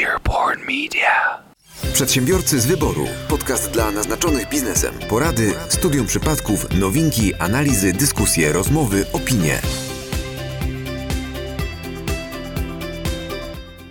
Earborn 0.00 0.60
Media. 0.60 1.42
Przedsiębiorcy 1.92 2.60
z 2.60 2.66
wyboru. 2.66 3.06
Podcast 3.28 3.70
dla 3.70 3.90
naznaczonych 3.90 4.48
biznesem. 4.48 4.94
Porady, 5.08 5.54
studium 5.68 6.06
przypadków, 6.06 6.80
nowinki, 6.80 7.34
analizy, 7.34 7.92
dyskusje, 7.92 8.52
rozmowy, 8.52 9.04
opinie. 9.12 9.58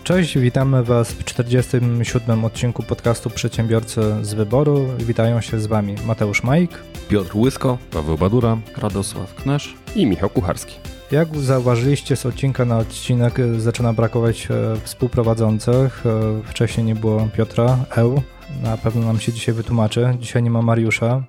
Cześć, 0.03 0.37
witamy 0.37 0.83
Was 0.83 1.11
w 1.11 1.23
47. 1.23 2.45
odcinku 2.45 2.83
podcastu 2.83 3.29
Przedsiębiorcy 3.29 4.01
z 4.21 4.33
wyboru. 4.33 4.87
Witają 4.97 5.41
się 5.41 5.59
z 5.59 5.67
Wami 5.67 5.95
Mateusz 6.05 6.43
Majk. 6.43 6.71
Piotr 7.09 7.37
Łysko, 7.37 7.77
Paweł 7.91 8.17
Badura, 8.17 8.57
Radosław 8.77 9.35
Knesz. 9.35 9.75
i 9.95 10.05
Michał 10.05 10.29
Kucharski. 10.29 10.90
Jak 11.11 11.37
zauważyliście, 11.37 12.15
z 12.15 12.25
odcinka 12.25 12.65
na 12.65 12.77
odcinek 12.77 13.39
e, 13.39 13.59
zaczyna 13.59 13.93
brakować 13.93 14.47
e, 14.51 14.75
współprowadzących. 14.83 16.03
E, 16.05 16.41
Wcześniej 16.43 16.85
nie 16.85 16.95
było 16.95 17.27
Piotra 17.37 17.77
Eł. 17.95 18.21
Na 18.63 18.77
pewno 18.77 19.05
nam 19.05 19.19
się 19.19 19.33
dzisiaj 19.33 19.55
wytłumaczy. 19.55 20.17
Dzisiaj 20.19 20.43
nie 20.43 20.49
ma 20.49 20.61
Mariusza. 20.61 21.23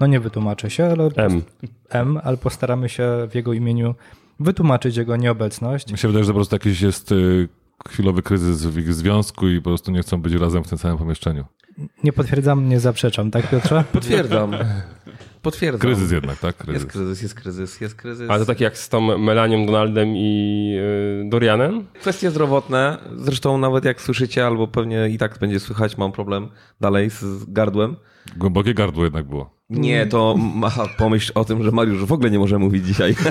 No 0.00 0.06
nie 0.06 0.20
wytłumaczy 0.20 0.70
się, 0.70 0.84
ale 0.84 1.08
M. 1.16 1.42
M, 1.90 2.20
ale 2.24 2.36
postaramy 2.36 2.88
się 2.88 3.28
w 3.30 3.34
jego 3.34 3.52
imieniu 3.52 3.94
wytłumaczyć 4.40 4.96
jego 4.96 5.16
nieobecność. 5.16 5.92
Mi 5.92 5.98
się 5.98 6.08
wydaje, 6.08 6.24
że 6.24 6.32
po 6.32 6.36
prostu 6.36 6.54
jakiś 6.54 6.80
jest 6.80 7.14
chwilowy 7.88 8.22
kryzys 8.22 8.66
w 8.66 8.78
ich 8.78 8.94
związku 8.94 9.48
i 9.48 9.58
po 9.58 9.70
prostu 9.70 9.90
nie 9.90 10.00
chcą 10.02 10.22
być 10.22 10.32
razem 10.34 10.64
w 10.64 10.68
tym 10.68 10.78
samym 10.78 10.98
pomieszczeniu. 10.98 11.44
Nie 12.04 12.12
potwierdzam, 12.12 12.68
nie 12.68 12.80
zaprzeczam, 12.80 13.30
tak 13.30 13.50
Piotrze? 13.50 13.84
Potwierdzam. 13.92 14.54
Potwierdzam. 15.42 15.80
Kryzys 15.80 16.10
jednak, 16.10 16.38
tak? 16.38 16.56
Kryzys. 16.56 16.82
Jest 16.82 16.92
kryzys, 16.92 17.22
jest 17.22 17.34
kryzys, 17.34 17.80
jest 17.80 17.94
kryzys. 17.94 18.30
Ale 18.30 18.40
to 18.40 18.46
tak 18.46 18.60
jak 18.60 18.78
z 18.78 18.88
tą 18.88 19.18
Melanią 19.18 19.66
Donaldem 19.66 20.08
i 20.16 20.74
y, 21.26 21.28
Dorianem? 21.28 21.86
Kwestie 22.00 22.30
zdrowotne, 22.30 22.98
zresztą 23.16 23.58
nawet 23.58 23.84
jak 23.84 24.00
słyszycie, 24.00 24.46
albo 24.46 24.68
pewnie 24.68 25.08
i 25.08 25.18
tak 25.18 25.38
będzie 25.38 25.60
słychać, 25.60 25.98
mam 25.98 26.12
problem 26.12 26.48
dalej 26.80 27.10
z, 27.10 27.44
gardłem. 27.52 27.96
Głębokie 28.36 28.74
gardło 28.74 29.04
jednak 29.04 29.26
było. 29.26 29.50
Nie, 29.70 30.06
to 30.06 30.36
ma 30.36 30.70
pomyśl 30.98 31.32
o 31.34 31.44
tym, 31.44 31.62
że 31.62 31.70
Mariusz 31.70 32.04
w 32.04 32.12
ogóle 32.12 32.30
nie 32.30 32.38
może 32.38 32.58
mówić 32.58 32.86
dzisiaj. 32.86 33.14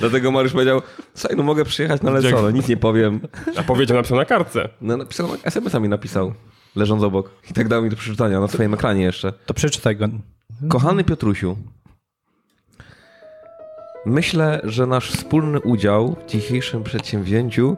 Dlatego 0.00 0.30
Mariusz 0.30 0.52
powiedział, 0.52 0.82
słuchaj, 1.14 1.36
no 1.36 1.42
mogę 1.42 1.64
przyjechać, 1.64 2.02
no 2.02 2.10
ale 2.10 2.22
co, 2.22 2.42
no 2.42 2.50
nic 2.50 2.68
nie 2.68 2.76
powiem. 2.76 3.20
A 3.56 3.62
powiedział 3.62 3.96
napisał 3.96 4.18
na 4.18 4.24
kartce. 4.24 4.68
No 4.80 4.96
napisał, 4.96 5.28
SMS-a 5.44 5.80
mi 5.80 5.88
napisał, 5.88 6.34
leżąc 6.76 7.02
obok. 7.02 7.30
I 7.50 7.54
tak 7.54 7.68
dał 7.68 7.82
mi 7.82 7.90
do 7.90 7.96
przeczytania 7.96 8.40
na 8.40 8.48
swoim 8.48 8.74
ekranie 8.74 9.02
jeszcze. 9.02 9.32
To 9.46 9.54
przeczytaj 9.54 9.96
go. 9.96 10.08
Kochany 10.68 11.04
Piotrusiu, 11.04 11.56
myślę, 14.06 14.60
że 14.64 14.86
nasz 14.86 15.10
wspólny 15.10 15.60
udział 15.60 16.16
w 16.26 16.30
dzisiejszym 16.30 16.84
przedsięwzięciu 16.84 17.76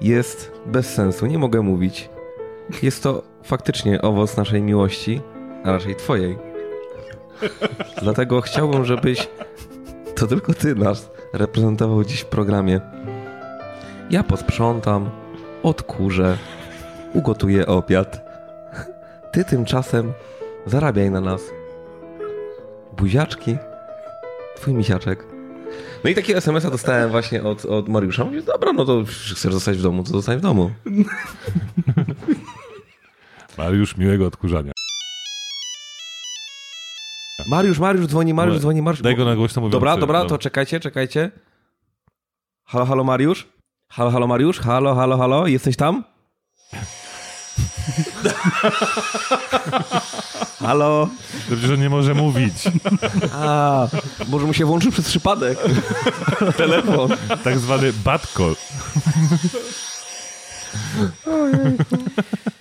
jest 0.00 0.52
bez 0.66 0.94
sensu. 0.94 1.26
Nie 1.26 1.38
mogę 1.38 1.62
mówić. 1.62 2.10
Jest 2.82 3.02
to 3.02 3.22
faktycznie 3.42 4.02
owoc 4.02 4.36
naszej 4.36 4.62
miłości, 4.62 5.20
a 5.64 5.72
raczej 5.72 5.96
twojej. 5.96 6.38
Dlatego 8.02 8.40
chciałbym, 8.40 8.84
żebyś 8.84 9.28
to 10.14 10.26
tylko 10.26 10.54
ty 10.54 10.74
nas 10.74 11.10
reprezentował 11.32 12.04
dziś 12.04 12.20
w 12.20 12.26
programie. 12.26 12.80
Ja 14.10 14.22
posprzątam, 14.22 15.10
odkurzę, 15.62 16.38
ugotuję 17.18 17.66
obiad. 17.66 18.20
Ty 19.32 19.44
tymczasem 19.44 20.12
zarabiaj 20.66 21.10
na 21.10 21.20
nas. 21.20 21.42
Buziaczki. 22.96 23.56
Twój 24.56 24.74
misiaczek. 24.74 25.26
No 26.04 26.10
i 26.10 26.14
takiego 26.14 26.38
SMS-a 26.38 26.70
dostałem 26.70 27.10
właśnie 27.10 27.42
od, 27.42 27.64
od 27.64 27.88
Mariusza. 27.88 28.24
Mówię, 28.24 28.42
dobra, 28.42 28.72
no 28.72 28.84
to 28.84 29.04
chcesz 29.34 29.52
zostać 29.52 29.78
w 29.78 29.82
domu, 29.82 30.04
to 30.04 30.10
zostań 30.10 30.38
w 30.38 30.40
domu. 30.40 30.70
Mariusz, 33.58 33.96
miłego 33.96 34.26
odkurzania. 34.26 34.72
Mariusz, 37.50 37.78
Mariusz 37.78 38.06
dzwoni, 38.06 38.34
Mariusz 38.34 38.58
dzwoni, 38.58 38.82
Mariusz. 38.82 39.02
Daj 39.02 39.16
go 39.16 39.24
na 39.24 39.36
głośno 39.36 39.62
mówiący. 39.62 39.72
Dobra, 39.72 39.96
dobra, 39.96 40.22
no. 40.22 40.28
to 40.28 40.38
czekajcie, 40.38 40.80
czekajcie. 40.80 41.30
Halo, 42.64 42.86
halo 42.86 43.04
Mariusz? 43.04 43.48
Halo, 43.90 44.10
halo 44.10 44.26
Mariusz? 44.26 44.60
Halo, 44.60 44.94
halo, 44.94 45.16
halo? 45.16 45.46
Jesteś 45.46 45.76
tam? 45.76 46.04
halo? 50.60 51.08
Dobrze, 51.50 51.66
że 51.66 51.78
nie 51.78 51.90
może 51.90 52.14
mówić. 52.14 52.54
A, 53.32 53.88
może 54.28 54.46
mu 54.46 54.54
się 54.54 54.64
włączył 54.64 54.92
przez 54.92 55.08
przypadek. 55.08 55.58
Telefon. 56.56 57.10
Tak 57.44 57.58
zwany 57.58 57.92
call. 58.36 58.54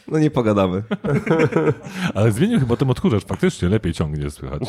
No 0.08 0.20
nie 0.20 0.32
pogadamy. 0.32 0.84
Ale 2.16 2.32
zmienił 2.32 2.60
chyba 2.60 2.76
ten 2.76 2.90
odkurzacz. 2.90 3.26
Faktycznie 3.26 3.70
lepiej 3.70 3.94
ciągnie 3.94 4.32
słychać. 4.32 4.62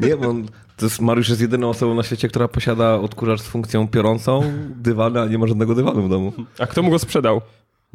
Nie, 0.00 0.16
bo 0.16 0.28
on, 0.28 0.46
to 0.76 0.86
jest, 0.86 1.00
Mariusz 1.00 1.28
jest 1.28 1.40
jedyną 1.40 1.70
osobą 1.70 1.94
na 1.94 2.02
świecie, 2.02 2.28
która 2.28 2.48
posiada 2.48 2.94
odkurzacz 2.94 3.40
z 3.40 3.46
funkcją 3.46 3.88
piorącą, 3.88 4.52
dywany, 4.76 5.20
a 5.20 5.26
nie 5.26 5.38
ma 5.38 5.46
żadnego 5.46 5.74
dywanu 5.74 6.02
w 6.02 6.08
domu. 6.08 6.32
A 6.58 6.66
kto 6.66 6.82
mu 6.82 6.90
go 6.90 6.98
sprzedał? 6.98 7.40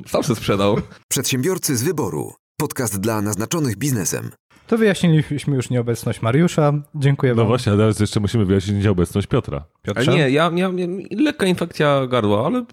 Sam 0.07 0.23
się 0.23 0.35
sprzedał. 0.35 0.77
Przedsiębiorcy 1.07 1.77
z 1.77 1.83
wyboru. 1.83 2.33
Podcast 2.57 2.99
dla 2.99 3.21
naznaczonych 3.21 3.77
biznesem. 3.77 4.29
To 4.67 4.77
wyjaśniliśmy 4.77 5.55
już 5.55 5.69
nieobecność 5.69 6.21
Mariusza. 6.21 6.73
Dziękuję 6.95 7.31
No 7.31 7.37
Wam. 7.41 7.47
właśnie, 7.47 7.73
a 7.73 7.75
teraz 7.77 7.99
jeszcze 7.99 8.19
musimy 8.19 8.45
wyjaśnić 8.45 8.87
obecność 8.87 9.27
Piotra. 9.27 9.57
Ale 9.57 9.95
Piotrze. 9.95 10.11
nie, 10.15 10.29
ja 10.29 10.49
miałem 10.49 10.77
lekka 11.11 11.45
infekcja 11.45 12.07
gardła, 12.07 12.45
ale 12.45 12.59
y, 12.59 12.63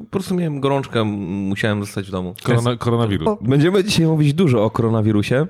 po 0.00 0.06
prostu 0.10 0.34
miałem 0.34 0.60
gorączkę, 0.60 1.04
musiałem 1.04 1.80
zostać 1.80 2.06
w 2.08 2.10
domu. 2.10 2.34
Korona, 2.42 2.76
koronawirus. 2.76 3.28
Będziemy 3.40 3.84
dzisiaj 3.84 4.06
mówić 4.06 4.34
dużo 4.34 4.64
o 4.64 4.70
koronawirusie, 4.70 5.46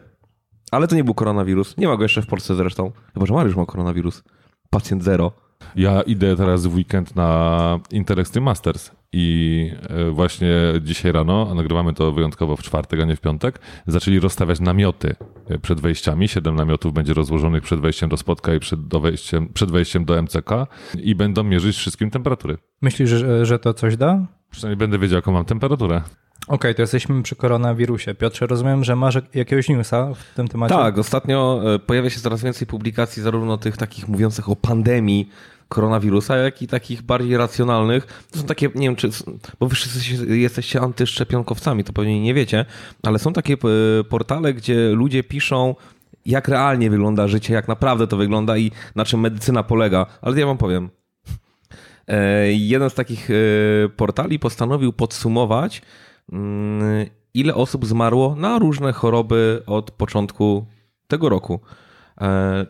ale 0.70 0.88
to 0.88 0.96
nie 0.96 1.04
był 1.04 1.14
koronawirus. 1.14 1.76
Nie 1.76 1.88
ma 1.88 1.96
go 1.96 2.02
jeszcze 2.02 2.22
w 2.22 2.26
Polsce 2.26 2.54
zresztą. 2.54 2.92
Chyba, 3.14 3.26
że 3.26 3.34
Mariusz 3.34 3.56
ma 3.56 3.66
koronawirus. 3.66 4.22
Pacjent 4.70 5.04
zero. 5.04 5.32
Ja 5.76 6.02
idę 6.02 6.36
teraz 6.36 6.66
w 6.66 6.74
weekend 6.74 7.16
na 7.16 7.80
Inter 7.90 8.20
Extreme 8.20 8.44
Masters 8.44 8.90
i 9.12 9.70
e, 9.88 10.10
właśnie 10.10 10.56
dzisiaj 10.82 11.12
rano, 11.12 11.48
a 11.50 11.54
nagrywamy 11.54 11.92
to 11.92 12.12
wyjątkowo 12.12 12.56
w 12.56 12.62
czwartek, 12.62 13.00
a 13.00 13.04
nie 13.04 13.16
w 13.16 13.20
piątek, 13.20 13.58
zaczęli 13.86 14.20
rozstawiać 14.20 14.60
namioty 14.60 15.16
e, 15.48 15.58
przed 15.58 15.80
wejściami. 15.80 16.28
Siedem 16.28 16.56
namiotów 16.56 16.92
będzie 16.92 17.14
rozłożonych 17.14 17.62
przed 17.62 17.80
wejściem 17.80 18.08
do 18.08 18.16
spotka 18.16 18.54
i 18.54 18.58
przed, 18.60 18.86
do 18.86 19.00
wejściem, 19.00 19.48
przed 19.54 19.70
wejściem 19.70 20.04
do 20.04 20.22
MCK 20.22 20.50
i 20.98 21.14
będą 21.14 21.42
mierzyć 21.42 21.76
wszystkim 21.76 22.10
temperatury. 22.10 22.58
Myślisz, 22.82 23.10
że, 23.10 23.46
że 23.46 23.58
to 23.58 23.74
coś 23.74 23.96
da? 23.96 24.26
Przynajmniej 24.50 24.76
będę 24.76 24.98
wiedział, 24.98 25.16
jaką 25.16 25.32
mam 25.32 25.44
temperaturę. 25.44 26.02
Okej, 26.48 26.74
to 26.74 26.82
jesteśmy 26.82 27.22
przy 27.22 27.36
koronawirusie. 27.36 28.14
Piotrze, 28.14 28.46
rozumiem, 28.46 28.84
że 28.84 28.96
masz 28.96 29.18
jakiegoś 29.34 29.68
newsa 29.68 30.14
w 30.14 30.34
tym 30.34 30.48
temacie? 30.48 30.74
Tak, 30.74 30.98
ostatnio 30.98 31.60
e, 31.74 31.78
pojawia 31.78 32.10
się 32.10 32.20
coraz 32.20 32.42
więcej 32.42 32.66
publikacji, 32.66 33.22
zarówno 33.22 33.58
tych 33.58 33.76
takich 33.76 34.08
mówiących 34.08 34.48
o 34.48 34.56
pandemii 34.56 35.30
koronawirusa, 35.68 36.36
jak 36.36 36.62
i 36.62 36.66
takich 36.66 37.02
bardziej 37.02 37.36
racjonalnych. 37.36 38.26
To 38.30 38.38
są 38.38 38.44
takie, 38.44 38.70
nie 38.74 38.88
wiem, 38.88 38.96
czy, 38.96 39.10
bo 39.60 39.68
wy 39.68 39.74
wszyscy 39.74 40.26
jesteście 40.36 40.80
antyszczepionkowcami, 40.80 41.84
to 41.84 41.92
pewnie 41.92 42.20
nie 42.20 42.34
wiecie, 42.34 42.64
ale 43.02 43.18
są 43.18 43.32
takie 43.32 43.54
e, 43.54 44.04
portale, 44.04 44.54
gdzie 44.54 44.90
ludzie 44.90 45.22
piszą, 45.24 45.74
jak 46.26 46.48
realnie 46.48 46.90
wygląda 46.90 47.28
życie, 47.28 47.54
jak 47.54 47.68
naprawdę 47.68 48.06
to 48.06 48.16
wygląda 48.16 48.56
i 48.56 48.70
na 48.94 49.04
czym 49.04 49.20
medycyna 49.20 49.62
polega. 49.62 50.06
Ale 50.22 50.40
ja 50.40 50.46
wam 50.46 50.58
powiem. 50.58 50.90
E, 52.08 52.52
Jeden 52.52 52.90
z 52.90 52.94
takich 52.94 53.30
e, 53.30 53.34
portali 53.88 54.38
postanowił 54.38 54.92
podsumować, 54.92 55.82
mm, 56.32 57.06
ile 57.34 57.54
osób 57.54 57.86
zmarło 57.86 58.36
na 58.36 58.58
różne 58.58 58.92
choroby 58.92 59.62
od 59.66 59.90
początku 59.90 60.66
tego 61.08 61.28
roku. 61.28 61.60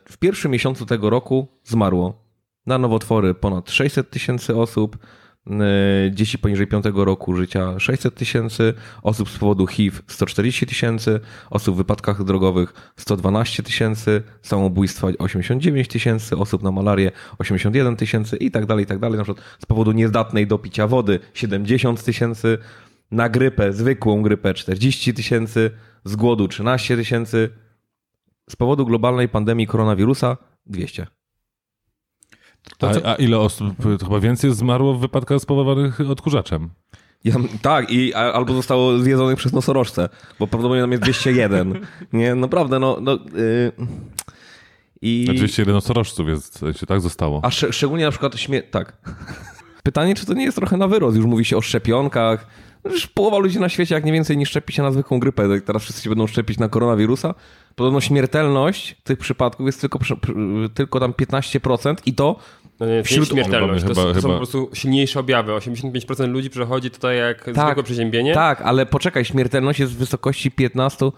W 0.09 0.17
pierwszym 0.19 0.51
miesiącu 0.53 0.87
tego 0.87 1.11
roku 1.11 1.49
zmarło 1.65 2.26
na 2.67 2.79
nowotwory 2.79 3.35
ponad 3.35 3.71
600 3.71 4.11
tysięcy 4.11 4.57
osób, 4.57 4.99
e, 5.47 6.11
dzieci 6.11 6.39
poniżej 6.39 6.67
5 6.67 6.85
roku 7.05 7.35
życia 7.37 7.79
600 7.79 8.15
tysięcy, 8.15 8.75
osób 9.03 9.31
z 9.31 9.39
powodu 9.39 9.67
HIV 9.67 9.99
140 10.07 10.67
tysięcy, 10.67 11.21
osób 11.51 11.75
w 11.75 11.79
wypadkach 11.79 12.25
drogowych 12.25 12.93
112 12.97 13.63
tysięcy, 13.63 14.23
samobójstwa 14.43 15.09
89 15.19 15.89
tysięcy, 15.89 16.37
osób 16.37 16.63
na 16.63 16.71
malarię 16.71 17.11
81 17.39 17.97
tysięcy 17.97 18.37
i 18.37 18.51
tak 18.51 18.67
dalej, 18.67 18.85
i 18.85 18.87
tak 18.87 18.99
dalej. 18.99 19.19
Na 19.19 19.25
przykład 19.25 19.47
z 19.59 19.67
powodu 19.67 19.93
niezdatnej 19.93 20.47
do 20.47 20.59
picia 20.59 20.87
wody 20.87 21.21
70 21.35 22.05
tysięcy, 22.05 22.59
na 23.11 23.29
grypę, 23.29 23.73
zwykłą 23.73 24.23
grypę 24.23 24.55
40 24.55 25.15
tysięcy, 25.15 25.71
z 26.05 26.17
głodu 26.17 26.49
13 26.49 26.97
tysięcy, 26.97 27.51
z 28.51 28.57
powodu 28.57 28.87
globalnej 28.87 29.29
pandemii 29.29 29.67
koronawirusa 29.67 30.37
200. 30.67 31.16
To 32.79 32.91
co- 32.95 33.07
A, 33.07 33.13
a 33.13 33.15
ile 33.15 33.39
osób, 33.39 33.75
to 33.99 34.05
chyba 34.07 34.21
więcej 34.21 34.55
zmarło 34.55 34.95
w 34.95 35.01
wypadkach 35.01 35.41
spowodowanych 35.41 36.01
odkurzaczem? 36.11 36.71
Ja, 37.25 37.35
tak, 37.63 37.91
i 37.91 38.15
a- 38.15 38.33
albo 38.33 38.55
zostało 38.55 38.99
zjedzonych 38.99 39.37
przez 39.39 39.53
nosorożce, 39.53 40.09
bo 40.39 40.47
prawdopodobnie 40.47 40.81
tam 40.83 40.93
jest 40.93 41.03
201. 41.03 41.81
Nie, 42.13 42.35
naprawdę, 42.35 42.79
no. 42.79 42.99
no 43.01 43.13
yy, 43.13 43.73
I, 45.03 45.23
I... 45.31 45.37
201 45.37 45.75
nosorożców 45.75 46.29
jest, 46.29 46.65
się 46.81 46.87
tak 46.87 47.01
zostało. 47.01 47.41
a 47.43 47.51
sze, 47.51 47.73
szczególnie 47.73 48.05
na 48.05 48.11
przykład 48.11 48.37
śmie... 48.37 48.63
Tak. 48.63 48.97
pytanie, 49.83 50.15
czy 50.15 50.27
to 50.27 50.35
nie 50.35 50.45
jest 50.45 50.57
trochę 50.57 50.77
na 50.77 50.89
wyrost. 50.89 51.17
Już 51.17 51.27
mówi 51.27 51.45
się 51.45 51.57
o 51.57 51.61
szczepionkach. 51.61 52.47
No, 52.87 52.93
Już 52.93 53.07
połowa 53.07 53.39
ludzi 53.39 53.61
na 53.61 53.69
świecie, 53.69 53.95
jak 53.95 54.05
nie 54.05 54.13
więcej, 54.13 54.37
nie 54.37 54.47
szczepi 54.47 54.73
się 54.73 54.83
na 54.83 54.93
zwykłą 54.93 55.19
grypę. 55.21 55.49
Tak 55.49 55.63
Teraz 55.63 55.83
wszyscy 55.83 56.03
się 56.03 56.11
będą 56.11 56.27
szczepić 56.27 56.59
na 56.59 56.69
koronawirusa. 56.69 57.35
Podobno 57.75 58.01
śmiertelność 58.01 58.97
tych 59.05 59.19
przypadków 59.19 59.67
jest 59.67 59.81
tylko, 59.81 59.99
tylko 60.75 61.01
tam 61.01 61.13
15% 61.13 61.95
i 62.07 62.15
to 62.15 62.37
No 62.81 62.87
nie, 62.87 63.03
Wśród- 63.03 63.29
śmiertelność. 63.29 63.83
Chyba- 63.85 63.95
to, 63.95 64.01
są- 64.01 64.09
to 64.09 64.15
są 64.15 64.21
chyba- 64.21 64.33
po 64.35 64.37
prostu 64.39 64.71
silniejsze 64.75 65.21
objawy. 65.21 65.53
85% 65.53 66.29
ludzi 66.33 66.51
przechodzi 66.51 66.91
tutaj 66.91 67.19
jak 67.19 67.41
zwykłe 67.43 67.83
przeziębienie. 67.83 68.35
Tak, 68.35 68.63
ale 68.63 68.87
poczekaj, 68.87 69.25
śmiertelność 69.25 69.81
jest 69.81 69.93
w 69.93 69.97
wysokości 69.97 70.51
15, 70.51 71.13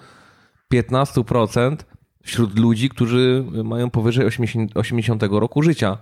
15% 0.68 1.76
wśród 2.22 2.58
ludzi, 2.58 2.88
którzy 2.88 3.44
mają 3.64 3.90
powyżej 3.90 4.26
80, 4.26 4.76
80 4.76 5.22
roku 5.40 5.62
życia. 5.62 5.98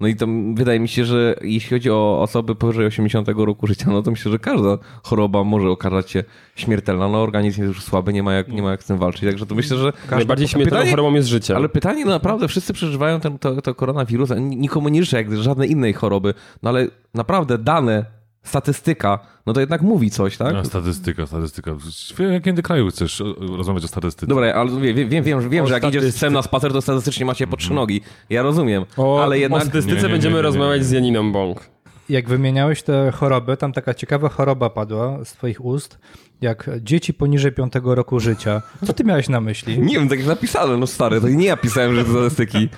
No 0.00 0.08
i 0.08 0.16
to 0.16 0.26
wydaje 0.54 0.80
mi 0.80 0.88
się, 0.88 1.04
że 1.04 1.34
jeśli 1.42 1.70
chodzi 1.70 1.90
o 1.90 2.22
osoby 2.22 2.54
powyżej 2.54 2.86
80 2.86 3.28
roku 3.36 3.66
życia, 3.66 3.86
no 3.90 4.02
to 4.02 4.10
myślę, 4.10 4.32
że 4.32 4.38
każda 4.38 4.78
choroba 5.02 5.44
może 5.44 5.70
okazać 5.70 6.10
się 6.10 6.24
śmiertelna. 6.56 7.08
No 7.08 7.22
organizm 7.22 7.62
jest 7.62 7.74
już 7.74 7.84
słaby, 7.84 8.12
nie 8.12 8.22
ma 8.22 8.34
jak, 8.34 8.48
nie 8.48 8.62
ma 8.62 8.70
jak 8.70 8.82
z 8.82 8.86
tym 8.86 8.98
walczyć. 8.98 9.24
Także 9.24 9.46
to 9.46 9.54
myślę, 9.54 9.76
że... 9.76 9.92
Najbardziej 10.10 10.48
śmiertelną 10.48 10.78
Pytanie- 10.80 10.90
chorobą 10.90 11.14
jest 11.14 11.28
życie. 11.28 11.56
Ale 11.56 11.68
pytanie, 11.68 12.04
no 12.04 12.10
naprawdę, 12.10 12.48
wszyscy 12.48 12.72
przeżywają 12.72 13.20
ten, 13.20 13.38
to, 13.38 13.62
to 13.62 13.74
koronawirus, 13.74 14.30
a 14.30 14.34
nikomu 14.34 14.88
nie 14.88 15.04
życzę 15.04 15.16
jak 15.16 15.36
żadnej 15.36 15.70
innej 15.70 15.92
choroby, 15.92 16.34
no 16.62 16.70
ale 16.70 16.86
naprawdę 17.14 17.58
dane, 17.58 18.04
statystyka, 18.44 19.18
no 19.46 19.52
to 19.52 19.60
jednak 19.60 19.82
mówi 19.82 20.10
coś, 20.10 20.36
tak? 20.36 20.52
No, 20.52 20.64
statystyka, 20.64 21.26
statystyka. 21.26 21.74
W 22.14 22.18
jakim 22.32 22.56
ty 22.56 22.62
kraju 22.62 22.88
chcesz 22.90 23.20
o- 23.20 23.34
rozmawiać 23.56 23.84
o 23.84 23.88
statystyce? 23.88 24.26
Dobra, 24.26 24.52
ale 24.54 24.80
wiem, 24.80 25.08
wiem, 25.08 25.24
wiem, 25.24 25.50
wiem, 25.50 25.64
O 25.64 25.68
że 25.68 25.74
jak 25.74 25.82
idziesz 25.84 25.92
statystyce. 26.02 26.26
sem 26.26 26.32
na 26.32 26.42
spacer, 26.42 26.72
to 26.72 26.82
statystycznie 26.82 27.26
macie 27.26 27.46
po 27.46 27.56
trzy 27.56 27.72
nogi. 27.74 28.00
Ja 28.30 28.42
rozumiem, 28.42 28.84
o, 28.96 29.22
ale 29.22 29.36
o 29.36 29.38
jednak... 29.38 29.62
statystyce 29.62 29.96
Nie, 29.96 30.02
nie, 30.02 30.08
nie, 30.08 30.12
będziemy 30.12 30.32
nie, 30.32 30.38
nie, 30.38 30.42
rozmawiać 30.42 30.78
nie. 30.78 30.84
z 30.84 30.90
Janiną 30.90 31.32
Bąk. 31.32 31.60
Jak 32.08 32.28
wymieniałeś 32.28 32.82
te 32.82 33.12
choroby, 33.14 33.56
tam 33.56 33.72
taka 33.72 33.94
ciekawa 33.94 34.28
choroba 34.28 34.70
padła 34.70 35.24
z 35.24 35.32
twoich 35.32 35.64
ust, 35.64 35.98
jak 36.40 36.70
dzieci 36.80 37.14
poniżej 37.14 37.52
5 37.52 37.72
roku 37.84 38.20
życia. 38.20 38.62
Co 38.86 38.92
ty 38.92 39.04
miałeś 39.04 39.28
na 39.28 39.40
myśli? 39.40 39.78
Nie 39.88 39.94
wiem, 39.98 40.08
tak 40.08 40.18
jak 40.18 40.28
napisane, 40.28 40.76
no 40.76 40.86
stary, 40.86 41.20
to 41.20 41.28
nie 41.28 41.46
ja 41.46 41.56
pisałem, 41.56 41.94
że 41.94 42.04
to 42.04 42.10
statystyki. 42.10 42.68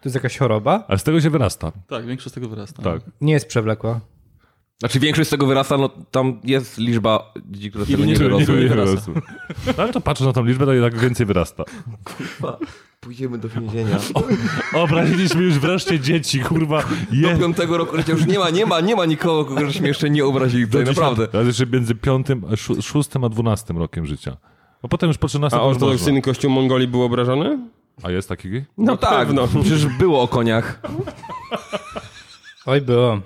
To 0.00 0.08
jest 0.08 0.14
jakaś 0.14 0.38
choroba? 0.38 0.84
Ale 0.88 0.98
z 0.98 1.02
tego 1.02 1.20
się 1.20 1.30
wyrasta. 1.30 1.72
Tak, 1.88 2.06
większość 2.06 2.30
z 2.30 2.34
tego 2.34 2.48
wyrasta. 2.48 2.82
Tak. 2.82 3.00
Nie 3.20 3.32
jest 3.32 3.46
przewlekła. 3.46 4.00
Znaczy 4.82 5.00
większość 5.00 5.28
z 5.28 5.30
tego 5.30 5.46
wyrasta, 5.46 5.78
no 5.78 5.88
tam 6.10 6.40
jest 6.44 6.78
liczba 6.78 7.32
dzieci, 7.50 7.70
które 7.70 7.84
z 7.84 7.88
tego 7.90 8.04
nie 8.04 8.14
wyrosły. 8.16 8.60
nie 8.60 8.68
wyrosły. 8.68 9.14
No, 9.66 9.72
Ale 9.76 9.92
to 9.92 10.00
patrząc 10.00 10.26
na 10.26 10.32
tą 10.32 10.44
liczbę, 10.44 10.66
to 10.66 10.72
jednak 10.72 10.98
więcej 10.98 11.26
wyrasta. 11.26 11.64
Pójdziemy 13.00 13.38
do 13.38 13.48
więzienia. 13.48 13.98
Obraziliśmy 14.74 15.42
już 15.42 15.58
wreszcie 15.58 16.00
dzieci, 16.00 16.40
kurwa. 16.40 16.82
Do 16.82 17.16
Je... 17.16 17.36
piątego 17.36 17.78
roku 17.78 17.96
życia 17.96 18.12
już 18.12 18.26
nie 18.26 18.38
ma, 18.38 18.50
nie 18.50 18.66
ma, 18.66 18.80
nie 18.80 18.96
ma 18.96 19.04
nikogo, 19.04 19.44
kogo 19.44 19.66
żeśmy 19.66 19.88
jeszcze 19.88 20.10
nie 20.10 20.24
obrazili 20.24 20.66
tutaj, 20.66 20.84
naprawdę. 20.84 21.28
Ale 21.32 21.44
jeszcze 21.44 21.66
między 21.66 21.94
piątym, 21.94 22.44
a 22.44 22.54
szó- 22.54 22.82
szóstym 22.82 23.24
a 23.24 23.28
dwunastym 23.28 23.78
rokiem 23.78 24.06
życia. 24.06 24.36
Bo 24.82 24.88
potem 24.88 25.08
już 25.08 25.18
po 25.18 25.28
13 25.28 25.58
A 25.58 25.62
ortodoksyjny 25.62 26.22
kościół 26.22 26.50
Mongolii 26.50 26.88
był 26.88 27.02
obrażony? 27.02 27.58
A 28.02 28.10
jest 28.10 28.28
taki? 28.28 28.48
No 28.78 28.96
tak, 28.96 29.26
pewno. 29.26 29.48
przecież 29.48 29.86
było 29.86 30.22
o 30.22 30.28
koniach. 30.28 30.80
Oj, 32.66 32.80
było. 32.80 33.20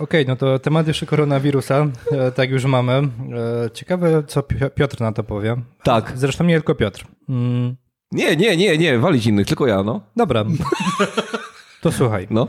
Okej, 0.00 0.26
no 0.26 0.36
to 0.36 0.58
temat 0.58 0.86
jeszcze 0.88 1.06
koronawirusa, 1.06 1.86
e, 2.12 2.32
tak 2.32 2.50
już 2.50 2.64
mamy. 2.64 2.92
E, 2.92 3.70
Ciekawe, 3.74 4.22
co 4.26 4.42
Pi- 4.42 4.70
Piotr 4.74 5.00
na 5.00 5.12
to 5.12 5.22
powie. 5.24 5.56
Tak. 5.82 6.12
Zresztą 6.16 6.44
nie 6.44 6.54
tylko 6.54 6.74
Piotr. 6.74 7.04
Mm, 7.28 7.76
Nie, 8.12 8.36
nie, 8.36 8.56
nie, 8.56 8.78
nie, 8.78 8.98
walić 8.98 9.26
innych, 9.26 9.46
tylko 9.46 9.66
ja, 9.66 9.82
no. 9.82 10.00
dobra. 10.16 10.44
To 11.82 11.92
słuchaj. 11.92 12.26
No. 12.30 12.46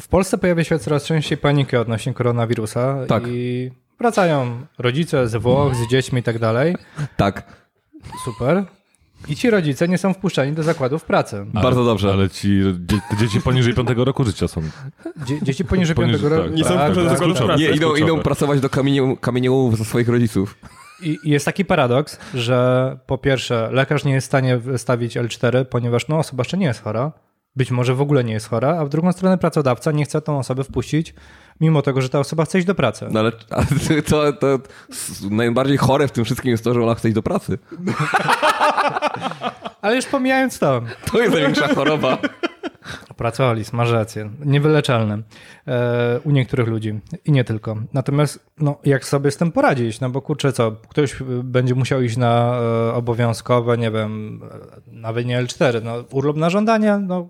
W 0.00 0.08
Polsce 0.08 0.38
pojawia 0.38 0.64
się 0.64 0.78
coraz 0.78 1.04
częściej 1.04 1.38
panika 1.38 1.80
odnośnie 1.80 2.14
koronawirusa 2.14 2.96
Tak. 3.08 3.22
i 3.26 3.70
wracają 3.98 4.66
rodzice 4.78 5.28
z 5.28 5.36
Włoch, 5.36 5.74
z 5.74 5.86
dziećmi 5.90 6.20
i 6.20 6.22
tak 6.22 6.38
dalej. 6.38 6.76
Tak, 7.16 7.62
Super. 8.24 8.64
I 9.28 9.36
ci 9.36 9.50
rodzice 9.50 9.88
nie 9.88 9.98
są 9.98 10.14
wpuszczani 10.14 10.52
do 10.52 10.62
zakładów 10.62 11.04
pracy. 11.04 11.46
bardzo 11.54 11.84
dobrze. 11.84 12.12
Ale 12.12 12.30
ci 12.30 12.60
dzie- 12.78 13.00
te 13.10 13.16
dzieci 13.16 13.40
poniżej 13.40 13.74
piątego 13.74 14.04
roku 14.04 14.24
życia 14.24 14.48
są. 14.48 14.60
Dzie 15.26 15.42
dzieci 15.42 15.64
poniżej 15.64 15.96
Poniżej, 15.96 16.20
5 16.20 16.32
roku. 16.32 16.48
tak. 16.48 16.56
Nie 16.56 16.64
są 16.64 16.74
tak, 16.74 16.84
wpuszczone 16.84 17.04
do 17.04 17.10
tak, 17.10 17.18
zakładów 17.18 17.36
tak. 17.38 17.46
pracy. 17.46 17.62
Nie, 17.62 17.70
idą, 17.70 17.94
idą 17.96 18.20
pracować 18.20 18.60
do 18.60 18.68
kamienioł- 18.68 19.16
kamieniołomów 19.20 19.78
za 19.78 19.84
swoich 19.84 20.08
rodziców. 20.08 20.58
I 21.02 21.18
i 21.24 21.30
jest 21.30 21.44
taki 21.44 21.64
paradoks, 21.64 22.18
że 22.34 22.98
po 23.06 23.18
pierwsze 23.18 23.68
lekarz 23.72 24.04
nie 24.04 24.12
jest 24.12 24.26
w 24.26 24.30
stanie 24.30 24.58
wystawić 24.58 25.16
L4, 25.16 25.64
ponieważ 25.64 26.08
no, 26.08 26.18
osoba 26.18 26.40
jeszcze 26.40 26.58
nie 26.58 26.66
jest 26.66 26.82
chora, 26.82 27.12
być 27.56 27.70
może 27.70 27.94
w 27.94 28.00
ogóle 28.00 28.24
nie 28.24 28.32
jest 28.32 28.48
chora, 28.48 28.78
a 28.78 28.84
w 28.84 28.88
drugą 28.88 29.12
stronę 29.12 29.38
pracodawca 29.38 29.92
nie 29.92 30.04
chce 30.04 30.20
tą 30.20 30.38
osobę 30.38 30.64
wpuścić, 30.64 31.14
mimo 31.60 31.82
tego, 31.82 32.02
że 32.02 32.08
ta 32.08 32.18
osoba 32.18 32.44
chce 32.44 32.58
iść 32.58 32.66
do 32.66 32.74
pracy. 32.74 33.06
No 33.10 33.20
ale 33.20 33.32
to, 33.32 34.32
to, 34.32 34.32
to 34.32 34.58
najbardziej 35.30 35.76
chore 35.76 36.08
w 36.08 36.12
tym 36.12 36.24
wszystkim 36.24 36.50
jest 36.50 36.64
to, 36.64 36.74
że 36.74 36.82
ona 36.82 36.94
chce 36.94 37.08
iść 37.08 37.14
do 37.14 37.22
pracy. 37.22 37.58
Ale 39.82 39.96
już 39.96 40.06
pomijając 40.06 40.58
to, 40.58 40.82
To 41.12 41.18
jest 41.18 41.32
największa 41.32 41.74
choroba. 41.74 42.18
pracoholizm, 43.16 43.76
masz 43.76 43.90
rację, 43.90 44.30
niewyleczalny 44.44 45.22
e, 45.66 46.20
u 46.24 46.30
niektórych 46.30 46.68
ludzi 46.68 47.00
i 47.24 47.32
nie 47.32 47.44
tylko. 47.44 47.76
Natomiast 47.92 48.46
no, 48.58 48.78
jak 48.84 49.04
sobie 49.04 49.30
z 49.30 49.36
tym 49.36 49.52
poradzić? 49.52 50.00
No 50.00 50.10
bo 50.10 50.22
kurczę 50.22 50.52
co, 50.52 50.72
ktoś 50.88 51.16
będzie 51.44 51.74
musiał 51.74 52.02
iść 52.02 52.16
na 52.16 52.60
e, 52.60 52.94
obowiązkowe, 52.94 53.78
nie 53.78 53.90
wiem, 53.90 54.40
e, 54.44 54.80
nawet 54.86 55.26
nie 55.26 55.44
L4, 55.44 55.82
no 55.82 56.04
urlop 56.10 56.36
na 56.36 56.50
żądanie, 56.50 56.98
no 56.98 57.28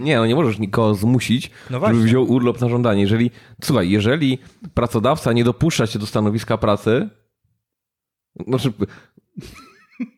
Nie, 0.00 0.16
no 0.16 0.26
nie 0.26 0.34
możesz 0.34 0.58
nikogo 0.58 0.94
zmusić, 0.94 1.50
No 1.70 1.78
właśnie. 1.78 1.94
żeby 1.96 2.06
wziął 2.08 2.24
urlop 2.32 2.60
na 2.60 2.68
żądanie. 2.68 3.02
Jeżeli, 3.02 3.30
słuchaj, 3.62 3.90
jeżeli 3.90 4.38
pracodawca 4.74 5.32
nie 5.32 5.44
dopuszcza 5.44 5.86
cię 5.86 5.98
do 5.98 6.06
stanowiska 6.06 6.58
pracy, 6.58 7.08
znaczy... 8.48 8.72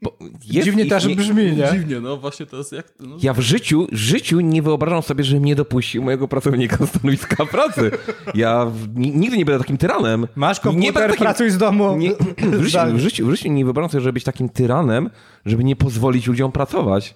bo 0.03 0.17
jest 0.45 0.65
dziwnie 0.65 0.87
też 0.87 1.05
nie- 1.07 1.17
brzmi, 1.17 1.53
nie? 1.57 1.69
Dziwnie, 1.73 2.01
no 2.01 2.17
właśnie 2.17 2.47
to 2.47 2.57
jest 2.57 2.73
jak... 2.73 2.93
No, 3.01 3.17
Ja 3.23 3.33
w 3.35 3.41
życiu, 3.41 3.87
w 3.93 3.97
życiu 3.97 4.41
nie 4.41 4.63
wyobrażam 4.63 5.03
sobie, 5.03 5.25
że 5.25 5.41
mnie 5.41 5.55
dopuścił 5.55 6.03
mojego 6.03 6.29
pracownika 6.29 6.77
do 6.77 6.87
stanowiska 6.87 7.47
pracy. 7.47 7.91
Ja 8.35 8.67
w, 8.67 8.99
ni- 8.99 9.17
nigdy 9.17 9.37
nie 9.39 9.45
będę 9.45 9.59
takim 9.59 9.77
tyranem. 9.79 10.27
Masz 10.37 10.57
Nie 10.59 10.63
komputer, 10.63 10.93
będę 10.95 11.09
takim- 11.09 11.25
pracuj 11.25 11.51
z 11.51 11.59
domu. 11.59 11.97
Nie, 11.97 12.11
w, 12.39 12.63
życiu, 12.69 12.79
w, 12.95 12.99
życiu, 12.99 13.27
w 13.27 13.31
życiu 13.31 13.53
nie 13.53 13.65
wyobrażam 13.65 13.91
sobie, 13.91 14.01
żeby 14.01 14.13
być 14.13 14.25
takim 14.25 14.49
tyranem, 14.49 15.11
żeby 15.47 15.65
nie 15.65 15.77
pozwolić 15.77 16.27
ludziom 16.27 16.53
pracować. 16.53 17.15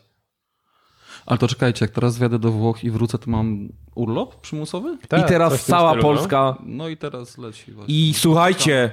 Ale 1.31 1.39
to 1.39 1.49
czekajcie, 1.49 1.85
jak 1.85 1.91
teraz 1.91 2.19
wjadę 2.19 2.39
do 2.39 2.53
Włoch 2.53 2.85
i 2.85 2.91
wrócę, 2.91 3.19
to 3.19 3.31
mam 3.31 3.69
urlop 3.95 4.41
przymusowy? 4.41 4.99
Tak, 5.09 5.25
I 5.25 5.29
teraz 5.29 5.65
cała 5.65 5.91
stylu, 5.91 6.03
no. 6.03 6.15
Polska... 6.15 6.57
No 6.67 6.89
i 6.89 6.97
teraz 6.97 7.39
leci 7.39 7.73
właśnie. 7.73 7.95
I 7.95 8.15
słuchajcie, 8.15 8.91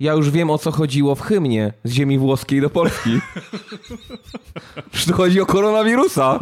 ja 0.00 0.12
już 0.12 0.30
wiem 0.30 0.50
o 0.50 0.58
co 0.58 0.70
chodziło 0.70 1.14
w 1.14 1.20
hymnie 1.20 1.72
z 1.84 1.92
ziemi 1.92 2.18
włoskiej 2.18 2.60
do 2.60 2.70
Polski. 2.70 3.10
Przecież 4.90 5.06
tu 5.06 5.12
chodzi 5.14 5.40
o 5.40 5.46
koronawirusa. 5.46 6.38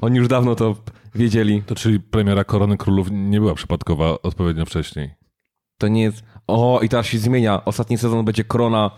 Oni 0.00 0.18
już 0.18 0.28
dawno 0.28 0.54
to 0.54 0.76
wiedzieli. 1.14 1.62
To 1.62 1.74
czyli 1.74 2.00
premiera 2.00 2.44
Korony 2.44 2.76
Królów 2.76 3.08
nie 3.10 3.40
była 3.40 3.54
przypadkowa 3.54 4.22
odpowiednio 4.22 4.66
wcześniej. 4.66 5.10
To 5.78 5.88
nie 5.88 6.02
jest... 6.02 6.22
O, 6.46 6.80
i 6.82 6.88
teraz 6.88 7.06
się 7.06 7.18
zmienia. 7.18 7.64
Ostatni 7.64 7.98
sezon 7.98 8.24
będzie 8.24 8.44
korona 8.44 8.90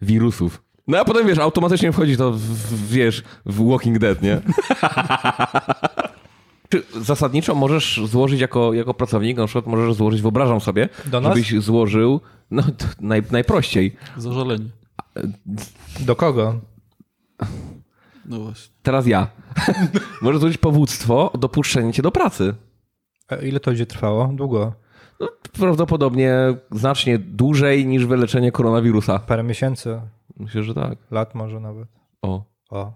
wirusów. 0.00 0.63
No 0.86 0.98
a 0.98 1.04
potem, 1.04 1.26
wiesz, 1.26 1.38
automatycznie 1.38 1.92
wchodzi 1.92 2.16
to, 2.16 2.32
w, 2.32 2.38
w, 2.38 2.88
wiesz, 2.88 3.22
w 3.46 3.68
Walking 3.70 3.98
Dead, 3.98 4.22
nie? 4.22 4.40
Czy 6.68 6.82
zasadniczo 7.00 7.54
możesz 7.54 8.00
złożyć 8.04 8.40
jako, 8.40 8.72
jako 8.72 8.94
pracownik, 8.94 9.36
na 9.36 9.46
przykład 9.46 9.66
możesz 9.66 9.94
złożyć, 9.94 10.22
wyobrażam 10.22 10.60
sobie, 10.60 10.88
Do 11.06 11.20
nas? 11.20 11.32
żebyś 11.32 11.64
złożył, 11.64 12.20
no 12.50 12.62
to 12.62 12.86
naj, 13.00 13.22
najprościej, 13.30 13.96
Zażalenie. 14.16 14.64
Do 16.00 16.16
kogo? 16.16 16.60
No 18.26 18.40
właśnie. 18.40 18.74
teraz 18.82 19.06
ja, 19.06 19.26
możesz 20.22 20.40
złożyć 20.40 20.58
powództwo 20.58 21.32
o 21.32 21.38
dopuszczenie 21.38 21.92
cię 21.92 22.02
do 22.02 22.12
pracy. 22.12 22.54
A 23.28 23.36
ile 23.36 23.60
to 23.60 23.70
będzie 23.70 23.86
trwało? 23.86 24.30
Długo. 24.32 24.72
No, 25.20 25.28
prawdopodobnie 25.58 26.34
znacznie 26.70 27.18
dłużej 27.18 27.86
niż 27.86 28.06
wyleczenie 28.06 28.52
koronawirusa. 28.52 29.18
Parę 29.18 29.42
miesięcy, 29.42 30.00
Myślę, 30.36 30.62
że 30.62 30.74
tak. 30.74 30.98
lat 31.10 31.34
może 31.34 31.60
nawet. 31.60 31.88
O. 32.22 32.44
O. 32.70 32.92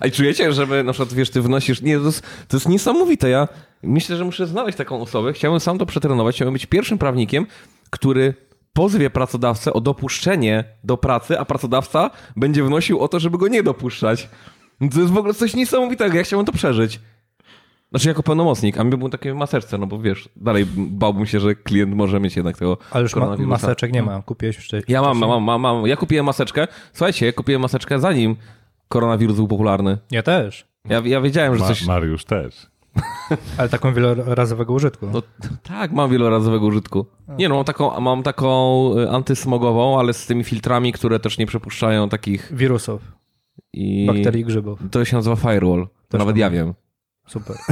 A 0.00 0.06
i 0.06 0.12
czujecie, 0.12 0.52
żeby 0.52 0.84
na 0.84 0.92
przykład, 0.92 1.12
wiesz, 1.12 1.30
ty 1.30 1.42
wnosisz... 1.42 1.82
Nie, 1.82 1.98
to 1.98 2.04
jest, 2.04 2.22
to 2.48 2.56
jest 2.56 2.68
niesamowite. 2.68 3.30
Ja 3.30 3.48
myślę, 3.82 4.16
że 4.16 4.24
muszę 4.24 4.46
znaleźć 4.46 4.78
taką 4.78 5.00
osobę. 5.00 5.32
Chciałbym 5.32 5.60
sam 5.60 5.78
to 5.78 5.86
przetrenować. 5.86 6.34
Chciałbym 6.34 6.52
być 6.52 6.66
pierwszym 6.66 6.98
prawnikiem, 6.98 7.46
który 7.90 8.34
pozwie 8.72 9.10
pracodawcę 9.10 9.72
o 9.72 9.80
dopuszczenie 9.80 10.64
do 10.84 10.96
pracy, 10.96 11.38
a 11.38 11.44
pracodawca 11.44 12.10
będzie 12.36 12.64
wnosił 12.64 13.00
o 13.00 13.08
to, 13.08 13.20
żeby 13.20 13.38
go 13.38 13.48
nie 13.48 13.62
dopuszczać. 13.62 14.28
To 14.92 15.00
jest 15.00 15.12
w 15.12 15.16
ogóle 15.16 15.34
coś 15.34 15.54
niesamowitego. 15.54 16.16
Ja 16.16 16.22
chciałbym 16.22 16.46
to 16.46 16.52
przeżyć. 16.52 17.00
Znaczy 17.92 18.08
jako 18.08 18.22
pełnomocnik, 18.22 18.78
a 18.78 18.84
my 18.84 18.96
był 18.96 19.08
takie 19.08 19.34
maseczce, 19.34 19.78
no 19.78 19.86
bo 19.86 19.98
wiesz, 19.98 20.28
dalej 20.36 20.66
bałbym 20.76 21.26
się, 21.26 21.40
że 21.40 21.54
klient 21.54 21.94
może 21.94 22.20
mieć 22.20 22.36
jednak 22.36 22.58
tego 22.58 22.78
Ale 22.90 23.02
już 23.02 23.16
ma, 23.16 23.36
maseczek 23.36 23.92
nie 23.92 24.02
ma. 24.02 24.22
Kupiłeś 24.22 24.56
już 24.56 24.64
wcześniej. 24.64 24.94
Ja 24.94 25.02
mam, 25.02 25.18
mam, 25.18 25.42
mam, 25.42 25.60
mam. 25.60 25.86
Ja 25.86 25.96
kupiłem 25.96 26.26
maseczkę. 26.26 26.68
Słuchajcie, 26.92 27.26
ja 27.26 27.32
kupiłem 27.32 27.62
maseczkę 27.62 27.98
zanim 28.00 28.36
koronawirus 28.88 29.36
był 29.36 29.48
popularny. 29.48 29.98
Ja 30.10 30.22
też. 30.22 30.66
Ja, 30.88 31.02
ja 31.04 31.20
wiedziałem, 31.20 31.54
że 31.54 31.60
Ma, 31.60 31.68
coś... 31.68 31.86
Mariusz 31.86 32.24
też. 32.24 32.66
Ale 33.58 33.68
taką 33.68 33.94
wielorazowego 33.94 34.72
użytku. 34.72 35.06
No 35.12 35.22
tak, 35.62 35.92
mam 35.92 36.10
wielorazowego 36.10 36.66
użytku. 36.66 37.06
Nie 37.38 37.48
no, 37.48 37.54
mam 37.54 37.64
taką, 37.64 38.00
mam 38.00 38.22
taką 38.22 38.90
y, 38.98 39.10
antysmogową, 39.10 39.98
ale 39.98 40.12
z 40.12 40.26
tymi 40.26 40.44
filtrami, 40.44 40.92
które 40.92 41.20
też 41.20 41.38
nie 41.38 41.46
przepuszczają 41.46 42.08
takich 42.08 42.52
Wirusów, 42.54 43.02
i... 43.72 44.06
bakterii 44.06 44.42
i 44.42 44.44
grzybów. 44.44 44.80
To 44.90 45.04
się 45.04 45.16
nazywa 45.16 45.36
firewall. 45.36 45.88
To 46.08 46.18
nawet 46.18 46.36
ja 46.36 46.50
wiem. 46.50 46.74
Super. 47.32 47.56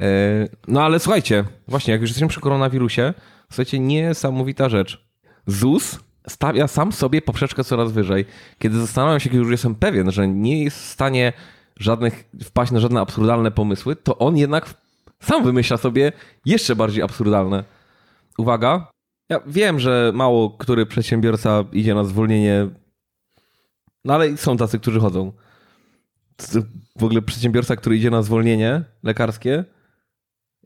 E, 0.00 0.48
No 0.68 0.82
ale 0.82 1.00
słuchajcie, 1.00 1.44
właśnie 1.68 1.92
jak 1.92 2.00
już 2.00 2.10
jesteśmy 2.10 2.28
przy 2.28 2.40
koronawirusie, 2.40 3.14
słuchajcie, 3.50 3.78
niesamowita 3.78 4.68
rzecz. 4.68 5.06
ZUS 5.46 5.98
stawia 6.28 6.68
sam 6.68 6.92
sobie 6.92 7.22
poprzeczkę 7.22 7.64
coraz 7.64 7.92
wyżej. 7.92 8.24
Kiedy 8.58 8.80
zastanawiam 8.80 9.20
się, 9.20 9.30
kiedy 9.30 9.42
już 9.42 9.50
jestem 9.50 9.74
pewien, 9.74 10.10
że 10.10 10.28
nie 10.28 10.64
jest 10.64 10.76
w 10.76 10.84
stanie 10.84 11.32
żadnych, 11.76 12.24
wpaść 12.44 12.72
na 12.72 12.80
żadne 12.80 13.00
absurdalne 13.00 13.50
pomysły, 13.50 13.96
to 13.96 14.18
on 14.18 14.36
jednak 14.36 14.74
sam 15.20 15.44
wymyśla 15.44 15.76
sobie 15.76 16.12
jeszcze 16.44 16.76
bardziej 16.76 17.02
absurdalne. 17.02 17.64
Uwaga, 18.38 18.90
ja 19.28 19.40
wiem, 19.46 19.80
że 19.80 20.12
mało 20.14 20.50
który 20.50 20.86
przedsiębiorca 20.86 21.64
idzie 21.72 21.94
na 21.94 22.04
zwolnienie, 22.04 22.68
no 24.04 24.14
ale 24.14 24.36
są 24.36 24.56
tacy, 24.56 24.78
którzy 24.78 25.00
chodzą. 25.00 25.32
W 26.98 27.04
ogóle 27.04 27.22
przedsiębiorca, 27.22 27.76
który 27.76 27.96
idzie 27.96 28.10
na 28.10 28.22
zwolnienie 28.22 28.84
lekarskie 29.02 29.64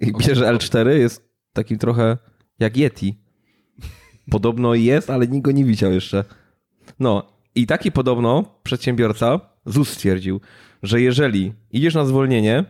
i 0.00 0.12
bierze 0.12 0.46
L4 0.46 0.88
jest 0.88 1.28
takim 1.52 1.78
trochę 1.78 2.18
jak 2.58 2.76
Yeti. 2.76 3.20
Podobno 4.30 4.74
jest, 4.74 5.10
ale 5.10 5.26
nikt 5.26 5.44
go 5.44 5.52
nie 5.52 5.64
widział 5.64 5.92
jeszcze. 5.92 6.24
No 7.00 7.32
i 7.54 7.66
taki 7.66 7.92
podobno 7.92 8.60
przedsiębiorca 8.62 9.40
ZUS 9.66 9.88
stwierdził, 9.88 10.40
że 10.82 11.00
jeżeli 11.00 11.52
idziesz 11.70 11.94
na 11.94 12.04
zwolnienie 12.04 12.64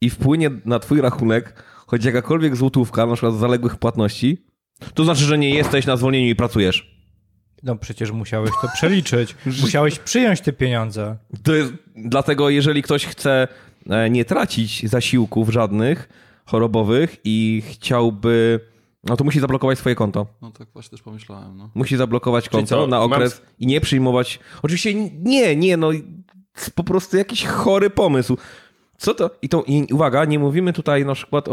i 0.00 0.10
wpłynie 0.10 0.50
na 0.64 0.78
twój 0.78 1.00
rachunek 1.00 1.64
choć 1.86 2.04
jakakolwiek 2.04 2.56
złotówka, 2.56 3.06
na 3.06 3.12
przykład 3.12 3.34
z 3.34 3.38
zaległych 3.38 3.76
płatności, 3.76 4.46
to 4.94 5.04
znaczy, 5.04 5.24
że 5.24 5.38
nie 5.38 5.50
jesteś 5.50 5.86
na 5.86 5.96
zwolnieniu 5.96 6.28
i 6.28 6.36
pracujesz. 6.36 6.97
No 7.62 7.76
przecież 7.76 8.10
musiałeś 8.12 8.50
to 8.62 8.68
przeliczyć. 8.74 9.36
Musiałeś 9.62 9.98
przyjąć 9.98 10.40
te 10.40 10.52
pieniądze. 10.52 11.16
To 11.42 11.54
jest 11.54 11.72
dlatego, 11.96 12.50
jeżeli 12.50 12.82
ktoś 12.82 13.06
chce 13.06 13.48
e, 13.90 14.10
nie 14.10 14.24
tracić 14.24 14.88
zasiłków 14.90 15.48
żadnych 15.48 16.08
chorobowych 16.46 17.16
i 17.24 17.62
chciałby, 17.70 18.60
no 19.04 19.16
to 19.16 19.24
musi 19.24 19.40
zablokować 19.40 19.78
swoje 19.78 19.94
konto. 19.94 20.26
No 20.42 20.50
tak 20.50 20.68
właśnie 20.72 20.90
też 20.90 21.02
pomyślałem, 21.02 21.56
no. 21.56 21.70
Musi 21.74 21.96
zablokować 21.96 22.48
konto 22.48 22.66
co, 22.66 22.86
na 22.86 22.98
mam- 22.98 23.12
okres 23.12 23.42
i 23.58 23.66
nie 23.66 23.80
przyjmować. 23.80 24.38
Oczywiście 24.62 24.94
nie, 25.10 25.56
nie, 25.56 25.76
no 25.76 25.90
po 26.74 26.84
prostu 26.84 27.16
jakiś 27.16 27.44
chory 27.44 27.90
pomysł. 27.90 28.36
Co 28.98 29.14
to? 29.14 29.30
I 29.42 29.48
to 29.48 29.62
i 29.66 29.86
uwaga, 29.92 30.24
nie 30.24 30.38
mówimy 30.38 30.72
tutaj 30.72 31.04
na 31.04 31.14
przykład 31.14 31.48
o. 31.48 31.52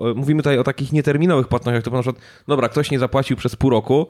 o- 0.00 0.14
Mówimy 0.14 0.42
tutaj 0.42 0.58
o 0.58 0.64
takich 0.64 0.92
nieterminowych 0.92 1.48
płatnościach. 1.48 1.82
To 1.84 1.90
na 1.90 2.02
przykład, 2.02 2.24
dobra, 2.48 2.68
ktoś 2.68 2.90
nie 2.90 2.98
zapłacił 2.98 3.36
przez 3.36 3.56
pół 3.56 3.70
roku, 3.70 4.06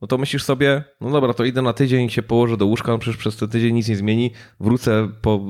no 0.00 0.08
to 0.08 0.18
myślisz 0.18 0.44
sobie, 0.44 0.84
no 1.00 1.10
dobra, 1.10 1.34
to 1.34 1.44
idę 1.44 1.62
na 1.62 1.72
tydzień, 1.72 2.10
się 2.10 2.22
położę 2.22 2.56
do 2.56 2.66
łóżka, 2.66 2.92
no 2.92 2.98
przecież 2.98 3.16
przez 3.16 3.36
ten 3.36 3.48
tydzień 3.48 3.74
nic 3.74 3.88
nie 3.88 3.96
zmieni, 3.96 4.30
wrócę 4.60 5.08
po, 5.22 5.40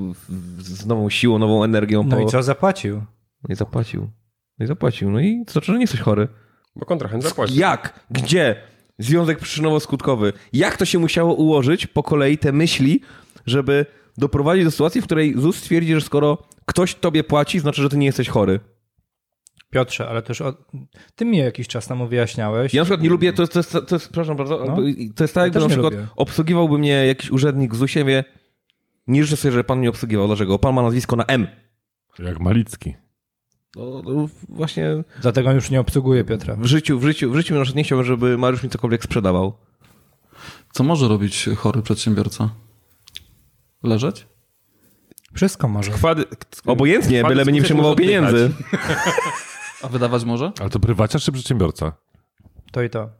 z 0.58 0.86
nową 0.86 1.10
siłą, 1.10 1.38
nową 1.38 1.64
energią. 1.64 2.02
No 2.02 2.16
po... 2.16 2.22
i 2.22 2.26
co 2.26 2.42
zapłacił? 2.42 3.02
No 3.48 3.52
i 3.52 3.54
zapłacił. 3.54 4.10
No 4.58 4.64
i 4.64 4.66
zapłacił. 4.68 5.10
No 5.10 5.20
i 5.20 5.44
to 5.46 5.52
znaczy, 5.52 5.72
że 5.72 5.78
nie 5.78 5.84
jesteś 5.84 6.00
chory. 6.00 6.28
Bo 6.76 6.86
kontrahent 6.86 7.22
zapłaci. 7.22 7.56
Jak? 7.56 8.06
Gdzie? 8.10 8.56
Związek 8.98 9.40
przyczynowo-skutkowy. 9.40 10.32
Jak 10.52 10.76
to 10.76 10.84
się 10.84 10.98
musiało 10.98 11.34
ułożyć 11.34 11.86
po 11.86 12.02
kolei 12.02 12.38
te 12.38 12.52
myśli, 12.52 13.00
żeby 13.46 13.86
doprowadzić 14.18 14.64
do 14.64 14.70
sytuacji, 14.70 15.00
w 15.00 15.04
której 15.04 15.34
ZUS 15.38 15.56
stwierdzi, 15.56 15.94
że 15.94 16.00
skoro 16.00 16.38
ktoś 16.66 16.94
tobie 16.94 17.24
płaci, 17.24 17.58
znaczy, 17.58 17.82
że 17.82 17.88
ty 17.88 17.96
nie 17.96 18.06
jesteś 18.06 18.28
chory. 18.28 18.60
Piotrze, 19.70 20.08
ale 20.08 20.22
też 20.22 20.40
o... 20.40 20.54
ty 21.16 21.24
mi 21.24 21.38
jakiś 21.38 21.68
czas 21.68 21.86
temu 21.86 22.06
wyjaśniałeś. 22.06 22.74
Ja 22.74 22.80
na 22.80 22.84
przykład 22.84 23.02
nie 23.02 23.08
lubię, 23.08 23.32
to 23.32 23.42
jest, 23.42 23.52
to 23.52 23.58
jest, 23.58 23.72
to 23.72 23.78
jest 23.94 24.04
przepraszam 24.06 24.36
bardzo, 24.36 24.64
No. 24.66 24.76
to 25.16 25.24
jest 25.24 25.34
tak, 25.34 25.44
jakby 25.44 25.60
na 25.60 25.68
przykład 25.68 25.92
lubię. 25.92 26.06
obsługiwałby 26.16 26.78
mnie 26.78 27.06
jakiś 27.06 27.30
urzędnik 27.30 27.74
w 27.74 27.76
ZUSie, 27.76 28.04
wie, 28.04 28.24
nie 29.06 29.24
życzę 29.24 29.36
sobie, 29.36 29.52
że 29.52 29.64
pan 29.64 29.78
mnie 29.78 29.88
obsługiwał. 29.90 30.26
Dlaczego? 30.26 30.58
Pan 30.58 30.74
ma 30.74 30.82
nazwisko 30.82 31.16
na 31.16 31.24
M. 31.24 31.46
Jak 32.18 32.40
Malicki. 32.40 32.94
No, 33.76 34.02
no, 34.04 34.28
właśnie 34.48 35.04
Dlatego 35.22 35.52
już 35.52 35.70
nie 35.70 35.80
obsługuję 35.80 36.24
Piotra. 36.24 36.56
w 36.56 36.64
życiu, 36.66 36.98
w 36.98 37.04
życiu, 37.04 37.30
w 37.30 37.36
życiu 37.36 37.54
na 37.54 37.60
przykład 37.60 37.76
nie 37.76 37.84
chciałbym, 37.84 38.06
żeby 38.06 38.38
Mariusz 38.38 38.62
mi 38.62 38.70
cokolwiek 38.70 39.04
sprzedawał. 39.04 39.52
Co 40.72 40.84
może 40.84 41.08
robić 41.08 41.48
chory 41.56 41.82
przedsiębiorca? 41.82 42.50
Leżeć? 43.82 44.26
Wszystko 45.34 45.68
może. 45.68 45.90
Kwady, 45.90 46.24
Obojętnie, 46.66 47.18
Kwady 47.18 47.34
byleby 47.34 47.52
nie 47.52 47.60
oddychać. 47.62 47.96
pieniędzy. 47.98 48.50
A 49.82 49.88
wydawać 49.88 50.24
może? 50.24 50.52
Ale 50.60 50.70
to 50.70 50.80
prywaciarz 50.80 51.24
czy 51.24 51.32
przedsiębiorca? 51.32 51.92
To 52.72 52.82
i 52.82 52.90
to. 52.90 53.10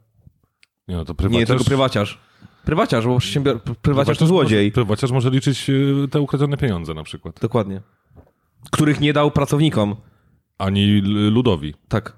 Nie, 0.87 0.95
no 0.95 1.05
to 1.05 1.15
prywaciarz... 1.15 1.39
Nie, 1.39 1.45
tylko 1.45 1.63
prywaciarz. 1.63 2.19
Prywaciarz, 2.65 3.05
bo 3.05 3.19
przedsiębior... 3.19 3.61
prywaciarz 3.81 4.17
to 4.17 4.27
złodziej. 4.27 4.65
Może, 4.65 4.71
prywaciarz 4.71 5.11
może 5.11 5.29
liczyć 5.29 5.69
y, 5.69 6.07
te 6.11 6.21
ukradzione 6.21 6.57
pieniądze 6.57 6.93
na 6.93 7.03
przykład. 7.03 7.39
Dokładnie. 7.39 7.81
Których 8.71 8.99
nie 8.99 9.13
dał 9.13 9.31
pracownikom. 9.31 9.95
Ani 10.57 11.01
ludowi. 11.31 11.73
Tak. 11.87 12.17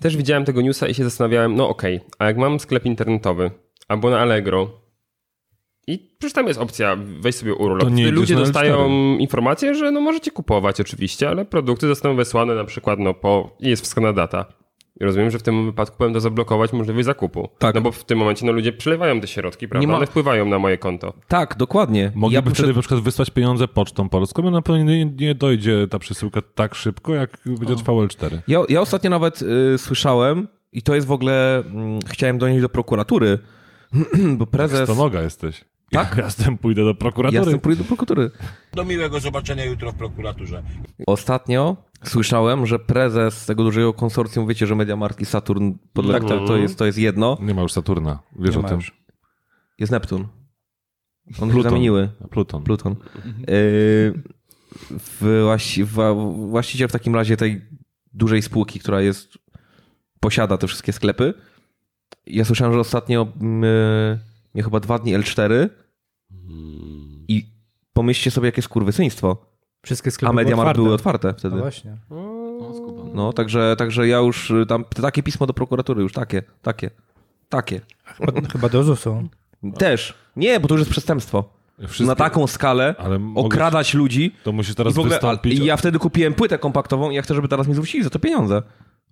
Też 0.00 0.16
widziałem 0.16 0.44
tego 0.44 0.62
newsa 0.62 0.88
i 0.88 0.94
się 0.94 1.04
zastanawiałem, 1.04 1.54
no 1.54 1.68
okej, 1.68 2.00
a 2.18 2.24
jak 2.24 2.36
mam 2.36 2.60
sklep 2.60 2.86
internetowy 2.86 3.50
albo 3.88 4.10
na 4.10 4.20
Allegro 4.20 4.81
i 5.86 5.98
przecież 6.18 6.32
tam 6.32 6.46
jest 6.48 6.60
opcja, 6.60 6.96
weź 7.20 7.34
sobie 7.34 7.54
urlop. 7.54 7.90
Nie 7.90 8.10
ludzie 8.10 8.34
dostają 8.34 8.76
L4. 8.88 9.20
informację, 9.20 9.74
że 9.74 9.90
no 9.90 10.00
możecie 10.00 10.30
kupować 10.30 10.80
oczywiście, 10.80 11.28
ale 11.28 11.44
produkty 11.44 11.88
zostaną 11.88 12.16
wysłane 12.16 12.54
na 12.54 12.64
przykład 12.64 12.98
no 12.98 13.14
po, 13.14 13.56
i 13.60 13.68
jest 13.68 13.82
wskazana 13.84 14.12
data. 14.12 14.44
I 15.00 15.04
rozumiem, 15.04 15.30
że 15.30 15.38
w 15.38 15.42
tym 15.42 15.64
wypadku 15.66 16.12
to 16.12 16.20
zablokować 16.20 16.72
możliwość 16.72 17.06
zakupu. 17.06 17.48
Tak. 17.58 17.74
No 17.74 17.80
bo 17.80 17.92
w 17.92 18.04
tym 18.04 18.18
momencie 18.18 18.46
no 18.46 18.52
ludzie 18.52 18.72
przelewają 18.72 19.20
te 19.20 19.26
środki, 19.26 19.68
prawda? 19.68 19.88
ma- 19.88 19.96
One 19.96 20.06
wpływają 20.06 20.46
na 20.46 20.58
moje 20.58 20.78
konto. 20.78 21.12
Tak, 21.28 21.56
dokładnie. 21.56 22.12
Mogliby 22.14 22.34
ja 22.34 22.40
wtedy 22.42 22.54
poszedł- 22.68 22.76
na 22.76 22.80
przykład 22.82 23.00
wysłać 23.00 23.30
pieniądze 23.30 23.68
pocztą 23.68 24.08
polską, 24.08 24.48
a 24.48 24.50
na 24.50 24.62
pewno 24.62 24.84
nie, 24.84 25.04
nie 25.04 25.34
dojdzie 25.34 25.86
ta 25.90 25.98
przesyłka 25.98 26.40
tak 26.54 26.74
szybko, 26.74 27.14
jak 27.14 27.38
będzie 27.46 27.76
trwało 27.76 28.06
L4. 28.06 28.38
ja, 28.48 28.62
ja 28.68 28.80
ostatnio 28.80 29.10
nawet 29.10 29.42
y, 29.42 29.78
słyszałem, 29.78 30.48
i 30.72 30.82
to 30.82 30.94
jest 30.94 31.06
w 31.06 31.12
ogóle, 31.12 31.58
mm, 31.58 31.98
chciałem 32.08 32.38
donieść 32.38 32.62
do 32.62 32.68
prokuratury, 32.68 33.38
bo 34.38 34.46
prezes... 34.46 34.86
To 34.86 34.94
noga 34.94 35.22
jesteś. 35.22 35.64
Tak? 35.92 36.16
Ja 36.16 36.30
z 36.30 36.36
tym 36.36 36.58
pójdę 36.58 36.84
do 36.84 36.94
prokuratury. 36.94 37.38
Ja 37.38 37.44
z 37.44 37.50
tym 37.50 37.60
pójdę 37.60 37.82
do 37.82 37.88
prokuratury. 37.88 38.30
Do 38.72 38.84
miłego 38.84 39.20
zobaczenia 39.20 39.64
jutro 39.64 39.92
w 39.92 39.94
prokuraturze. 39.94 40.62
Ostatnio 41.06 41.76
słyszałem, 42.04 42.66
że 42.66 42.78
prezes 42.78 43.46
tego 43.46 43.64
dużego 43.64 43.92
konsorcjum, 43.92 44.46
wiecie, 44.46 44.66
że 44.66 44.74
Mediamarkt 44.74 45.20
i 45.20 45.24
Saturn 45.24 45.72
podlega, 45.92 46.28
to, 46.28 46.46
to, 46.46 46.56
jest, 46.56 46.78
to 46.78 46.86
jest 46.86 46.98
jedno, 46.98 47.38
Nie 47.40 47.54
ma 47.54 47.62
już 47.62 47.72
Saturna. 47.72 48.18
Wiesz 48.38 48.56
Nie 48.56 48.62
o 48.62 48.68
tym? 48.68 48.76
już. 48.76 49.02
jest 49.78 49.92
Neptun. 49.92 50.28
Się 51.30 51.36
Pluton. 51.36 51.62
zamieniły. 51.62 52.08
Pluton. 52.30 52.62
Pluton. 52.62 52.96
Yy, 53.24 54.22
w, 54.90 55.42
właści, 55.44 55.84
w, 55.84 55.92
właściciel 56.48 56.88
w 56.88 56.92
takim 56.92 57.14
razie 57.14 57.36
tej 57.36 57.62
dużej 58.12 58.42
spółki, 58.42 58.80
która 58.80 59.00
jest, 59.00 59.38
posiada 60.20 60.58
te 60.58 60.66
wszystkie 60.66 60.92
sklepy. 60.92 61.34
Ja 62.26 62.44
słyszałem, 62.44 62.74
że 62.74 62.80
ostatnio 62.80 63.26
my, 63.40 64.18
miał 64.54 64.64
chyba 64.64 64.80
dwa 64.80 64.98
dni 64.98 65.16
L4 65.18 65.68
i 67.28 67.46
pomyślcie 67.92 68.30
sobie, 68.30 68.48
jakie 68.48 68.62
skurwysyństwo. 68.62 69.36
Wszystkie 69.84 70.10
sklepy 70.10 70.30
A 70.30 70.32
Mediamarkt 70.32 70.76
były 70.76 70.94
otwarte 70.94 71.34
wtedy. 71.34 71.56
No 71.56 71.62
właśnie. 71.62 71.96
No. 72.10 72.42
No, 73.14 73.32
także, 73.32 73.74
także 73.78 74.08
ja 74.08 74.18
już 74.18 74.50
y, 74.50 74.66
tam 74.66 74.84
takie 74.84 75.22
pismo 75.22 75.46
do 75.46 75.52
prokuratury, 75.52 76.02
już 76.02 76.12
takie, 76.12 76.42
takie, 76.62 76.90
takie. 77.48 77.80
Chyba, 78.04 78.32
chyba 78.52 78.68
do 78.68 78.82
ZUS-u. 78.82 79.28
Też. 79.78 80.14
Nie, 80.36 80.60
bo 80.60 80.68
to 80.68 80.74
już 80.74 80.80
jest 80.80 80.90
przestępstwo. 80.90 81.44
Wszystkie- 81.78 82.04
Na 82.04 82.14
taką 82.14 82.46
skalę 82.46 82.94
Ale 82.98 83.18
mogę- 83.18 83.46
okradać 83.46 83.94
ludzi. 83.94 84.34
To 84.44 84.52
musisz 84.52 84.72
I 84.72 84.74
teraz 84.76 84.94
w 84.94 84.98
ogóle, 84.98 85.14
wystąpić. 85.14 85.58
i 85.60 85.64
ja 85.64 85.76
wtedy 85.76 85.98
kupiłem 85.98 86.34
płytę 86.34 86.58
kompaktową 86.58 87.10
i 87.10 87.14
ja 87.14 87.22
chcę, 87.22 87.34
żeby 87.34 87.48
teraz 87.48 87.68
mi 87.68 87.74
zwrócili 87.74 88.04
za 88.04 88.10
to 88.10 88.18
pieniądze. 88.18 88.62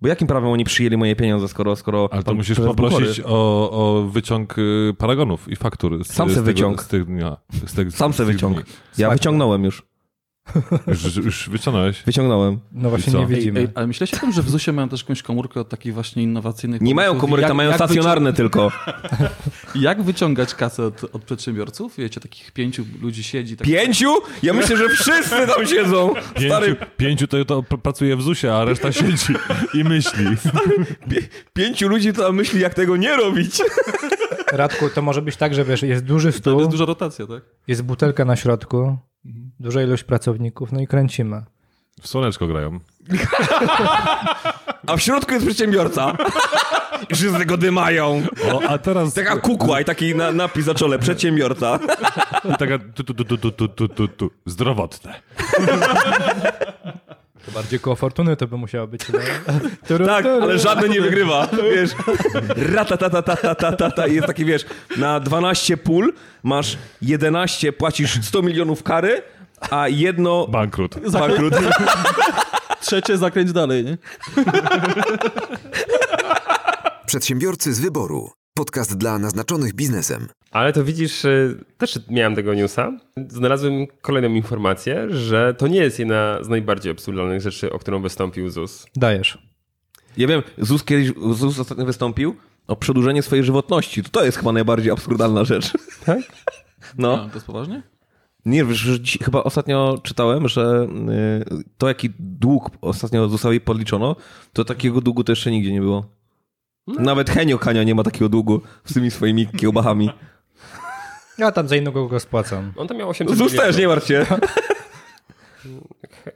Bo 0.01 0.07
jakim 0.07 0.27
prawem 0.27 0.49
oni 0.49 0.63
przyjęli 0.65 0.97
moje 0.97 1.15
pieniądze, 1.15 1.47
skoro... 1.47 1.75
skoro 1.75 2.09
Ale 2.11 2.23
to 2.23 2.33
musisz 2.33 2.59
poprosić 2.59 3.21
o, 3.25 3.71
o 3.71 4.07
wyciąg 4.09 4.57
y, 4.57 4.93
paragonów 4.97 5.49
i 5.49 5.55
faktur. 5.55 6.03
Z, 6.05 6.13
Sam 6.13 6.29
se 6.29 6.41
wyciąg. 6.41 6.83
Z 6.83 6.87
tych 6.87 7.05
dnia. 7.05 7.37
Z 7.65 7.73
tych, 7.73 7.91
Sam 7.91 8.13
se 8.13 8.25
wyciąg. 8.25 8.63
Ja 8.97 9.09
wyciągnąłem 9.09 9.63
już. 9.63 9.90
Już, 10.87 11.15
już 11.15 11.49
wyciągnąłeś. 11.49 12.03
Wyciągnąłem. 12.05 12.59
No 12.71 12.89
właśnie 12.89 13.13
nie 13.13 13.19
Ej, 13.19 13.27
widzimy. 13.27 13.59
Ej, 13.59 13.67
ale 13.75 13.87
myśleliście 13.87 14.17
o 14.17 14.19
tym, 14.19 14.31
że 14.31 14.41
w 14.41 14.49
ZUSie 14.49 14.71
mają 14.71 14.89
też 14.89 15.01
jakąś 15.01 15.23
komórkę 15.23 15.59
od 15.59 15.69
takich 15.69 15.93
właśnie 15.93 16.23
innowacyjnych 16.23 16.81
Nie 16.81 16.95
mają 16.95 17.19
komórek, 17.19 17.47
tam 17.47 17.57
mają 17.57 17.69
jak 17.69 17.77
stacjonarne 17.77 18.33
tylko. 18.33 18.71
Jak 19.75 20.03
wyciągać 20.03 20.55
kasę 20.55 20.85
od, 20.85 21.03
od 21.15 21.23
przedsiębiorców? 21.23 21.97
Wiecie, 21.97 22.21
takich 22.21 22.51
pięciu 22.51 22.85
ludzi 23.01 23.23
siedzi. 23.23 23.57
Tak... 23.57 23.67
Pięciu? 23.67 24.13
Ja 24.43 24.53
myślę, 24.53 24.77
że 24.77 24.89
wszyscy 24.89 25.47
tam 25.47 25.67
siedzą. 25.67 26.13
Stary, 26.45 26.75
Pięciu, 26.75 26.85
pięciu 26.97 27.27
to, 27.27 27.45
to 27.45 27.61
pr- 27.61 27.77
pracuje 27.77 28.15
w 28.15 28.21
ZUSie, 28.21 28.53
a 28.55 28.65
reszta 28.65 28.91
siedzi 28.91 29.33
i 29.73 29.83
myśli. 29.83 30.25
pie, 31.09 31.21
pięciu 31.53 31.87
ludzi 31.87 32.13
to 32.13 32.31
myśli, 32.31 32.59
jak 32.59 32.73
tego 32.73 32.97
nie 32.97 33.15
robić. 33.15 33.61
Radku, 34.51 34.89
to 34.89 35.01
może 35.01 35.21
być 35.21 35.35
tak, 35.35 35.53
że 35.53 35.65
wiesz, 35.65 35.81
jest 35.81 36.03
duży 36.03 36.31
To 36.31 36.37
stół, 36.37 36.59
jest 36.59 36.71
duża 36.71 36.85
rotacja, 36.85 37.27
tak? 37.27 37.41
jest 37.67 37.81
butelka 37.81 38.25
na 38.25 38.35
środku, 38.35 38.97
Duża 39.59 39.81
ilość 39.81 40.03
pracowników, 40.03 40.71
no 40.71 40.79
i 40.81 40.87
kręcimy. 40.87 41.43
W 42.01 42.07
słoneczko 42.07 42.47
grają. 42.47 42.79
A 44.87 44.97
w 44.97 45.01
środku 45.01 45.33
jest 45.33 45.45
przedsiębiorca. 45.45 46.17
I 47.09 47.15
wszyscy 47.15 47.45
go 47.45 47.57
dymają. 47.57 48.23
O, 48.51 48.61
a 48.69 48.77
teraz 48.77 49.13
Taka 49.13 49.37
kukła 49.37 49.81
i 49.81 49.85
taki 49.85 50.15
na, 50.15 50.31
napis 50.31 50.67
na 50.67 50.73
czole, 50.73 50.99
przedsiębiorca. 50.99 51.79
taka 52.59 52.79
tu, 52.95 53.03
tu, 53.03 53.13
tu, 53.13 53.25
tu, 53.25 53.37
tu, 53.37 53.51
tu, 53.51 53.67
tu, 53.67 53.87
tu, 53.87 54.07
tu. 54.07 54.31
zdrowotne. 54.45 55.21
To 57.45 57.51
bardziej 57.51 57.79
koło 57.79 57.95
fortuny 57.95 58.35
to 58.35 58.47
by 58.47 58.57
musiało 58.57 58.87
być. 58.87 59.01
No. 59.09 59.19
Tak, 60.05 60.25
ale 60.25 60.59
żadne 60.59 60.89
nie 60.89 61.01
wygrywa. 61.01 61.47
Wiesz, 61.75 61.91
ratatatatatatatata 62.73 64.07
i 64.07 64.15
jest 64.15 64.27
taki, 64.27 64.45
wiesz, 64.45 64.65
na 64.97 65.19
12 65.19 65.77
pól 65.77 66.13
masz 66.43 66.77
11, 67.01 67.73
płacisz 67.73 68.19
100 68.25 68.41
milionów 68.41 68.83
kary, 68.83 69.21
a 69.69 69.87
jedno... 69.87 70.47
Bankrut. 70.47 71.11
Bankrut. 71.11 71.53
Trzecie 72.81 73.17
zakręć 73.17 73.51
dalej, 73.51 73.85
nie? 73.85 73.97
Przedsiębiorcy 77.05 77.73
z 77.73 77.79
wyboru. 77.79 78.31
Podcast 78.53 78.97
dla 78.97 79.19
naznaczonych 79.19 79.73
biznesem. 79.73 80.27
Ale 80.51 80.73
to 80.73 80.83
widzisz, 80.83 81.25
y, 81.25 81.63
też 81.77 81.99
miałem 82.09 82.35
tego 82.35 82.53
newsa. 82.53 82.97
Znalazłem 83.27 83.87
kolejną 84.01 84.29
informację, 84.29 85.07
że 85.09 85.53
to 85.57 85.67
nie 85.67 85.79
jest 85.79 85.99
jedna 85.99 86.43
z 86.43 86.47
najbardziej 86.47 86.91
absurdalnych 86.91 87.41
rzeczy, 87.41 87.71
o 87.71 87.79
którą 87.79 88.01
wystąpił 88.01 88.49
ZUS. 88.49 88.85
Dajesz. 88.95 89.37
Ja 90.17 90.27
wiem, 90.27 90.41
ZUS 90.57 90.83
kiedyś, 90.83 91.11
ZUS 91.31 91.59
ostatnio 91.59 91.85
wystąpił 91.85 92.35
o 92.67 92.75
przedłużenie 92.75 93.23
swojej 93.23 93.45
żywotności. 93.45 94.03
To, 94.03 94.09
to 94.09 94.25
jest 94.25 94.37
chyba 94.37 94.51
najbardziej 94.51 94.91
absurdalna 94.91 95.43
rzecz. 95.45 95.71
Tak? 96.05 96.19
No. 96.97 97.17
No. 97.17 97.27
to 97.29 97.33
jest 97.33 97.45
poważnie? 97.45 97.83
Nie, 98.45 98.65
wiesz, 98.65 99.01
chyba 99.23 99.43
ostatnio 99.43 99.97
czytałem, 100.03 100.47
że 100.47 100.87
y, 101.51 101.63
to 101.77 101.87
jaki 101.87 102.09
dług 102.19 102.69
ostatnio 102.81 103.29
ZUSowi 103.29 103.61
podliczono, 103.61 104.15
to 104.53 104.65
takiego 104.65 105.01
długu 105.01 105.23
to 105.23 105.31
jeszcze 105.31 105.51
nigdzie 105.51 105.73
nie 105.73 105.81
było. 105.81 106.20
Nawet 106.87 107.29
Henio 107.29 107.59
Kania 107.59 107.83
nie 107.83 107.95
ma 107.95 108.03
takiego 108.03 108.29
długu 108.29 108.61
z 108.85 108.93
tymi 108.93 109.11
swoimi 109.11 109.47
kiełbachami. 109.47 110.09
Ja 111.37 111.51
tam 111.51 111.67
za 111.67 111.75
innego 111.75 112.07
go 112.07 112.19
spłacam. 112.19 112.73
On 112.75 112.87
tam 112.87 112.97
miał 112.97 113.09
800 113.09 113.37
ZUS 113.37 113.51
milionów. 113.51 113.67
też, 113.67 113.77
nie 113.81 113.87
martw 113.87 114.07
się. 114.07 114.25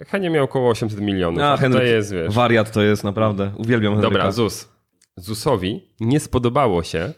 Henie 0.08 0.30
miał 0.30 0.44
około 0.46 0.70
800 0.70 1.00
milionów. 1.02 1.44
A, 1.44 1.52
A, 1.54 1.56
to 1.56 1.62
Henryk, 1.62 1.88
jest, 1.88 2.14
wiesz. 2.14 2.34
wariat 2.34 2.72
to 2.72 2.82
jest, 2.82 3.04
naprawdę. 3.04 3.52
Uwielbiam 3.58 3.94
Henryka. 3.94 4.14
Dobra, 4.14 4.32
ZUS. 4.32 4.70
ZUSowi 5.18 5.90
nie 6.00 6.20
spodobało 6.20 6.84
się, 6.84 7.14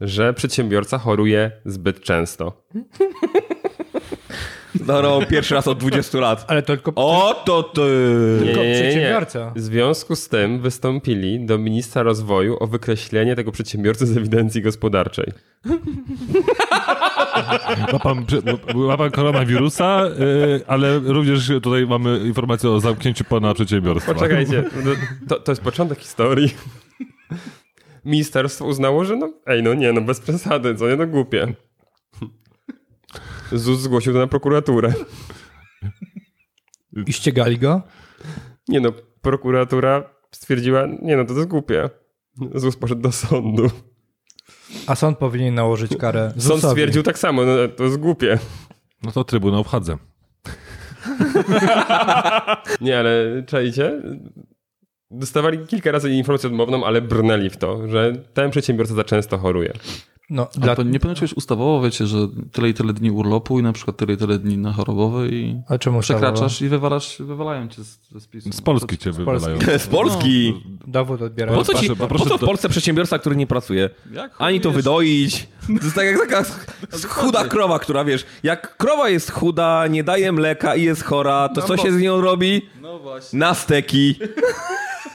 że 0.00 0.34
przedsiębiorca 0.34 0.98
choruje 0.98 1.50
zbyt 1.64 2.00
często. 2.00 2.62
No, 4.86 5.20
pierwszy 5.28 5.54
raz 5.54 5.68
od 5.68 5.78
20 5.78 6.18
lat. 6.18 6.44
Ale 6.48 6.62
to 6.62 6.66
tylko, 6.66 6.92
O, 6.94 7.42
to 7.44 7.62
ty! 7.62 7.80
tylko 8.38 8.60
przedsiębiorca. 8.60 9.52
W 9.56 9.60
związku 9.60 10.16
z 10.16 10.28
tym 10.28 10.60
wystąpili 10.60 11.46
do 11.46 11.58
ministra 11.58 12.02
rozwoju 12.02 12.56
o 12.60 12.66
wykreślenie 12.66 13.36
tego 13.36 13.52
przedsiębiorcy 13.52 14.06
z 14.06 14.16
ewidencji 14.16 14.62
gospodarczej. 14.62 15.32
Ma 17.92 17.98
pan, 17.98 18.26
ma 18.74 18.96
pan 18.96 19.10
koronawirusa, 19.10 20.04
y, 20.06 20.60
ale 20.66 20.98
również 20.98 21.48
tutaj 21.62 21.86
mamy 21.86 22.18
informację 22.18 22.70
o 22.70 22.80
zamknięciu 22.80 23.24
pana 23.24 23.54
przedsiębiorstwa. 23.54 24.14
Poczekajcie, 24.14 24.64
no, 24.84 24.90
to, 25.28 25.40
to 25.40 25.52
jest 25.52 25.62
początek 25.62 25.98
historii. 25.98 26.54
Ministerstwo 28.04 28.64
uznało, 28.64 29.04
że 29.04 29.16
no, 29.16 29.32
ej, 29.46 29.62
no 29.62 29.74
nie, 29.74 29.92
no 29.92 30.00
bez 30.00 30.20
przesady, 30.20 30.74
co 30.74 30.88
nie, 30.88 30.96
no 30.96 31.06
głupie. 31.06 31.46
ZUS 33.52 33.80
zgłosił 33.80 34.12
to 34.12 34.18
na 34.18 34.26
prokuraturę. 34.26 34.92
I 37.06 37.12
ściegali 37.12 37.58
go. 37.58 37.82
Nie 38.68 38.80
no, 38.80 38.92
prokuratura 39.22 40.10
stwierdziła, 40.30 40.86
nie 41.02 41.16
no, 41.16 41.24
to 41.24 41.34
jest 41.34 41.48
głupie. 41.48 41.90
ZUS 42.54 42.76
poszedł 42.76 43.00
do 43.02 43.12
sądu. 43.12 43.70
A 44.86 44.94
sąd 44.94 45.18
powinien 45.18 45.54
nałożyć 45.54 45.96
karę. 45.96 46.30
Sąd 46.30 46.42
ZUS-owi. 46.42 46.70
stwierdził 46.70 47.02
tak 47.02 47.18
samo, 47.18 47.42
no 47.44 47.68
to 47.76 47.84
jest 47.84 47.96
głupie. 47.96 48.38
No 49.02 49.12
to 49.12 49.24
trybunał 49.24 49.64
wchadzę. 49.64 49.96
Nie, 52.80 52.98
ale 52.98 53.42
czajcie? 53.46 54.02
Dostawali 55.10 55.66
kilka 55.66 55.92
razy 55.92 56.10
informację 56.10 56.50
odmowną, 56.50 56.84
ale 56.84 57.02
brnęli 57.02 57.50
w 57.50 57.56
to, 57.56 57.88
że 57.88 58.12
ten 58.34 58.50
przedsiębiorca 58.50 58.94
za 58.94 59.04
często 59.04 59.38
choruje. 59.38 59.72
No, 60.30 60.48
A 60.56 60.60
dla... 60.60 60.76
to 60.76 60.82
nie 60.82 61.00
powinno 61.00 61.20
ustawowo, 61.36 61.82
wiecie, 61.82 62.06
że 62.06 62.18
tyle 62.52 62.68
i 62.68 62.74
tyle 62.74 62.92
dni 62.92 63.10
urlopu 63.10 63.60
i 63.60 63.62
na 63.62 63.72
przykład 63.72 63.96
tyle 63.96 64.12
i 64.12 64.16
tyle 64.16 64.38
dni 64.38 64.58
na 64.58 64.72
chorobowe 64.72 65.28
i 65.28 65.60
A 65.68 65.78
czemu 65.78 66.00
przekraczasz 66.00 66.62
i 66.62 66.68
wywalasz, 66.68 67.16
wywalają 67.22 67.68
cię 67.68 67.84
z, 67.84 67.98
ze 68.12 68.20
spisu. 68.20 68.52
Z 68.52 68.60
Polski 68.60 68.98
cię 68.98 69.04
Polski. 69.12 69.24
wywalają. 69.24 69.58
Z 69.78 69.86
Polski! 69.86 70.54
Dowód 70.86 71.22
odbierają. 71.22 71.58
Po 71.58 71.64
co, 71.64 71.74
ci, 71.74 71.96
po 71.96 72.18
co 72.18 72.38
w 72.38 72.40
Polsce 72.40 72.68
przedsiębiorca, 72.68 73.18
który 73.18 73.36
nie 73.36 73.46
pracuje? 73.46 73.90
Jak 74.12 74.34
Ani 74.38 74.60
to 74.60 74.70
wydoić. 74.70 75.48
To 75.66 75.72
jest 75.72 75.94
tak 75.94 76.06
jak 76.06 76.18
taka 76.18 76.42
ch- 76.42 76.66
chuda 77.08 77.44
krowa, 77.44 77.78
która 77.78 78.04
wiesz, 78.04 78.26
jak 78.42 78.76
krowa 78.76 79.08
jest 79.08 79.30
chuda, 79.30 79.86
nie 79.86 80.04
daje 80.04 80.32
mleka 80.32 80.76
i 80.76 80.82
jest 80.82 81.04
chora, 81.04 81.48
to 81.48 81.62
co 81.62 81.76
się 81.76 81.92
z 81.92 82.00
nią 82.00 82.20
robi? 82.20 82.62
No 82.82 82.98
właśnie. 82.98 83.38
Na 83.38 83.54
steki. 83.54 84.14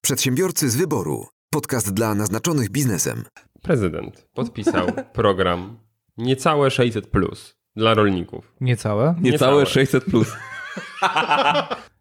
Przedsiębiorcy 0.03 0.69
z 0.69 0.75
wyboru. 0.75 1.27
Podcast 1.53 1.93
dla 1.93 2.15
naznaczonych 2.15 2.69
biznesem. 2.71 3.23
Prezydent 3.65 4.27
podpisał 4.33 4.87
program 5.13 5.79
niecałe 6.17 6.71
600 6.71 7.07
plus 7.07 7.57
dla 7.75 7.93
rolników. 7.93 8.53
Niecałe. 8.61 9.15
Niecałe 9.21 9.51
Niecałe. 9.51 9.65
600 9.65 10.05
plus. 10.05 10.33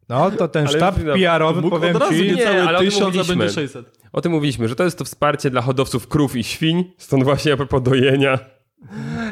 No 0.08 0.30
to 0.30 0.48
ten 0.48 0.66
Ale 0.66 0.76
sztab 0.76 0.94
PR-owy, 0.94 1.70
powiem 1.70 1.96
ci, 2.08 2.22
nie, 2.22 2.32
niecałe 2.32 2.62
ale 2.62 2.78
o 2.78 2.80
tym 2.80 2.90
1000, 2.90 3.02
a 3.02 3.06
mówiliśmy. 3.06 3.36
będzie 3.36 3.54
600. 3.54 3.98
O 4.12 4.20
tym 4.20 4.32
mówiliśmy, 4.32 4.68
że 4.68 4.76
to 4.76 4.84
jest 4.84 4.98
to 4.98 5.04
wsparcie 5.04 5.50
dla 5.50 5.62
hodowców 5.62 6.08
krów 6.08 6.36
i 6.36 6.44
świń, 6.44 6.92
stąd 6.98 7.24
właśnie 7.24 7.52
a 7.52 7.56
propos 7.56 7.82
dojenia. 7.82 8.38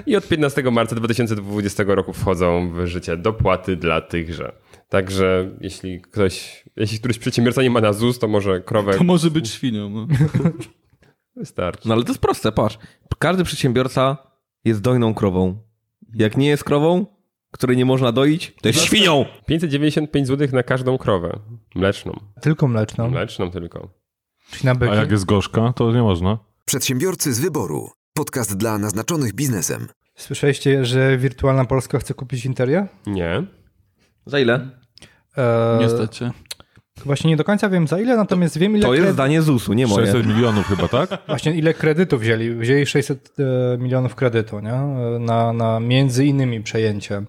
I 0.07 0.17
od 0.17 0.29
15 0.29 0.63
marca 0.63 0.97
2020 0.97 1.85
roku 1.87 2.13
wchodzą 2.13 2.73
w 2.73 2.87
życie 2.87 3.17
dopłaty 3.17 3.77
dla 3.77 4.01
tychże. 4.01 4.53
Także 4.89 5.51
jeśli 5.61 6.01
ktoś, 6.01 6.65
jeśli 6.77 6.99
któryś 6.99 7.19
przedsiębiorca 7.19 7.63
nie 7.63 7.71
ma 7.71 7.81
na 7.81 7.93
ZUS, 7.93 8.19
to 8.19 8.29
może 8.29 8.61
krowę 8.61 8.95
To 8.95 9.05
może 9.05 9.31
być 9.31 9.49
świnią. 9.49 9.91
No. 9.91 10.07
wystarczy. 11.37 11.89
No 11.89 11.95
ale 11.95 12.03
to 12.03 12.09
jest 12.09 12.21
proste, 12.21 12.53
patrz. 12.53 12.79
Każdy 13.19 13.45
przedsiębiorca 13.45 14.17
jest 14.65 14.81
dojną 14.81 15.15
krową. 15.15 15.59
Jak 16.15 16.37
nie 16.37 16.49
jest 16.49 16.65
krową, 16.65 17.07
której 17.51 17.77
nie 17.77 17.85
można 17.85 18.13
doić, 18.13 18.55
to 18.63 18.69
jest 18.69 18.81
świnią. 18.81 19.25
595 19.47 20.27
zł 20.29 20.49
na 20.53 20.63
każdą 20.63 20.99
krowę. 20.99 21.39
Mleczną. 21.75 22.21
tylko 22.41 22.69
mleczną. 22.69 23.11
Mleczną 23.11 23.51
tylko. 23.51 23.89
Czyli 24.51 24.65
na 24.67 24.75
byki. 24.75 24.93
A 24.93 24.97
jak 24.97 25.11
jest 25.11 25.25
gorzka, 25.25 25.73
to 25.73 25.93
nie 25.93 26.03
można. 26.03 26.39
Przedsiębiorcy 26.65 27.33
z 27.35 27.41
wyboru. 27.41 27.91
Podcast 28.15 28.57
dla 28.57 28.79
naznaczonych 28.79 29.33
biznesem. 29.35 29.89
Słyszeliście, 30.15 30.85
że 30.85 31.19
Wirtualna 31.19 31.65
Polska 31.65 31.99
chce 31.99 32.15
kupić 32.15 32.45
Interię? 32.47 32.87
Nie. 33.07 33.47
Za 34.27 34.39
ile? 34.41 34.55
Eee, 35.37 35.81
Niestety. 35.81 36.31
Właśnie 37.05 37.31
nie 37.31 37.37
do 37.37 37.45
końca 37.45 37.69
wiem 37.69 37.89
za 37.89 38.01
ile, 38.01 38.17
natomiast 38.17 38.59
wiem 38.59 38.77
ile, 38.77 38.87
To 38.87 38.95
jest 38.95 39.13
zdanie 39.13 39.43
ZUS-u, 39.43 39.73
nie 39.73 39.87
moje. 39.87 40.07
600 40.07 40.27
milionów 40.27 40.67
chyba, 40.67 40.89
tak? 40.89 41.11
Właśnie 41.29 41.55
ile 41.55 41.75
kredytów 41.75 42.21
wzięli. 42.21 42.55
Wzięli 42.55 42.87
600 42.87 43.33
e, 43.75 43.79
milionów 43.79 44.15
kredytu 44.15 44.61
nie? 44.61 44.73
E, 44.73 45.19
Na, 45.21 45.53
na 45.53 45.81
między 45.81 46.25
innymi 46.27 46.63
przejęcie 46.63 47.23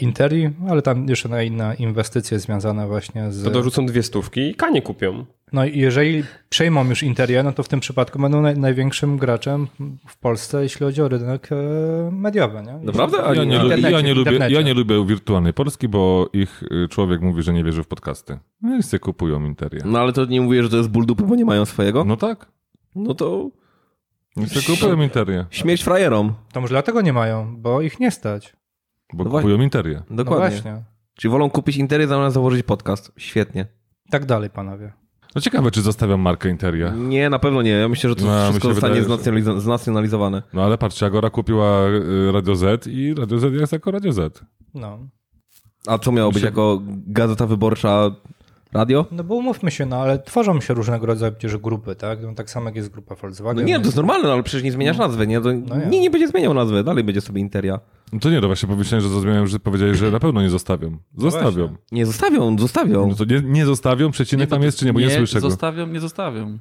Interi, 0.00 0.50
ale 0.70 0.82
tam 0.82 1.08
jeszcze 1.08 1.28
na 1.28 1.42
inne 1.42 1.74
inwestycje 1.78 2.38
związane 2.38 2.86
właśnie 2.86 3.32
z... 3.32 3.44
To 3.44 3.50
dorzucą 3.50 3.86
dwie 3.86 4.02
stówki 4.02 4.40
i 4.40 4.54
kanie 4.54 4.82
kupią. 4.82 5.24
No 5.52 5.64
i 5.64 5.78
jeżeli 5.78 6.24
przejmą 6.48 6.88
już 6.88 7.02
Interię, 7.02 7.42
no 7.42 7.52
to 7.52 7.62
w 7.62 7.68
tym 7.68 7.80
przypadku 7.80 8.18
będą 8.18 8.42
naj, 8.42 8.58
największym 8.58 9.16
graczem 9.16 9.66
w 10.06 10.18
Polsce, 10.18 10.62
jeśli 10.62 10.86
chodzi 10.86 11.02
o 11.02 11.08
rynek 11.08 11.48
e, 11.52 11.56
mediowy. 12.12 12.62
Nie? 12.62 12.72
Naprawdę? 12.86 13.24
A 13.24 13.34
Ja 13.34 13.44
nie, 13.44 13.58
lu- 13.58 13.68
ja, 13.70 14.00
nie 14.00 14.14
lubię, 14.14 14.38
ja 14.50 14.62
nie 14.62 14.74
lubię 14.74 15.06
wirtualnej 15.06 15.52
Polski, 15.52 15.88
bo 15.88 16.28
ich 16.32 16.62
y, 16.62 16.88
człowiek 16.88 17.20
mówi, 17.20 17.42
że 17.42 17.52
nie 17.52 17.64
wierzy 17.64 17.82
w 17.82 17.86
podcasty. 17.86 18.38
No 18.62 18.76
i 18.76 18.82
sobie 18.82 19.00
kupują 19.00 19.44
interię. 19.44 19.80
No 19.84 19.98
ale 19.98 20.12
to 20.12 20.24
nie 20.24 20.40
mówię, 20.40 20.62
że 20.62 20.68
to 20.70 20.76
jest 20.76 20.88
ból 20.88 21.06
dupy, 21.06 21.22
bo 21.22 21.34
nie 21.36 21.44
mają 21.44 21.64
swojego? 21.64 22.04
No 22.04 22.16
tak. 22.16 22.46
No 22.94 23.14
to 23.14 23.50
I 24.36 24.46
sobie 24.48 24.76
kupują 24.76 25.02
interię, 25.02 25.46
śmierć 25.50 25.82
frajerom. 25.84 26.34
To 26.52 26.60
może 26.60 26.74
dlatego 26.74 27.00
nie 27.00 27.12
mają, 27.12 27.56
bo 27.56 27.82
ich 27.82 28.00
nie 28.00 28.10
stać. 28.10 28.57
Bo 29.14 29.24
No 29.24 29.30
kupują 29.30 29.60
interię. 29.60 30.02
No 30.10 30.16
Dokładnie. 30.16 30.48
właśnie. 30.50 30.82
Czyli 31.14 31.32
wolą 31.32 31.50
kupić 31.50 31.76
interię 31.76 32.06
zamiast 32.06 32.34
założyć 32.34 32.62
podcast. 32.62 33.12
Świetnie. 33.16 33.66
Tak 34.10 34.24
dalej, 34.26 34.50
panowie. 34.50 34.92
No 35.34 35.40
ciekawe, 35.40 35.70
czy 35.70 35.82
zostawiam 35.82 36.20
markę 36.20 36.48
Interia. 36.48 36.90
Nie, 36.94 37.30
na 37.30 37.38
pewno 37.38 37.62
nie. 37.62 37.70
Ja 37.70 37.88
myślę, 37.88 38.10
że 38.10 38.16
to 38.16 38.24
No, 38.24 38.44
wszystko 38.50 38.68
zostanie 38.74 39.02
wydaje, 39.02 39.60
znacjonalizowane. 39.60 40.42
No 40.52 40.64
ale 40.64 40.78
patrzcie, 40.78 41.06
Agora 41.06 41.30
kupiła 41.30 41.88
y, 41.88 42.32
Radio 42.32 42.56
Z 42.56 42.86
i 42.86 43.14
Radio 43.14 43.38
Z 43.38 43.54
jest 43.54 43.72
jako 43.72 43.90
Radio 43.90 44.12
Z. 44.12 44.44
No. 44.74 44.98
A 45.86 45.98
co 45.98 46.12
miało 46.12 46.32
być 46.32 46.42
jako 46.42 46.82
gazeta 47.06 47.46
wyborcza 47.46 48.10
Radio? 48.72 49.06
No 49.10 49.24
bo 49.24 49.34
umówmy 49.34 49.70
się, 49.70 49.86
no 49.86 49.96
ale 49.96 50.18
tworzą 50.18 50.60
się 50.60 50.74
różnego 50.74 51.06
rodzaju 51.06 51.32
przecież 51.32 51.56
grupy, 51.56 51.94
tak? 51.94 52.22
No, 52.22 52.34
tak 52.34 52.50
samo 52.50 52.66
jak 52.66 52.76
jest 52.76 52.88
grupa 52.88 53.14
Volkswagen. 53.14 53.64
No 53.64 53.68
nie, 53.68 53.78
to 53.78 53.84
jest 53.84 53.96
normalne, 53.96 54.26
no, 54.28 54.32
ale 54.32 54.42
przecież 54.42 54.62
nie 54.64 54.72
zmieniasz 54.72 54.98
nazwy, 54.98 55.26
nie? 55.26 55.40
To 55.40 55.52
nie. 55.52 55.86
nie, 55.90 56.00
nie 56.00 56.10
będzie 56.10 56.28
zmieniał 56.28 56.54
nazwy, 56.54 56.84
dalej 56.84 57.04
będzie 57.04 57.20
sobie 57.20 57.40
Interia. 57.40 57.80
No 58.12 58.18
to 58.20 58.30
nie, 58.30 58.40
to 58.40 58.46
właśnie 58.46 58.68
pomyślałem, 58.68 59.04
że 59.08 59.14
to 59.14 59.20
zmieniam, 59.20 59.46
że 59.46 59.60
powiedziałeś, 59.60 59.98
że 59.98 60.10
na 60.10 60.20
pewno 60.20 60.42
nie 60.42 60.50
zostawią. 60.50 60.96
Zostawią. 61.16 61.66
właśnie. 61.66 61.76
Nie, 61.92 62.06
zostawią, 62.06 62.58
zostawią. 62.58 63.08
No 63.08 63.14
to 63.14 63.24
nie, 63.24 63.40
nie 63.44 63.66
zostawią, 63.66 64.10
przecinek 64.10 64.50
tam 64.50 64.62
jest 64.62 64.78
czy 64.78 64.84
nie, 64.84 64.92
bo 64.92 65.00
nie, 65.00 65.10
słyszę 65.10 65.40
go. 65.40 65.50
zostawią, 65.50 65.86
nie 65.86 66.00
zostawią. 66.00 66.58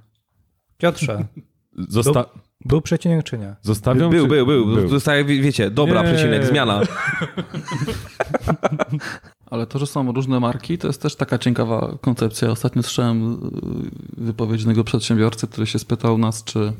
Piotrze, 0.77 1.25
Zosta- 1.89 2.25
był 2.65 2.81
przecinek 2.81 3.23
czy 3.23 3.37
nie? 3.37 3.55
zostawią? 3.61 4.09
Był, 4.09 4.23
czy- 4.23 4.29
był, 4.29 4.45
był. 4.45 4.87
Zostaje, 4.87 5.25
wie- 5.25 5.41
wiecie, 5.41 5.71
dobra, 5.71 6.03
Nie. 6.03 6.13
przecinek, 6.13 6.45
zmiana. 6.45 6.81
Ale 9.51 9.67
to, 9.67 9.79
że 9.79 9.87
są 9.87 10.11
różne 10.11 10.39
marki, 10.39 10.77
to 10.77 10.87
jest 10.87 11.01
też 11.01 11.15
taka 11.15 11.37
ciekawa 11.37 11.97
koncepcja. 12.01 12.49
Ostatnio 12.51 12.83
słyszałem 12.83 13.33
y, 13.33 13.37
wypowiedź 14.25 14.59
jednego 14.61 14.83
przedsiębiorcy, 14.83 15.47
który 15.47 15.67
się 15.67 15.79
spytał 15.79 16.17
nas, 16.17 16.43
czy 16.43 16.73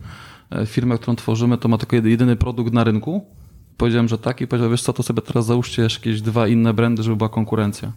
e, 0.51 0.65
firma, 0.65 0.97
którą 0.97 1.15
tworzymy, 1.15 1.57
to 1.57 1.67
ma 1.67 1.77
tylko 1.77 1.95
jedy- 1.95 2.09
jedyny 2.09 2.35
produkt 2.35 2.73
na 2.73 2.83
rynku. 2.83 3.25
Powiedziałem, 3.77 4.07
że 4.07 4.17
tak 4.17 4.41
i 4.41 4.47
powiedział, 4.47 4.69
wiesz 4.69 4.81
co, 4.81 4.93
to 4.93 5.03
sobie 5.03 5.21
teraz 5.21 5.45
załóżcie 5.45 5.81
jakieś 5.81 6.21
dwa 6.21 6.47
inne 6.47 6.73
brandy, 6.73 7.03
żeby 7.03 7.15
była 7.15 7.29
konkurencja. 7.29 7.91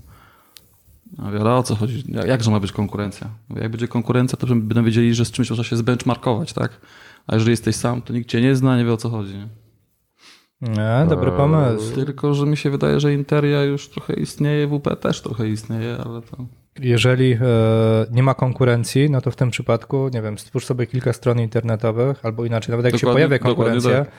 A 1.18 1.30
ja 1.30 1.56
o 1.56 1.62
co 1.62 1.76
chodzi? 1.76 2.04
Jak- 2.08 2.26
Jakże 2.26 2.50
ma 2.50 2.60
być 2.60 2.72
konkurencja? 2.72 3.28
Jak 3.56 3.70
będzie 3.70 3.88
konkurencja, 3.88 4.38
to 4.38 4.46
będą 4.46 4.84
wiedzieli, 4.84 5.14
że 5.14 5.24
z 5.24 5.30
czymś 5.30 5.50
można 5.50 5.64
się 5.64 5.76
zbenchmarkować, 5.76 6.52
tak? 6.52 6.80
A 7.26 7.34
jeżeli 7.34 7.50
jesteś 7.50 7.76
sam, 7.76 8.02
to 8.02 8.12
nikt 8.12 8.28
cię 8.30 8.40
nie 8.40 8.56
zna, 8.56 8.76
nie 8.76 8.84
wie 8.84 8.92
o 8.92 8.96
co 8.96 9.08
chodzi. 9.10 9.34
Nie? 9.34 9.48
Nie, 10.62 11.06
dobry 11.08 11.30
pomysł. 11.30 11.94
Tylko, 11.94 12.34
że 12.34 12.46
mi 12.46 12.56
się 12.56 12.70
wydaje, 12.70 13.00
że 13.00 13.14
Interia 13.14 13.64
już 13.64 13.88
trochę 13.88 14.14
istnieje, 14.14 14.66
WP 14.68 14.96
też 14.96 15.22
trochę 15.22 15.48
istnieje, 15.48 15.96
ale 16.04 16.22
to... 16.22 16.36
Jeżeli 16.80 17.32
e, 17.32 17.38
nie 18.10 18.22
ma 18.22 18.34
konkurencji, 18.34 19.10
no 19.10 19.20
to 19.20 19.30
w 19.30 19.36
tym 19.36 19.50
przypadku, 19.50 20.08
nie 20.14 20.22
wiem, 20.22 20.38
stwórz 20.38 20.66
sobie 20.66 20.86
kilka 20.86 21.12
stron 21.12 21.40
internetowych, 21.40 22.24
albo 22.24 22.44
inaczej, 22.44 22.70
nawet 22.70 22.84
jak 22.84 22.94
się 22.94 23.06
Dokładnie- 23.06 23.14
pojawia 23.14 23.38
dokładnie 23.38 23.56
konkurencja 23.56 24.04
tak. 24.04 24.14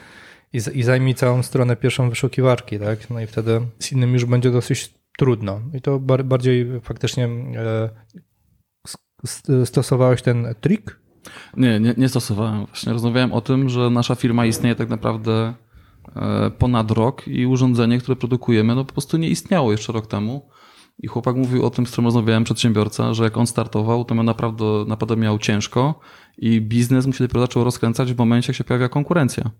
i, 0.52 0.78
i 0.78 0.82
zajmij 0.82 1.14
całą 1.14 1.42
stronę 1.42 1.76
pierwszą 1.76 2.08
wyszukiwarki, 2.10 2.78
tak? 2.78 3.10
No 3.10 3.20
i 3.20 3.26
wtedy 3.26 3.60
z 3.78 3.92
innym 3.92 4.12
już 4.12 4.24
będzie 4.24 4.50
dosyć 4.50 4.94
trudno. 5.18 5.60
I 5.74 5.80
to 5.80 5.98
bar, 5.98 6.24
bardziej 6.24 6.80
faktycznie 6.80 7.28
e, 7.56 7.88
stosowałeś 9.64 10.22
ten 10.22 10.54
trik? 10.60 10.98
Nie, 11.56 11.80
nie, 11.80 11.94
nie 11.96 12.08
stosowałem. 12.08 12.66
Właśnie 12.66 12.92
rozmawiałem 12.92 13.32
o 13.32 13.40
tym, 13.40 13.68
że 13.68 13.90
nasza 13.90 14.14
firma 14.14 14.46
istnieje 14.46 14.74
tak 14.74 14.88
naprawdę 14.88 15.32
e, 15.32 15.54
ponad 16.58 16.90
rok 16.90 17.28
i 17.28 17.46
urządzenie, 17.46 17.98
które 17.98 18.16
produkujemy, 18.16 18.74
no 18.74 18.84
po 18.84 18.92
prostu 18.92 19.16
nie 19.16 19.28
istniało 19.28 19.72
jeszcze 19.72 19.92
rok 19.92 20.06
temu. 20.06 20.48
I 20.98 21.06
chłopak 21.06 21.36
mówił 21.36 21.66
o 21.66 21.70
tym, 21.70 21.86
z 21.86 21.90
którym 21.90 22.06
rozmawiałem, 22.06 22.44
przedsiębiorca, 22.44 23.14
że 23.14 23.24
jak 23.24 23.36
on 23.36 23.46
startował, 23.46 24.04
to 24.04 24.14
naprawdę, 24.14 24.64
naprawdę 24.86 25.16
miał 25.16 25.38
ciężko 25.38 26.00
i 26.38 26.60
biznes 26.60 27.06
mu 27.06 27.12
się 27.12 27.24
dopiero 27.24 27.40
zaczął 27.40 27.64
rozkręcać 27.64 28.12
w 28.12 28.18
momencie, 28.18 28.50
jak 28.50 28.56
się 28.56 28.64
pojawia 28.64 28.88
konkurencja. 28.88 29.50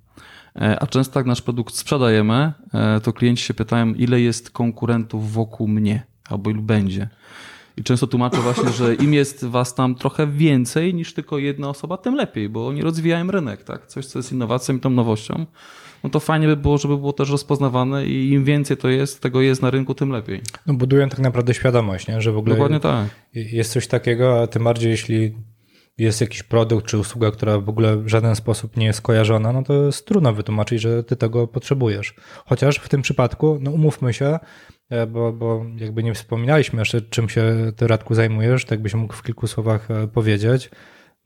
E, 0.56 0.82
A 0.82 0.86
często 0.86 1.20
jak 1.20 1.26
nasz 1.26 1.42
produkt 1.42 1.74
sprzedajemy, 1.74 2.52
e, 2.74 3.00
to 3.00 3.12
klienci 3.12 3.44
się 3.44 3.54
pytają, 3.54 3.94
ile 3.94 4.20
jest 4.20 4.50
konkurentów 4.50 5.32
wokół 5.32 5.68
mnie 5.68 6.06
albo 6.28 6.50
ilu 6.50 6.62
będzie. 6.62 7.08
I 7.76 7.82
często 7.82 8.06
tłumaczę 8.06 8.36
właśnie, 8.36 8.70
że 8.70 8.94
im 8.94 9.14
jest 9.14 9.44
was 9.44 9.74
tam 9.74 9.94
trochę 9.94 10.26
więcej 10.26 10.94
niż 10.94 11.14
tylko 11.14 11.38
jedna 11.38 11.68
osoba, 11.68 11.96
tym 11.96 12.14
lepiej, 12.14 12.48
bo 12.48 12.66
oni 12.66 12.82
rozwijają 12.82 13.30
rynek, 13.30 13.64
tak? 13.64 13.86
Coś, 13.86 14.06
co 14.06 14.18
jest 14.18 14.32
innowacją 14.32 14.76
i 14.76 14.80
tą 14.80 14.90
nowością. 14.90 15.46
No 16.04 16.10
to 16.10 16.20
fajnie 16.20 16.46
by 16.46 16.56
było, 16.56 16.78
żeby 16.78 16.98
było 16.98 17.12
też 17.12 17.30
rozpoznawane 17.30 18.06
i 18.06 18.30
im 18.30 18.44
więcej 18.44 18.76
to 18.76 18.88
jest, 18.88 19.20
tego 19.20 19.40
jest 19.40 19.62
na 19.62 19.70
rynku, 19.70 19.94
tym 19.94 20.10
lepiej. 20.10 20.40
No 20.66 20.74
budują 20.74 21.08
tak 21.08 21.18
naprawdę 21.18 21.54
świadomość, 21.54 22.08
nie? 22.08 22.20
że 22.20 22.32
w 22.32 22.38
ogóle 22.38 22.54
Dokładnie 22.54 22.80
tak. 22.80 23.06
jest 23.34 23.72
coś 23.72 23.86
takiego, 23.86 24.42
a 24.42 24.46
tym 24.46 24.64
bardziej 24.64 24.90
jeśli 24.90 25.34
jest 25.98 26.20
jakiś 26.20 26.42
produkt 26.42 26.86
czy 26.86 26.98
usługa, 26.98 27.30
która 27.30 27.58
w 27.58 27.68
ogóle 27.68 27.96
w 27.96 28.08
żaden 28.08 28.36
sposób 28.36 28.76
nie 28.76 28.86
jest 28.86 29.00
kojarzona, 29.00 29.52
no 29.52 29.62
to 29.62 29.86
jest 29.86 30.06
trudno 30.06 30.32
wytłumaczyć, 30.32 30.80
że 30.80 31.04
ty 31.04 31.16
tego 31.16 31.46
potrzebujesz. 31.46 32.14
Chociaż 32.46 32.76
w 32.76 32.88
tym 32.88 33.02
przypadku, 33.02 33.58
no 33.60 33.70
umówmy 33.70 34.14
się, 34.14 34.38
e, 34.90 35.06
bo, 35.06 35.32
bo 35.32 35.64
jakby 35.76 36.02
nie 36.02 36.14
wspominaliśmy 36.14 36.78
jeszcze, 36.78 37.00
czym 37.00 37.28
się 37.28 37.72
ty 37.76 37.86
Radku 37.86 38.14
zajmujesz, 38.14 38.64
tak 38.64 38.82
byś 38.82 38.94
mógł 38.94 39.14
w 39.14 39.22
kilku 39.22 39.46
słowach 39.46 39.90
e, 39.90 40.08
powiedzieć, 40.08 40.70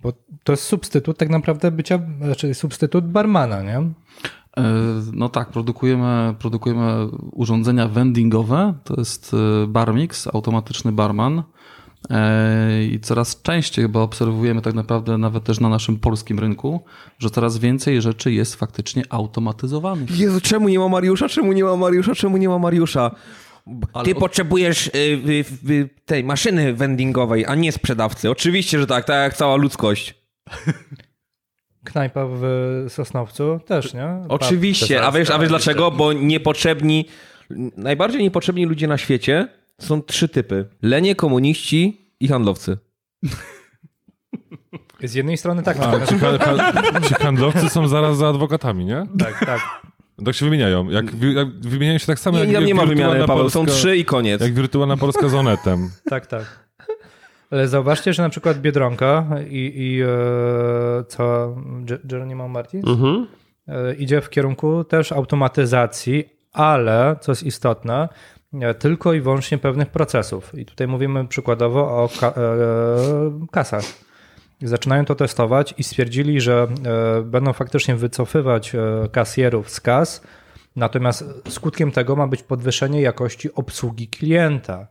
bo 0.01 0.13
to 0.45 0.53
jest 0.53 0.63
substytut 0.63 1.19
tak 1.19 1.29
naprawdę 1.29 1.71
bycia, 1.71 2.01
znaczy 2.21 2.55
substytut 2.55 3.07
barmana, 3.07 3.63
nie? 3.63 3.93
E, 4.59 4.63
No 5.13 5.29
tak, 5.29 5.51
produkujemy, 5.51 6.35
produkujemy 6.39 7.09
urządzenia 7.33 7.89
vendingowe. 7.89 8.75
To 8.85 8.95
jest 8.99 9.35
e, 9.35 9.67
Barmix, 9.67 10.27
automatyczny 10.27 10.93
barman. 10.93 11.43
E, 12.11 12.85
I 12.85 13.01
coraz 13.01 13.43
częściej 13.43 13.85
chyba 13.85 14.01
obserwujemy 14.01 14.63
tak 14.63 14.75
naprawdę 14.75 15.19
nawet 15.19 15.45
też 15.45 15.61
na 15.61 15.69
naszym 15.69 15.99
polskim 15.99 16.39
rynku, 16.39 16.85
że 17.19 17.31
coraz 17.31 17.59
więcej 17.59 18.03
rzeczy 18.03 18.33
jest 18.33 18.55
faktycznie 18.55 19.03
automatyzowanych. 19.11 20.19
Jezu, 20.19 20.41
czemu 20.41 20.69
nie 20.69 20.79
ma 20.79 20.89
Mariusza? 20.89 21.29
Czemu 21.29 21.53
nie 21.53 21.65
ma 21.65 21.77
Mariusza? 21.77 22.15
Czemu 22.15 22.37
nie 22.37 22.49
ma 22.49 22.59
Mariusza? 22.59 23.11
Ty 24.05 24.15
potrzebujesz 24.15 24.87
y, 24.87 24.91
y, 24.97 25.45
y, 25.71 25.89
tej 26.05 26.25
maszyny 26.25 26.75
vendingowej, 26.75 27.47
a 27.47 27.55
nie 27.55 27.73
sprzedawcy. 27.73 28.31
Oczywiście, 28.31 28.79
że 28.79 28.87
tak, 28.87 29.05
tak 29.05 29.17
jak 29.17 29.37
cała 29.37 29.57
ludzkość. 29.57 30.15
Knajpa 31.87 32.27
w 32.31 32.43
Sosnowcu 32.89 33.61
też, 33.67 33.95
nie? 33.95 34.09
Oczywiście, 34.29 35.03
a 35.03 35.13
wiesz, 35.13 35.31
a 35.31 35.39
wiesz 35.39 35.49
dlaczego? 35.49 35.91
Bo 35.91 36.13
niepotrzebni, 36.13 37.05
najbardziej 37.77 38.23
niepotrzebni 38.23 38.67
ludzie 38.67 38.89
na 38.89 38.99
świecie 38.99 39.49
są 39.81 40.03
trzy 40.03 40.29
typy. 40.29 40.69
Lenie, 40.83 41.15
komuniści 41.15 42.01
i 42.21 42.29
handlowcy. 42.29 42.79
Z 45.03 45.15
jednej 45.15 45.37
strony 45.37 45.63
tak, 45.63 45.77
A, 45.81 45.99
no, 45.99 46.07
ci, 46.07 46.19
ha- 46.19 46.39
ha- 46.41 47.01
ci 47.09 47.15
handlowcy 47.15 47.69
są 47.69 47.89
zaraz 47.89 48.17
za 48.17 48.29
adwokatami, 48.29 48.85
nie? 48.85 49.07
tak, 49.19 49.47
tak. 49.47 49.61
Tak 50.25 50.35
się 50.35 50.45
wymieniają. 50.47 50.91
Jak, 50.91 51.05
jak 51.35 51.61
wymieniają 51.61 51.99
się 51.99 52.07
tak 52.07 52.19
samo 52.19 52.39
Nie, 52.39 52.45
jak 52.53 52.61
nie, 52.61 52.67
nie 52.67 52.75
ma 52.75 52.87
wymiany, 52.87 53.27
Paweł, 53.27 53.51
są 53.51 53.61
Polska- 53.65 53.73
trzy 53.79 53.97
i 53.97 54.05
koniec. 54.05 54.41
Jak 54.41 54.55
wirtualna 54.55 54.97
Polska 54.97 55.29
z 55.29 55.35
Onetem. 55.35 55.91
Tak, 56.11 56.27
tak. 56.27 56.66
Ale 57.51 57.69
zauważcie, 57.69 58.13
że 58.13 58.23
na 58.23 58.29
przykład 58.29 58.59
Biedronka 58.61 59.27
i, 59.51 59.73
i 59.77 60.03
e, 60.03 60.07
co 61.09 61.57
Geronimo 62.05 62.49
Martins 62.49 62.89
Mhm. 62.89 63.27
e, 63.69 63.95
idzie 63.95 64.21
w 64.21 64.31
kierunku 64.31 64.85
też 64.85 65.13
automatyzacji, 65.13 66.25
ale 66.53 67.17
co 67.21 67.33
jest 67.33 67.43
istotne, 67.43 68.09
e, 68.61 68.75
tylko 68.75 69.13
i 69.13 69.21
wyłącznie 69.21 69.59
pewnych 69.59 69.89
procesów. 69.91 70.59
I 70.59 70.65
tutaj 70.67 70.87
mówimy 70.89 71.29
przykładowo 71.29 71.81
o 71.81 72.09
ka- 72.21 72.29
e, 72.37 73.47
kasach. 73.51 73.85
Zaczynają 74.63 75.05
to 75.05 75.15
testować 75.15 75.75
i 75.79 75.85
stwierdzili, 75.85 76.41
że 76.41 76.67
e, 77.19 77.23
będą 77.23 77.53
faktycznie 77.53 77.97
wycofywać 77.97 78.75
e, 78.75 78.79
kasjerów 79.13 79.71
z 79.71 79.81
kas, 79.81 80.23
natomiast 80.77 81.25
skutkiem 81.49 81.91
tego 81.91 82.17
ma 82.17 82.27
być 82.27 82.43
podwyższenie 82.43 83.01
jakości 83.03 83.55
obsługi 83.55 84.09
klienta. 84.09 84.87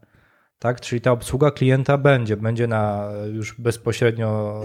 Tak, 0.59 0.81
czyli 0.81 1.01
ta 1.01 1.11
obsługa 1.11 1.51
klienta 1.51 1.97
będzie, 1.97 2.37
będzie 2.37 2.67
na 2.67 3.09
e, 3.11 3.27
już 3.27 3.55
bezpośrednio 3.59 4.61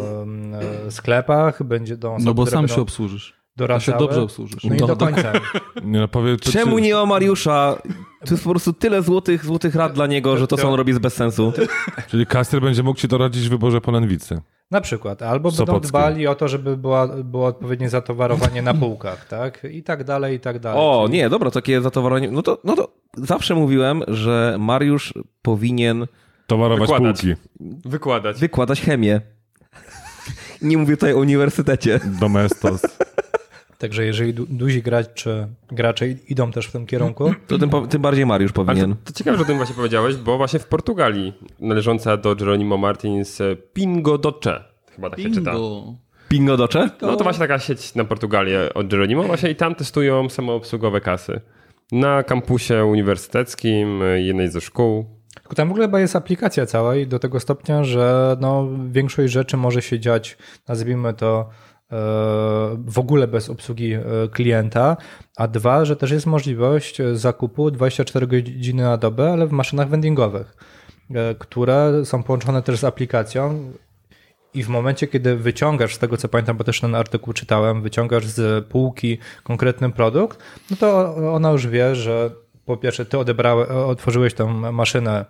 e, 0.86 0.90
sklepach, 0.90 1.62
będzie 1.62 1.96
do 1.96 2.14
osób, 2.14 2.26
No 2.26 2.34
bo 2.34 2.46
sam 2.46 2.62
będą 2.62 2.74
się 2.74 2.80
obsłużysz. 2.80 3.39
To 3.60 3.66
doradzały. 3.68 3.98
się 3.98 4.04
dobrze 4.06 4.22
obsłużysz. 4.22 4.64
No 4.64 4.74
i 4.74 4.78
No, 4.78 4.86
do 4.86 4.96
do- 4.96 5.06
końca. 5.06 5.32
Nie, 5.84 6.00
no, 6.00 6.08
powie, 6.08 6.36
Czemu 6.36 6.76
czy- 6.76 6.82
nie 6.82 6.94
ma 6.94 7.06
Mariusza? 7.06 7.78
To 8.26 8.30
jest 8.34 8.44
po 8.44 8.50
prostu 8.50 8.72
tyle 8.72 9.02
złotych, 9.02 9.44
złotych 9.44 9.74
rad 9.74 9.92
dla 9.92 10.06
niego, 10.06 10.36
że 10.36 10.46
to, 10.46 10.56
co 10.56 10.68
on 10.68 10.74
robi 10.74 10.90
jest 10.90 11.00
bez 11.00 11.14
sensu. 11.14 11.52
Czyli 12.08 12.26
kasjer 12.26 12.62
będzie 12.62 12.82
mógł 12.82 12.98
ci 13.00 13.08
doradzić 13.08 13.46
w 13.46 13.50
wyborze 13.50 13.80
polędwicy. 13.80 14.40
Na 14.70 14.80
przykład. 14.80 15.22
Albo 15.22 15.50
będą 15.50 15.66
Sopockiej. 15.66 15.88
dbali 15.88 16.26
o 16.26 16.34
to, 16.34 16.48
żeby 16.48 16.76
była, 16.76 17.06
było 17.08 17.46
odpowiednie 17.46 17.88
zatowarowanie 17.88 18.62
na 18.62 18.74
półkach, 18.74 19.28
tak? 19.28 19.66
I 19.72 19.82
tak 19.82 20.04
dalej, 20.04 20.36
i 20.36 20.40
tak 20.40 20.58
dalej. 20.58 20.80
O, 20.82 21.02
Czyli- 21.06 21.18
nie, 21.18 21.28
dobra, 21.28 21.50
takie 21.50 21.80
zatowarowanie. 21.80 22.30
No 22.30 22.42
to, 22.42 22.58
no 22.64 22.76
to 22.76 22.88
zawsze 23.16 23.54
mówiłem, 23.54 24.02
że 24.08 24.56
Mariusz 24.58 25.14
powinien 25.42 26.06
Towarować 26.46 26.80
Wykładać. 26.90 27.20
półki. 27.20 27.34
Wykładać. 27.88 28.40
wykładać 28.40 28.80
chemię. 28.80 29.20
Nie 30.62 30.78
mówię 30.78 30.96
tutaj 30.96 31.12
o 31.14 31.16
uniwersytecie. 31.18 32.00
Domestos. 32.20 32.82
Także 33.80 34.04
jeżeli 34.04 34.34
du- 34.34 34.46
duzi 34.46 34.82
gracze, 34.82 35.48
gracze 35.70 36.08
idą 36.08 36.50
też 36.50 36.66
w 36.66 36.72
tym 36.72 36.86
kierunku, 36.86 37.34
To 37.46 37.58
tym, 37.58 37.70
tym 37.88 38.02
bardziej 38.02 38.26
Mariusz 38.26 38.52
Ale 38.56 38.66
powinien. 38.66 38.90
to, 38.90 39.12
to 39.12 39.18
ciekawe, 39.18 39.36
że 39.36 39.42
o 39.42 39.46
tym 39.46 39.56
właśnie 39.56 39.74
powiedziałeś, 39.74 40.16
bo 40.16 40.36
właśnie 40.36 40.58
w 40.58 40.66
Portugalii 40.66 41.32
należąca 41.60 42.16
do 42.16 42.36
Geronimo 42.36 42.76
Martins 42.76 43.40
e, 43.40 43.56
Pingo 43.56 44.18
Doce, 44.18 44.64
chyba 44.94 45.10
tak 45.10 45.20
się 45.20 45.30
czyta. 45.30 45.54
Pingo 46.28 46.56
docze? 46.56 46.90
No 47.02 47.16
to 47.16 47.24
właśnie 47.24 47.38
taka 47.38 47.58
sieć 47.58 47.94
na 47.94 48.04
Portugalię 48.04 48.74
od 48.74 48.88
Geronimo 48.88 49.22
właśnie 49.22 49.50
i 49.50 49.56
tam 49.56 49.74
testują 49.74 50.28
samoobsługowe 50.28 51.00
kasy. 51.00 51.40
Na 51.92 52.22
kampusie 52.22 52.84
uniwersyteckim 52.84 54.02
e, 54.02 54.20
jednej 54.20 54.48
ze 54.50 54.60
szkół. 54.60 55.04
Tylko 55.34 55.54
tam 55.54 55.68
w 55.68 55.70
ogóle 55.70 55.86
chyba 55.86 56.00
jest 56.00 56.16
aplikacja 56.16 56.66
cała 56.66 56.96
i 56.96 57.06
do 57.06 57.18
tego 57.18 57.40
stopnia, 57.40 57.84
że 57.84 58.36
no, 58.40 58.68
większość 58.90 59.32
rzeczy 59.32 59.56
może 59.56 59.82
się 59.82 60.00
dziać, 60.00 60.36
nazwijmy 60.68 61.14
to 61.14 61.48
w 62.86 62.98
ogóle 62.98 63.28
bez 63.28 63.50
obsługi 63.50 63.92
e, 63.92 64.02
klienta, 64.32 64.96
a 65.36 65.48
dwa, 65.48 65.84
że 65.84 65.96
też 65.96 66.10
jest 66.10 66.26
możliwość 66.26 66.98
zakupu 67.14 67.70
24 67.70 68.26
godziny 68.26 68.82
na 68.82 68.96
dobę, 68.96 69.32
ale 69.32 69.46
w 69.46 69.52
maszynach 69.52 69.88
vendingowych. 69.88 70.56
e, 71.14 71.34
które 71.34 72.04
są 72.04 72.22
połączone 72.22 72.62
też 72.62 72.78
z 72.78 72.84
aplikacją. 72.84 73.72
I 74.54 74.62
w 74.62 74.68
momencie, 74.68 75.06
kiedy 75.06 75.36
wyciągasz, 75.36 75.94
z 75.94 75.98
tego 75.98 76.16
co 76.16 76.28
pamiętam, 76.28 76.56
bo 76.56 76.64
też 76.64 76.80
ten 76.80 76.94
artykuł 76.94 77.32
czytałem, 77.32 77.82
wyciągasz 77.82 78.26
z 78.26 78.66
półki 78.66 79.18
konkretny 79.44 79.90
produkt, 79.90 80.38
no 80.70 80.76
to 80.76 81.14
ona 81.34 81.50
już 81.50 81.66
wie, 81.66 81.94
że 81.94 82.30
po 82.64 82.76
pierwsze 82.76 83.06
ty 83.06 83.18
odebrałeś, 83.18 83.68
otworzyłeś 83.68 84.34
tą 84.34 84.72
maszynę 84.72 85.24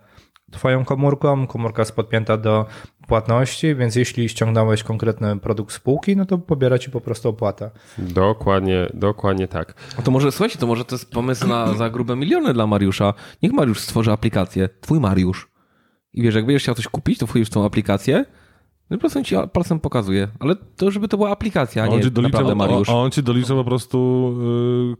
twoją 0.51 0.85
komórką, 0.85 1.47
komórka 1.47 1.81
jest 1.81 1.95
podpięta 1.95 2.37
do 2.37 2.65
płatności, 3.07 3.75
więc 3.75 3.95
jeśli 3.95 4.29
ściągnąłeś 4.29 4.83
konkretny 4.83 5.39
produkt 5.39 5.73
z 5.73 5.79
półki, 5.79 6.15
no 6.15 6.25
to 6.25 6.37
pobiera 6.37 6.79
ci 6.79 6.91
po 6.91 7.01
prostu 7.01 7.29
opłatę. 7.29 7.71
Dokładnie, 7.97 8.87
dokładnie 8.93 9.47
tak. 9.47 9.73
A 9.99 10.01
to 10.01 10.11
może, 10.11 10.31
słuchajcie, 10.31 10.59
to 10.59 10.67
może 10.67 10.85
to 10.85 10.95
jest 10.95 11.11
pomysł 11.11 11.47
na 11.47 11.73
za 11.73 11.89
grube 11.89 12.15
miliony 12.15 12.53
dla 12.53 12.67
Mariusza. 12.67 13.13
Niech 13.41 13.51
Mariusz 13.51 13.79
stworzy 13.79 14.11
aplikację. 14.11 14.69
Twój 14.81 14.99
Mariusz. 14.99 15.51
I 16.13 16.21
wiesz, 16.21 16.35
jak 16.35 16.45
będziesz 16.45 16.63
chciał 16.63 16.75
coś 16.75 16.87
kupić, 16.87 17.19
to 17.19 17.27
wchodzisz 17.27 17.47
w 17.47 17.51
tą 17.51 17.65
aplikację, 17.65 18.25
no 18.91 18.95
i 18.95 18.97
po 18.97 19.01
prostu 19.01 19.19
on 19.19 19.25
ci 19.25 19.35
palcem 19.53 19.79
pokazuje. 19.79 20.27
Ale 20.39 20.55
to, 20.77 20.91
żeby 20.91 21.07
to 21.07 21.17
była 21.17 21.29
aplikacja, 21.31 21.83
a 21.83 21.87
nie 21.87 21.95
on, 21.95 22.01
ci 22.01 22.11
dolicza, 22.11 22.31
naprawdę 22.37 22.55
Mariusz. 22.55 22.89
a 22.89 22.93
on 22.93 23.11
ci 23.11 23.23
dolicza 23.23 23.53
po 23.55 23.63
prostu 23.63 23.97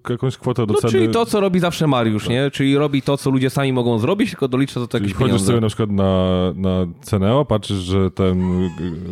y, 0.10 0.12
jakąś 0.12 0.38
kwotę 0.38 0.66
do 0.66 0.74
No, 0.74 0.80
ceny. 0.80 0.92
czyli 0.92 1.10
to, 1.10 1.26
co 1.26 1.40
robi 1.40 1.60
zawsze 1.60 1.88
Mariusz, 1.88 2.30
nie? 2.30 2.52
Czyli 2.52 2.78
robi 2.78 3.02
to, 3.02 3.18
co 3.18 3.30
ludzie 3.30 3.50
sami 3.50 3.74
mogą 3.74 4.00
zrobić, 4.00 4.30
tylko 4.30 4.48
dolicza 4.48 4.80
do 4.80 4.88
tego 4.88 4.92
Czyli 4.92 5.04
jakieś 5.04 5.16
wchodzisz 5.16 5.30
pieniądze. 5.32 5.46
sobie 5.46 5.62
na 5.62 5.68
przykład 5.68 5.92
na, 5.92 6.28
na 6.56 6.86
Ceneo, 7.02 7.46
patrzysz, 7.46 7.78
że 7.78 8.12
ten 8.12 8.64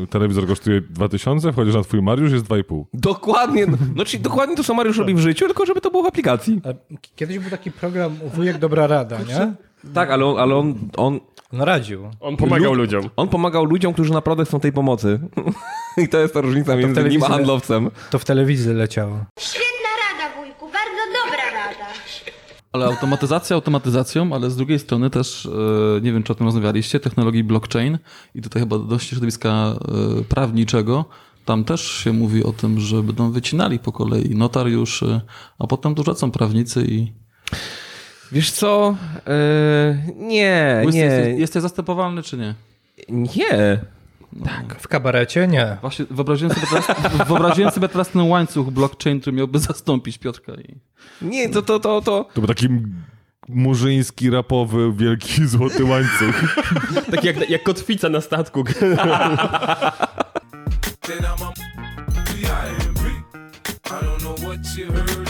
y, 0.03 0.07
telewizor 0.09 0.47
kosztuje 0.47 0.81
2000, 0.81 1.51
wchodzisz 1.53 1.75
na 1.75 1.81
twój 1.83 2.01
Mariusz, 2.01 2.31
jest 2.31 2.45
2,5. 2.45 2.83
Dokładnie. 2.93 3.65
No, 3.95 4.05
czyli 4.05 4.23
dokładnie 4.23 4.55
to, 4.55 4.63
co 4.63 4.73
Mariusz 4.73 4.97
robi 4.97 5.13
w 5.13 5.19
życiu, 5.19 5.45
tylko 5.45 5.65
żeby 5.65 5.81
to 5.81 5.91
było 5.91 6.03
w 6.03 6.07
aplikacji. 6.07 6.61
A 6.65 6.95
Kiedyś 7.15 7.39
był 7.39 7.49
taki 7.49 7.71
program 7.71 8.11
Wujek 8.35 8.57
Dobra 8.57 8.87
Rada, 8.87 9.17
nie? 9.19 9.53
Tak, 9.93 10.11
ale 10.11 10.25
on, 10.25 10.39
ale 10.39 10.55
on, 10.55 10.75
on, 10.97 11.19
No 11.51 11.65
radził. 11.65 12.11
On 12.19 12.37
pomagał 12.37 12.73
ludziom. 12.73 13.09
on 13.15 13.27
pomagał 13.27 13.65
ludziom, 13.65 13.93
którzy 13.93 14.13
naprawdę 14.13 14.45
chcą 14.45 14.59
tej 14.59 14.71
pomocy. 14.71 15.19
I 16.03 16.09
to 16.09 16.19
jest 16.19 16.33
ta 16.33 16.41
różnica 16.41 16.75
między 16.75 17.03
nim 17.03 17.23
a 17.23 17.27
handlowcem. 17.27 17.91
To 18.11 18.19
w 18.19 18.25
telewizji 18.25 18.73
leciało. 18.73 19.25
Świetna 19.39 19.89
rada, 20.03 20.35
wujku, 20.35 20.65
bardzo 20.65 21.01
dobra 21.13 21.51
rada. 21.51 21.85
Ale 22.71 22.85
automatyzacja 22.85 23.55
automatyzacją, 23.55 24.33
ale 24.33 24.49
z 24.49 24.55
drugiej 24.55 24.79
strony 24.79 25.09
też, 25.09 25.45
e, 25.45 26.01
nie 26.01 26.13
wiem 26.13 26.23
czy 26.23 26.31
o 26.31 26.35
tym 26.35 26.45
rozmawialiście, 26.45 26.99
technologii 26.99 27.43
blockchain 27.43 27.97
i 28.35 28.41
tutaj 28.41 28.61
chyba 28.61 28.79
dość 28.79 29.09
środowiska 29.09 29.49
e, 29.49 30.23
prawniczego, 30.23 31.05
tam 31.45 31.63
też 31.63 31.91
się 31.91 32.13
mówi 32.13 32.43
o 32.43 32.51
tym, 32.51 32.79
że 32.79 33.03
będą 33.03 33.31
wycinali 33.31 33.79
po 33.79 33.91
kolei 33.91 34.35
notariuszy, 34.35 35.21
a 35.59 35.67
potem 35.67 35.95
tu 35.95 36.15
są 36.15 36.31
prawnicy 36.31 36.85
i 36.87 37.13
Wiesz 38.31 38.51
co? 38.51 38.95
Yy, 39.27 40.13
nie, 40.15 40.81
Łysy, 40.85 40.97
nie. 40.97 41.03
Jesteś, 41.03 41.39
jesteś 41.39 41.61
zastępowalny 41.61 42.23
czy 42.23 42.37
nie? 42.37 42.55
Nie. 43.09 43.79
W 44.79 44.87
kabarecie 44.87 45.47
nie. 45.47 45.77
Właśnie 45.81 46.05
wyobraziłem 46.09 46.53
sobie 46.55 46.67
teraz, 46.67 46.87
wyobraziłem 47.27 47.71
sobie 47.71 47.87
teraz 47.87 48.09
ten 48.09 48.21
łańcuch 48.21 48.69
blockchain, 48.69 49.21
który 49.21 49.37
miałby 49.37 49.59
zastąpić 49.59 50.17
Piotrka 50.17 50.53
i... 50.53 50.75
Nie, 51.21 51.49
to, 51.49 51.61
to, 51.61 51.79
to, 51.79 52.01
to. 52.01 52.23
To 52.33 52.41
był 52.41 52.47
taki 52.47 52.67
murzyński, 53.47 54.29
rapowy, 54.29 54.93
wielki 54.93 55.45
złoty 55.47 55.85
łańcuch. 55.85 56.55
Tak 57.11 57.23
jak, 57.23 57.49
jak 57.49 57.63
kotwica 57.63 58.09
na 58.09 58.21
statku. 58.21 58.63
Then 58.63 58.77
I'm 61.23 61.43
a 61.43 61.53
B.I.M.B. 62.13 63.01
I 63.85 64.05
don't 64.05 64.19
know 64.19 64.39
what 64.39 64.77
you 64.77 64.85
heard 64.91 65.28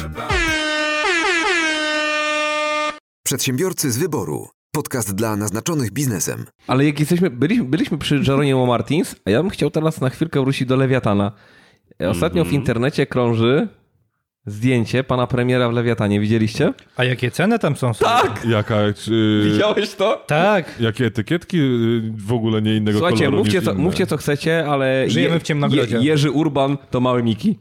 Przedsiębiorcy 3.29 3.91
z 3.91 3.97
wyboru. 3.97 4.47
Podcast 4.71 5.15
dla 5.15 5.35
naznaczonych 5.35 5.91
biznesem. 5.91 6.45
Ale 6.67 6.85
jak 6.85 6.99
jesteśmy, 6.99 7.29
byliśmy, 7.29 7.65
byliśmy 7.65 7.97
przy 7.97 8.15
Jeronimo 8.15 8.65
Martins, 8.65 9.15
a 9.25 9.29
ja 9.29 9.41
bym 9.41 9.49
chciał 9.49 9.71
teraz 9.71 10.01
na 10.01 10.09
chwilkę 10.09 10.41
wrócić 10.41 10.67
do 10.67 10.75
Lewiatana. 10.75 11.31
Ostatnio 11.99 12.45
w 12.45 12.53
internecie 12.53 13.05
krąży 13.05 13.67
zdjęcie 14.45 15.03
pana 15.03 15.27
premiera 15.27 15.69
w 15.69 15.73
Lewiatanie. 15.73 16.19
Widzieliście? 16.19 16.73
A 16.95 17.03
jakie 17.03 17.31
ceny 17.31 17.59
tam 17.59 17.75
są? 17.75 17.93
Tak! 17.93 18.45
Jaka, 18.45 18.75
czy, 18.95 19.41
Widziałeś 19.51 19.95
to? 19.95 20.23
Tak. 20.27 20.75
jakie 20.79 21.05
etykietki 21.05 21.57
y, 21.57 22.13
w 22.17 22.33
ogóle 22.33 22.61
nie 22.61 22.75
innego 22.75 22.99
Słuchajcie, 22.99 23.25
koloru 23.25 23.37
mówcie 23.37 23.57
niż 23.57 23.65
co, 23.65 23.71
inne. 23.71 23.83
mówcie 23.83 24.07
co 24.07 24.17
chcecie, 24.17 24.67
ale... 24.67 25.09
Żyjemy 25.09 25.39
w 25.39 25.43
Ciemnogrodzie. 25.43 25.97
Je, 25.97 26.03
Jerzy 26.03 26.31
Urban 26.31 26.77
to 26.89 26.99
małe 26.99 27.23
Miki. 27.23 27.59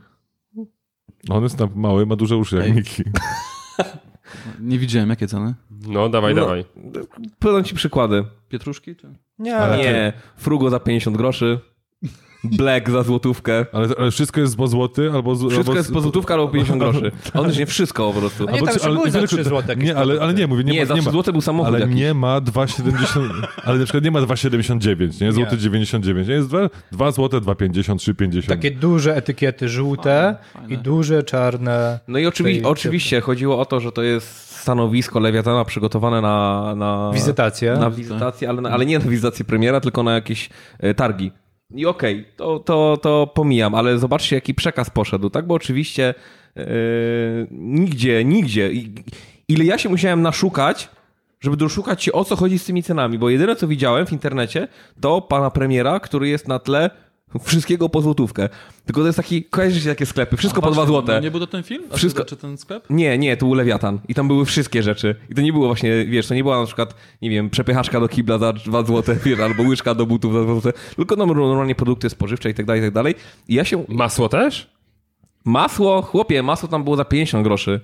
On 1.30 1.42
jest 1.42 1.56
tam 1.56 1.68
mały, 1.74 2.06
ma 2.06 2.16
duże 2.16 2.36
uszy 2.36 2.56
jak 2.56 2.74
Miki. 2.74 3.02
Nie 4.60 4.78
widziałem, 4.78 5.10
jakie 5.10 5.26
ceny? 5.26 5.54
No, 5.70 6.08
dawaj, 6.08 6.34
No. 6.34 6.40
dawaj. 6.40 6.64
Podam 7.38 7.64
ci 7.64 7.74
przykłady. 7.74 8.24
Pietruszki? 8.48 8.96
Czy? 8.96 9.14
Nie, 9.38 9.50
Nie, 9.78 10.12
Frugo 10.36 10.70
za 10.70 10.80
50 10.80 11.16
groszy, 11.16 11.60
Black 12.44 12.90
za 12.90 13.02
złotówkę. 13.02 13.66
Ale, 13.72 13.88
ale 13.98 14.10
wszystko 14.10 14.40
jest 14.40 14.56
po 14.56 14.66
złoty 14.68 15.10
albo... 15.14 15.34
z- 15.36 15.38
Wszystko 15.40 15.58
albo 15.58 15.74
jest 15.74 15.92
po 15.92 16.00
złotówkę 16.00 16.34
albo 16.34 16.48
50 16.48 16.78
groszy. 16.82 17.12
On 17.34 17.48
już 17.48 17.58
nie 17.58 17.66
wszystko 17.66 18.12
po 18.12 18.20
prostu. 18.20 18.48
A 18.48 18.52
nie, 18.52 18.62
tam 18.62 18.94
były 18.94 19.10
za 19.10 19.18
wiele- 19.18 19.28
3 19.28 19.44
złote 19.44 19.76
Nie, 19.76 19.96
ale, 19.96 20.20
ale 20.20 20.34
nie, 20.34 20.46
mówię, 20.46 20.64
nie, 20.64 20.72
Nie, 20.72 20.80
ma, 20.80 20.86
za 20.86 20.94
nie 20.94 21.00
3 21.00 21.08
ma. 21.08 21.12
złote 21.12 21.32
był 21.32 21.40
samochód 21.40 21.68
Ale 21.74 21.80
jakiś. 21.80 21.96
nie 21.96 22.14
ma 22.14 22.40
2,70, 22.40 23.28
ale 23.64 23.78
na 23.78 23.84
przykład 23.84 24.04
nie 24.04 24.10
ma 24.10 24.20
2,79, 24.20 25.20
nie? 25.20 25.32
Złoty 25.32 25.52
Nie. 25.56 25.58
99, 25.62 26.28
nie? 26.28 26.34
Jest 26.34 26.48
2, 26.48 26.58
2 26.92 27.10
złote, 27.10 27.40
2,50, 27.40 27.94
3,50. 27.96 28.46
Takie 28.48 28.70
duże 28.70 29.16
etykiety 29.16 29.68
żółte 29.68 30.36
Fajne. 30.52 30.74
i 30.74 30.78
duże 30.78 31.22
czarne. 31.22 32.00
No 32.08 32.18
i 32.18 32.26
oczywi 32.26 32.52
tej- 32.54 32.64
oczywiście 32.64 33.20
chodziło 33.20 33.58
o 33.60 33.64
to, 33.64 33.80
że 33.80 33.92
to 33.92 34.02
jest 34.02 34.50
stanowisko 34.60 35.20
Lewiatana 35.20 35.64
przygotowane 35.64 36.20
na... 36.20 36.74
na 36.76 37.10
Wizytacje. 37.14 37.72
Na 37.76 37.90
wizytację, 37.90 38.48
ale, 38.50 38.70
ale 38.70 38.86
nie 38.86 38.98
na 38.98 39.04
wizytację 39.04 39.44
premiera, 39.44 39.80
tylko 39.80 40.02
na 40.02 40.14
jakieś 40.14 40.48
e, 40.78 40.94
targi. 40.94 41.32
I 41.74 41.86
okej, 41.86 42.24
to, 42.36 42.58
to, 42.58 42.98
to 43.02 43.26
pomijam, 43.26 43.74
ale 43.74 43.98
zobaczcie, 43.98 44.36
jaki 44.36 44.54
przekaz 44.54 44.90
poszedł, 44.90 45.30
tak? 45.30 45.46
Bo 45.46 45.54
oczywiście 45.54 46.14
e, 46.56 46.64
nigdzie, 47.50 48.24
nigdzie. 48.24 48.70
Ile 49.48 49.64
ja 49.64 49.78
się 49.78 49.88
musiałem 49.88 50.22
naszukać, 50.22 50.88
żeby 51.40 51.56
doszukać 51.56 52.02
się, 52.02 52.12
o 52.12 52.24
co 52.24 52.36
chodzi 52.36 52.58
z 52.58 52.64
tymi 52.64 52.82
cenami, 52.82 53.18
bo 53.18 53.30
jedyne, 53.30 53.56
co 53.56 53.68
widziałem 53.68 54.06
w 54.06 54.12
internecie, 54.12 54.68
to 55.00 55.20
pana 55.20 55.50
premiera, 55.50 56.00
który 56.00 56.28
jest 56.28 56.48
na 56.48 56.58
tle 56.58 56.90
wszystkiego 57.42 57.88
po 57.88 58.00
złotówkę. 58.02 58.48
Tylko 58.84 59.00
to 59.00 59.06
jest 59.06 59.16
taki, 59.16 59.44
kojarzycie 59.44 59.88
takie 59.88 60.06
sklepy, 60.06 60.36
wszystko 60.36 60.62
po 60.62 60.70
dwa 60.70 60.86
złote. 60.86 61.14
No, 61.14 61.20
nie 61.20 61.30
był 61.30 61.40
to 61.40 61.46
ten 61.46 61.62
film? 61.62 61.84
A 61.92 61.96
Wszystko- 61.96 62.24
Czy, 62.24 62.36
ten 62.36 62.58
sklep? 62.58 62.84
Nie, 62.90 63.18
nie, 63.18 63.36
to 63.36 63.46
był 63.46 63.54
Lewiatan. 63.54 63.98
I 64.08 64.14
tam 64.14 64.28
były 64.28 64.44
wszystkie 64.44 64.82
rzeczy. 64.82 65.14
I 65.30 65.34
to 65.34 65.40
nie 65.42 65.52
było 65.52 65.66
właśnie, 65.66 66.04
wiesz, 66.06 66.26
to 66.26 66.34
nie 66.34 66.42
była 66.42 66.60
na 66.60 66.66
przykład, 66.66 66.94
nie 67.22 67.30
wiem, 67.30 67.50
przepychaczka 67.50 68.00
do 68.00 68.08
kibla 68.08 68.38
za 68.38 68.52
2 68.52 68.82
złote, 68.82 69.16
wiesz, 69.24 69.40
albo 69.40 69.62
łyżka 69.62 69.94
do 69.94 70.06
butów 70.06 70.32
za 70.32 70.42
2 70.42 70.52
złote, 70.52 70.72
tylko 70.96 71.16
no, 71.16 71.26
normalnie 71.26 71.74
produkty 71.74 72.10
spożywcze 72.10 72.50
i 72.50 72.54
tak 72.54 72.66
dalej, 72.66 72.82
i 72.82 72.84
tak 72.84 72.94
dalej. 72.94 73.14
I 73.48 73.54
ja 73.54 73.64
się... 73.64 73.84
Masło 73.88 74.28
też? 74.28 74.70
Masło, 75.44 76.02
chłopie, 76.02 76.42
masło 76.42 76.68
tam 76.68 76.84
było 76.84 76.96
za 76.96 77.04
50 77.04 77.44
groszy. 77.44 77.80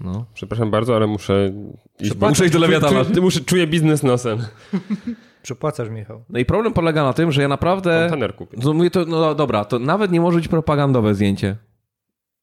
No. 0.00 0.24
Przepraszam 0.34 0.70
bardzo, 0.70 0.96
ale 0.96 1.06
muszę 1.06 1.52
iść, 2.00 2.12
Muszę 2.20 2.44
iść 2.44 2.52
do 2.52 2.58
Lewiatana. 2.58 3.04
Czuję, 3.04 3.20
muszę, 3.20 3.40
czuję 3.40 3.66
biznes 3.66 4.02
nosem. 4.02 4.38
Przepłacasz, 5.42 5.88
Michał. 5.88 6.24
No 6.28 6.38
i 6.38 6.44
problem 6.44 6.72
polega 6.72 7.04
na 7.04 7.12
tym, 7.12 7.32
że 7.32 7.42
ja 7.42 7.48
naprawdę... 7.48 8.00
Kontener 8.00 8.34
kupię. 8.34 8.58
No 8.64 8.72
mówię 8.72 8.90
to, 8.90 9.04
no 9.04 9.34
dobra, 9.34 9.64
to 9.64 9.78
nawet 9.78 10.12
nie 10.12 10.20
może 10.20 10.38
być 10.38 10.48
propagandowe 10.48 11.14
zdjęcie. 11.14 11.56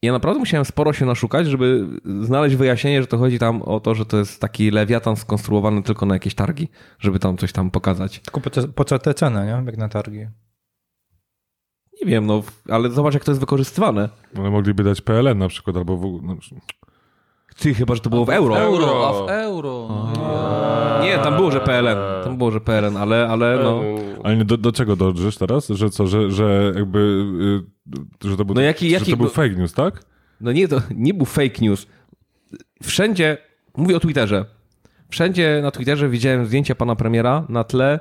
Ja 0.02 0.12
naprawdę 0.12 0.40
musiałem 0.40 0.66
sporo 0.66 0.94
się 0.94 1.06
naszukać, 1.06 1.48
żeby 1.48 1.88
znaleźć 2.22 2.56
wyjaśnienie, 2.56 3.02
że 3.02 3.08
to 3.08 3.18
chodzi 3.18 3.40
tam 3.40 3.62
o 3.62 3.80
to, 3.80 3.96
że 3.96 4.06
to 4.06 4.18
jest 4.18 4.42
taki 4.42 4.72
lewiatan 4.72 5.16
skonstruowany 5.16 5.84
tylko 5.84 6.06
na 6.06 6.16
jakieś 6.16 6.36
targi, 6.36 6.70
żeby 7.00 7.20
tam 7.20 7.38
coś 7.38 7.52
tam 7.52 7.72
pokazać. 7.72 8.20
Tylko 8.20 8.42
po, 8.42 8.50
te, 8.50 8.68
po 8.68 8.86
co 8.86 9.00
te 9.00 9.14
ceny, 9.14 9.46
nie? 9.46 9.64
Jak 9.66 9.78
na 9.78 9.90
targi. 9.90 10.28
Nie 12.02 12.12
wiem, 12.12 12.26
no, 12.26 12.44
ale 12.70 12.90
zobacz, 12.90 13.14
jak 13.14 13.24
to 13.24 13.32
jest 13.32 13.40
wykorzystywane. 13.40 14.10
Ale 14.38 14.50
mogliby 14.50 14.84
dać 14.84 15.02
PLN 15.02 15.38
na 15.38 15.48
przykład, 15.48 15.78
albo 15.78 15.98
w 15.98 16.06
ogóle... 16.06 16.24
No, 16.24 16.36
Ty, 17.60 17.74
chyba, 17.74 17.96
że 17.96 18.02
to 18.02 18.10
było 18.10 18.26
w 18.26 18.30
euro. 18.30 18.58
Euro, 18.60 19.08
a 19.10 19.26
w 19.26 19.30
euro. 19.30 19.88
Nie, 21.04 21.18
tam 21.18 21.36
było, 21.36 21.52
że 21.52 21.60
PLN. 21.60 21.98
Tam 22.24 22.38
było, 22.38 22.52
że 22.52 22.62
PLN, 22.62 22.98
ale, 22.98 23.28
ale 23.30 23.60
no... 23.64 23.82
ale 24.24 24.38
nie, 24.38 24.46
do, 24.46 24.58
do 24.58 24.72
czego 24.72 24.96
dążysz 24.96 25.38
teraz? 25.38 25.68
Że 25.70 25.90
co, 25.90 26.08
że, 26.08 26.32
że 26.32 26.72
jakby... 26.76 27.00
y, 28.24 28.30
Że 28.30 28.38
to 28.38 28.46
był, 28.46 28.56
No 28.56 28.62
jaki- 28.62 28.90
że 28.90 28.94
jaki 28.94 29.12
to 29.12 29.18
był 29.18 29.30
fake 29.30 29.50
news, 29.56 29.74
tak? 29.74 30.04
No 30.42 30.52
nie, 30.52 30.68
to 30.68 30.82
nie 30.96 31.14
był 31.14 31.26
fake 31.26 31.62
news. 31.62 31.88
Wszędzie, 32.84 33.38
mówię 33.78 33.96
o 33.96 34.00
Twitterze, 34.00 34.46
wszędzie 35.10 35.60
na 35.64 35.72
Twitterze 35.72 36.10
widziałem 36.10 36.46
zdjęcia 36.46 36.76
pana 36.76 36.96
premiera 36.96 37.46
na 37.50 37.64
tle 37.64 38.00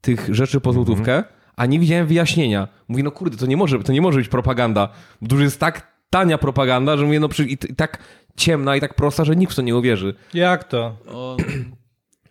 tych 0.00 0.34
rzeczy 0.34 0.60
po 0.60 0.72
złotówkę, 0.72 1.24
a 1.56 1.66
nie 1.66 1.78
widziałem 1.80 2.06
wyjaśnienia. 2.06 2.68
Mówię, 2.88 3.02
no 3.02 3.10
kurde, 3.10 3.36
to 3.36 3.46
nie 3.46 3.56
może, 3.56 3.78
to 3.78 3.92
nie 3.92 4.00
może 4.00 4.18
być 4.18 4.28
propaganda. 4.28 4.88
Bo 5.22 5.28
to 5.28 5.34
już 5.34 5.44
jest 5.44 5.60
tak 5.60 5.90
tania 6.10 6.38
propaganda, 6.38 6.96
że 6.96 7.04
mówię, 7.04 7.20
no 7.20 7.28
przy, 7.28 7.44
i, 7.44 7.52
i 7.52 7.74
tak 7.76 7.98
ciemna 8.36 8.76
i 8.76 8.80
tak 8.80 8.94
prosta, 8.94 9.24
że 9.24 9.36
nikt 9.36 9.52
w 9.52 9.56
to 9.56 9.62
nie 9.62 9.76
uwierzy. 9.76 10.14
Jak 10.34 10.64
to? 10.64 10.96
O, 11.08 11.36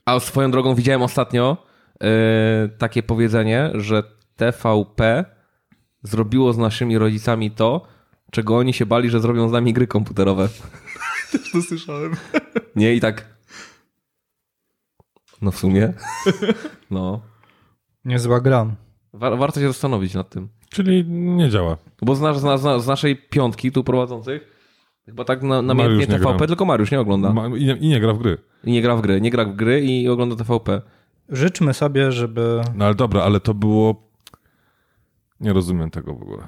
A 0.05 0.19
swoją 0.19 0.51
drogą 0.51 0.75
widziałem 0.75 1.01
ostatnio 1.01 1.57
yy, 2.01 2.07
takie 2.77 3.03
powiedzenie, 3.03 3.71
że 3.73 4.03
TVP 4.35 5.25
zrobiło 6.03 6.53
z 6.53 6.57
naszymi 6.57 6.97
rodzicami 6.97 7.51
to, 7.51 7.87
czego 8.31 8.57
oni 8.57 8.73
się 8.73 8.85
bali, 8.85 9.09
że 9.09 9.19
zrobią 9.19 9.49
z 9.49 9.51
nami 9.51 9.73
gry 9.73 9.87
komputerowe. 9.87 10.49
Też 11.31 11.51
to 11.51 11.61
słyszałem. 11.61 12.15
Nie, 12.75 12.93
i 12.95 12.99
tak. 12.99 13.25
No 15.41 15.51
w 15.51 15.57
sumie. 15.57 15.93
No. 16.91 17.21
Niezła 18.05 18.41
gra. 18.41 18.67
Wa- 19.13 19.35
warto 19.35 19.59
się 19.59 19.67
zastanowić 19.67 20.13
nad 20.13 20.29
tym. 20.29 20.49
Czyli 20.69 21.05
nie 21.07 21.49
działa. 21.49 21.77
Bo 22.01 22.15
z, 22.15 22.21
nas- 22.21 22.39
z, 22.39 22.43
nas- 22.43 22.83
z 22.83 22.87
naszej 22.87 23.15
piątki 23.15 23.71
tu 23.71 23.83
prowadzących 23.83 24.58
chyba 25.09 25.23
tak 25.23 25.41
na, 25.43 25.61
namiętnie 25.61 25.83
Mariusz 25.83 26.07
nie 26.07 26.19
TVP, 26.19 26.37
gra. 26.37 26.47
tylko 26.47 26.65
Mariusz 26.65 26.91
nie 26.91 26.99
ogląda. 26.99 27.33
Ma, 27.33 27.47
i, 27.47 27.65
nie, 27.65 27.73
I 27.73 27.87
nie 27.87 27.99
gra 27.99 28.13
w 28.13 28.17
gry. 28.17 28.37
I 28.63 28.71
nie 28.71 28.81
gra 28.81 28.95
w 28.95 29.01
gry. 29.01 29.21
Nie 29.21 29.31
gra 29.31 29.45
w 29.45 29.55
gry 29.55 29.81
i 29.81 30.09
ogląda 30.09 30.35
TVP. 30.35 30.81
Życzmy 31.29 31.73
sobie, 31.73 32.11
żeby... 32.11 32.61
No 32.75 32.85
ale 32.85 32.95
dobra, 32.95 33.23
ale 33.23 33.39
to 33.39 33.53
było... 33.53 34.09
Nie 35.39 35.53
rozumiem 35.53 35.89
tego 35.89 36.15
w 36.15 36.21
ogóle. 36.21 36.47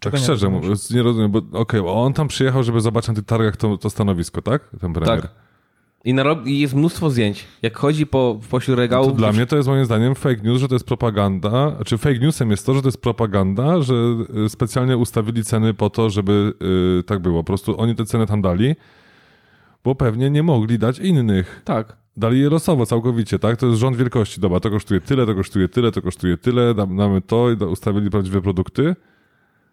Tak 0.00 0.16
szczerze 0.16 0.48
mówiąc, 0.48 0.90
nie 0.90 1.02
rozumiem, 1.02 1.30
bo 1.30 1.42
okej, 1.52 1.82
bo 1.82 2.02
on 2.02 2.12
tam 2.12 2.28
przyjechał, 2.28 2.62
żeby 2.62 2.80
zobaczyć 2.80 3.08
na 3.08 3.14
tych 3.14 3.24
targach 3.24 3.56
to, 3.56 3.78
to 3.78 3.90
stanowisko, 3.90 4.42
tak? 4.42 4.70
Ten 4.80 4.92
premier. 4.92 5.20
Tak. 5.20 5.30
I, 6.04 6.14
I 6.44 6.60
jest 6.60 6.74
mnóstwo 6.74 7.10
zdjęć. 7.10 7.44
Jak 7.62 7.76
chodzi 7.76 8.06
po, 8.06 8.40
pośród 8.50 8.78
regałów... 8.78 9.16
dla 9.16 9.32
mnie 9.32 9.46
to 9.46 9.56
jest 9.56 9.68
moim 9.68 9.84
zdaniem 9.84 10.14
fake 10.14 10.42
news, 10.42 10.60
że 10.60 10.68
to 10.68 10.74
jest 10.74 10.86
propaganda. 10.86 11.72
Czy 11.84 11.98
fake 11.98 12.18
newsem 12.18 12.50
jest 12.50 12.66
to, 12.66 12.74
że 12.74 12.82
to 12.82 12.88
jest 12.88 13.00
propaganda, 13.00 13.82
że 13.82 13.94
y, 14.44 14.48
specjalnie 14.48 14.96
ustawili 14.96 15.44
ceny 15.44 15.74
po 15.74 15.90
to, 15.90 16.10
żeby 16.10 16.52
y, 17.00 17.02
tak 17.02 17.18
było. 17.18 17.42
Po 17.42 17.46
prostu 17.46 17.80
oni 17.80 17.94
te 17.94 18.04
ceny 18.04 18.26
tam 18.26 18.42
dali, 18.42 18.74
bo 19.84 19.94
pewnie 19.94 20.30
nie 20.30 20.42
mogli 20.42 20.78
dać 20.78 20.98
innych. 20.98 21.62
Tak. 21.64 21.96
Dali 22.16 22.40
je 22.40 22.50
losowo 22.50 22.86
całkowicie, 22.86 23.38
tak? 23.38 23.56
To 23.56 23.66
jest 23.66 23.78
rząd 23.78 23.96
wielkości. 23.96 24.40
Dobra, 24.40 24.60
to 24.60 24.70
kosztuje 24.70 25.00
tyle, 25.00 25.26
to 25.26 25.34
kosztuje 25.34 25.68
tyle, 25.68 25.92
to 25.92 26.02
kosztuje 26.02 26.36
tyle, 26.36 26.74
dam- 26.74 26.96
damy 26.96 27.20
to 27.20 27.50
i 27.50 27.54
ustawili 27.54 28.10
prawdziwe 28.10 28.42
produkty. 28.42 28.96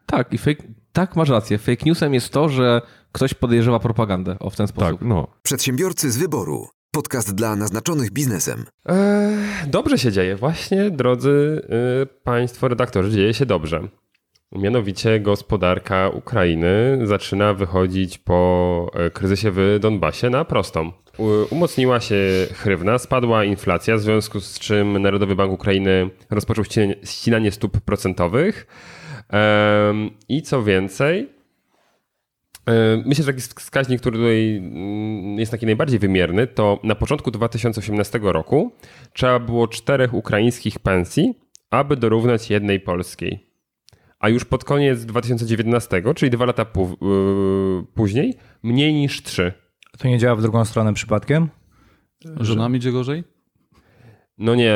Tak, 0.05 0.33
i 0.33 0.37
fake, 0.37 0.63
tak, 0.93 1.15
masz 1.15 1.29
rację. 1.29 1.57
Fake 1.57 1.85
newsem 1.85 2.13
jest 2.13 2.33
to, 2.33 2.49
że 2.49 2.81
ktoś 3.11 3.33
podejrzewa 3.33 3.79
propagandę. 3.79 4.35
O, 4.39 4.49
w 4.49 4.55
ten 4.55 4.67
sposób. 4.67 4.99
Tak, 4.99 5.07
no. 5.07 5.27
Przedsiębiorcy 5.43 6.11
z 6.11 6.17
wyboru. 6.17 6.67
Podcast 6.91 7.35
dla 7.35 7.55
naznaczonych 7.55 8.11
biznesem. 8.11 8.65
Eee, 8.85 8.97
dobrze 9.67 9.97
się 9.97 10.11
dzieje. 10.11 10.35
Właśnie, 10.35 10.91
drodzy 10.91 11.61
y, 12.03 12.05
Państwo 12.23 12.67
redaktorzy, 12.67 13.11
dzieje 13.11 13.33
się 13.33 13.45
dobrze. 13.45 13.87
Mianowicie 14.51 15.19
gospodarka 15.19 16.09
Ukrainy 16.09 16.99
zaczyna 17.03 17.53
wychodzić 17.53 18.17
po 18.17 18.91
e, 18.93 19.09
kryzysie 19.09 19.51
w 19.51 19.77
Donbasie 19.81 20.29
na 20.29 20.45
prostą. 20.45 20.91
Umocniła 21.49 21.99
się 21.99 22.47
hrywna, 22.53 22.97
spadła 22.97 23.43
inflacja, 23.43 23.95
w 23.95 23.99
związku 23.99 24.39
z 24.39 24.59
czym 24.59 25.01
Narodowy 25.01 25.35
Bank 25.35 25.51
Ukrainy 25.53 26.09
rozpoczął 26.29 26.65
ścinanie, 27.03 27.51
stóp 27.51 27.81
procentowych. 27.81 28.67
Em, 29.29 30.09
I 30.29 30.41
co 30.41 30.63
więcej, 30.63 31.29
Myślę, 33.05 33.23
że 33.25 33.33
taki 33.33 33.41
wskaźnik, 33.41 34.01
który 34.01 34.17
tutaj 34.17 34.57
mm, 34.57 35.39
jest 35.39 35.51
taki 35.51 35.65
najbardziej 35.65 35.99
wymierny, 35.99 36.47
to 36.47 36.79
na 36.83 36.95
początku 36.95 37.31
2018 37.31 38.19
roku 38.23 38.71
trzeba 39.13 39.39
było 39.39 39.67
czterech 39.67 40.13
ukraińskich 40.13 40.79
pensji, 40.79 41.33
aby 41.69 41.97
dorównać 41.97 42.49
jednej 42.49 42.79
polskiej. 42.79 43.47
A 44.19 44.29
już 44.29 44.45
pod 44.45 44.63
koniec 44.63 45.05
2019, 45.05 46.03
czyli 46.15 46.31
dwa 46.31 46.45
lata 46.45 46.65
yy, 46.77 47.83
później, 47.93 48.33
mniej 48.63 48.93
niż 48.93 49.23
trzy. 49.23 49.53
To 49.97 50.07
nie 50.07 50.17
działa 50.17 50.35
w 50.35 50.41
drugą 50.41 50.65
stronę 50.65 50.93
przypadkiem? 50.93 51.49
Że 52.39 52.55
nam 52.55 52.75
idzie 52.75 52.91
gorzej? 52.91 53.23
No 54.41 54.55
nie, 54.55 54.75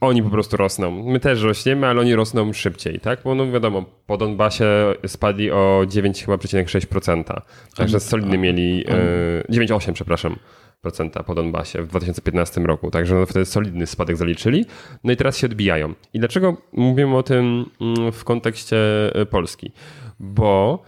oni 0.00 0.22
po 0.22 0.30
prostu 0.30 0.56
rosną. 0.56 0.90
My 0.90 1.20
też 1.20 1.42
rośniemy, 1.42 1.86
ale 1.86 2.00
oni 2.00 2.14
rosną 2.14 2.52
szybciej, 2.52 3.00
tak? 3.00 3.20
Bo 3.24 3.34
no 3.34 3.52
wiadomo, 3.52 3.84
po 4.06 4.16
Donbasie 4.16 4.64
spadli 5.06 5.50
o 5.50 5.84
9 5.88 6.24
chyba 6.24 6.38
przecinek 6.38 6.68
6%. 6.68 7.42
Także 7.76 8.00
solidny 8.00 8.38
mieli, 8.38 8.84
e, 8.88 9.52
9,8 9.52 9.92
przepraszam, 9.92 10.36
procenta 10.80 11.22
po 11.22 11.34
Donbasie 11.34 11.82
w 11.82 11.86
2015 11.86 12.66
roku. 12.66 12.90
Także 12.90 13.14
no 13.14 13.26
wtedy 13.26 13.44
solidny 13.44 13.86
spadek 13.86 14.16
zaliczyli. 14.16 14.64
No 15.04 15.12
i 15.12 15.16
teraz 15.16 15.38
się 15.38 15.46
odbijają. 15.46 15.94
I 16.14 16.18
dlaczego 16.18 16.56
mówimy 16.72 17.16
o 17.16 17.22
tym 17.22 17.70
mm, 17.80 18.12
w 18.12 18.24
kontekście 18.24 18.76
e, 19.14 19.26
Polski? 19.26 19.72
Bo 20.20 20.82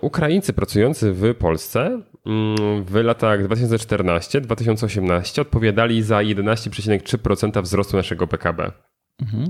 Ukraińcy 0.00 0.52
pracujący 0.52 1.12
w 1.12 1.34
Polsce 1.34 2.02
mm, 2.26 2.84
w 2.84 2.94
latach 2.94 3.48
2014-2018 3.48 5.40
odpowiadali 5.40 6.02
za 6.02 6.16
11,3% 6.18 7.62
wzrostu 7.62 7.96
naszego 7.96 8.26
PKB. 8.26 8.72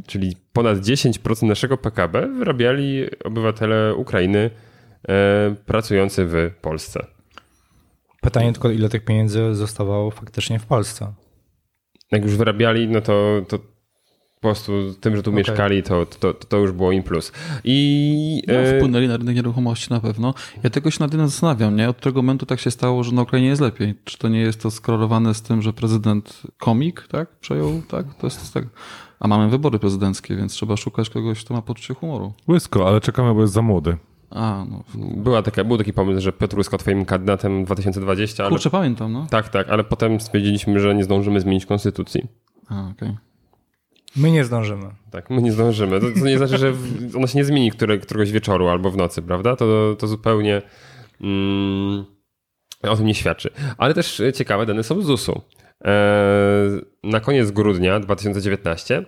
Czyli 0.07 0.37
ponad 0.53 0.79
10% 0.79 1.47
naszego 1.47 1.77
PKB 1.77 2.29
wyrabiali 2.29 3.07
obywatele 3.25 3.95
Ukrainy 3.95 4.51
e, 5.09 5.55
pracujący 5.67 6.25
w 6.27 6.51
Polsce. 6.61 7.07
Pytanie 8.21 8.53
tylko, 8.53 8.71
ile 8.71 8.89
tych 8.89 9.05
pieniędzy 9.05 9.55
zostawało 9.55 10.11
faktycznie 10.11 10.59
w 10.59 10.67
Polsce? 10.67 11.13
Jak 12.13 12.23
już 12.23 12.37
wyrabiali, 12.37 12.89
no 12.89 13.01
to, 13.01 13.43
to 13.49 13.59
po 14.41 14.49
prostu 14.49 14.73
tym, 15.01 15.17
że 15.17 15.23
tu 15.23 15.31
Okej. 15.31 15.39
mieszkali, 15.39 15.83
to, 15.83 16.07
to, 16.07 16.35
to 16.35 16.57
już 16.57 16.73
było 16.73 16.93
im 16.93 17.03
plus. 17.03 17.33
I 17.65 18.43
No, 18.49 18.55
e, 18.55 18.77
wpłynęli 18.77 19.09
na 19.09 19.17
rynek 19.17 19.37
nieruchomości 19.37 19.91
na 19.91 20.01
pewno. 20.01 20.35
Ja 20.63 20.71
tego 20.71 20.91
się 20.91 20.99
nad 21.01 21.11
tym 21.11 21.29
zastanawiam, 21.29 21.77
nie? 21.77 21.89
Od 21.89 21.97
którego 21.97 22.23
momentu 22.23 22.47
tak 22.47 22.61
się 22.61 22.71
stało, 22.71 23.05
że 23.05 23.13
na 23.13 23.23
Ukrainie 23.23 23.49
jest 23.49 23.63
lepiej? 23.63 23.95
Czy 24.05 24.19
to 24.19 24.29
nie 24.29 24.41
jest 24.41 24.63
to 24.63 24.71
skorelowane 24.71 25.35
z 25.35 25.43
tym, 25.43 25.63
że 25.63 25.73
prezydent 25.73 26.43
komik, 26.59 27.09
tak? 27.09 27.29
Przejął, 27.41 27.83
tak? 27.89 28.15
To 28.15 28.27
jest 28.27 28.55
tak. 28.55 28.65
A 29.21 29.29
mamy 29.29 29.49
wybory 29.49 29.79
prezydenckie, 29.79 30.37
więc 30.37 30.53
trzeba 30.53 30.77
szukać 30.77 31.11
kogoś, 31.11 31.45
kto 31.45 31.55
ma 31.55 31.63
poczucie 31.63 31.95
humoru. 31.95 32.33
Łysko, 32.49 32.89
ale 32.89 33.01
czekamy, 33.01 33.35
bo 33.35 33.41
jest 33.41 33.53
za 33.53 33.63
młody. 33.63 33.97
A, 34.31 34.65
no. 34.71 34.85
była 35.17 35.43
taka, 35.43 35.65
był 35.65 35.79
taki 35.79 35.93
pomysł, 35.93 36.21
że 36.21 36.33
Piotr 36.33 36.57
Łysko 36.57 36.79
twoim 36.79 37.05
kandydatem 37.05 37.65
2020, 37.65 38.43
ale 38.43 38.51
Kurczę, 38.51 38.71
pamiętam, 38.71 39.13
no. 39.13 39.27
tak, 39.31 39.49
tak, 39.49 39.69
ale 39.69 39.85
potem 39.85 40.21
stwierdziliśmy, 40.21 40.81
że 40.81 40.95
nie 40.95 41.05
zdążymy 41.05 41.41
zmienić 41.41 41.67
konstytucji. 41.67 42.27
A, 42.69 42.89
okej. 42.91 43.17
My 44.17 44.31
nie 44.31 44.45
zdążymy. 44.45 44.87
Tak, 45.11 45.31
my 45.31 45.43
nie 45.43 45.53
zdążymy. 45.53 46.01
To, 46.01 46.07
to 46.21 46.27
nie 46.27 46.39
znaczy, 46.39 46.59
że 46.59 46.73
ona 47.17 47.27
się 47.27 47.39
nie 47.39 47.45
zmieni 47.45 47.71
które, 47.71 47.99
któregoś 47.99 48.33
wieczoru 48.33 48.69
albo 48.69 48.91
w 48.91 48.97
nocy, 48.97 49.23
prawda? 49.23 49.57
To, 49.57 49.97
to 49.99 50.07
zupełnie 50.07 50.63
mm, 51.21 52.05
o 52.83 52.97
tym 52.97 53.07
nie 53.07 53.15
świadczy. 53.15 53.51
Ale 53.79 53.95
też 53.95 54.21
e, 54.21 54.33
ciekawe 54.33 54.67
dane 54.67 54.83
są 54.83 55.03
z 55.03 55.07
ZUS-u. 55.07 55.41
E, 55.85 56.81
na 57.05 57.21
koniec 57.21 57.51
grudnia 57.51 58.01
2019 58.01 59.05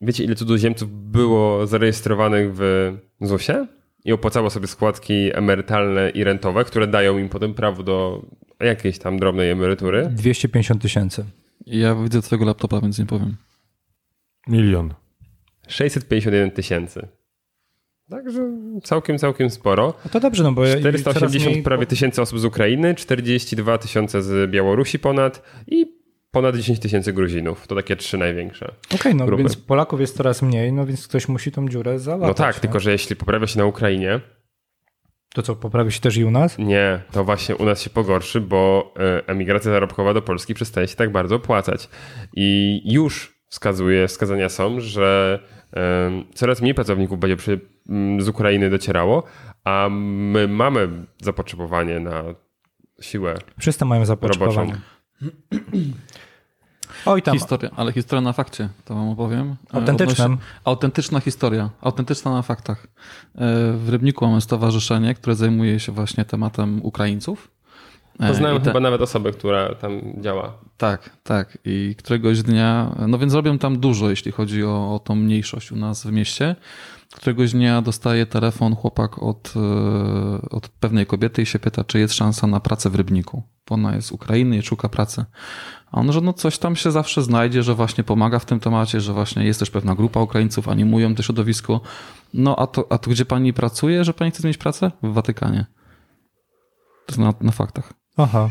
wiecie 0.00 0.24
ile 0.24 0.34
cudzoziemców 0.34 1.10
było 1.10 1.66
zarejestrowanych 1.66 2.54
w 2.54 2.92
ZUS-ie 3.20 3.66
i 4.04 4.12
opłacało 4.12 4.50
sobie 4.50 4.66
składki 4.66 5.30
emerytalne 5.34 6.10
i 6.10 6.24
rentowe, 6.24 6.64
które 6.64 6.86
dają 6.86 7.18
im 7.18 7.28
potem 7.28 7.54
prawo 7.54 7.82
do 7.82 8.26
jakiejś 8.60 8.98
tam 8.98 9.18
drobnej 9.18 9.50
emerytury. 9.50 10.08
250 10.10 10.82
tysięcy. 10.82 11.24
Ja 11.66 11.94
widzę 11.94 12.22
twojego 12.22 12.44
laptopa, 12.44 12.80
więc 12.80 12.98
nie 12.98 13.06
powiem. 13.06 13.36
Milion. 14.48 14.94
651 15.68 16.50
tysięcy. 16.50 17.08
Także 18.10 18.40
całkiem, 18.84 19.18
całkiem 19.18 19.50
sporo. 19.50 19.94
No 20.04 20.10
to 20.10 20.20
dobrze, 20.20 20.42
no 20.42 20.52
bo 20.52 20.64
ja- 20.66 20.76
i 20.78 20.82
coraz 20.82 21.00
480 21.00 21.50
mniej- 21.52 21.62
prawie 21.62 21.86
tysięcy 21.86 22.22
osób 22.22 22.38
z 22.38 22.44
Ukrainy, 22.44 22.94
42 22.94 23.78
tysiące 23.78 24.22
z 24.22 24.50
Białorusi 24.50 24.98
ponad 24.98 25.42
i 25.66 25.86
ponad 26.30 26.56
10 26.56 26.78
tysięcy 26.80 27.12
Gruzinów. 27.12 27.66
To 27.66 27.74
takie 27.74 27.96
trzy 27.96 28.18
największe. 28.18 28.72
Okej, 28.94 29.14
no 29.14 29.26
grupy. 29.26 29.42
więc 29.42 29.56
Polaków 29.56 30.00
jest 30.00 30.16
coraz 30.16 30.42
mniej, 30.42 30.72
no 30.72 30.86
więc 30.86 31.08
ktoś 31.08 31.28
musi 31.28 31.52
tą 31.52 31.68
dziurę 31.68 31.98
załatać. 31.98 32.28
No 32.28 32.34
tak, 32.34 32.56
nie? 32.56 32.60
tylko 32.60 32.80
że 32.80 32.92
jeśli 32.92 33.16
poprawia 33.16 33.46
się 33.46 33.58
na 33.58 33.64
Ukrainie, 33.66 34.20
To 35.34 35.42
co, 35.42 35.56
poprawi 35.56 35.92
się 35.92 36.00
też 36.00 36.16
i 36.16 36.24
u 36.24 36.30
nas? 36.30 36.58
nie, 36.58 37.02
to 37.12 37.24
właśnie 37.24 37.56
u 37.56 37.64
nas 37.64 37.82
się 37.82 37.90
pogorszy, 37.90 38.40
bo 38.40 38.94
e, 38.98 39.26
emigracja 39.28 39.70
zarobkowa 39.70 40.14
do 40.14 40.22
Polski 40.22 40.54
przestaje 40.54 40.88
się 40.88 40.96
tak 40.96 41.12
bardzo 41.12 41.34
opłacać. 41.36 41.88
I 42.36 42.80
już 42.92 43.41
wskazuje, 43.52 44.08
wskazania 44.08 44.48
są, 44.48 44.80
że 44.80 45.38
coraz 46.34 46.60
mniej 46.62 46.74
pracowników 46.74 47.18
będzie 47.18 47.36
przy, 47.36 47.60
z 48.18 48.28
Ukrainy 48.28 48.70
docierało, 48.70 49.22
a 49.64 49.88
my 49.90 50.48
mamy 50.48 50.88
zapotrzebowanie 51.22 52.00
na 52.00 52.22
siłę 53.00 53.34
Wszyscy 53.58 53.84
mają 53.84 54.04
zapotrzebowanie. 54.04 54.72
roboczą. 55.20 55.62
Oj 57.06 57.22
tam, 57.22 57.34
Historia, 57.38 57.70
ale 57.76 57.92
historia 57.92 58.20
na 58.20 58.32
fakcie, 58.32 58.68
to 58.84 58.94
wam 58.94 59.08
opowiem. 59.08 59.56
Autentycznym. 59.72 60.32
odnośnie- 60.32 60.46
Autentyczna 60.64 61.20
historia, 61.20 61.70
autentyczna 61.80 62.30
na 62.30 62.42
faktach. 62.42 62.86
E, 62.86 62.88
W 63.76 63.88
Rybniku 63.88 64.26
mamy 64.26 64.40
stowarzyszenie, 64.40 65.14
które 65.14 65.36
zajmuje 65.36 65.80
się 65.80 65.92
właśnie 65.92 66.24
tematem 66.24 66.80
Ukraińców. 66.82 67.50
E, 68.22 68.28
Poznałem 68.28 68.58
te- 68.58 68.70
chyba 68.70 68.80
nawet 68.80 69.00
osobę, 69.00 69.32
która 69.32 69.74
tam 69.74 70.00
działa. 70.20 70.52
Tak, 70.76 71.10
tak. 71.22 71.58
I 71.64 71.94
któregoś 71.98 72.42
dnia, 72.42 72.94
no 73.08 73.18
więc 73.18 73.34
robią 73.34 73.58
tam 73.58 73.78
dużo, 73.80 74.10
jeśli 74.10 74.32
chodzi 74.32 74.64
o, 74.64 74.94
o 74.94 74.98
tą 74.98 75.14
mniejszość 75.14 75.72
u 75.72 75.76
nas 75.76 76.06
w 76.06 76.12
mieście. 76.12 76.56
Któregoś 77.14 77.52
dnia 77.52 77.82
dostaje 77.82 78.26
telefon 78.26 78.76
chłopak 78.76 79.22
od, 79.22 79.54
e, 79.56 80.48
od 80.50 80.68
pewnej 80.68 81.06
kobiety 81.06 81.42
i 81.42 81.46
się 81.46 81.58
pyta, 81.58 81.84
czy 81.84 81.98
jest 81.98 82.14
szansa 82.14 82.46
na 82.46 82.60
pracę 82.60 82.90
w 82.90 82.94
Rybniku. 82.94 83.42
Bo 83.68 83.74
ona 83.74 83.94
jest 83.94 84.08
z 84.08 84.12
Ukrainy 84.12 84.56
i 84.56 84.62
szuka 84.62 84.88
pracy. 84.88 85.24
A 85.92 86.00
on, 86.00 86.12
że 86.12 86.20
no 86.20 86.32
coś 86.32 86.58
tam 86.58 86.76
się 86.76 86.90
zawsze 86.90 87.22
znajdzie, 87.22 87.62
że 87.62 87.74
właśnie 87.74 88.04
pomaga 88.04 88.38
w 88.38 88.44
tym 88.44 88.60
temacie, 88.60 89.00
że 89.00 89.12
właśnie 89.12 89.44
jest 89.44 89.58
też 89.60 89.70
pewna 89.70 89.94
grupa 89.94 90.20
Ukraińców, 90.20 90.68
animują 90.68 91.14
to 91.14 91.22
środowisko. 91.22 91.80
No 92.34 92.56
a 92.56 92.66
to, 92.66 92.86
a 92.90 92.98
to 92.98 93.10
gdzie 93.10 93.24
pani 93.24 93.52
pracuje, 93.52 94.04
że 94.04 94.14
pani 94.14 94.30
chce 94.30 94.40
zmienić 94.40 94.58
pracę? 94.58 94.90
W 95.02 95.12
Watykanie. 95.12 95.66
To 97.06 97.20
na, 97.22 97.34
na 97.40 97.52
faktach. 97.52 97.92
Aha. 98.16 98.50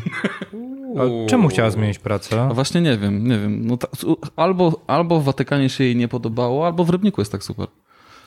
A 0.98 1.28
czemu 1.28 1.48
chciała 1.48 1.70
zmienić 1.70 1.98
pracę? 1.98 2.42
A 2.42 2.54
właśnie 2.54 2.80
nie 2.80 2.98
wiem, 2.98 3.28
nie 3.28 3.38
wiem. 3.38 3.66
No 3.66 3.76
ta, 3.76 3.88
albo, 4.36 4.80
albo 4.86 5.20
w 5.20 5.24
Watykanie 5.24 5.68
się 5.68 5.84
jej 5.84 5.96
nie 5.96 6.08
podobało, 6.08 6.66
albo 6.66 6.84
w 6.84 6.90
Rybniku 6.90 7.20
jest 7.20 7.32
tak 7.32 7.44
super. 7.44 7.66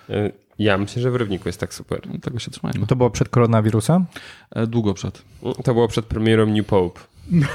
E, 0.10 0.32
Ja 0.60 0.78
myślę, 0.78 1.02
że 1.02 1.12
w 1.12 1.16
Rybniku 1.16 1.50
jest 1.50 1.60
tak 1.60 1.74
super. 1.74 2.02
No, 2.14 2.20
Tego 2.22 2.40
się 2.40 2.52
trzymajmy. 2.52 2.88
To 2.88 2.96
było 2.96 3.10
przed 3.10 3.30
koronawirusem? 3.30 4.06
E, 4.52 4.68
Długo 4.68 4.94
przed. 4.94 5.22
To 5.64 5.74
było 5.74 5.88
przed 5.88 6.06
premierą 6.06 6.46
New 6.46 6.66
Pope. 6.66 7.00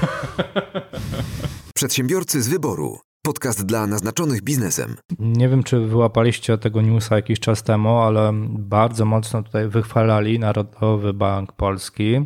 Przedsiębiorcy 1.75 2.41
z 2.41 2.47
wyboru. 2.47 2.99
Podcast 3.25 3.65
dla 3.65 3.87
naznaczonych 3.87 4.41
biznesem. 4.41 4.95
Nie 5.19 5.49
wiem, 5.49 5.63
czy 5.63 5.79
wyłapaliście 5.79 6.57
tego 6.57 6.81
newsa 6.81 7.15
jakiś 7.15 7.39
czas 7.39 7.63
temu, 7.63 7.89
ale 7.97 8.31
bardzo 8.49 9.05
mocno 9.05 9.43
tutaj 9.43 9.67
wychwalali 9.67 10.39
Narodowy 10.39 11.13
Bank 11.13 11.51
Polski, 11.51 12.25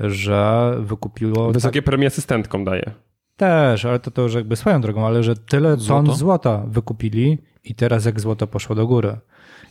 że 0.00 0.72
wykupiło... 0.80 1.52
Wysokie 1.52 1.82
premie 1.82 2.06
asystentkom 2.06 2.64
daje. 2.64 2.90
Też, 3.36 3.84
ale 3.84 4.00
to, 4.00 4.10
to 4.10 4.22
już 4.22 4.34
jakby 4.34 4.56
swoją 4.56 4.80
drogą, 4.80 5.06
ale 5.06 5.22
że 5.22 5.36
tyle 5.36 5.76
Złoto? 5.76 6.06
ton 6.06 6.16
złota 6.16 6.64
wykupili 6.66 7.38
i 7.64 7.74
teraz 7.74 8.04
jak 8.04 8.20
złoto 8.20 8.46
poszło 8.46 8.76
do 8.76 8.86
góry. 8.86 9.18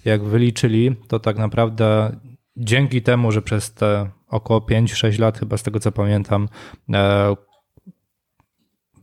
Jak 0.05 0.23
wyliczyli, 0.23 0.95
to 1.07 1.19
tak 1.19 1.37
naprawdę 1.37 2.15
dzięki 2.57 3.01
temu, 3.01 3.31
że 3.31 3.41
przez 3.41 3.73
te 3.73 4.09
około 4.27 4.59
5-6 4.59 5.19
lat, 5.19 5.39
chyba 5.39 5.57
z 5.57 5.63
tego 5.63 5.79
co 5.79 5.91
pamiętam, 5.91 6.49
e, 6.93 7.35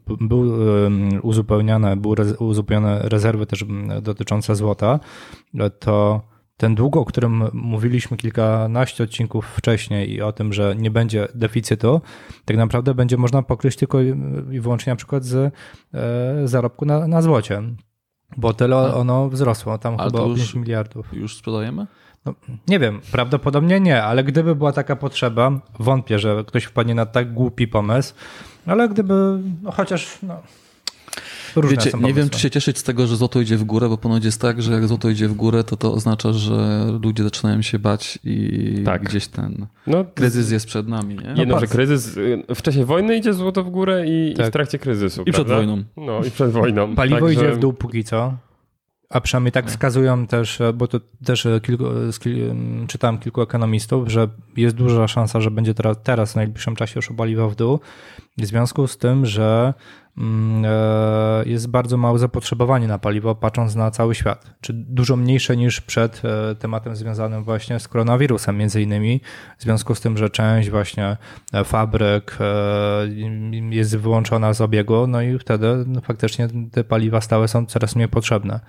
był 0.07 0.53
uzupełniane, 1.23 1.97
były 1.97 2.17
uzupełnione 2.39 2.99
rezerwy 3.03 3.47
też 3.47 3.65
dotyczące 4.03 4.57
złota, 4.57 5.01
to 5.79 6.23
ten 6.63 6.75
dług, 6.75 6.97
o 6.97 7.05
którym 7.05 7.45
mówiliśmy 7.53 8.17
kilkanaście 8.17 9.05
odcinków 9.05 9.47
wcześniej 9.47 10.11
i 10.13 10.23
o 10.23 10.33
tym, 10.33 10.53
że 10.53 10.75
nie 10.77 10.91
będzie 10.91 11.29
deficytu, 11.35 12.01
tak 12.45 12.57
naprawdę 12.57 12.95
będzie 12.95 13.17
można 13.17 13.43
pokryć 13.43 13.77
tylko 13.77 14.01
i 14.51 14.61
wyłącznie 14.61 14.93
na 14.93 14.97
przykład 14.97 15.25
z 15.25 15.55
e, 15.95 16.49
zarobku 16.49 16.85
na, 16.85 17.09
na 17.09 17.23
złocie. 17.23 17.63
Bo 18.37 18.53
tyle 18.55 18.95
ono 18.95 19.29
wzrosło, 19.29 19.79
tam 19.79 19.95
Ale 19.99 20.11
chyba 20.11 20.23
już- 20.23 20.39
5 20.39 20.55
miliardów. 20.55 21.13
Już 21.13 21.37
sprzedajemy? 21.37 21.87
No, 22.25 22.35
nie 22.69 22.79
wiem, 22.79 23.01
prawdopodobnie 23.13 23.81
nie, 23.81 24.03
ale 24.03 24.25
gdyby 24.25 24.55
była 24.55 24.73
taka 24.73 24.97
potrzeba, 24.97 25.51
wątpię, 25.79 26.19
że 26.19 26.45
ktoś 26.47 26.65
wpadnie 26.65 26.95
na 26.95 27.07
tak 27.07 27.33
głupi 27.33 27.69
pomysł, 27.69 28.15
ale 28.67 28.89
gdyby, 28.89 29.39
no 29.63 29.71
chociaż, 29.71 30.19
no, 30.23 30.41
różne 31.57 31.77
Wiecie, 31.77 31.99
nie 31.99 32.15
wiem, 32.15 32.29
czy 32.31 32.39
się 32.39 32.51
cieszyć 32.51 32.79
z 32.79 32.83
tego, 32.83 33.07
że 33.07 33.17
złoto 33.17 33.41
idzie 33.41 33.57
w 33.57 33.65
górę, 33.65 33.89
bo 33.89 33.99
ponoć 33.99 34.25
jest 34.25 34.41
tak, 34.41 34.63
że 34.63 34.73
jak 34.73 34.89
złoto 34.89 35.09
idzie 35.11 35.29
w 35.29 35.35
górę, 35.35 35.65
to 35.65 35.77
to 35.77 35.93
oznacza, 35.95 36.33
że 36.33 36.87
ludzie 37.03 37.23
zaczynają 37.25 37.63
się 37.63 37.79
bać 37.79 38.19
i 38.25 38.83
Tak. 38.85 39.03
gdzieś 39.03 39.27
ten 39.27 39.67
No, 39.87 40.05
kryzys 40.15 40.51
jest 40.51 40.67
przed 40.67 40.89
nami, 40.89 41.15
nie? 41.17 41.29
Jedno, 41.37 41.55
że 41.55 41.61
patrz. 41.61 41.73
kryzys. 41.73 42.17
y, 42.17 42.43
W 42.55 42.63
czasie 42.63 42.85
wojny 42.85 43.17
idzie 43.17 43.33
złoto 43.35 43.65
w 43.65 43.71
górę 43.71 44.07
i, 44.09 44.31
i 44.31 44.35
Tak. 44.35 44.47
w 44.47 44.51
trakcie 44.51 44.79
kryzysu. 44.79 45.23
I 45.23 45.33
przed 45.33 45.47
prawda? 45.47 45.57
wojną. 45.57 45.85
No 45.97 46.25
i 46.25 46.31
przed 46.31 46.51
wojną. 46.51 46.95
Paliwo 46.95 47.21
Także- 47.27 47.33
idzie 47.33 47.53
w 47.53 47.59
dół 47.59 47.73
póki 47.73 48.05
co, 48.05 48.35
a 49.11 49.21
przynajmniej 49.21 49.53
tak 49.53 49.67
wskazują 49.71 50.27
też, 50.27 50.59
bo 50.75 50.87
to 50.89 51.01
też 51.25 51.47
kilku, 51.63 51.85
z 52.13 52.19
kil, 52.19 52.55
czytałem 52.89 53.19
kilku 53.19 53.43
ekonomistów, 53.43 54.09
że 54.09 54.29
jest 54.57 54.77
duża 54.77 55.09
szansa, 55.09 55.41
że 55.41 55.51
będzie 55.51 55.75
teraz, 55.75 55.97
teraz 56.03 56.33
w 56.33 56.37
najbliższym 56.37 56.77
czasie 56.77 56.93
już 56.97 57.09
paliwo 57.17 57.51
w 57.51 57.57
dół, 57.57 57.81
w 58.39 58.45
związku 58.47 58.87
z 58.87 58.99
tym, 58.99 59.27
że 59.27 59.75
e, 59.77 60.02
jest 61.47 61.69
bardzo 61.69 61.97
małe 61.97 62.19
zapotrzebowanie 62.19 62.87
na 62.87 62.99
paliwo, 62.99 63.35
patrząc 63.35 63.75
na 63.75 63.91
cały 63.91 64.15
świat, 64.15 64.55
czy 64.61 64.73
dużo 64.73 65.17
mniejsze 65.17 65.57
niż 65.57 65.81
przed 65.81 66.23
e, 66.25 66.55
tematem 66.55 66.97
związanym 66.97 67.45
właśnie 67.45 67.81
z 67.81 67.89
koronawirusem 67.89 68.57
między 68.57 68.83
innymi, 68.83 69.21
w 69.59 69.63
związku 69.63 69.95
z 69.95 70.01
tym, 70.01 70.19
że 70.19 70.31
część 70.31 70.71
właśnie 70.71 71.17
e, 71.53 71.65
fabryk 71.65 72.39
e, 72.41 73.09
jest 73.71 73.97
wyłączona 73.97 74.53
z 74.53 74.61
obiegu, 74.61 75.07
no 75.07 75.23
i 75.23 75.39
wtedy 75.39 75.85
no, 75.87 76.01
faktycznie 76.01 76.49
te 76.73 76.85
paliwa 76.85 77.21
stałe 77.21 77.49
są 77.49 77.67
coraz 77.67 77.97
mniej 77.97 78.09
potrzebne. 78.09 78.61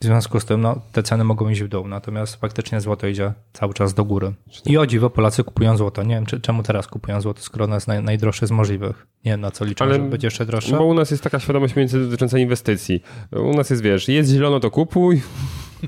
W 0.00 0.04
związku 0.04 0.40
z 0.40 0.44
tym 0.44 0.60
no, 0.60 0.80
te 0.92 1.02
ceny 1.02 1.24
mogą 1.24 1.48
iść 1.48 1.62
w 1.62 1.68
dół, 1.68 1.88
natomiast 1.88 2.36
faktycznie 2.36 2.80
złoto 2.80 3.06
idzie 3.06 3.32
cały 3.52 3.74
czas 3.74 3.94
do 3.94 4.04
góry. 4.04 4.32
I 4.66 4.78
o 4.78 4.86
dziwo 4.86 5.10
Polacy 5.10 5.44
kupują 5.44 5.76
złoto. 5.76 6.02
Nie 6.02 6.14
wiem, 6.14 6.26
czy, 6.26 6.40
czemu 6.40 6.62
teraz 6.62 6.86
kupują 6.86 7.20
złoto, 7.20 7.40
skoro 7.42 7.64
ono 7.64 7.74
jest 7.74 7.88
naj, 7.88 8.02
najdroższe 8.02 8.46
z 8.46 8.50
możliwych. 8.50 9.06
Nie 9.24 9.30
wiem, 9.32 9.40
na 9.40 9.50
co 9.50 9.64
liczą, 9.64 9.84
Ale- 9.84 9.94
że 9.94 10.00
będzie 10.00 10.26
jeszcze 10.26 10.46
droższe. 10.46 10.76
Bo 10.76 10.84
u 10.84 10.94
nas 10.94 11.10
jest 11.10 11.22
taka 11.22 11.40
świadomość 11.40 11.76
między 11.76 12.04
dotycząca 12.04 12.38
inwestycji. 12.38 13.02
U 13.32 13.56
nas 13.56 13.70
jest, 13.70 13.82
wiesz, 13.82 14.08
jest 14.08 14.30
zielono, 14.30 14.60
to 14.60 14.70
kupuj. 14.70 15.22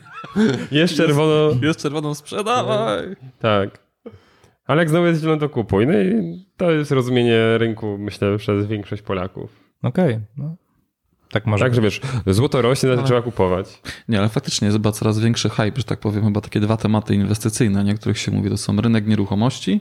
jest 0.71 0.95
czerwono. 0.95 1.51
Jest 1.63 1.81
czerwoną 1.83 2.15
sprzedawaj! 2.15 3.17
Tak. 3.39 3.79
Ale 4.67 4.83
jak 4.83 4.91
znowu 4.91 5.07
jest 5.07 5.21
zielono, 5.21 5.41
to 5.41 5.49
kupuj. 5.49 5.87
No 5.87 5.93
i 5.93 6.39
to 6.57 6.71
jest 6.71 6.91
rozumienie 6.91 7.59
rynku, 7.59 7.99
myślę, 7.99 8.39
przez 8.39 8.67
większość 8.67 9.03
Polaków. 9.03 9.51
Okej, 9.83 10.21
no. 10.37 10.57
Tak 11.31 11.47
może 11.47 11.65
Tak, 11.65 11.75
że 11.75 11.81
wiesz, 11.81 12.01
złoto 12.27 12.63
rośnie, 12.63 12.89
to 12.89 12.93
Ale- 12.93 13.03
trzeba 13.05 13.23
kupować. 13.23 13.83
Nie, 14.09 14.19
ale 14.19 14.29
faktycznie 14.29 14.67
jest 14.67 14.75
chyba 14.75 14.93
coraz 14.93 15.19
większy 15.19 15.49
hype, 15.51 15.73
że 15.77 15.85
tak 15.85 16.01
powiem, 16.01 16.25
chyba 16.25 16.41
takie 16.41 16.61
dwa 16.61 16.77
tematy 16.77 17.15
inwestycyjne, 17.15 17.85
nie, 17.85 17.93
o 17.93 17.97
których 17.97 18.19
się 18.19 18.31
mówi, 18.33 18.51
to 18.51 18.57
są 18.57 18.81
rynek 18.81 19.07
nieruchomości, 19.07 19.81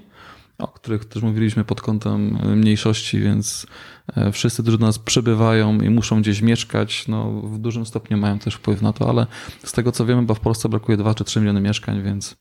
o 0.58 0.68
których 0.68 1.06
też 1.06 1.24
mówiliśmy 1.24 1.64
pod 1.64 1.82
kątem 1.82 2.38
e, 2.44 2.48
mniejszości, 2.48 3.20
więc 3.20 3.68
e, 4.16 4.32
wszyscy, 4.32 4.62
którzy 4.62 4.78
do 4.78 4.86
nas 4.86 5.00
przybywają 5.00 5.82
i 5.82 5.90
muszą 5.90 6.22
gdzieś 6.22 6.42
mieszkać, 6.42 7.08
no 7.08 7.32
w 7.32 7.58
dużym 7.60 7.86
stopniu 7.86 8.18
mają 8.18 8.40
też 8.40 8.56
wpływ 8.56 8.82
na 8.82 8.94
to, 8.94 9.10
ale 9.10 9.28
z 9.64 9.72
tego 9.72 9.92
co 9.92 10.06
wiemy, 10.06 10.22
bo 10.22 10.34
w 10.36 10.40
Polsce 10.40 10.70
brakuje 10.70 10.98
2 10.98 11.14
czy 11.14 11.24
3 11.24 11.40
miliony 11.40 11.62
mieszkań, 11.62 12.04
więc 12.04 12.36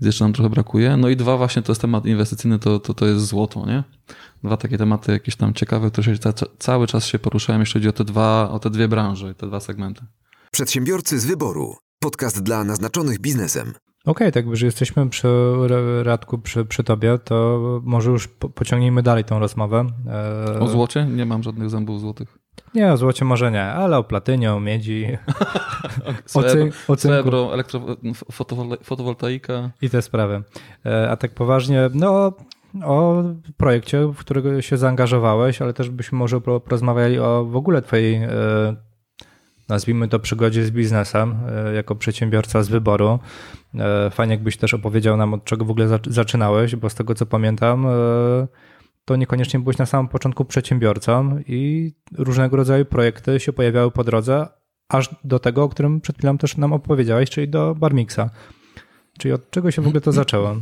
jeszcze 0.00 0.24
nam 0.24 0.32
trochę 0.32 0.50
brakuje. 0.50 0.96
No 0.96 1.08
i 1.08 1.16
dwa 1.16 1.36
właśnie 1.36 1.62
to 1.62 1.72
jest 1.72 1.80
temat 1.82 2.06
inwestycyjny, 2.06 2.58
to, 2.58 2.80
to, 2.80 2.94
to 2.94 3.06
jest 3.06 3.24
złoto, 3.26 3.66
nie? 3.66 3.84
Dwa 4.44 4.56
takie 4.56 4.78
tematy 4.78 5.12
jakieś 5.12 5.36
tam 5.36 5.54
ciekawe, 5.54 5.90
które 5.90 6.04
się 6.16 6.18
ca, 6.18 6.32
cały 6.58 6.86
czas 6.86 7.06
się 7.06 7.18
poruszają, 7.18 7.60
jeśli 7.60 7.72
chodzi 7.72 7.88
o 7.88 7.92
te 7.92 8.04
dwa, 8.04 8.50
o 8.50 8.58
te 8.58 8.70
dwie 8.70 8.88
branże, 8.88 9.34
te 9.34 9.46
dwa 9.46 9.60
segmenty. 9.60 10.00
Przedsiębiorcy 10.50 11.18
z 11.20 11.26
wyboru. 11.26 11.76
Podcast 12.00 12.42
dla 12.42 12.64
naznaczonych 12.64 13.18
biznesem. 13.20 13.72
Okej, 14.04 14.32
tak 14.32 14.56
że 14.56 14.66
jesteśmy 14.66 15.08
przy 15.08 15.28
Ra- 15.66 16.02
Radku, 16.02 16.38
przy, 16.38 16.64
przy 16.64 16.84
tobie, 16.84 17.18
to 17.18 17.60
może 17.84 18.10
już 18.10 18.28
po, 18.28 18.48
pociągnijmy 18.48 19.02
dalej 19.02 19.24
tą 19.24 19.38
rozmowę. 19.38 19.86
E, 20.54 20.60
O 20.60 20.68
złocie? 20.68 21.04
Nie 21.06 21.26
mam 21.26 21.42
żadnych 21.42 21.70
zębów 21.70 22.00
złotych. 22.00 22.38
Nie, 22.74 22.92
o 22.92 22.96
złocie 22.96 23.24
może 23.24 23.50
nie, 23.50 23.62
ale 23.64 23.98
o 23.98 24.04
platynie, 24.04 24.52
o 24.54 24.60
miedzi, 24.60 25.06
o, 26.34 26.42
Srebro, 26.42 26.50
cyn, 26.50 26.68
o 26.88 26.96
cynku 26.96 26.96
srebro 26.96 27.54
elektro, 27.54 27.80
fotowol- 28.32 28.84
fotowoltaika. 28.84 29.70
i 29.82 29.90
te 29.90 30.02
sprawy. 30.02 30.42
E, 30.86 31.10
A 31.10 31.16
tak 31.16 31.30
poważnie, 31.34 31.90
no 31.94 32.32
o 32.84 33.22
projekcie, 33.56 34.06
w 34.06 34.16
którego 34.16 34.62
się 34.62 34.76
zaangażowałeś, 34.76 35.62
ale 35.62 35.72
też 35.72 35.90
byśmy 35.90 36.18
może 36.18 36.40
po- 36.40 36.60
porozmawiali 36.60 37.18
o 37.18 37.44
w 37.44 37.56
ogóle 37.56 37.82
twojej, 37.82 38.14
e, 38.14 38.28
nazwijmy 39.68 40.08
to 40.08 40.18
przygodzie 40.18 40.64
z 40.64 40.70
biznesem, 40.70 41.34
e, 41.68 41.74
jako 41.74 41.94
przedsiębiorca 41.94 42.62
z 42.62 42.68
wyboru. 42.68 43.18
Fajnie 44.10 44.34
jakbyś 44.34 44.56
też 44.56 44.74
opowiedział 44.74 45.16
nam, 45.16 45.34
od 45.34 45.44
czego 45.44 45.64
w 45.64 45.70
ogóle 45.70 45.86
zac- 45.88 46.10
zaczynałeś, 46.12 46.76
bo 46.76 46.90
z 46.90 46.94
tego 46.94 47.14
co 47.14 47.26
pamiętam, 47.26 47.86
to 49.06 49.16
niekoniecznie 49.16 49.60
byłeś 49.60 49.78
na 49.78 49.86
samym 49.86 50.08
początku 50.08 50.44
przedsiębiorcą 50.44 51.38
i 51.46 51.92
różnego 52.18 52.56
rodzaju 52.56 52.84
projekty 52.84 53.40
się 53.40 53.52
pojawiały 53.52 53.90
po 53.90 54.04
drodze, 54.04 54.46
aż 54.88 55.10
do 55.24 55.38
tego, 55.38 55.62
o 55.62 55.68
którym 55.68 56.00
przed 56.00 56.16
chwilą 56.18 56.38
też 56.38 56.56
nam 56.56 56.72
opowiedziałeś, 56.72 57.30
czyli 57.30 57.48
do 57.48 57.74
Barmixa. 57.74 58.20
Czyli 59.18 59.34
od 59.34 59.50
czego 59.50 59.70
się 59.70 59.82
w 59.82 59.86
ogóle 59.86 60.00
to 60.00 60.12
zaczęło? 60.12 60.56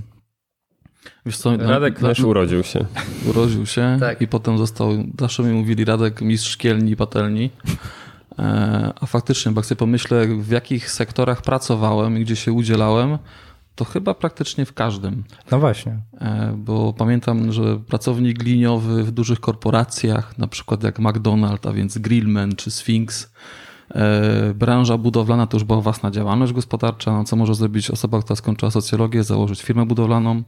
Wiesz 1.27 1.37
co, 1.37 1.57
na- 1.57 1.71
Radek 1.71 2.01
na- 2.03 2.09
nasz 2.09 2.21
urodził 2.21 2.63
się. 2.63 2.85
urodził 3.31 3.67
się 3.67 3.97
Tak. 4.01 4.21
i 4.21 4.29
potem 4.29 4.59
został, 4.59 4.91
zawsze 5.21 5.43
mi 5.43 5.53
mówili 5.53 5.85
Radek 5.85 6.21
mistrz 6.23 6.51
szkielni 6.51 6.91
i 6.91 6.97
patelni. 6.97 7.51
E, 8.39 8.93
A 9.01 9.07
faktycznie, 9.07 9.53
bo 9.53 9.59
jak 9.59 9.67
sobie 9.67 9.79
pomyślę, 9.79 10.27
w 10.27 10.51
jakich 10.51 10.91
sektorach 10.91 11.43
pracowałem 11.43 12.19
i 12.19 12.21
gdzie 12.21 12.37
się 12.37 12.53
udzielałem, 12.53 13.19
to 13.75 13.85
chyba 13.85 14.15
praktycznie 14.15 14.65
w 14.65 14.73
każdym. 14.73 15.25
No 15.51 15.59
właśnie. 15.59 15.99
E, 16.21 16.55
Bo 16.59 16.93
pamiętam, 16.93 17.53
że 17.53 17.79
pracownik 17.79 18.43
liniowy 18.43 19.05
w 19.05 19.11
dużych 19.11 19.41
korporacjach, 19.41 20.39
na 20.39 20.47
przykład 20.47 20.83
jak 20.83 20.99
McDonald's, 20.99 21.69
a 21.69 21.73
więc 21.73 21.99
Grillman 21.99 22.57
czy 22.57 22.71
Sphinx, 22.71 23.33
e, 23.95 24.55
branża 24.55 24.99
budowlana 24.99 25.47
to 25.47 25.57
już 25.57 25.65
była 25.65 25.81
własna 25.81 26.11
działalność 26.11 26.53
gospodarcza, 26.53 27.13
no 27.13 27.25
co 27.25 27.37
może 27.37 27.55
zrobić 27.55 27.91
osoba, 27.91 28.23
która 28.23 28.37
skończyła 28.37 28.71
socjologię, 28.71 29.25
założyć 29.25 29.63
firmę 29.63 29.87
budowlaną, 29.87 30.43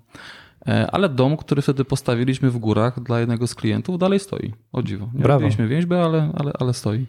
E, 0.68 0.90
ale 0.90 1.08
dom, 1.08 1.36
który 1.36 1.62
wtedy 1.62 1.84
postawiliśmy 1.84 2.50
w 2.50 2.58
górach 2.58 3.02
dla 3.02 3.20
jednego 3.20 3.46
z 3.46 3.54
klientów, 3.54 3.98
dalej 3.98 4.20
stoi. 4.20 4.52
O 4.72 4.82
dziwo. 4.82 5.08
Nie 5.14 5.20
Brawo. 5.20 5.40
robiliśmy 5.40 5.68
więźby, 5.68 5.94
ale, 5.94 6.32
ale, 6.36 6.52
ale 6.58 6.74
stoi. 6.74 7.06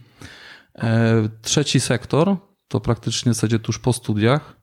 Trzeci 1.41 1.79
sektor 1.79 2.37
to 2.67 2.79
praktycznie 2.79 3.31
w 3.31 3.35
zasadzie 3.35 3.59
tuż 3.59 3.79
po 3.79 3.93
studiach, 3.93 4.56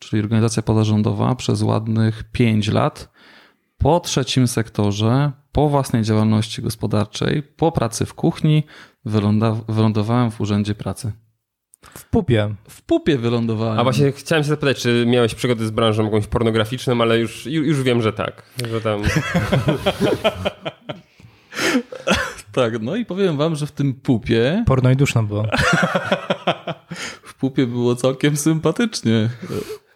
czyli 0.00 0.22
organizacja 0.22 0.62
pozarządowa 0.62 1.34
przez 1.34 1.62
ładnych 1.62 2.24
5 2.32 2.68
lat. 2.68 3.12
Po 3.78 4.00
trzecim 4.00 4.48
sektorze, 4.48 5.32
po 5.52 5.68
własnej 5.68 6.02
działalności 6.02 6.62
gospodarczej, 6.62 7.42
po 7.42 7.72
pracy 7.72 8.06
w 8.06 8.14
kuchni, 8.14 8.62
wyląda- 9.06 9.60
wylądowałem 9.68 10.30
w 10.30 10.40
Urzędzie 10.40 10.74
Pracy. 10.74 11.12
W 11.82 12.04
pupie. 12.04 12.54
W 12.68 12.82
pupie 12.82 13.18
wylądowałem. 13.18 13.78
A 13.78 13.82
właśnie 13.84 14.12
chciałem 14.12 14.44
się 14.44 14.48
zapytać, 14.50 14.78
czy 14.78 15.04
miałeś 15.06 15.34
przygody 15.34 15.66
z 15.66 15.70
branżą 15.70 16.04
jakąś 16.04 16.26
pornograficzną, 16.26 17.02
ale 17.02 17.18
już, 17.18 17.46
ju- 17.46 17.64
już 17.64 17.82
wiem, 17.82 18.02
że 18.02 18.12
tak. 18.12 18.42
Że 18.70 18.80
tam... 18.80 19.02
Tak, 22.52 22.82
no 22.82 22.96
i 22.96 23.04
powiem 23.04 23.36
wam, 23.36 23.56
że 23.56 23.66
w 23.66 23.72
tym 23.72 23.94
pupie, 23.94 24.64
Porno 24.66 24.90
i 24.90 24.96
duszno 24.96 25.22
było. 25.22 25.46
w 27.28 27.34
pupie 27.34 27.66
było 27.66 27.96
całkiem 27.96 28.36
sympatycznie 28.36 29.28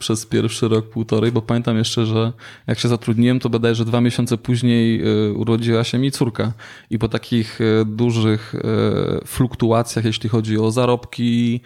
przez 0.04 0.26
pierwszy 0.26 0.68
rok, 0.68 0.88
półtorej, 0.88 1.32
bo 1.32 1.42
pamiętam 1.42 1.76
jeszcze, 1.76 2.06
że 2.06 2.32
jak 2.66 2.78
się 2.78 2.88
zatrudniłem, 2.88 3.40
to 3.40 3.50
bodajże 3.50 3.84
dwa 3.84 4.00
miesiące 4.00 4.38
później 4.38 5.02
e, 5.02 5.32
urodziła 5.32 5.84
się 5.84 5.98
mi 5.98 6.10
córka. 6.10 6.52
I 6.90 6.98
po 6.98 7.08
takich 7.08 7.60
e, 7.60 7.84
dużych 7.84 8.54
e, 8.54 9.26
fluktuacjach, 9.26 10.04
jeśli 10.04 10.28
chodzi 10.28 10.58
o 10.58 10.70
zarobki, 10.70 11.60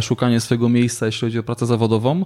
szukanie 0.00 0.40
swojego 0.40 0.68
miejsca, 0.68 1.06
jeśli 1.06 1.20
chodzi 1.20 1.38
o 1.38 1.42
pracę 1.42 1.66
zawodową, 1.66 2.24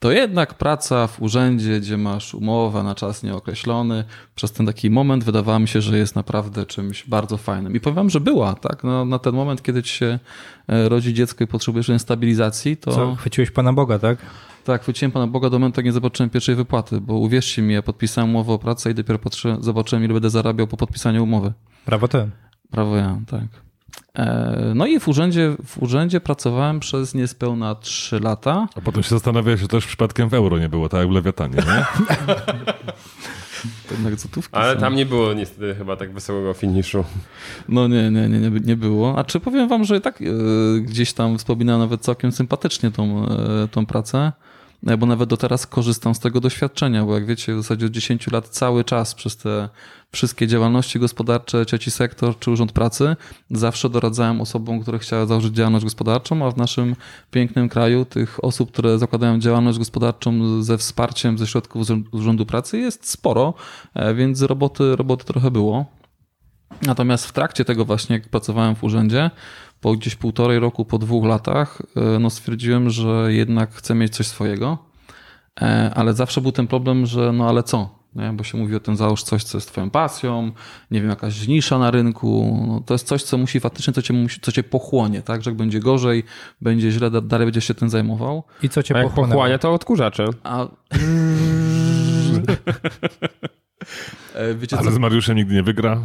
to 0.00 0.12
jednak 0.12 0.54
praca 0.54 1.06
w 1.06 1.22
urzędzie, 1.22 1.80
gdzie 1.80 1.96
masz 1.96 2.34
umowę 2.34 2.82
na 2.82 2.94
czas 2.94 3.22
nieokreślony, 3.22 4.04
przez 4.34 4.52
ten 4.52 4.66
taki 4.66 4.90
moment 4.90 5.24
wydawało 5.24 5.58
mi 5.58 5.68
się, 5.68 5.80
że 5.80 5.98
jest 5.98 6.16
naprawdę 6.16 6.66
czymś 6.66 7.08
bardzo 7.08 7.36
fajnym. 7.36 7.76
I 7.76 7.80
powiem 7.80 7.94
wam, 7.94 8.10
że 8.10 8.20
była, 8.20 8.54
tak? 8.54 8.84
No, 8.84 9.04
na 9.04 9.18
ten 9.18 9.34
moment, 9.34 9.62
kiedy 9.62 9.82
ci 9.82 9.94
się 9.94 10.18
e, 10.68 10.88
rodzi 10.88 11.14
dziecko 11.14 11.44
i 11.44 11.46
potrzebujesz 11.46 11.90
stabilizacji, 11.98 12.76
to... 12.76 12.92
Co, 12.92 13.14
chwyciłeś 13.14 13.50
Pana 13.50 13.72
Boga, 13.72 13.98
tak? 13.98 14.18
Tak, 14.64 14.82
chwyciłem 14.82 15.12
Pana 15.12 15.26
Boga 15.26 15.50
do 15.50 15.58
momentu, 15.58 15.80
jak 15.80 15.84
nie 15.84 15.92
zobaczyłem 15.92 16.30
pierwszej 16.30 16.54
wypłaty, 16.54 17.00
bo 17.00 17.14
uwierzcie 17.14 17.62
mi, 17.62 17.74
ja 17.74 17.82
podpisałem 17.82 18.30
umowę 18.30 18.52
o 18.52 18.58
pracę 18.58 18.90
i 18.90 18.94
dopiero 18.94 19.18
patrzę, 19.18 19.56
zobaczyłem, 19.60 20.04
ile 20.04 20.14
będę 20.14 20.30
zarabiał 20.30 20.66
po 20.66 20.76
podpisaniu 20.76 21.22
umowy. 21.22 21.52
Brawo 21.86 22.08
ty. 22.08 22.30
Prawo 22.70 22.96
ja, 22.96 23.20
tak. 23.26 23.69
E, 24.14 24.72
No 24.74 24.86
i 24.86 25.00
w 25.00 25.08
urzędzie, 25.08 25.56
w 25.66 25.82
urzędzie 25.82 26.20
pracowałem 26.20 26.80
przez 26.80 27.14
niespełna 27.14 27.74
3 27.74 28.20
lata. 28.20 28.68
A 28.76 28.80
potem 28.80 29.02
się 29.02 29.08
zastanawiałeś, 29.08 29.60
czy 29.60 29.68
też 29.68 29.86
przypadkiem 29.86 30.28
w 30.28 30.34
euro 30.34 30.58
nie 30.58 30.68
było, 30.68 30.88
tak 30.88 31.00
jak 31.00 31.08
w 31.08 31.12
Lewiatanie, 31.12 31.56
nie? 31.56 31.84
Ale 34.52 34.74
są. 34.74 34.80
tam 34.80 34.96
nie 34.96 35.06
było 35.06 35.34
niestety 35.34 35.74
chyba 35.74 35.96
tak 35.96 36.12
wesołego 36.12 36.54
finiszu. 36.54 37.04
No 37.68 37.88
nie, 37.88 38.10
nie, 38.10 38.28
nie, 38.28 38.40
nie, 38.40 38.50
nie 38.60 38.76
było. 38.76 39.18
A 39.18 39.24
czy 39.24 39.40
powiem 39.40 39.68
wam, 39.68 39.84
że 39.84 39.96
i 39.96 40.00
tak 40.00 40.22
e, 40.22 40.24
gdzieś 40.80 41.12
tam 41.12 41.38
wspominałem 41.38 41.80
nawet 41.80 42.00
całkiem 42.00 42.32
sympatycznie 42.32 42.90
tą, 42.90 43.26
e, 43.26 43.68
tą 43.68 43.86
pracę, 43.86 44.32
bo 44.82 45.06
nawet 45.06 45.28
do 45.28 45.36
teraz 45.36 45.66
korzystam 45.66 46.14
z 46.14 46.18
tego 46.20 46.40
doświadczenia, 46.40 47.04
bo 47.04 47.14
jak 47.14 47.26
wiecie, 47.26 47.54
w 47.54 47.56
zasadzie 47.56 47.86
od 47.86 47.92
10 47.92 48.26
lat 48.26 48.48
cały 48.48 48.84
czas 48.84 49.14
przez 49.14 49.36
te 49.36 49.68
wszystkie 50.12 50.46
działalności 50.46 50.98
gospodarcze, 50.98 51.66
trzeci 51.66 51.90
sektor 51.90 52.38
czy 52.38 52.50
urząd 52.50 52.72
pracy, 52.72 53.16
zawsze 53.50 53.90
doradzałem 53.90 54.40
osobom, 54.40 54.80
które 54.80 54.98
chciały 54.98 55.26
założyć 55.26 55.54
działalność 55.54 55.84
gospodarczą, 55.84 56.46
a 56.46 56.50
w 56.50 56.56
naszym 56.56 56.96
pięknym 57.30 57.68
kraju 57.68 58.04
tych 58.04 58.44
osób, 58.44 58.72
które 58.72 58.98
zakładają 58.98 59.38
działalność 59.38 59.78
gospodarczą 59.78 60.62
ze 60.62 60.78
wsparciem 60.78 61.38
ze 61.38 61.46
środków 61.46 61.88
Urzędu 62.12 62.46
Pracy 62.46 62.78
jest 62.78 63.10
sporo, 63.10 63.54
e, 63.94 64.14
więc 64.14 64.42
roboty, 64.42 64.96
roboty 64.96 65.24
trochę 65.24 65.50
było. 65.50 65.86
Natomiast 66.82 67.26
w 67.26 67.32
trakcie 67.32 67.64
tego 67.64 67.84
właśnie, 67.84 68.16
jak 68.16 68.28
pracowałem 68.28 68.76
w 68.76 68.84
urzędzie, 68.84 69.30
po 69.80 69.92
gdzieś 69.92 70.14
półtorej 70.16 70.58
roku, 70.58 70.84
po 70.84 70.98
dwóch 70.98 71.24
latach, 71.26 71.82
e, 71.96 72.18
no 72.18 72.30
stwierdziłem, 72.30 72.90
że 72.90 73.26
jednak 73.32 73.72
chcę 73.74 73.94
mieć 73.94 74.16
coś 74.16 74.26
swojego, 74.26 74.78
E, 75.62 75.90
ale 75.94 76.12
zawsze 76.14 76.40
był 76.40 76.52
ten 76.52 76.66
problem, 76.66 77.06
że 77.06 77.32
no 77.32 77.48
ale 77.48 77.62
co? 77.62 78.00
Nie? 78.14 78.32
Bo 78.32 78.44
się 78.44 78.58
mówi 78.58 78.76
o 78.76 78.80
tym, 78.80 78.96
załóż 78.96 79.22
coś, 79.22 79.44
co 79.44 79.58
jest 79.58 79.68
twoją 79.68 79.90
pasją, 79.90 80.52
nie 80.90 81.00
wiem, 81.00 81.10
jakaś 81.10 81.48
nisza 81.48 81.78
na 81.78 81.90
rynku. 81.90 82.64
No, 82.68 82.80
to 82.86 82.94
jest 82.94 83.06
coś, 83.06 83.22
co 83.22 83.38
musi 83.38 83.60
faktycznie, 83.60 83.92
co 83.92 84.02
cię, 84.02 84.14
co 84.42 84.52
cię 84.52 84.62
pochłonie, 84.62 85.22
tak? 85.22 85.42
Że 85.42 85.50
jak 85.50 85.56
będzie 85.56 85.80
gorzej, 85.80 86.24
będzie 86.60 86.90
źle, 86.90 87.10
da- 87.10 87.20
dalej 87.20 87.46
będziesz 87.46 87.64
się 87.64 87.74
tym 87.74 87.90
zajmował. 87.90 88.42
I 88.62 88.68
co 88.68 88.82
cię 88.82 88.94
A 88.94 88.98
jak 88.98 89.08
pochłonęło? 89.08 89.34
pochłania, 89.34 89.58
to 89.58 89.72
odkurzacze. 89.72 90.24
A... 90.42 90.66
E, 94.34 94.54
Wiecie 94.54 94.76
co? 94.76 94.82
Ale 94.82 94.92
z 94.92 94.98
Mariuszem 94.98 95.36
nigdy 95.36 95.54
nie 95.54 95.62
wygra. 95.62 96.00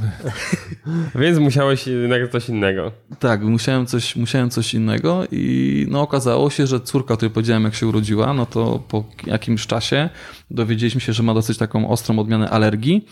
Więc 1.21 1.39
musiałeś 1.39 1.87
jednak 1.87 2.31
coś 2.31 2.49
innego. 2.49 2.91
Tak, 3.19 3.41
musiałem 3.41 3.85
coś, 3.85 4.15
musiałem 4.15 4.49
coś 4.49 4.73
innego 4.73 5.23
i 5.31 5.85
no 5.89 6.01
okazało 6.01 6.49
się, 6.49 6.67
że 6.67 6.79
córka, 6.79 7.13
o 7.13 7.17
której 7.17 7.33
powiedziałem 7.33 7.63
jak 7.63 7.75
się 7.75 7.87
urodziła, 7.87 8.33
no 8.33 8.45
to 8.45 8.83
po 8.87 9.03
jakimś 9.27 9.67
czasie 9.67 10.09
dowiedzieliśmy 10.51 11.01
się, 11.01 11.13
że 11.13 11.23
ma 11.23 11.33
dosyć 11.33 11.57
taką 11.57 11.89
ostrą 11.89 12.19
odmianę 12.19 12.49
alergii 12.49 13.05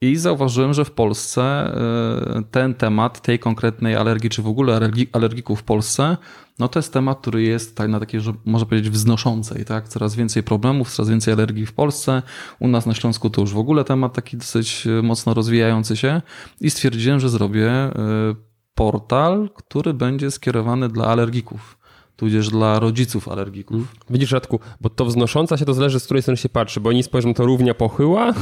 i 0.00 0.16
zauważyłem, 0.16 0.74
że 0.74 0.84
w 0.84 0.90
Polsce 0.90 1.42
e, 1.42 2.42
ten 2.50 2.74
temat 2.74 3.22
tej 3.22 3.38
konkretnej 3.38 3.96
alergii, 3.96 4.30
czy 4.30 4.42
w 4.42 4.48
ogóle 4.48 4.76
alergi, 4.76 5.08
alergików 5.12 5.60
w 5.60 5.62
Polsce, 5.62 6.16
no 6.58 6.68
to 6.68 6.78
jest 6.78 6.92
temat, 6.92 7.20
który 7.20 7.42
jest 7.42 7.76
tak 7.76 7.88
na 7.88 8.00
takiej, 8.00 8.20
że 8.20 8.32
można 8.44 8.66
powiedzieć 8.66 8.90
wznoszącej, 8.90 9.64
tak? 9.64 9.88
Coraz 9.88 10.14
więcej 10.14 10.42
problemów, 10.42 10.90
coraz 10.90 11.08
więcej 11.08 11.34
alergii 11.34 11.66
w 11.66 11.72
Polsce. 11.72 12.22
U 12.58 12.68
nas 12.68 12.86
na 12.86 12.94
Śląsku 12.94 13.30
to 13.30 13.40
już 13.40 13.52
w 13.52 13.58
ogóle 13.58 13.84
temat 13.84 14.12
taki 14.12 14.36
dosyć 14.36 14.86
e, 14.86 15.02
mocno 15.02 15.34
rozwijający 15.34 15.96
się 15.96 16.22
i 16.60 16.70
stwierdziłem, 16.70 17.20
że 17.20 17.28
zrobię 17.28 17.70
e, 17.70 17.92
portal, 18.74 19.50
który 19.54 19.94
będzie 19.94 20.30
skierowany 20.30 20.88
dla 20.88 21.06
alergików, 21.06 21.78
tudzież 22.16 22.48
dla 22.48 22.78
rodziców 22.78 23.28
alergików. 23.28 23.96
Widzisz, 24.10 24.32
Radku, 24.32 24.60
bo 24.80 24.90
to 24.90 25.04
wznosząca 25.04 25.56
się 25.56 25.64
to 25.64 25.74
zależy, 25.74 26.00
z 26.00 26.04
której 26.04 26.22
strony 26.22 26.36
się 26.36 26.48
patrzy, 26.48 26.80
bo 26.80 26.88
oni 26.90 27.02
spojrzą, 27.02 27.34
to 27.34 27.46
równia 27.46 27.74
pochyła, 27.74 28.32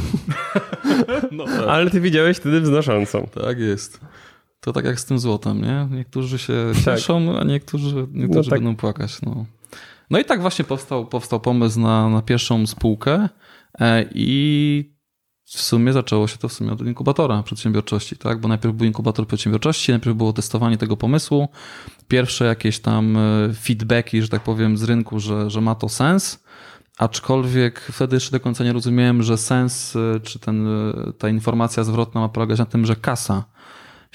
No, 1.32 1.44
ale 1.68 1.90
ty 1.90 2.00
widziałeś 2.00 2.36
wtedy 2.36 2.60
wznoszącą. 2.60 3.28
tak 3.44 3.58
jest. 3.58 4.00
To 4.66 4.72
tak 4.72 4.84
jak 4.84 5.00
z 5.00 5.04
tym 5.04 5.18
złotem, 5.18 5.62
nie? 5.62 5.88
Niektórzy 5.90 6.38
się 6.38 6.72
cieszą, 6.84 7.38
a 7.38 7.44
niektórzy, 7.44 8.06
niektórzy 8.12 8.50
tak. 8.50 8.58
będą 8.58 8.76
płakać. 8.76 9.22
No. 9.22 9.46
no 10.10 10.18
i 10.18 10.24
tak 10.24 10.40
właśnie 10.40 10.64
powstał, 10.64 11.06
powstał 11.06 11.40
pomysł 11.40 11.80
na, 11.80 12.08
na 12.08 12.22
pierwszą 12.22 12.66
spółkę 12.66 13.28
e, 13.80 14.04
i 14.14 14.92
w 15.44 15.62
sumie 15.62 15.92
zaczęło 15.92 16.28
się 16.28 16.38
to 16.38 16.48
w 16.48 16.52
sumie 16.52 16.72
od 16.72 16.80
inkubatora 16.80 17.42
przedsiębiorczości, 17.42 18.16
tak? 18.16 18.40
Bo 18.40 18.48
najpierw 18.48 18.74
był 18.74 18.86
inkubator 18.86 19.26
przedsiębiorczości, 19.26 19.92
najpierw 19.92 20.16
było 20.16 20.32
testowanie 20.32 20.78
tego 20.78 20.96
pomysłu, 20.96 21.48
pierwsze 22.08 22.44
jakieś 22.44 22.78
tam 22.80 23.16
e, 23.16 23.54
feedbacki, 23.54 24.22
że 24.22 24.28
tak 24.28 24.42
powiem, 24.42 24.76
z 24.76 24.82
rynku, 24.82 25.20
że, 25.20 25.50
że 25.50 25.60
ma 25.60 25.74
to 25.74 25.88
sens. 25.88 26.44
Aczkolwiek 26.98 27.80
wtedy 27.80 28.16
jeszcze 28.16 28.30
do 28.30 28.40
końca 28.40 28.64
nie 28.64 28.72
rozumiałem, 28.72 29.22
że 29.22 29.38
sens, 29.38 29.96
e, 29.96 30.20
czy 30.20 30.38
ten, 30.38 30.68
ta 31.18 31.28
informacja 31.28 31.84
zwrotna 31.84 32.20
ma 32.20 32.28
polegać 32.28 32.58
na 32.58 32.66
tym, 32.66 32.86
że 32.86 32.96
kasa 32.96 33.55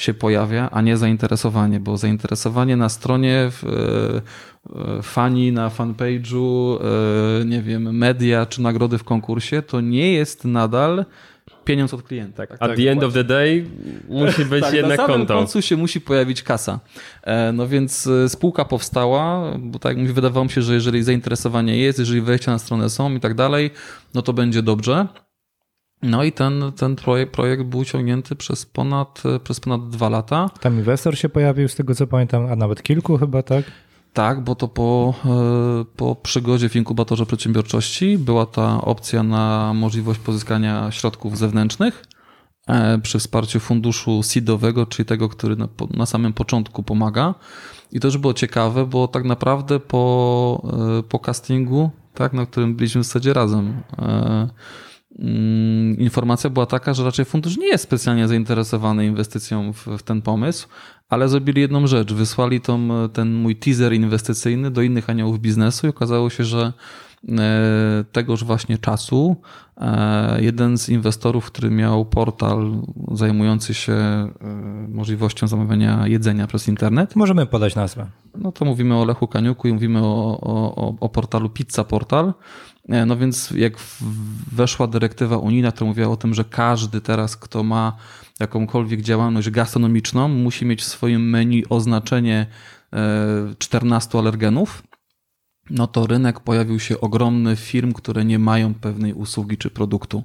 się 0.02 0.14
pojawia, 0.14 0.70
a 0.72 0.82
nie 0.82 0.98
zainteresowanie, 0.98 1.80
bo 1.80 1.98
zainteresowanie 1.98 2.78
na 2.78 2.90
stronie, 2.90 3.50
w, 3.52 3.64
e, 3.64 4.98
e, 4.98 5.02
fani 5.02 5.52
na 5.52 5.70
fanpage'u, 5.70 6.78
e, 7.42 7.46
nie 7.46 7.62
wiem, 7.62 7.98
media 7.98 8.46
czy 8.46 8.62
nagrody 8.62 8.98
w 8.98 9.04
konkursie, 9.04 9.62
to 9.62 9.82
nie 9.82 10.14
jest 10.14 10.46
nadal 10.46 11.06
pieniądz 11.66 11.94
od 11.94 12.04
klienta. 12.04 12.48
Tak. 12.48 12.62
At 12.62 12.76
the 12.76 12.92
end 12.92 13.04
of 13.04 13.14
the 13.14 13.24
day 13.24 13.66
musi 14.10 14.46
być 14.46 14.62
Tak, 14.66 14.74
jednak 14.74 14.98
na 14.98 15.08
samym 15.08 15.20
konto. 15.20 15.34
końcu 15.34 15.62
się 15.62 15.78
musi 15.78 16.02
pojawić 16.02 16.44
kasa. 16.44 16.80
No 17.54 17.68
więc 17.68 18.10
spółka 18.28 18.66
powstała, 18.66 19.52
bo 19.60 19.80
tak 19.80 19.98
mówię, 19.98 20.14
wydawało 20.14 20.44
mi 20.44 20.52
się, 20.52 20.62
że 20.62 20.74
jeżeli 20.74 21.04
zainteresowanie 21.04 21.78
jest, 21.78 22.00
jeżeli 22.00 22.22
wejścia 22.22 22.52
na 22.52 22.60
stronę 22.60 22.90
są 22.90 23.16
i 23.16 23.20
tak 23.20 23.34
dalej, 23.34 23.72
no 24.14 24.22
to 24.22 24.34
będzie 24.34 24.62
dobrze. 24.62 25.08
No 26.04 26.24
i 26.24 26.32
ten, 26.32 26.72
ten 26.78 26.96
projekt, 26.96 27.34
projekt 27.34 27.64
był 27.64 27.86
ciągnięty 27.86 28.36
przez 28.36 28.66
ponad, 28.66 29.24
przez 29.44 29.60
ponad 29.60 29.90
dwa 29.90 30.10
lata. 30.10 30.50
Tam 30.60 30.78
inwestor 30.78 31.18
się 31.18 31.30
pojawił, 31.30 31.68
z 31.68 31.76
tego 31.76 31.96
co 31.96 32.08
pamiętam, 32.08 32.46
a 32.52 32.56
nawet 32.56 32.84
kilku 32.84 33.18
chyba, 33.18 33.44
tak? 33.44 33.66
Tak, 34.14 34.44
bo 34.44 34.56
to 34.56 34.68
po, 34.68 35.14
e, 35.26 35.86
po 35.96 36.16
przygodzie 36.16 36.70
w 36.70 36.76
inkubatorze 36.76 37.26
przedsiębiorczości 37.26 38.18
była 38.18 38.46
ta 38.46 38.82
opcja 38.82 39.24
na 39.24 39.74
możliwość 39.74 40.20
pozyskania 40.20 40.92
środków 40.92 41.38
zewnętrznych 41.38 42.06
e, 42.68 43.00
przy 43.00 43.20
wsparciu 43.20 43.60
funduszu 43.60 44.24
seedowego, 44.24 44.86
czyli 44.86 45.06
tego, 45.06 45.30
który 45.30 45.56
na, 45.56 45.68
na 45.90 46.06
samym 46.06 46.34
początku 46.34 46.84
pomaga. 46.84 47.36
I 47.92 48.00
to 48.00 48.08
już 48.08 48.18
było 48.18 48.34
ciekawe, 48.34 48.86
bo 48.86 49.08
tak 49.08 49.24
naprawdę 49.24 49.80
po, 49.80 50.62
e, 51.00 51.04
po 51.04 51.20
castingu, 51.20 51.90
tak, 52.14 52.34
na 52.34 52.46
którym 52.46 52.76
byliśmy 52.76 53.02
w 53.02 53.06
zasadzie 53.06 53.34
razem, 53.34 53.84
informacja 55.98 56.50
była 56.50 56.66
taka, 56.66 56.94
że 56.94 57.04
raczej 57.04 57.26
fundusz 57.26 57.58
nie 57.58 57.68
jest 57.68 57.84
specjalnie 57.84 58.28
zainteresowany 58.28 59.06
inwestycją 59.06 59.74
w, 59.74 59.88
w 59.88 60.04
ten 60.04 60.22
pomysł, 60.22 60.68
ale 61.10 61.30
zrobili 61.30 61.62
jedną 61.62 61.88
rzecz. 61.88 62.14
Wysłali 62.14 62.62
tą, 62.62 62.88
ten 63.14 63.34
mój 63.34 63.56
teaser 63.56 63.94
inwestycyjny 63.94 64.72
do 64.72 64.82
innych 64.82 65.10
aniołów 65.10 65.40
biznesu 65.40 65.88
i 65.88 65.90
okazało 65.90 66.30
się, 66.30 66.44
że 66.44 66.74
e, 67.30 68.04
tegoż 68.12 68.44
właśnie 68.44 68.78
czasu 68.78 69.36
e, 69.78 70.42
jeden 70.44 70.78
z 70.78 70.90
inwestorów, 70.90 71.46
który 71.46 71.70
miał 71.72 72.06
portal 72.06 72.72
zajmujący 73.12 73.74
się 73.74 73.94
e, 73.94 74.32
możliwością 74.90 75.48
zamawiania 75.48 76.08
jedzenia 76.08 76.48
przez 76.48 76.68
internet, 76.68 77.16
Możemy 77.16 77.46
podać 77.46 77.76
nazwę. 77.76 78.06
no 78.38 78.52
to 78.52 78.66
mówimy 78.66 78.96
o 78.98 79.06
Lechu 79.06 79.28
Kaniuku 79.28 79.68
i 79.68 79.74
mówimy 79.74 80.00
o, 80.04 80.40
o- 80.42 80.96
o 81.00 81.10
portalu 81.10 81.50
Pizza 81.50 81.84
Portal. 81.84 82.34
E, 82.90 83.06
No 83.06 83.18
więc 83.18 83.52
jak 83.52 83.74
weszła 84.52 84.88
dyrektywa 84.88 85.38
unijna, 85.38 85.72
która 85.72 85.88
mówiła 85.88 86.08
o 86.08 86.18
tym, 86.18 86.34
że 86.34 86.44
każdy 86.44 87.02
teraz, 87.02 87.38
kto 87.38 87.64
ma 87.64 87.98
jakąkolwiek 88.40 89.02
działalność 89.02 89.50
gastronomiczną, 89.50 90.28
musi 90.28 90.66
mieć 90.66 90.82
w 90.82 90.86
swoim 90.86 91.30
menu 91.30 91.66
oznaczenie 91.70 92.46
e, 92.94 93.56
14 93.58 94.18
alergenów, 94.18 94.84
no 95.70 95.88
to 95.88 96.08
rynek 96.08 96.40
pojawił 96.40 96.80
się 96.80 97.02
ogromny 97.02 97.56
firm, 97.56 97.94
które 97.94 98.26
nie 98.26 98.40
mają 98.40 98.74
pewnej 98.74 99.14
usługi 99.14 99.58
czy 99.58 99.70
produktu. 99.70 100.24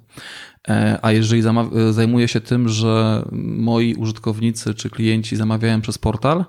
E, 0.68 0.98
A 1.02 1.12
jeżeli 1.12 1.42
e, 1.48 1.92
zajmuję 1.92 2.28
się 2.28 2.40
tym, 2.40 2.68
że 2.68 3.24
moi 3.32 3.94
użytkownicy 3.94 4.74
czy 4.74 4.90
klienci 4.90 5.36
zamawiają 5.36 5.80
przez 5.80 5.98
portal, 5.98 6.44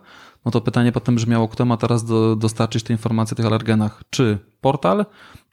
no 0.45 0.51
to 0.51 0.61
pytanie 0.61 0.91
potem 0.91 1.15
brzmiało, 1.15 1.47
kto 1.47 1.65
ma 1.65 1.77
teraz 1.77 2.05
do, 2.05 2.35
dostarczyć 2.35 2.83
te 2.83 2.93
informacje 2.93 3.35
o 3.35 3.37
tych 3.37 3.45
alergenach? 3.45 4.03
Czy 4.09 4.37
portal, 4.61 5.05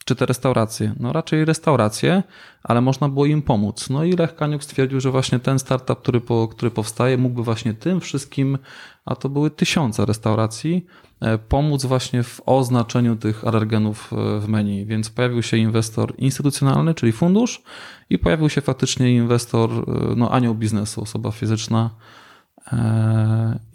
czy 0.04 0.16
te 0.16 0.26
restauracje? 0.26 0.94
No 1.00 1.12
raczej 1.12 1.44
restauracje, 1.44 2.22
ale 2.62 2.80
można 2.80 3.08
było 3.08 3.26
im 3.26 3.42
pomóc. 3.42 3.90
No 3.90 4.04
i 4.04 4.12
Lech 4.12 4.34
Kaniuk 4.36 4.64
stwierdził, 4.64 5.00
że 5.00 5.10
właśnie 5.10 5.38
ten 5.38 5.58
startup, 5.58 6.00
który, 6.00 6.20
po, 6.20 6.48
który 6.48 6.70
powstaje, 6.70 7.18
mógłby 7.18 7.42
właśnie 7.42 7.74
tym 7.74 8.00
wszystkim, 8.00 8.58
a 9.04 9.16
to 9.16 9.28
były 9.28 9.50
tysiące 9.50 10.06
restauracji, 10.06 10.86
e, 11.20 11.38
pomóc 11.38 11.84
właśnie 11.84 12.22
w 12.22 12.40
oznaczeniu 12.46 13.16
tych 13.16 13.44
alergenów 13.44 14.12
e, 14.12 14.40
w 14.40 14.48
menu. 14.48 14.86
Więc 14.86 15.10
pojawił 15.10 15.42
się 15.42 15.56
inwestor 15.56 16.14
instytucjonalny, 16.18 16.94
czyli 16.94 17.12
fundusz 17.12 17.62
i 18.10 18.18
pojawił 18.18 18.48
się 18.48 18.60
faktycznie 18.60 19.14
inwestor, 19.14 19.70
e, 19.70 19.84
no 20.16 20.30
anioł 20.30 20.54
biznesu, 20.54 21.02
osoba 21.02 21.30
fizyczna 21.30 21.90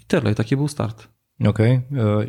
i 0.01 0.05
tyle. 0.07 0.31
I 0.31 0.35
taki 0.35 0.57
był 0.57 0.67
start. 0.67 1.07
Okej. 1.47 1.71
E, 1.73 1.81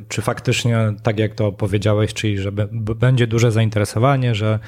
Czy 0.08 0.22
faktycznie, 0.22 0.78
tak 1.02 1.18
jak 1.18 1.34
to 1.34 1.52
powiedziałeś, 1.52 2.14
czyli 2.14 2.38
że 2.38 2.52
będzie 2.96 3.26
duże 3.26 3.52
zainteresowanie, 3.52 4.34
że 4.34 4.58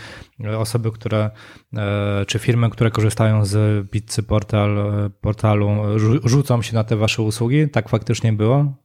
osoby, 0.59 0.93
które, 0.93 1.30
e, 1.76 2.24
czy 2.26 2.38
firmy, 2.38 2.70
które 2.70 2.90
korzystają 2.90 3.45
z 3.45 3.90
Pizzy 3.90 4.22
Portal, 4.22 4.78
e, 4.78 5.11
portalu, 5.20 5.68
rzu- 5.99 6.28
rzucą 6.28 6.62
się 6.62 6.74
na 6.74 6.84
te 6.84 6.97
wasze 6.97 7.22
usługi? 7.22 7.68
Tak 7.68 7.88
faktycznie 7.88 8.32
było? 8.32 8.82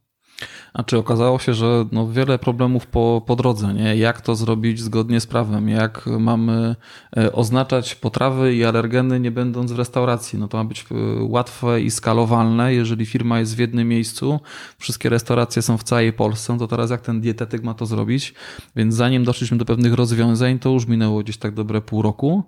A 0.72 0.82
czy 0.82 0.98
okazało 0.98 1.38
się, 1.38 1.54
że 1.54 1.86
no 1.92 2.08
wiele 2.08 2.38
problemów 2.38 2.86
po, 2.86 3.22
po 3.26 3.36
drodze, 3.36 3.74
nie? 3.74 3.96
Jak 3.96 4.20
to 4.20 4.34
zrobić 4.34 4.80
zgodnie 4.80 5.20
z 5.20 5.26
prawem? 5.26 5.68
Jak 5.68 6.06
mamy 6.06 6.76
e, 7.16 7.32
oznaczać 7.32 7.94
potrawy 7.94 8.54
i 8.54 8.64
alergeny 8.64 9.20
nie 9.20 9.30
będąc 9.30 9.72
w 9.72 9.78
restauracji? 9.78 10.38
No 10.38 10.48
to 10.48 10.58
ma 10.58 10.64
być 10.64 10.86
e, 10.90 10.94
łatwe 11.22 11.80
i 11.80 11.90
skalowalne. 11.90 12.74
Jeżeli 12.74 13.06
firma 13.06 13.38
jest 13.38 13.56
w 13.56 13.58
jednym 13.58 13.88
miejscu, 13.88 14.40
wszystkie 14.78 15.08
restauracje 15.08 15.62
są 15.62 15.78
w 15.78 15.82
całej 15.82 16.12
Polsce, 16.12 16.52
no 16.52 16.58
to 16.58 16.66
teraz 16.66 16.90
jak 16.90 17.00
ten 17.00 17.20
dietetyk 17.20 17.62
ma 17.62 17.74
to 17.74 17.86
zrobić? 17.86 18.34
Więc 18.76 18.94
zanim 18.94 19.24
doszliśmy 19.24 19.58
do 19.58 19.64
pewnych 19.64 19.94
rozwiązań, 19.94 20.58
to 20.58 20.70
już 20.70 20.86
minęło 20.86 21.22
gdzieś 21.22 21.36
tak 21.36 21.54
dobre 21.54 21.80
pół 21.80 22.02
roku. 22.02 22.44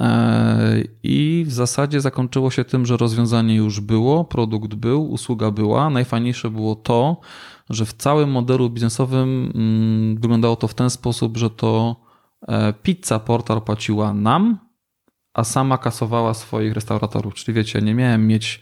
E, 0.00 0.82
I 1.02 1.44
w 1.46 1.52
zasadzie 1.52 2.00
zakończyło 2.00 2.50
się 2.50 2.64
tym, 2.64 2.86
że 2.86 2.96
rozwiązanie 2.96 3.54
już 3.54 3.80
było, 3.80 4.24
produkt 4.24 4.74
był, 4.74 5.10
usługa 5.10 5.50
była. 5.50 5.90
Najfajniejsze 5.90 6.50
było 6.50 6.74
to, 6.74 7.20
że 7.70 7.86
w 7.86 7.92
całym 7.92 8.30
modelu 8.30 8.70
biznesowym 8.70 9.52
mm, 9.54 10.16
wyglądało 10.20 10.56
to 10.56 10.68
w 10.68 10.74
ten 10.74 10.90
sposób, 10.90 11.36
że 11.36 11.50
to 11.50 11.96
e, 12.48 12.72
pizza 12.72 13.18
portal 13.18 13.62
płaciła 13.62 14.14
nam, 14.14 14.58
a 15.34 15.44
sama 15.44 15.78
kasowała 15.78 16.34
swoich 16.34 16.72
restauratorów. 16.72 17.34
Czyli 17.34 17.54
wiecie, 17.54 17.82
nie 17.82 17.94
miałem 17.94 18.26
mieć 18.26 18.60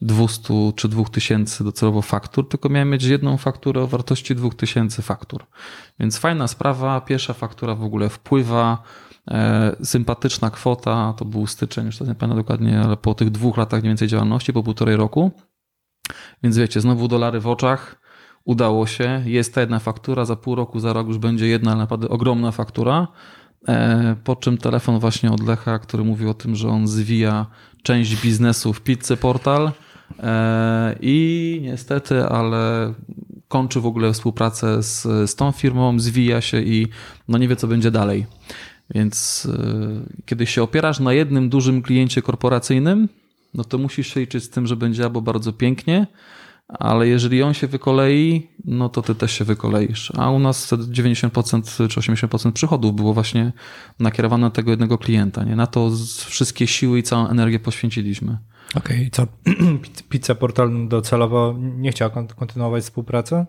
200 0.00 0.72
czy 0.76 0.88
2000 0.88 1.64
docelowo 1.64 2.02
faktur, 2.02 2.48
tylko 2.48 2.68
miałem 2.68 2.90
mieć 2.90 3.04
jedną 3.04 3.36
fakturę 3.36 3.82
o 3.82 3.86
wartości 3.86 4.34
2000 4.34 5.02
faktur. 5.02 5.46
Więc 6.00 6.18
fajna 6.18 6.48
sprawa, 6.48 7.00
pierwsza 7.00 7.32
faktura 7.32 7.74
w 7.74 7.84
ogóle 7.84 8.08
wpływa, 8.08 8.82
e, 9.30 9.76
sympatyczna 9.84 10.50
kwota, 10.50 11.14
to 11.16 11.24
był 11.24 11.46
styczeń, 11.46 11.86
już 11.86 11.98
to 11.98 12.04
nie 12.04 12.14
pamiętam 12.14 12.38
dokładnie, 12.38 12.80
ale 12.80 12.96
po 12.96 13.14
tych 13.14 13.30
dwóch 13.30 13.56
latach 13.56 13.80
mniej 13.80 13.90
więcej 13.90 14.08
działalności, 14.08 14.52
po 14.52 14.62
półtorej 14.62 14.96
roku. 14.96 15.30
Więc 16.42 16.58
wiecie, 16.58 16.80
znowu 16.80 17.08
dolary 17.08 17.40
w 17.40 17.46
oczach, 17.46 18.00
udało 18.44 18.86
się, 18.86 19.22
jest 19.26 19.54
ta 19.54 19.60
jedna 19.60 19.78
faktura, 19.78 20.24
za 20.24 20.36
pół 20.36 20.54
roku, 20.54 20.80
za 20.80 20.92
rok 20.92 21.08
już 21.08 21.18
będzie 21.18 21.46
jedna, 21.46 21.76
naprawdę 21.76 22.08
ogromna 22.08 22.50
faktura. 22.50 23.08
E, 23.68 24.16
Po 24.24 24.36
czym 24.36 24.58
telefon 24.58 24.98
właśnie 24.98 25.32
od 25.32 25.46
Lecha, 25.46 25.78
który 25.78 26.04
mówił 26.04 26.30
o 26.30 26.34
tym, 26.34 26.54
że 26.56 26.68
on 26.68 26.88
zwija 26.88 27.46
część 27.82 28.22
biznesu 28.22 28.72
w 28.72 28.80
Pizzy 28.80 29.16
Portal 29.16 29.72
e, 30.18 30.96
i 31.00 31.60
niestety, 31.62 32.24
ale 32.24 32.94
kończy 33.48 33.80
w 33.80 33.86
ogóle 33.86 34.12
współpracę 34.12 34.82
z, 34.82 35.02
z 35.02 35.34
tą 35.34 35.52
firmą, 35.52 35.98
zwija 35.98 36.40
się 36.40 36.62
i 36.62 36.86
no 37.28 37.38
nie 37.38 37.48
wie, 37.48 37.56
co 37.56 37.66
będzie 37.66 37.90
dalej. 37.90 38.26
Więc 38.94 39.48
e, 39.52 40.24
kiedy 40.26 40.46
się 40.46 40.62
opierasz 40.62 41.00
na 41.00 41.12
jednym 41.12 41.48
dużym 41.48 41.82
kliencie 41.82 42.22
korporacyjnym, 42.22 43.08
no 43.54 43.64
to 43.64 43.78
musisz 43.78 44.14
się 44.14 44.20
liczyć 44.20 44.44
z 44.44 44.50
tym, 44.50 44.66
że 44.66 44.76
będzie 44.76 45.04
albo 45.04 45.20
bardzo 45.20 45.52
pięknie, 45.52 46.06
ale 46.78 47.08
jeżeli 47.08 47.42
on 47.42 47.54
się 47.54 47.66
wykolei, 47.66 48.50
no 48.64 48.88
to 48.88 49.02
ty 49.02 49.14
też 49.14 49.32
się 49.32 49.44
wykoleisz. 49.44 50.12
A 50.16 50.30
u 50.30 50.38
nas 50.38 50.66
wtedy 50.66 50.82
90% 50.84 51.88
czy 51.88 52.00
80% 52.00 52.52
przychodów 52.52 52.96
było 52.96 53.14
właśnie 53.14 53.52
nakierowane 53.98 54.46
na 54.46 54.50
tego 54.50 54.70
jednego 54.70 54.98
klienta. 54.98 55.44
Nie? 55.44 55.56
Na 55.56 55.66
to 55.66 55.90
wszystkie 56.26 56.66
siły 56.66 56.98
i 56.98 57.02
całą 57.02 57.28
energię 57.28 57.60
poświęciliśmy. 57.60 58.38
Okej, 58.74 59.06
i 59.06 59.10
co? 59.10 59.26
Pizza 60.10 60.34
Portal 60.34 60.88
docelowo 60.88 61.54
nie 61.58 61.90
chciał 61.90 62.10
kont- 62.10 62.34
kontynuować 62.34 62.82
współpracy? 62.82 63.46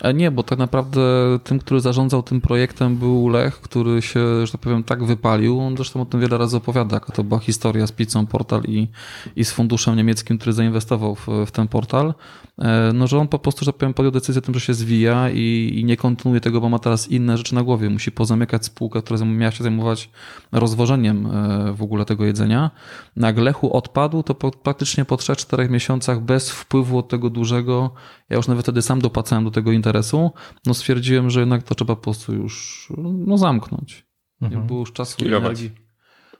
A 0.00 0.12
nie, 0.12 0.30
bo 0.30 0.42
tak 0.42 0.58
naprawdę 0.58 1.00
tym, 1.44 1.58
który 1.58 1.80
zarządzał 1.80 2.22
tym 2.22 2.40
projektem 2.40 2.96
był 2.96 3.28
Lech, 3.28 3.60
który 3.60 4.02
się, 4.02 4.46
że 4.46 4.52
tak 4.52 4.60
powiem, 4.60 4.84
tak 4.84 5.04
wypalił. 5.04 5.60
On 5.60 5.76
zresztą 5.76 6.02
o 6.02 6.04
tym 6.04 6.20
wiele 6.20 6.38
razy 6.38 6.56
opowiada, 6.56 6.96
jaka 6.96 7.12
to 7.12 7.24
była 7.24 7.40
historia 7.40 7.86
z 7.86 7.92
pizzą 7.92 8.26
portal 8.26 8.62
i, 8.64 8.88
i 9.36 9.44
z 9.44 9.50
funduszem 9.50 9.96
niemieckim, 9.96 10.38
który 10.38 10.52
zainwestował 10.52 11.14
w, 11.14 11.28
w 11.46 11.50
ten 11.50 11.68
portal. 11.68 12.14
E, 12.58 12.92
No, 12.94 13.06
że 13.06 13.18
on 13.18 13.28
po 13.28 13.38
prostu, 13.38 13.64
że 13.64 13.72
tak 13.72 13.78
powiem, 13.78 13.94
podjął 13.94 14.12
decyzję 14.12 14.38
o 14.38 14.42
tym, 14.42 14.54
że 14.54 14.60
się 14.60 14.74
zwija 14.74 15.30
i, 15.30 15.72
i 15.74 15.84
nie 15.84 15.96
kontynuuje 15.96 16.40
tego, 16.40 16.60
bo 16.60 16.68
ma 16.68 16.78
teraz 16.78 17.08
inne 17.08 17.38
rzeczy 17.38 17.54
na 17.54 17.62
głowie. 17.62 17.90
Musi 17.90 18.12
pozamykać 18.12 18.64
spółkę, 18.64 19.02
która 19.02 19.24
miała 19.24 19.52
się 19.52 19.62
zajmować 19.64 20.10
rozwożeniem 20.52 21.26
e, 21.26 21.72
w 21.72 21.82
ogóle 21.82 22.04
tego 22.04 22.24
jedzenia. 22.24 22.70
Jak 23.16 23.38
Lechu 23.38 23.76
odpadł, 23.76 24.22
to 24.22 24.34
po, 24.34 24.50
praktycznie 24.50 25.04
po 25.04 25.16
3-4 25.16 25.70
miesiącach 25.70 26.20
bez 26.20 26.50
wpływu 26.50 26.98
od 26.98 27.08
tego 27.08 27.30
dużego, 27.30 27.90
ja 28.30 28.36
już 28.36 28.48
nawet 28.48 28.64
wtedy 28.64 28.82
sam 28.82 29.00
dopłacałem 29.00 29.44
do 29.44 29.50
tego 29.50 29.72
interesu, 29.80 30.30
no 30.66 30.74
stwierdziłem, 30.74 31.30
że 31.30 31.40
jednak 31.40 31.62
to 31.62 31.74
trzeba 31.74 31.96
po 31.96 32.02
prostu 32.02 32.34
już 32.34 32.88
no, 33.26 33.38
zamknąć. 33.38 34.06
Nie 34.40 34.56
było 34.56 34.80
już 34.80 34.92
czasu 34.92 35.12
i 35.12 35.20
Skilować. 35.20 35.46
energii. 35.46 35.70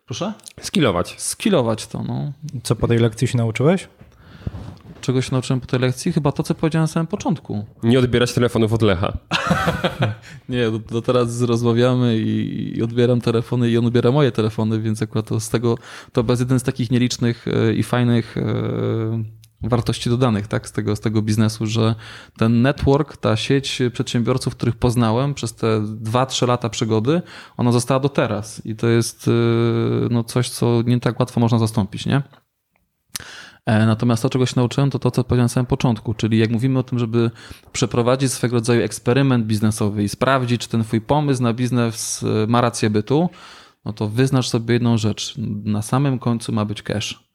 Proszę? 0.06 0.32
Skilować. 0.60 1.14
Skilować 1.18 1.86
to, 1.86 2.02
no. 2.02 2.32
Co 2.62 2.76
po 2.76 2.88
tej 2.88 2.98
lekcji 2.98 3.28
się 3.28 3.38
nauczyłeś? 3.38 3.88
Czego 5.00 5.22
się 5.22 5.32
nauczyłem 5.32 5.60
po 5.60 5.66
tej 5.66 5.80
lekcji? 5.80 6.12
Chyba 6.12 6.32
to, 6.32 6.42
co 6.42 6.54
powiedziałem 6.54 6.82
na 6.82 6.86
samym 6.86 7.06
początku. 7.06 7.64
Nie 7.82 7.98
odbierać 7.98 8.32
telefonów 8.32 8.72
od 8.72 8.82
Lecha. 8.82 9.18
Nie, 10.48 10.70
do, 10.70 10.78
do 10.78 11.02
teraz 11.02 11.42
rozmawiamy 11.42 12.18
i, 12.18 12.78
i 12.78 12.82
odbieram 12.82 13.20
telefony 13.20 13.70
i 13.70 13.78
on 13.78 13.86
odbiera 13.86 14.10
moje 14.10 14.32
telefony, 14.32 14.80
więc 14.80 15.02
akurat 15.02 15.26
to 15.26 15.40
z 15.40 15.48
tego, 15.48 15.78
to 16.12 16.24
bez 16.24 16.40
jeden 16.40 16.60
z 16.60 16.62
takich 16.62 16.90
nielicznych 16.90 17.48
e, 17.48 17.72
i 17.72 17.82
fajnych 17.82 18.36
e, 18.36 18.42
wartości 19.62 20.10
dodanych, 20.10 20.46
tak, 20.46 20.68
z 20.68 20.72
tego, 20.72 20.96
z 20.96 21.00
tego 21.00 21.22
biznesu, 21.22 21.66
że 21.66 21.94
ten 22.38 22.62
network, 22.62 23.16
ta 23.16 23.36
sieć 23.36 23.82
przedsiębiorców, 23.92 24.56
których 24.56 24.76
poznałem 24.76 25.34
przez 25.34 25.54
te 25.54 25.80
2-3 25.80 26.48
lata 26.48 26.68
przygody, 26.68 27.22
ona 27.56 27.72
została 27.72 28.00
do 28.00 28.08
teraz 28.08 28.66
i 28.66 28.76
to 28.76 28.88
jest 28.88 29.28
e, 29.28 29.30
no 30.10 30.24
coś, 30.24 30.50
co 30.50 30.82
nie 30.86 31.00
tak 31.00 31.20
łatwo 31.20 31.40
można 31.40 31.58
zastąpić, 31.58 32.06
nie? 32.06 32.22
E, 33.66 33.86
Natomiast 33.86 34.22
to, 34.22 34.30
czego 34.30 34.46
się 34.46 34.52
nauczyłem, 34.56 34.90
to 34.90 34.98
to, 34.98 35.10
co 35.10 35.24
powiedziałem 35.24 35.44
na 35.44 35.48
samym 35.48 35.66
początku, 35.66 36.14
czyli 36.14 36.38
jak 36.38 36.50
mówimy 36.50 36.78
o 36.78 36.82
tym, 36.82 36.98
żeby 36.98 37.30
przeprowadzić 37.72 38.32
swego 38.32 38.56
rodzaju 38.56 38.82
eksperyment 38.82 39.46
biznesowy 39.46 40.02
i 40.02 40.08
sprawdzić, 40.08 40.60
czy 40.60 40.68
ten 40.68 40.84
twój 40.84 41.00
pomysł 41.00 41.42
na 41.42 41.52
biznes 41.52 42.22
e, 42.22 42.46
ma 42.46 42.60
rację 42.60 42.90
bytu, 42.90 43.30
no 43.84 43.92
to 43.92 44.08
wyznacz 44.08 44.48
sobie 44.48 44.74
jedną 44.74 44.98
rzecz. 44.98 45.34
Na 45.64 45.82
samym 45.82 46.18
końcu 46.18 46.52
ma 46.52 46.64
być 46.64 46.82
cash. 46.82 47.29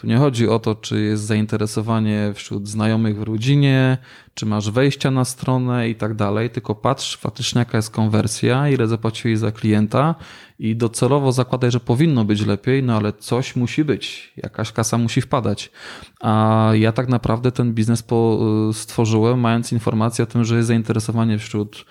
Tu 0.00 0.06
nie 0.06 0.16
chodzi 0.16 0.48
o 0.48 0.58
to, 0.58 0.74
czy 0.74 1.00
jest 1.00 1.22
zainteresowanie 1.22 2.32
wśród 2.34 2.68
znajomych 2.68 3.18
w 3.18 3.22
rodzinie, 3.22 3.98
czy 4.34 4.46
masz 4.46 4.70
wejścia 4.70 5.10
na 5.10 5.24
stronę 5.24 5.88
i 5.88 5.94
tak 5.94 6.14
dalej, 6.14 6.50
tylko 6.50 6.74
patrz 6.74 7.16
faktycznie 7.16 7.58
jaka 7.58 7.78
jest 7.78 7.90
konwersja, 7.90 8.68
ile 8.68 8.86
zapłaciłeś 8.86 9.38
za 9.38 9.52
klienta 9.52 10.14
i 10.58 10.76
docelowo 10.76 11.32
zakładaj, 11.32 11.70
że 11.70 11.80
powinno 11.80 12.24
być 12.24 12.46
lepiej, 12.46 12.82
no 12.82 12.96
ale 12.96 13.12
coś 13.12 13.56
musi 13.56 13.84
być, 13.84 14.32
jakaś 14.36 14.72
kasa 14.72 14.98
musi 14.98 15.20
wpadać. 15.20 15.70
A 16.20 16.70
ja 16.74 16.92
tak 16.92 17.08
naprawdę 17.08 17.52
ten 17.52 17.74
biznes 17.74 18.02
po, 18.02 18.40
stworzyłem, 18.72 19.40
mając 19.40 19.72
informację 19.72 20.22
o 20.22 20.26
tym, 20.26 20.44
że 20.44 20.56
jest 20.56 20.68
zainteresowanie 20.68 21.38
wśród 21.38 21.84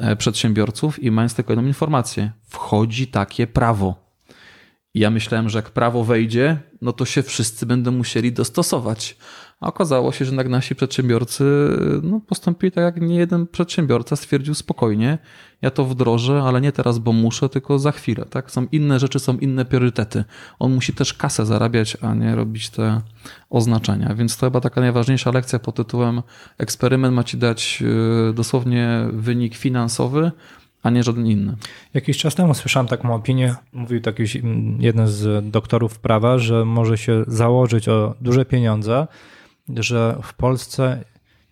e, 0.00 0.16
przedsiębiorców 0.16 1.02
i 1.02 1.10
mając 1.10 1.34
tylko 1.34 1.52
jedną 1.52 1.66
informację. 1.66 2.32
Wchodzi 2.48 3.06
takie 3.06 3.46
prawo. 3.46 4.03
Ja 4.94 5.10
myślałem, 5.10 5.48
że 5.48 5.58
jak 5.58 5.70
prawo 5.70 6.04
wejdzie, 6.04 6.58
no 6.82 6.92
to 6.92 7.04
się 7.04 7.22
wszyscy 7.22 7.66
będą 7.66 7.92
musieli 7.92 8.32
dostosować. 8.32 9.16
A 9.60 9.68
okazało 9.68 10.12
się, 10.12 10.24
że 10.24 10.28
jednak 10.28 10.48
nasi 10.48 10.74
przedsiębiorcy 10.74 11.44
no, 12.02 12.20
postąpili 12.20 12.72
tak, 12.72 12.84
jak 12.84 13.00
nie 13.00 13.16
jeden 13.16 13.46
przedsiębiorca 13.46 14.16
stwierdził 14.16 14.54
spokojnie, 14.54 15.18
ja 15.62 15.70
to 15.70 15.84
wdrożę, 15.84 16.42
ale 16.42 16.60
nie 16.60 16.72
teraz, 16.72 16.98
bo 16.98 17.12
muszę, 17.12 17.48
tylko 17.48 17.78
za 17.78 17.92
chwilę. 17.92 18.24
Tak? 18.30 18.50
Są 18.50 18.66
inne 18.72 18.98
rzeczy, 18.98 19.18
są 19.18 19.38
inne 19.38 19.64
priorytety. 19.64 20.24
On 20.58 20.74
musi 20.74 20.92
też 20.92 21.14
kasę 21.14 21.46
zarabiać, 21.46 21.96
a 22.00 22.14
nie 22.14 22.34
robić 22.34 22.70
te 22.70 23.00
oznaczenia. 23.50 24.14
Więc 24.14 24.36
to 24.36 24.46
chyba 24.46 24.60
taka 24.60 24.80
najważniejsza 24.80 25.30
lekcja 25.30 25.58
pod 25.58 25.74
tytułem 25.74 26.22
eksperyment 26.58 27.14
ma 27.14 27.24
ci 27.24 27.36
dać 27.36 27.80
yy, 27.80 28.32
dosłownie 28.34 29.06
wynik 29.12 29.56
finansowy, 29.56 30.32
a 30.84 30.90
nie 30.90 31.02
żaden 31.02 31.26
inny. 31.26 31.56
Jakiś 31.94 32.18
czas 32.18 32.34
temu 32.34 32.54
słyszałem 32.54 32.88
taką 32.88 33.14
opinię, 33.14 33.54
mówił 33.72 34.00
mm, 34.42 34.76
jeden 34.80 35.08
z 35.08 35.50
doktorów 35.50 35.98
prawa, 35.98 36.38
że 36.38 36.64
może 36.64 36.98
się 36.98 37.24
założyć 37.26 37.88
o 37.88 38.14
duże 38.20 38.44
pieniądze, 38.44 39.06
że 39.68 40.18
w 40.22 40.34
Polsce 40.34 41.04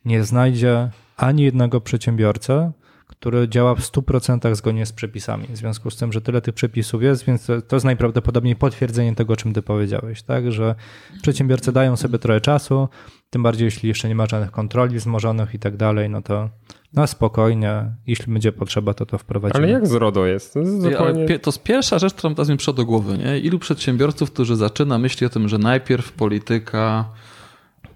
nie 0.04 0.24
znajdzie 0.24 0.90
ani 1.16 1.42
jednego 1.42 1.80
przedsiębiorcy, 1.80 2.72
który 3.06 3.48
działa 3.48 3.74
w 3.74 3.80
100% 3.80 4.54
zgodnie 4.54 4.86
z 4.86 4.92
przepisami. 4.92 5.46
W 5.46 5.56
związku 5.56 5.90
z 5.90 5.96
tym, 5.96 6.12
że 6.12 6.20
tyle 6.20 6.40
tych 6.40 6.54
przepisów 6.54 7.02
jest, 7.02 7.24
więc 7.24 7.46
to 7.46 7.76
jest 7.76 7.84
najprawdopodobniej 7.84 8.56
potwierdzenie 8.56 9.14
tego, 9.14 9.32
o 9.32 9.36
czym 9.36 9.52
ty 9.52 9.62
powiedziałeś, 9.62 10.22
tak? 10.22 10.52
Że 10.52 10.74
przedsiębiorcy 11.22 11.72
dają 11.72 11.96
sobie 11.96 12.18
trochę 12.18 12.40
czasu, 12.40 12.88
tym 13.30 13.42
bardziej 13.42 13.64
jeśli 13.64 13.88
jeszcze 13.88 14.08
nie 14.08 14.14
ma 14.14 14.26
żadnych 14.26 14.50
kontroli 14.50 14.96
wzmożonych 14.96 15.54
i 15.54 15.58
tak 15.58 15.76
dalej, 15.76 16.10
no 16.10 16.22
to 16.22 16.48
na 16.94 17.06
spokojnie, 17.06 17.84
jeśli 18.06 18.32
będzie 18.32 18.52
potrzeba, 18.52 18.94
to 18.94 19.06
to 19.06 19.18
wprowadzimy. 19.18 19.64
Ale 19.64 19.72
jak 19.72 19.86
z 19.86 19.92
RODO 19.92 20.26
jest? 20.26 20.52
To 20.52 20.58
jest 20.58 20.82
zupełnie... 20.82 21.38
to 21.38 21.50
jest 21.50 21.62
pierwsza 21.62 21.98
rzecz, 21.98 22.14
którą 22.14 22.34
teraz 22.34 22.48
mi 22.48 22.56
przyszła 22.56 22.74
do 22.74 22.84
głowy. 22.84 23.18
Nie? 23.18 23.38
Ilu 23.38 23.58
przedsiębiorców, 23.58 24.30
którzy 24.30 24.56
zaczyna 24.56 24.98
myśli 24.98 25.26
o 25.26 25.30
tym, 25.30 25.48
że 25.48 25.58
najpierw 25.58 26.12
polityka, 26.12 27.04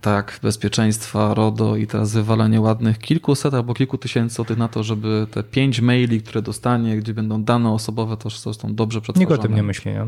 tak, 0.00 0.38
bezpieczeństwa, 0.42 1.34
RODO 1.34 1.76
i 1.76 1.86
teraz 1.86 2.12
wywalenie 2.12 2.60
ładnych 2.60 2.98
kilkuset 2.98 3.54
albo 3.54 3.74
kilku 3.74 3.98
tysięcy 3.98 4.34
złotych 4.34 4.58
na 4.58 4.68
to, 4.68 4.82
żeby 4.82 5.26
te 5.30 5.42
pięć 5.42 5.80
maili, 5.80 6.22
które 6.22 6.42
dostanie, 6.42 6.96
gdzie 6.96 7.14
będą 7.14 7.42
dane 7.44 7.70
osobowe, 7.72 8.16
to 8.16 8.30
zostaną 8.30 8.74
dobrze 8.74 8.98
Nikt 8.98 9.04
przetworzone. 9.04 9.40
o 9.40 9.42
tym 9.42 9.54
nie 9.54 9.62
myśli, 9.62 9.92
nie? 9.92 10.06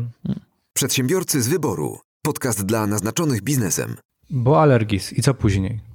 Przedsiębiorcy 0.73 1.41
z 1.41 1.47
wyboru. 1.47 1.99
Podcast 2.21 2.65
dla 2.65 2.87
naznaczonych 2.87 3.41
biznesem. 3.41 3.95
Bo 4.29 4.61
alergis 4.61 5.13
i 5.13 5.21
co 5.21 5.33
później? 5.33 5.88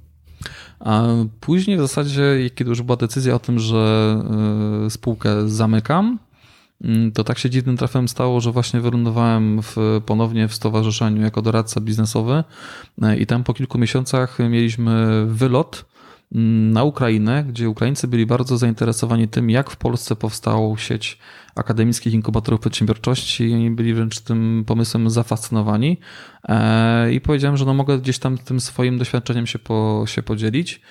A 0.79 1.03
później 1.39 1.77
w 1.77 1.81
zasadzie, 1.81 2.49
kiedy 2.55 2.69
już 2.69 2.81
była 2.81 2.95
decyzja 2.95 3.35
o 3.35 3.39
tym, 3.39 3.59
że 3.59 4.15
y, 4.85 4.89
spółkę 4.89 5.49
zamykam, 5.49 6.19
mm, 6.83 7.11
to 7.11 7.23
tak 7.23 7.39
się 7.39 7.49
dziwnym 7.49 7.77
trafem 7.77 8.07
stało, 8.07 8.41
że 8.41 8.51
właśnie 8.51 8.81
wylądowałem 8.81 9.61
w, 9.61 10.01
ponownie 10.05 10.47
w 10.47 10.53
stowarzyszeniu 10.53 11.21
jako 11.21 11.41
doradca 11.41 11.81
biznesowy 11.81 12.43
y, 13.03 13.17
i 13.17 13.25
tam 13.25 13.43
po 13.43 13.53
kilku 13.53 13.77
miesiącach 13.77 14.39
mieliśmy 14.39 15.25
wylot 15.25 15.85
na 16.73 16.83
Ukrainę, 16.83 17.43
gdzie 17.43 17.69
Ukraińcy 17.69 18.07
byli 18.07 18.25
bardzo 18.25 18.57
zainteresowani 18.57 19.27
tym, 19.27 19.49
jak 19.49 19.69
w 19.69 19.75
Polsce 19.75 20.15
powstała 20.15 20.77
sieć 20.77 21.17
akademickich 21.55 22.13
inkubatorów 22.13 22.59
przedsiębiorczości 22.59 23.43
i 23.43 23.53
oni 23.53 23.71
byli 23.71 23.93
wręcz 23.93 24.19
tym 24.19 24.63
pomysłem 24.67 25.09
zafascynowani 25.09 25.97
E, 26.49 27.13
i 27.13 27.21
powiedziałem, 27.21 27.57
że 27.57 27.65
no 27.65 27.73
mogę 27.73 27.97
gdzieś 27.97 28.19
tam 28.19 28.37
tym 28.37 28.59
swoim 28.59 28.97
doświadczeniem 28.97 29.47
się, 29.47 29.59
po, 29.59 30.03
się 30.07 30.23
podzielić. 30.23 30.81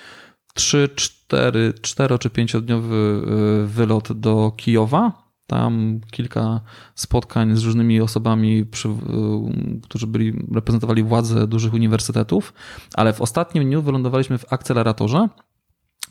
Trzy, 0.53 0.89
cztery, 0.95 1.73
cztero 1.81 2.19
czy 2.19 2.29
pięciodniowy 2.29 3.21
y, 3.63 3.67
wylot 3.67 4.19
do 4.19 4.51
Kijowa. 4.57 5.24
Tam 5.47 5.99
kilka 6.11 6.61
spotkań 6.95 7.55
z 7.55 7.63
różnymi 7.63 8.01
osobami, 8.01 8.65
przy, 8.65 8.87
y, 8.87 8.91
którzy 9.83 10.07
byli, 10.07 10.45
reprezentowali 10.53 11.03
władze 11.03 11.47
dużych 11.47 11.73
uniwersytetów, 11.73 12.53
ale 12.93 13.13
w 13.13 13.21
ostatnim 13.21 13.63
dniu 13.63 13.81
wylądowaliśmy 13.81 14.37
w 14.37 14.53
akceleratorze, 14.53 15.29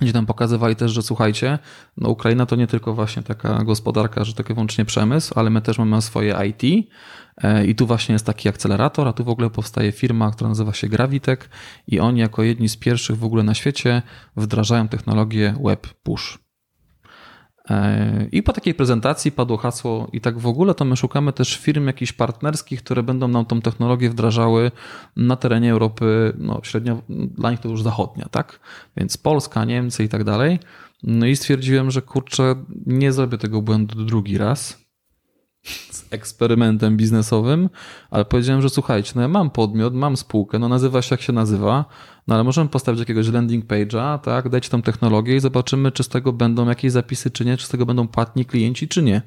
gdzie 0.01 0.13
tam 0.13 0.27
pokazywali 0.27 0.77
też, 0.77 0.93
że 0.93 1.03
słuchajcie, 1.03 1.59
no 1.97 2.09
Ukraina 2.09 2.47
to 2.47 2.57
nie 2.57 2.67
tylko 2.67 2.95
właśnie 2.95 3.23
taka 3.23 3.65
gospodarka, 3.65 4.25
że 4.25 4.35
tak 4.35 4.47
wyłącznie 4.47 4.85
przemysł, 4.85 5.33
ale 5.37 5.51
my 5.51 5.63
też 5.63 5.79
mamy 5.79 6.03
swoje 6.03 6.37
IT 6.47 6.89
e, 7.37 7.67
i 7.67 7.75
tu 7.75 7.87
właśnie 7.87 8.13
jest 8.13 8.27
taki 8.27 8.49
akcelerator, 8.49 9.09
a 9.09 9.13
tu 9.13 9.25
w 9.25 9.29
ogóle 9.29 9.51
powstaje 9.51 9.93
firma, 9.93 10.31
która 10.31 10.49
nazywa 10.49 10.73
się 10.73 10.89
Gravitek 10.89 11.49
i 11.87 12.01
oni 12.01 12.21
jako 12.21 12.43
jedni 12.43 12.69
z 12.69 12.77
pierwszych 12.77 13.17
w 13.17 13.25
ogóle 13.25 13.43
na 13.43 13.55
świecie 13.55 14.03
wdrażają 14.37 14.89
technologię 14.89 15.55
Web 15.65 15.87
Push. 16.03 16.44
E, 17.71 18.27
I 18.33 18.43
po 18.43 18.53
takiej 18.53 18.75
prezentacji 18.75 19.33
padło 19.33 19.57
hasło, 19.57 20.09
i 20.13 20.21
tak 20.21 20.39
w 20.39 20.47
ogóle 20.47 20.75
to 20.75 20.85
my 20.85 20.97
szukamy 20.97 21.33
też 21.33 21.57
firm 21.57 21.87
jakichś 21.87 22.13
partnerskich, 22.13 22.83
które 22.83 23.03
będą 23.03 23.29
nam 23.29 23.45
tą 23.45 23.61
technologię 23.61 24.11
wdrażały 24.11 24.71
na 25.17 25.37
terenie 25.37 25.73
Europy, 25.73 26.33
no 26.39 26.61
średnio 26.63 27.03
dla 27.09 27.51
nich 27.51 27.61
to 27.61 27.69
już 27.69 27.83
zachodnia, 27.83 28.27
tak? 28.31 28.61
Więc 28.97 29.17
Polska, 29.17 29.65
Niemcy 29.65 30.05
i 30.05 30.09
tak 30.09 30.25
dalej. 30.25 30.59
No 31.03 31.27
i 31.27 31.37
stwierdziłem, 31.37 31.91
że 31.91 32.03
kurczę, 32.03 32.55
nie 32.87 33.13
zrobię 33.13 33.39
tego 33.39 33.63
błędu 33.63 34.05
drugi 34.05 34.39
raz 34.39 34.84
eksperymentem 36.15 36.97
biznesowym, 36.97 37.71
ale 38.11 38.25
powiedziałem, 38.25 38.63
że 38.63 38.71
słuchajcie, 38.71 39.13
no 39.17 39.23
ja 39.23 39.29
mam 39.29 39.51
podmiot, 39.51 39.95
mam 39.95 40.17
spółkę, 40.17 40.59
no 40.59 40.69
nazywa 40.69 41.03
się 41.03 41.15
jak 41.15 41.21
się 41.21 41.33
nazywa, 41.33 41.85
no 42.27 42.35
ale 42.35 42.45
możemy 42.45 42.71
postawić 42.71 43.01
jakiegoś 43.01 43.29
landing 43.29 43.67
page'a, 43.67 44.19
tak, 44.19 44.49
dać 44.49 44.69
tą 44.69 44.83
technologię 44.83 45.37
i 45.37 45.41
zobaczymy, 45.41 45.93
czy 45.93 46.03
z 46.03 46.09
tego 46.09 46.33
będą 46.33 46.69
jakieś 46.69 46.93
zapisy, 46.93 47.31
czy 47.31 47.45
nie, 47.45 47.57
czy 47.57 47.67
z 47.67 47.69
tego 47.69 47.87
będą 47.87 48.09
płatni 48.09 48.45
klienci, 48.45 48.89
czy 48.89 49.03
nie. 49.03 49.23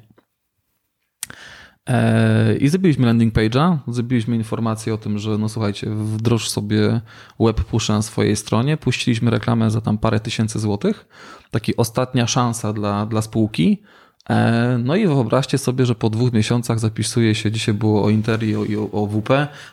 Eee, 1.88 2.64
I 2.64 2.68
zrobiliśmy 2.68 3.06
landing 3.06 3.34
page'a, 3.34 3.78
zrobiliśmy 3.88 4.36
informację 4.36 4.94
o 4.94 4.98
tym, 4.98 5.18
że 5.18 5.38
no 5.38 5.48
słuchajcie, 5.48 5.90
wdroż 5.90 6.50
sobie 6.50 7.00
web 7.40 7.64
push 7.64 7.88
na 7.88 8.02
swojej 8.02 8.36
stronie, 8.36 8.76
puściliśmy 8.76 9.30
reklamę 9.30 9.70
za 9.70 9.80
tam 9.80 9.98
parę 9.98 10.20
tysięcy 10.20 10.58
złotych, 10.58 11.08
taki 11.50 11.76
ostatnia 11.76 12.26
szansa 12.26 12.72
dla, 12.72 13.06
dla 13.06 13.22
spółki. 13.22 13.82
Eee, 14.28 14.78
No 14.78 14.96
i 14.96 15.06
wyobraźcie 15.06 15.58
sobie, 15.58 15.86
że 15.86 15.94
po 15.94 16.10
dwóch 16.10 16.32
miesiącach 16.32 16.78
zapisuje 16.78 17.34
się, 17.34 17.50
dzisiaj 17.50 17.74
było 17.74 18.04
o 18.04 18.10
Interi 18.10 18.48
i 18.48 18.76
o, 18.76 18.90
o 18.92 19.06
WP, 19.06 19.30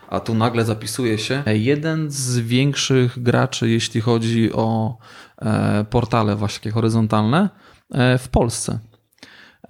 a 0.10 0.20
tu 0.20 0.34
nagle 0.36 0.66
zapisuje 0.66 1.18
się 1.18 1.43
jeden 1.45 2.12
z 2.12 2.38
większych 2.39 3.24
graczy, 3.24 3.70
jeśli 3.70 4.01
chodzi 4.01 4.53
o 4.53 4.97
e, 5.41 5.86
portale 5.89 6.36
właśnie 6.36 6.72
horyzontalne 6.72 7.49
e, 7.93 8.18
w 8.18 8.30
Polsce. 8.30 8.80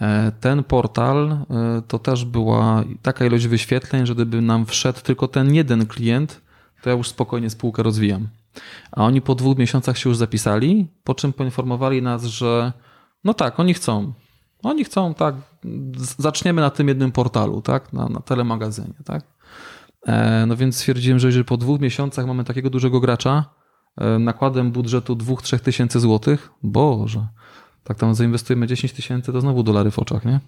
E, 0.01 0.31
Ten 0.39 0.63
portal 0.63 1.31
e, 1.31 1.81
to 1.87 1.99
też 1.99 2.25
była 2.25 2.83
taka 3.01 3.25
ilość 3.25 3.47
wyświetleń, 3.47 4.05
że 4.05 4.15
gdyby 4.15 4.41
nam 4.41 4.65
wszedł 4.65 5.01
tylko 5.01 5.27
ten 5.27 5.53
jeden 5.55 5.85
klient, 5.85 6.41
to 6.81 6.89
ja 6.89 6.95
już 6.95 7.07
spokojnie 7.09 7.49
spółkę 7.49 7.83
rozwijam. 7.83 8.27
A 8.91 9.05
oni 9.05 9.21
po 9.21 9.35
dwóch 9.35 9.57
miesiącach 9.57 9.97
się 9.97 10.09
już 10.09 10.17
zapisali, 10.17 10.87
po 11.03 11.15
czym 11.15 11.33
poinformowali 11.33 12.01
nas, 12.01 12.23
że 12.23 12.73
no 13.23 13.33
tak, 13.33 13.59
oni 13.59 13.73
chcą. 13.73 14.13
Oni 14.65 14.83
chcą, 14.83 15.13
tak, 15.13 15.35
zaczniemy 16.17 16.61
na 16.61 16.69
tym 16.69 16.87
jednym 16.87 17.11
portalu, 17.11 17.61
tak, 17.61 17.93
na, 17.93 18.09
na 18.09 18.19
telemagazynie, 18.19 18.93
tak. 19.05 19.23
E, 20.07 20.45
No 20.45 20.55
więc 20.55 20.75
stwierdziłem, 20.75 21.19
że 21.19 21.27
jeżeli 21.27 21.45
po 21.45 21.57
dwóch 21.57 21.81
miesiącach 21.81 22.27
mamy 22.27 22.43
takiego 22.43 22.69
dużego 22.69 22.99
gracza, 22.99 23.45
e, 23.97 24.19
nakładem 24.19 24.71
budżetu 24.71 25.15
2-3 25.15 25.59
tysięcy 25.59 25.99
złotych, 25.99 26.49
Boże, 26.63 27.27
tak 27.83 27.97
tam 27.97 28.15
zainwestujemy 28.15 28.67
10 28.67 28.93
tysięcy, 28.93 29.33
to 29.33 29.41
znowu 29.41 29.63
dolary 29.63 29.91
w 29.91 29.99
oczach, 29.99 30.25
nie? 30.25 30.39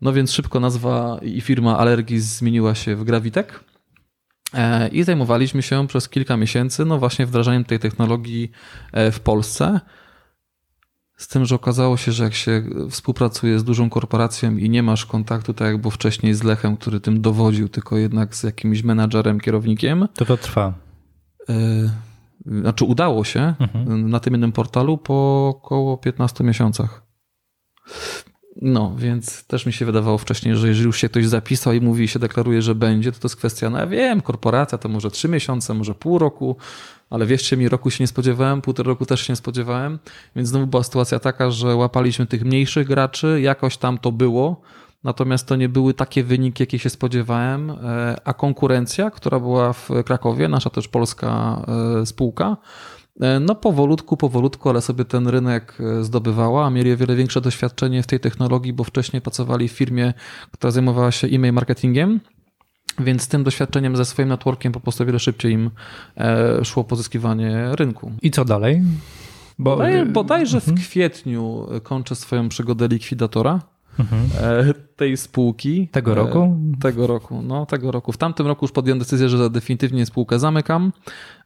No 0.00 0.12
więc 0.12 0.32
szybko 0.32 0.60
nazwa 0.60 1.18
i 1.22 1.40
firma 1.40 1.78
Allergis 1.78 2.24
zmieniła 2.24 2.74
się 2.74 2.96
w 2.96 3.04
Gravitek. 3.04 3.64
E, 4.54 4.88
I 4.88 5.02
zajmowaliśmy 5.02 5.62
się 5.62 5.86
przez 5.86 6.08
kilka 6.08 6.36
miesięcy, 6.36 6.84
no 6.84 6.98
właśnie 6.98 7.26
wdrażaniem 7.26 7.64
tej 7.64 7.78
technologii 7.78 8.50
w 9.12 9.20
Polsce. 9.20 9.80
Z 11.16 11.28
tym, 11.28 11.44
że 11.44 11.54
okazało 11.54 11.96
się, 11.96 12.12
że 12.12 12.24
jak 12.24 12.34
się 12.34 12.62
współpracuje 12.90 13.58
z 13.58 13.64
dużą 13.64 13.90
korporacją 13.90 14.56
i 14.56 14.70
nie 14.70 14.82
masz 14.82 15.06
kontaktu, 15.06 15.54
tak 15.54 15.68
jak 15.68 15.78
było 15.80 15.90
wcześniej 15.90 16.34
z 16.34 16.42
Lechem, 16.42 16.76
który 16.76 17.00
tym 17.00 17.20
dowodził, 17.20 17.68
tylko 17.68 17.96
jednak 17.96 18.34
z 18.36 18.42
jakimś 18.42 18.82
menadżerem, 18.82 19.40
kierownikiem, 19.40 20.08
To 20.14 20.24
to 20.24 20.36
trwa. 20.36 20.74
Yy, 21.48 21.90
Znaczy, 22.60 22.84
udało 22.84 23.24
się 23.24 23.54
Mhm. 23.60 24.10
na 24.10 24.20
tym 24.20 24.34
jednym 24.34 24.52
portalu 24.52 24.98
po 24.98 25.48
około 25.48 25.96
15 25.98 26.44
miesiącach. 26.44 27.02
No, 28.62 28.94
więc 28.98 29.46
też 29.46 29.66
mi 29.66 29.72
się 29.72 29.84
wydawało 29.86 30.18
wcześniej, 30.18 30.56
że 30.56 30.68
jeżeli 30.68 30.86
już 30.86 30.98
się 30.98 31.08
ktoś 31.08 31.26
zapisał 31.26 31.72
i 31.72 31.80
mówi, 31.80 32.08
się 32.08 32.18
deklaruje, 32.18 32.62
że 32.62 32.74
będzie, 32.74 33.12
to 33.12 33.20
to 33.20 33.26
jest 33.28 33.36
kwestia, 33.36 33.70
no 33.70 33.78
ja 33.78 33.86
wiem, 33.86 34.20
korporacja 34.20 34.78
to 34.78 34.88
może 34.88 35.10
3 35.10 35.28
miesiące, 35.28 35.74
może 35.74 35.94
pół 35.94 36.18
roku, 36.18 36.56
ale 37.14 37.26
wierzcie 37.26 37.56
mi, 37.56 37.68
roku 37.68 37.90
się 37.90 38.04
nie 38.04 38.08
spodziewałem, 38.08 38.62
półtora 38.62 38.88
roku 38.88 39.06
też 39.06 39.20
się 39.20 39.32
nie 39.32 39.36
spodziewałem, 39.36 39.98
więc 40.36 40.48
znowu 40.48 40.66
była 40.66 40.84
sytuacja 40.84 41.18
taka, 41.18 41.50
że 41.50 41.76
łapaliśmy 41.76 42.26
tych 42.26 42.44
mniejszych 42.44 42.86
graczy, 42.86 43.40
jakoś 43.40 43.76
tam 43.76 43.98
to 43.98 44.12
było, 44.12 44.60
Natomiast 45.04 45.46
to 45.48 45.56
nie 45.56 45.68
były 45.68 45.94
takie 45.94 46.24
wyniki, 46.24 46.62
jakie 46.62 46.78
się 46.78 46.90
spodziewałem, 46.90 47.70
e, 47.70 47.76
a 48.24 48.34
konkurencja, 48.34 49.10
która 49.10 49.40
była 49.40 49.72
w 49.72 49.90
Krakowie, 50.04 50.48
nasza 50.48 50.70
też 50.70 50.88
polska 50.88 51.62
e, 52.00 52.06
spółka, 52.06 52.56
e, 53.20 53.40
no 53.40 53.54
powolutku, 53.54 54.16
powolutku, 54.16 54.68
ale 54.68 54.80
sobie 54.80 55.04
ten 55.04 55.28
rynek 55.28 55.78
zdobywała, 56.00 56.70
mieli 56.70 56.92
o 56.92 56.96
wiele 56.96 57.16
większe 57.16 57.40
doświadczenie 57.40 58.02
w 58.02 58.06
tej 58.06 58.20
technologii, 58.20 58.72
bo 58.72 58.84
wcześniej 58.84 59.22
pracowali 59.22 59.68
w 59.68 59.72
firmie, 59.72 60.14
która 60.52 60.70
zajmowała 60.70 61.12
się 61.12 61.26
e-mail 61.26 61.52
marketingiem, 61.52 62.20
więc 62.98 63.22
z 63.22 63.28
tym 63.28 63.44
doświadczeniem 63.44 63.96
ze 63.96 64.04
swoim 64.04 64.28
networkiem 64.28 64.72
po 64.72 64.80
prostu 64.80 65.06
wiele 65.06 65.18
szybciej 65.18 65.52
im 65.52 65.70
e, 66.16 66.64
szło 66.64 66.84
pozyskiwanie 66.84 67.68
rynku. 67.72 68.12
I 68.22 68.30
co 68.30 68.44
dalej? 68.44 68.82
Bo, 69.58 69.70
Bodaj, 69.76 70.06
bodajże 70.06 70.60
w 70.60 70.74
kwietniu 70.74 71.66
kończę 71.82 72.14
swoją 72.14 72.48
przygodę 72.48 72.88
likwidatora. 72.88 73.60
e, 74.40 74.74
tej 74.96 75.16
spółki. 75.16 75.88
Tego 75.88 76.14
roku? 76.14 76.58
E, 76.76 76.80
Tego 76.80 77.06
roku, 77.06 77.42
no 77.42 77.66
tego 77.66 77.90
roku. 77.92 78.12
W 78.12 78.16
tamtym 78.16 78.46
roku 78.46 78.64
już 78.64 78.72
podjąłem 78.72 78.98
decyzję, 78.98 79.28
że 79.28 79.50
definitywnie 79.50 80.06
spółkę 80.06 80.38
zamykam, 80.38 80.92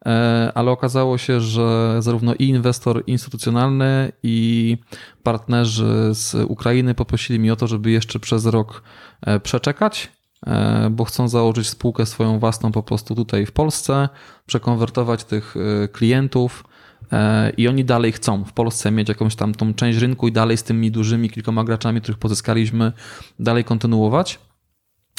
e, 0.06 0.52
ale 0.54 0.70
okazało 0.70 1.18
się, 1.18 1.40
że 1.40 1.96
zarówno 2.02 2.34
i 2.34 2.48
inwestor 2.48 3.02
instytucjonalny, 3.06 4.12
i 4.22 4.78
partnerzy 5.22 6.10
z 6.12 6.34
Ukrainy 6.48 6.94
poprosili 6.94 7.38
mnie 7.40 7.52
o 7.52 7.56
to, 7.56 7.66
żeby 7.66 7.90
jeszcze 7.90 8.18
przez 8.20 8.46
rok 8.46 8.82
e, 9.22 9.40
przeczekać, 9.40 10.04
e, 10.04 10.17
bo 10.90 11.04
chcą 11.04 11.28
założyć 11.28 11.68
spółkę 11.68 12.06
swoją 12.06 12.38
własną 12.38 12.72
po 12.72 12.82
prostu 12.82 13.14
tutaj 13.14 13.46
w 13.46 13.52
Polsce, 13.52 14.08
przekonwertować 14.46 15.24
tych 15.24 15.54
e, 15.56 15.88
klientów. 15.88 16.64
E, 17.12 17.50
I 17.50 17.68
oni 17.68 17.84
dalej 17.84 18.12
chcą 18.12 18.44
w 18.44 18.52
Polsce 18.52 18.90
mieć 18.90 19.08
jakąś 19.08 19.36
tam 19.36 19.54
tą 19.54 19.74
część 19.74 19.98
rynku 19.98 20.28
i 20.28 20.32
dalej 20.32 20.56
z 20.56 20.62
tymi 20.62 20.90
dużymi 20.90 21.30
kilkoma 21.30 21.64
graczami, 21.64 22.00
których 22.00 22.18
pozyskaliśmy, 22.18 22.92
dalej 23.38 23.64
kontynuować. 23.64 24.38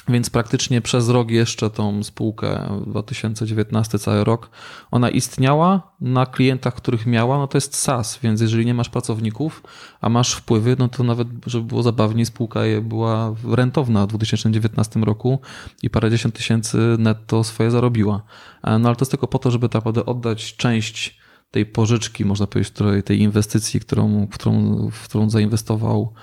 Więc 0.10 0.30
praktycznie 0.30 0.82
przez 0.82 1.10
rok 1.10 1.32
jeszcze 1.32 1.70
tą 1.70 2.03
spółkę 2.03 2.82
2019 2.88 3.99
cały 3.99 4.24
rok 4.24 4.49
ona 4.91 5.10
istniała 5.10 5.91
na 6.01 6.26
klientach, 6.26 6.76
których 6.76 7.05
miała, 7.05 7.38
no 7.38 7.47
to 7.47 7.57
jest 7.57 7.76
SaaS, 7.76 8.20
więc 8.24 8.41
jeżeli 8.41 8.66
nie 8.66 8.74
masz 8.74 8.89
pracowników, 8.89 9.64
a 10.01 10.10
masz 10.10 10.34
wpływy, 10.34 10.76
no 10.80 10.88
to 10.88 11.03
nawet, 11.03 11.28
żeby 11.45 11.66
było 11.66 11.84
zabawniej, 11.84 12.26
spółka 12.26 12.60
była 12.82 13.36
rentowna 13.47 14.05
w 14.05 14.10
2019 14.10 14.99
roku 14.99 15.39
i 15.84 15.89
parędziesiąt 15.89 16.36
tysięcy 16.36 16.78
netto 16.99 17.43
swoje 17.43 17.72
zarobiła. 17.72 18.22
E, 18.64 18.80
No 18.80 18.89
ale 18.89 18.95
to 18.95 19.01
jest 19.01 19.12
tylko 19.12 19.28
po 19.28 19.39
to, 19.39 19.51
żeby 19.51 19.70
tak 19.70 19.76
naprawdę 19.76 20.05
oddać 20.05 20.55
część 20.55 21.20
tej 21.51 21.66
pożyczki, 21.66 22.26
można 22.26 22.47
powiedzieć, 22.47 22.74
tej 23.05 23.20
inwestycji, 23.20 23.80
którą, 23.80 24.28
którą, 24.28 24.76
w 24.91 25.03
którą 25.03 25.30
zainwestował 25.30 26.14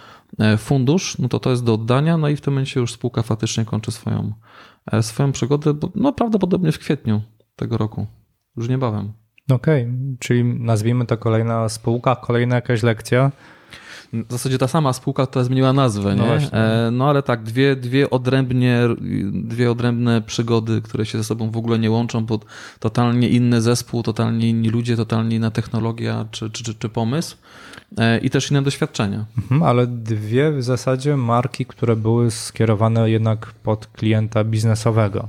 fundusz, 0.59 1.19
no 1.19 1.29
to 1.29 1.41
to 1.41 1.51
jest 1.51 1.65
do 1.65 1.75
oddania, 1.75 2.17
no 2.17 2.29
i 2.29 2.37
w 2.37 2.41
tym 2.41 2.53
momencie 2.53 2.81
już 2.81 2.93
spółka 2.93 3.23
faktycznie 3.23 3.65
kończy 3.65 3.93
swoją, 3.93 4.33
e, 4.93 5.03
swoją 5.03 5.33
przygodę, 5.33 5.75
no 5.95 6.13
prawdopodobnie 6.13 6.73
w 6.73 6.79
kwietniu 6.79 7.23
tego 7.57 7.79
roku, 7.79 8.07
już 8.57 8.69
niebawem. 8.69 9.13
Okej, 9.51 9.89
czyli 10.19 10.45
nazwijmy 10.45 11.07
to 11.07 11.17
kolejna 11.17 11.69
spółka, 11.69 12.17
kolejna 12.17 12.55
jakaś 12.55 12.83
lekcja. 12.83 13.33
W 14.13 14.33
zasadzie 14.33 14.59
ta 14.59 14.69
sama 14.69 14.93
spółka, 14.93 15.27
która 15.27 15.45
zmieniła 15.45 15.73
nazwę, 15.73 16.15
No 16.15 16.23
nie? 16.23 16.29
właśnie. 16.29 16.59
E, 16.59 16.91
No 16.93 17.09
ale 17.09 17.23
tak, 17.23 17.43
dwie, 17.43 17.77
dwie, 17.77 18.11
odrębnie, 18.11 18.81
dwie 19.33 19.71
odrębne 19.71 20.23
przygody, 20.23 20.83
które 20.83 21.07
się 21.07 21.19
ze 21.19 21.25
sobą 21.25 21.51
w 21.51 21.57
ogóle 21.57 21.79
nie 21.79 21.91
łączą, 21.91 22.27
bo 22.27 22.41
totalnie 22.79 23.29
inny 23.29 23.63
zespół, 23.63 24.03
totalnie 24.03 24.49
inni 24.49 24.69
ludzie, 24.69 24.97
totalnie 24.97 25.37
inna 25.37 25.51
technologia 25.51 26.25
czy, 26.31 26.51
czy, 26.51 26.65
czy, 26.65 26.75
czy 26.75 26.89
pomysł 26.89 27.37
e, 27.99 28.19
i 28.19 28.31
też 28.31 28.51
inne 28.51 28.63
doświadczenia. 28.63 29.25
Mhm, 29.39 29.63
ale 29.63 29.87
dwie 29.87 30.53
w 30.53 30.63
zasadzie 30.63 31.17
marki, 31.17 31.67
które 31.67 31.97
były 31.97 32.31
skierowane 32.31 33.11
jednak 33.11 33.47
pod 33.63 33.87
klienta 33.87 34.45
biznesowego. 34.45 35.29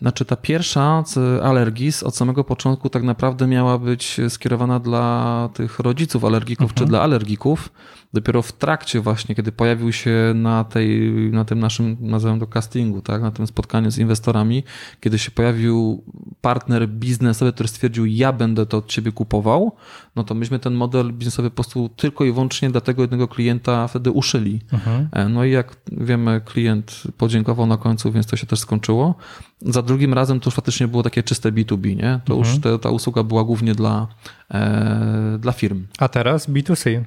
Znaczy 0.00 0.24
ta 0.24 0.36
pierwsza 0.36 1.02
z 1.06 1.42
Allergis 1.42 2.02
od 2.02 2.16
samego 2.16 2.44
początku 2.44 2.90
tak 2.90 3.02
naprawdę 3.02 3.46
miała 3.46 3.78
być 3.78 4.20
skierowana 4.28 4.80
dla 4.80 5.48
tych 5.54 5.78
rodziców 5.78 6.24
alergików 6.24 6.74
czy 6.74 6.86
dla 6.86 7.02
alergików. 7.02 7.68
Dopiero 8.12 8.42
w 8.42 8.52
trakcie 8.52 9.00
właśnie, 9.00 9.34
kiedy 9.34 9.52
pojawił 9.52 9.92
się 9.92 10.32
na, 10.34 10.64
tej, 10.64 11.12
na 11.32 11.44
tym 11.44 11.58
naszym, 11.58 11.96
nazywam 12.00 12.40
to 12.40 12.46
castingu, 12.46 13.02
tak, 13.02 13.22
na 13.22 13.30
tym 13.30 13.46
spotkaniu 13.46 13.90
z 13.90 13.98
inwestorami, 13.98 14.64
kiedy 15.00 15.18
się 15.18 15.30
pojawił 15.30 16.04
partner 16.40 16.88
biznesowy, 16.88 17.52
który 17.52 17.68
stwierdził, 17.68 18.06
ja 18.06 18.32
będę 18.32 18.66
to 18.66 18.76
od 18.76 18.86
ciebie 18.86 19.12
kupował, 19.12 19.72
no 20.16 20.24
to 20.24 20.34
myśmy 20.34 20.58
ten 20.58 20.74
model 20.74 21.12
biznesowy 21.12 21.50
po 21.50 21.54
prostu 21.54 21.88
tylko 21.88 22.24
i 22.24 22.32
wyłącznie 22.32 22.70
dla 22.70 22.80
tego 22.80 23.02
jednego 23.02 23.28
klienta 23.28 23.88
wtedy 23.88 24.10
uszyli. 24.10 24.60
E, 25.12 25.28
No 25.28 25.44
i 25.44 25.50
jak 25.50 25.76
wiemy, 25.92 26.40
klient 26.44 27.02
podziękował 27.16 27.66
na 27.66 27.76
końcu, 27.76 28.12
więc 28.12 28.26
to 28.26 28.36
się 28.36 28.46
też 28.46 28.58
skończyło. 28.58 29.14
Za 29.60 29.82
drugim 29.82 30.14
razem 30.14 30.40
to 30.40 30.46
już 30.46 30.54
faktycznie 30.54 30.88
było 30.88 31.02
takie 31.02 31.22
czyste 31.22 31.52
B2B, 31.52 31.96
nie? 31.96 32.20
To 32.24 32.34
już 32.34 32.48
te, 32.60 32.78
ta 32.78 32.90
usługa 32.90 33.22
była 33.22 33.44
głównie 33.44 33.74
dla, 33.74 34.06
e, 34.50 35.38
dla 35.40 35.52
firm. 35.52 35.86
A 35.98 36.08
teraz 36.08 36.48
B2C. 36.48 37.04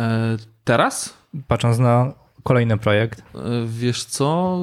E, 0.00 0.36
teraz? 0.64 1.14
Patrząc 1.48 1.78
na 1.78 2.12
kolejny 2.42 2.78
projekt. 2.78 3.20
E, 3.20 3.40
Wiesz 3.66 4.04
co? 4.04 4.58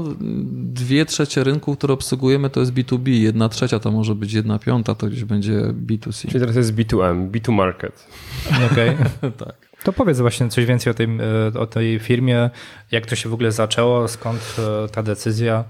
Dwie 0.51 1.05
trzecie 1.05 1.43
rynku, 1.43 1.75
które 1.75 1.93
obsługujemy, 1.93 2.49
to 2.49 2.59
jest 2.59 2.73
B2B. 2.73 3.09
Jedna 3.09 3.49
trzecia 3.49 3.79
to 3.79 3.91
może 3.91 4.15
być 4.15 4.34
jedna 4.34 4.59
piąta, 4.59 4.95
to 4.95 5.07
gdzieś 5.07 5.23
będzie 5.23 5.59
B2C. 5.61 6.27
Czyli 6.27 6.39
teraz 6.39 6.55
jest 6.55 6.75
B2M, 6.75 7.32
B2 7.32 7.51
Market. 7.51 8.07
Okej. 8.71 8.97
tak. 9.45 9.71
To 9.84 9.93
powiedz 9.93 10.19
właśnie 10.19 10.49
coś 10.49 10.65
więcej 10.65 10.91
o 10.91 10.93
tej, 10.93 11.07
e, 11.55 11.59
o 11.59 11.67
tej 11.67 11.99
firmie, 11.99 12.49
jak 12.91 13.05
to 13.05 13.15
się 13.15 13.29
w 13.29 13.34
ogóle 13.34 13.51
zaczęło, 13.51 14.07
skąd 14.07 14.55
ta 14.91 15.03
decyzja. 15.03 15.63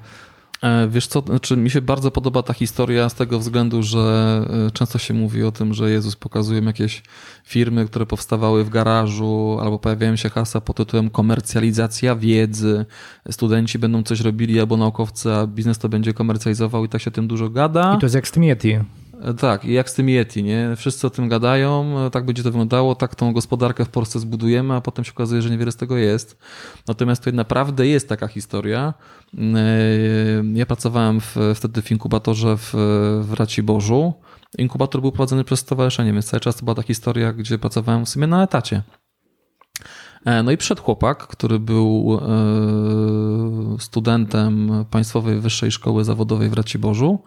E, 0.61 0.87
Wiesz 0.87 1.07
co, 1.07 1.21
znaczy 1.21 1.57
mi 1.57 1.69
się 1.69 1.81
bardzo 1.81 2.11
podoba 2.11 2.43
ta 2.43 2.53
historia 2.53 3.09
z 3.09 3.15
tego 3.15 3.39
względu, 3.39 3.83
że 3.83 4.45
e, 4.67 4.71
często 4.71 4.99
się 4.99 5.13
mówi 5.13 5.43
o 5.43 5.51
tym, 5.51 5.73
że 5.73 5.91
Jezus 5.91 6.15
pokazują 6.15 6.63
jakieś 6.63 7.03
firmy, 7.43 7.85
które 7.85 8.05
powstawały 8.05 8.63
w 8.63 8.69
garażu, 8.69 9.57
albo 9.61 9.79
pojawiają 9.79 10.15
się 10.15 10.29
hasła 10.29 10.61
pod 10.61 10.77
tytułem 10.77 11.09
komercjalizacja 11.09 12.15
wiedzy, 12.15 12.85
studenci 13.31 13.79
będą 13.79 14.03
coś 14.03 14.19
robili, 14.19 14.59
albo 14.59 14.77
naukowcy, 14.77 15.33
a 15.33 15.47
biznes 15.47 15.77
to 15.77 15.89
będzie 15.89 16.13
komercjalizował 16.13 16.85
i 16.85 16.89
tak 16.89 17.01
się 17.01 17.11
tym 17.11 17.27
dużo 17.27 17.49
gada. 17.49 17.95
I 17.97 17.99
to 17.99 18.05
jest 18.05 18.15
jak 18.15 18.27
z. 18.27 18.37
E, 18.37 19.00
Tak, 19.39 19.65
i 19.65 19.73
jak 19.73 19.89
z 19.89 19.93
tym 19.93 20.09
Yeti, 20.09 20.43
nie? 20.43 20.75
Wszyscy 20.75 21.07
o 21.07 21.09
tym 21.09 21.29
gadają, 21.29 21.99
e, 22.05 22.09
tak 22.09 22.25
będzie 22.25 22.43
to 22.43 22.51
wyglądało, 22.51 22.95
tak 22.95 23.15
tą 23.15 23.33
gospodarkę 23.33 23.85
w 23.85 23.89
Polsce 23.89 24.19
zbudujemy, 24.19 24.73
a 24.73 24.81
potem 24.81 25.05
się 25.05 25.11
okazuje, 25.11 25.41
że 25.41 25.49
niewiele 25.49 25.71
z 25.71 25.75
tego 25.75 25.97
jest. 25.97 26.37
Natomiast 26.87 27.21
tutaj 27.21 27.33
naprawdę 27.33 27.87
jest 27.87 28.09
taka 28.09 28.27
historia. 28.27 28.93
E, 29.37 29.43
Ja 30.53 30.65
pracowałem 30.65 31.21
w, 31.21 31.35
wtedy 31.55 31.81
w 31.81 31.91
inkubatorze 31.91 32.57
w, 32.57 32.71
w 33.21 33.33
Raciborzu. 33.33 34.13
Inkubator 34.57 35.01
był 35.01 35.11
prowadzony 35.11 35.43
przez 35.43 35.59
stowarzyszenie, 35.59 36.13
więc 36.13 36.25
cały 36.25 36.41
czas 36.41 36.55
to 36.55 36.65
była 36.65 36.75
ta 36.75 36.81
historia, 36.81 37.33
gdzie 37.33 37.57
pracowałem 37.59 38.05
w 38.05 38.09
sumie 38.09 38.27
na 38.27 38.43
etacie. 38.43 38.83
E, 40.25 40.43
No 40.43 40.51
i 40.51 40.57
przed 40.57 40.79
chłopak, 40.79 41.27
który 41.27 41.59
był 41.59 42.19
e, 42.21 43.79
studentem 43.79 44.71
Państwowej 44.91 45.39
Wyższej 45.39 45.71
Szkoły 45.71 46.03
Zawodowej 46.03 46.49
w 46.49 46.53
Raciborzu. 46.53 47.19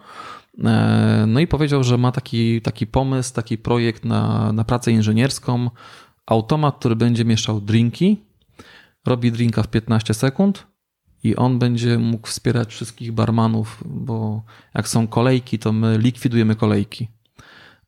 E, 0.64 1.24
No 1.26 1.40
i 1.40 1.46
powiedział, 1.46 1.84
że 1.84 1.98
ma 1.98 2.12
taki, 2.12 2.61
taki 2.61 2.86
pomysł, 2.86 3.34
taki 3.34 3.59
projekt 3.59 4.05
na, 4.05 4.52
na 4.52 4.64
pracę 4.64 4.92
inżynierską. 4.92 5.70
Automat, 6.26 6.76
który 6.78 6.96
będzie 6.96 7.24
mieszał 7.24 7.61
drinki, 7.61 8.16
robi 9.07 9.32
drinka 9.32 9.62
w 9.62 9.68
15 9.68 10.14
sekund 10.14 10.66
i 11.22 11.36
on 11.36 11.59
będzie 11.59 11.98
mógł 11.98 12.28
wspierać 12.28 12.68
wszystkich 12.68 13.12
barmanów, 13.12 13.82
bo 13.86 14.42
jak 14.74 14.88
są 14.88 15.07
kolejki, 15.07 15.59
to 15.59 15.72
my 15.72 15.98
likwidujemy 15.98 16.57
kolejki. 16.57 17.09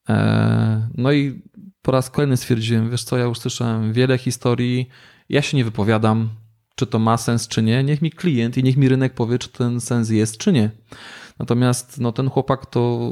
E, 0.08 0.88
No 0.94 1.12
i 1.12 1.42
po 1.82 1.92
raz 1.92 2.10
kolejny 2.10 2.36
stwierdziłem, 2.36 2.90
wiesz 2.90 3.04
co, 3.04 3.18
ja 3.18 3.24
już 3.24 3.38
słyszałem 3.38 3.92
wiele 3.92 4.18
historii, 4.18 4.88
ja 5.28 5.42
się 5.42 5.56
nie 5.56 5.64
wypowiadam, 5.64 6.28
czy 6.74 6.86
to 6.86 6.98
ma 6.98 7.16
sens, 7.16 7.48
czy 7.48 7.62
nie. 7.62 7.84
Niech 7.84 8.02
mi 8.02 8.10
klient 8.10 8.58
i 8.58 8.62
niech 8.62 8.76
mi 8.76 8.88
rynek 8.88 9.14
powie, 9.14 9.38
czy 9.38 9.48
ten 9.48 9.80
sens 9.80 10.10
jest, 10.10 10.38
czy 10.38 10.52
nie. 10.52 10.70
Natomiast 11.38 12.00
no, 12.00 12.12
ten 12.12 12.30
chłopak 12.30 12.66
to 12.66 13.10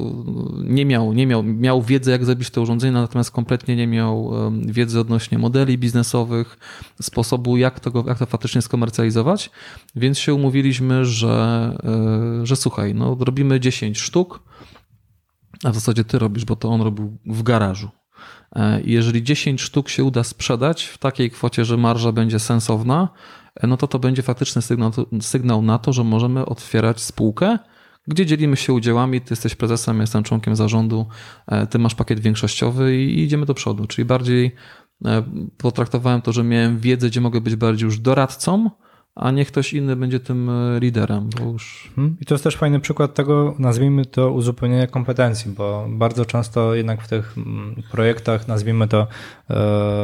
nie 0.63 0.85
miał, 0.85 1.13
nie 1.13 1.27
miał, 1.27 1.43
miał 1.43 1.81
wiedzę, 1.81 2.11
jak 2.11 2.25
zrobić 2.25 2.49
to 2.49 2.61
urządzenie, 2.61 2.91
natomiast 2.91 3.31
kompletnie 3.31 3.75
nie 3.75 3.87
miał 3.87 4.31
wiedzy 4.67 4.99
odnośnie 4.99 5.37
modeli 5.37 5.77
biznesowych, 5.77 6.57
sposobu, 7.01 7.57
jak 7.57 7.79
to, 7.79 8.03
jak 8.07 8.19
to 8.19 8.25
faktycznie 8.25 8.61
skomercjalizować. 8.61 9.51
Więc 9.95 10.19
się 10.19 10.33
umówiliśmy, 10.33 11.05
że, 11.05 11.77
e, 12.41 12.45
że 12.45 12.55
słuchaj, 12.55 12.95
no, 12.95 13.17
robimy 13.19 13.59
10 13.59 13.99
sztuk, 13.99 14.43
a 15.63 15.71
w 15.71 15.75
zasadzie 15.75 16.03
ty 16.03 16.19
robisz, 16.19 16.45
bo 16.45 16.55
to 16.55 16.69
on 16.69 16.81
robił 16.81 17.17
w 17.25 17.43
garażu. 17.43 17.89
E, 18.55 18.81
I 18.81 18.91
jeżeli 18.91 19.23
10 19.23 19.61
sztuk 19.61 19.89
się 19.89 20.03
uda 20.03 20.23
sprzedać 20.23 20.83
w 20.83 20.97
takiej 20.97 21.31
kwocie, 21.31 21.65
że 21.65 21.77
marża 21.77 22.11
będzie 22.11 22.39
sensowna, 22.39 23.09
e, 23.55 23.67
no 23.67 23.77
to 23.77 23.87
to 23.87 23.99
będzie 23.99 24.21
faktyczny 24.21 24.61
sygnał, 24.61 24.91
sygnał 25.21 25.61
na 25.61 25.79
to, 25.79 25.93
że 25.93 26.03
możemy 26.03 26.45
otwierać 26.45 27.01
spółkę, 27.01 27.57
gdzie 28.07 28.25
dzielimy 28.25 28.55
się 28.55 28.73
udziałami. 28.73 29.21
Ty 29.21 29.27
jesteś 29.29 29.55
prezesem, 29.55 30.01
jestem 30.01 30.23
członkiem 30.23 30.55
zarządu, 30.55 31.05
e, 31.47 31.67
ty 31.67 31.79
masz 31.79 31.95
pakiet 31.95 32.19
większościowy 32.19 32.97
i 32.97 33.23
idziemy 33.23 33.45
do 33.45 33.53
przodu. 33.53 33.87
Czyli 33.87 34.05
bardziej 34.05 34.55
e, 35.05 35.23
potraktowałem 35.57 36.21
to, 36.21 36.33
że 36.33 36.43
miałem 36.43 36.79
wiedzę, 36.79 37.07
gdzie 37.07 37.21
mogę 37.21 37.41
być 37.41 37.55
bardziej 37.55 37.85
już 37.85 37.99
doradcą, 37.99 38.69
a 39.15 39.31
nie 39.31 39.45
ktoś 39.45 39.73
inny 39.73 39.95
będzie 39.95 40.19
tym 40.19 40.49
e, 40.49 40.79
liderem, 40.79 41.29
już 41.45 41.85
Mhm. 41.89 42.17
I 42.21 42.25
to 42.25 42.33
jest 42.33 42.43
też 42.43 42.55
fajny 42.55 42.79
przykład 42.79 43.13
tego, 43.13 43.55
nazwijmy 43.59 44.05
to 44.05 44.31
uzupełnienia 44.31 44.87
kompetencji, 44.87 45.51
bo 45.51 45.87
bardzo 45.89 46.25
często 46.25 46.75
jednak 46.75 47.01
w 47.01 47.07
tych 47.07 47.37
mm, 47.37 47.83
projektach, 47.91 48.47
nazwijmy 48.47 48.87
to 48.87 49.07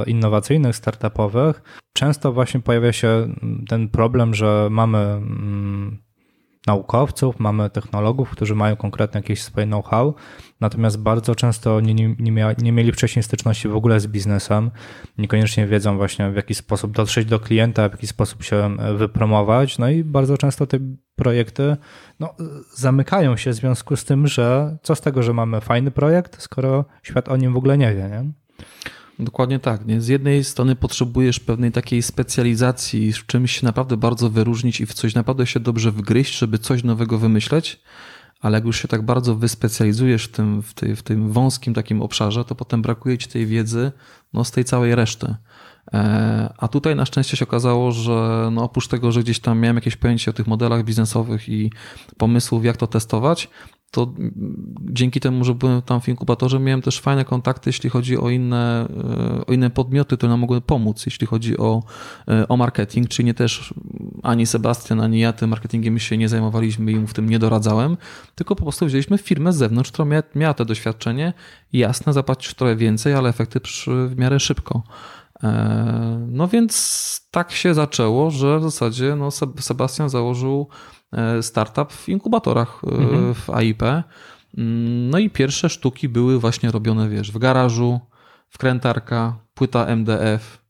innowacyjnych, 0.07 0.75
startupowych, 0.75 1.61
często 1.93 2.33
właśnie 2.33 2.59
pojawia 2.59 2.91
się 2.91 3.07
mm, 3.07 3.65
ten 3.69 3.89
problem, 3.89 4.33
że 4.33 4.67
mamy 4.71 4.97
mm, 4.97 5.97
naukowców, 6.67 7.39
mamy 7.39 7.69
technologów, 7.69 8.29
którzy 8.29 8.55
mają 8.55 8.75
konkretne 8.75 9.19
jakieś 9.19 9.43
swoje 9.43 9.67
know-how, 9.67 10.15
natomiast 10.59 10.99
bardzo 10.99 11.35
często 11.35 11.79
nie, 11.79 11.93
nie, 11.93 12.31
mia, 12.31 12.53
nie 12.57 12.71
mieli 12.71 12.91
wcześniej 12.91 13.23
styczności 13.23 13.67
w 13.67 13.75
ogóle 13.75 13.99
z 13.99 14.07
biznesem, 14.07 14.71
niekoniecznie 15.17 15.67
wiedzą 15.67 15.97
właśnie 15.97 16.31
w 16.31 16.35
jaki 16.35 16.55
sposób 16.55 16.91
dotrzeć 16.91 17.25
do 17.25 17.39
klienta, 17.39 17.89
w 17.89 17.91
jaki 17.91 18.07
sposób 18.07 18.43
się 18.43 18.77
e, 18.79 18.93
wypromować, 18.93 19.77
no 19.77 19.89
i 19.89 20.03
bardzo 20.03 20.37
często 20.37 20.67
te 20.67 20.79
projekty 21.15 21.77
no, 22.19 22.35
zamykają 22.73 23.37
się 23.37 23.51
w 23.51 23.55
związku 23.55 23.95
z 23.95 24.05
tym, 24.05 24.27
że 24.27 24.77
co 24.83 24.95
z 24.95 25.01
tego, 25.01 25.23
że 25.23 25.33
mamy 25.33 25.61
fajny 25.61 25.91
projekt, 25.91 26.41
skoro 26.41 26.85
świat 27.03 27.29
o 27.29 27.37
nim 27.37 27.53
w 27.53 27.57
ogóle 27.57 27.77
nie 27.77 27.95
wie, 27.95 28.09
nie? 28.09 28.31
Dokładnie 29.19 29.59
tak. 29.59 29.85
Nie? 29.85 30.01
Z 30.01 30.07
jednej 30.07 30.43
strony 30.43 30.75
potrzebujesz 30.75 31.39
pewnej 31.39 31.71
takiej 31.71 32.01
specjalizacji, 32.01 33.13
w 33.13 33.25
czymś 33.25 33.51
się 33.59 33.65
naprawdę 33.65 33.97
bardzo 33.97 34.29
wyróżnić 34.29 34.81
i 34.81 34.85
w 34.85 34.93
coś 34.93 35.15
naprawdę 35.15 35.47
się 35.47 35.59
dobrze 35.59 35.91
wgryźć, 35.91 36.37
żeby 36.37 36.59
coś 36.59 36.83
nowego 36.83 37.17
wymyśleć, 37.17 37.81
ale 38.41 38.57
jak 38.57 38.65
już 38.65 38.81
się 38.81 38.87
tak 38.87 39.01
bardzo 39.01 39.35
wyspecjalizujesz 39.35 40.25
w 40.25 40.31
tym, 40.31 40.61
w, 40.61 40.73
tej, 40.73 40.95
w 40.95 41.03
tym 41.03 41.31
wąskim 41.31 41.73
takim 41.73 42.01
obszarze, 42.01 42.45
to 42.45 42.55
potem 42.55 42.81
brakuje 42.81 43.17
ci 43.17 43.29
tej 43.29 43.45
wiedzy 43.45 43.91
no, 44.33 44.43
z 44.43 44.51
tej 44.51 44.65
całej 44.65 44.95
reszty. 44.95 45.35
E, 45.93 46.53
A 46.57 46.67
tutaj 46.67 46.95
na 46.95 47.05
szczęście 47.05 47.37
się 47.37 47.45
okazało, 47.45 47.91
że 47.91 48.49
no 48.51 48.63
oprócz 48.63 48.87
tego, 48.87 49.11
że 49.11 49.23
gdzieś 49.23 49.39
tam 49.39 49.59
miałem 49.59 49.75
jakieś 49.75 49.95
pojęcie 49.95 50.31
o 50.31 50.33
tych 50.33 50.47
modelach 50.47 50.83
biznesowych 50.83 51.49
i 51.49 51.71
pomysłów, 52.17 52.65
jak 52.65 52.77
to 52.77 52.87
testować, 52.87 53.49
to 53.91 54.13
dzięki 54.81 55.19
temu, 55.19 55.43
że 55.43 55.55
byłem 55.55 55.81
tam 55.81 56.01
w 56.01 56.07
inkubatorze, 56.07 56.59
miałem 56.59 56.81
też 56.81 56.99
fajne 56.99 57.25
kontakty, 57.25 57.69
jeśli 57.69 57.89
chodzi 57.89 58.17
o 58.17 58.29
inne, 58.29 58.87
e, 59.39 59.45
o 59.45 59.53
inne 59.53 59.69
podmioty, 59.69 60.17
które 60.17 60.29
nam 60.29 60.39
mogły 60.39 60.61
pomóc, 60.61 61.05
jeśli 61.05 61.27
chodzi 61.27 61.57
o, 61.57 61.83
e, 62.27 62.47
o 62.47 62.57
marketing, 62.57 63.07
czyli 63.07 63.25
nie 63.25 63.33
też 63.33 63.73
ani 64.23 64.45
Sebastian, 64.45 65.01
ani 65.01 65.19
ja 65.19 65.33
tym 65.33 65.49
marketingiem 65.49 65.99
się 65.99 66.17
nie 66.17 66.29
zajmowaliśmy 66.29 66.91
i 66.91 66.95
mu 66.95 67.07
w 67.07 67.13
tym 67.13 67.29
nie 67.29 67.39
doradzałem, 67.39 67.97
tylko 68.35 68.55
po 68.55 68.63
prostu 68.63 68.85
wzięliśmy 68.85 69.17
firmę 69.17 69.53
z 69.53 69.55
zewnątrz, 69.55 69.91
która 69.91 70.05
miała, 70.05 70.23
miała 70.35 70.53
to 70.53 70.65
doświadczenie. 70.65 71.33
Jasne, 71.73 72.13
zapłacić 72.13 72.53
trochę 72.53 72.75
więcej, 72.75 73.13
ale 73.13 73.29
efekty 73.29 73.59
przy, 73.59 74.07
w 74.07 74.17
miarę 74.17 74.39
szybko. 74.39 74.83
E, 75.43 76.27
No 76.27 76.47
więc 76.47 77.21
tak 77.31 77.51
się 77.51 77.73
zaczęło, 77.73 78.31
że 78.31 78.59
w 78.59 78.63
zasadzie 78.63 79.15
no, 79.15 79.29
Seb- 79.29 79.61
Sebastian 79.61 80.09
założył 80.09 80.67
startup 81.41 81.93
w 81.93 82.09
inkubatorach 82.09 82.81
e, 82.83 83.33
w 83.33 83.49
AIP. 83.49 83.83
No 85.09 85.17
i 85.19 85.29
pierwsze 85.29 85.69
sztuki 85.69 86.09
były 86.09 86.39
właśnie 86.39 86.71
robione, 86.71 87.09
wiesz, 87.09 87.31
w 87.31 87.37
garażu, 87.37 87.99
wkrętarka, 88.49 89.35
płyta 89.53 89.85
MDF 89.85 90.61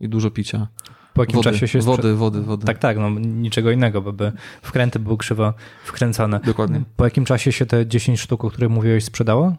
i 0.00 0.08
dużo 0.08 0.30
picia. 0.30 0.68
Po 1.14 1.22
jakim 1.22 1.36
Wody, 1.36 1.50
czasie 1.50 1.68
się 1.68 1.78
sprze- 1.78 1.82
wody, 1.96 2.14
wody, 2.14 2.42
wody. 2.42 2.66
Tak, 2.66 2.78
tak, 2.78 2.98
no 2.98 3.10
niczego 3.20 3.70
innego, 3.70 4.02
bo 4.02 4.12
by 4.12 4.32
wkręty 4.62 4.98
były 4.98 5.16
krzywo 5.16 5.54
wkręcane. 5.84 6.40
Dokładnie. 6.44 6.82
Po 6.96 7.04
jakim 7.04 7.24
czasie 7.24 7.52
się 7.52 7.66
te 7.66 7.86
10 7.86 8.20
sztuk, 8.20 8.44
o 8.44 8.50
których 8.50 8.70
mówiłeś, 8.70 9.04
sprzedało? 9.04 9.54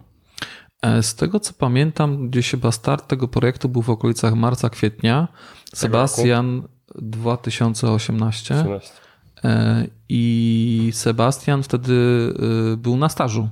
E, 0.82 1.04
Z 1.04 1.16
tego 1.16 1.40
co 1.40 1.54
pamiętam, 1.54 2.30
gdzieś 2.30 2.52
chyba 2.52 2.72
start 2.72 3.08
tego 3.08 3.28
projektu 3.28 3.70
był 3.70 3.82
w 3.82 3.90
okolicach 3.90 4.34
marca, 4.34 4.70
kwietnia. 4.70 5.28
Sebastian 5.74 6.68
2018. 6.96 8.56
13. 8.56 8.92
E, 9.44 9.88
I 10.10 10.90
Sebastian 10.94 11.64
wtedy 11.64 11.94
e, 12.74 12.78
był 12.78 12.98
na 12.98 13.10
stażu. 13.10 13.50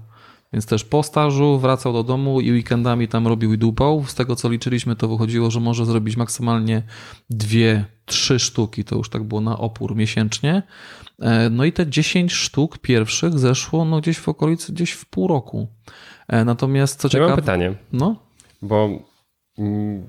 Więc 0.54 0.66
też 0.66 0.84
po 0.84 1.04
stażu 1.04 1.60
wracał 1.60 1.94
do 1.94 2.04
domu 2.04 2.42
i 2.42 2.52
weekendami 2.52 3.08
tam 3.08 3.28
robił 3.28 3.54
i 3.54 3.58
dupał. 3.58 4.04
Z 4.08 4.16
tego 4.16 4.36
co 4.36 4.50
liczyliśmy, 4.50 4.96
to 4.96 5.08
wychodziło, 5.08 5.52
że 5.52 5.60
może 5.60 5.86
zrobić 5.86 6.18
maksymalnie 6.18 6.84
dwie, 7.30 7.86
trzy 8.06 8.40
sztuki. 8.40 8.84
To 8.84 8.96
już 8.96 9.10
tak 9.10 9.24
było 9.24 9.42
na 9.42 9.58
opór 9.58 9.96
miesięcznie. 9.96 10.64
E, 11.22 11.50
No 11.50 11.66
i 11.66 11.74
te 11.74 11.88
10 11.90 12.34
sztuk 12.34 12.78
pierwszych 12.78 13.40
zeszło 13.40 13.86
no 13.86 14.00
gdzieś 14.02 14.18
w 14.18 14.30
okolicy, 14.30 14.74
gdzieś 14.74 14.92
w 14.92 15.06
pół 15.06 15.28
roku. 15.28 15.68
Natomiast 16.46 17.00
co 17.00 17.08
Ja 17.14 17.20
mam 17.20 17.28
ciekawe. 17.30 17.42
pytanie, 17.42 17.74
No, 17.92 18.16
bo 18.62 18.90
mm, 19.58 20.04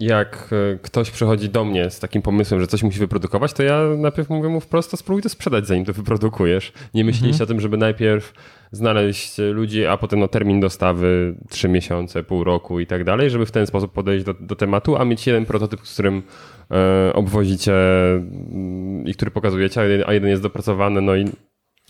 jak 0.00 0.50
e, 0.52 0.78
ktoś 0.78 1.10
przychodzi 1.10 1.48
do 1.48 1.64
mnie 1.64 1.90
z 1.90 2.00
takim 2.00 2.22
pomysłem, 2.22 2.60
że 2.60 2.66
coś 2.66 2.82
musi 2.82 2.98
wyprodukować, 2.98 3.52
to 3.52 3.62
ja 3.62 3.82
najpierw 3.96 4.28
mówię 4.28 4.48
mu 4.48 4.60
wprost, 4.60 4.90
to 4.90 4.96
spróbuj 4.96 5.22
to 5.22 5.28
sprzedać, 5.28 5.66
zanim 5.66 5.84
to 5.84 5.92
wyprodukujesz. 5.92 6.72
Nie 6.94 7.04
myśleliście 7.04 7.44
o 7.44 7.46
tym, 7.46 7.60
żeby 7.60 7.76
najpierw 7.76 8.32
znaleźć 8.72 9.38
ludzi, 9.38 9.86
a 9.86 9.96
potem 9.96 10.20
no, 10.20 10.28
termin 10.28 10.60
dostawy 10.60 11.34
trzy 11.50 11.68
miesiące, 11.68 12.22
pół 12.22 12.44
roku 12.44 12.80
i 12.80 12.86
tak 12.86 13.04
dalej, 13.04 13.30
żeby 13.30 13.46
w 13.46 13.50
ten 13.50 13.66
sposób 13.66 13.92
podejść 13.92 14.24
do, 14.24 14.34
do 14.34 14.56
tematu, 14.56 14.96
a 14.96 15.04
mieć 15.04 15.26
jeden 15.26 15.46
prototyp, 15.46 15.80
z 15.86 15.92
którym 15.92 16.22
e, 16.70 17.12
obwozicie 17.12 17.74
mm, 18.12 19.06
i 19.06 19.14
który 19.14 19.30
pokazujecie, 19.30 19.80
a 19.80 19.84
jeden, 19.84 20.08
a 20.08 20.12
jeden 20.12 20.30
jest 20.30 20.42
dopracowany, 20.42 21.00
no 21.00 21.16
i 21.16 21.24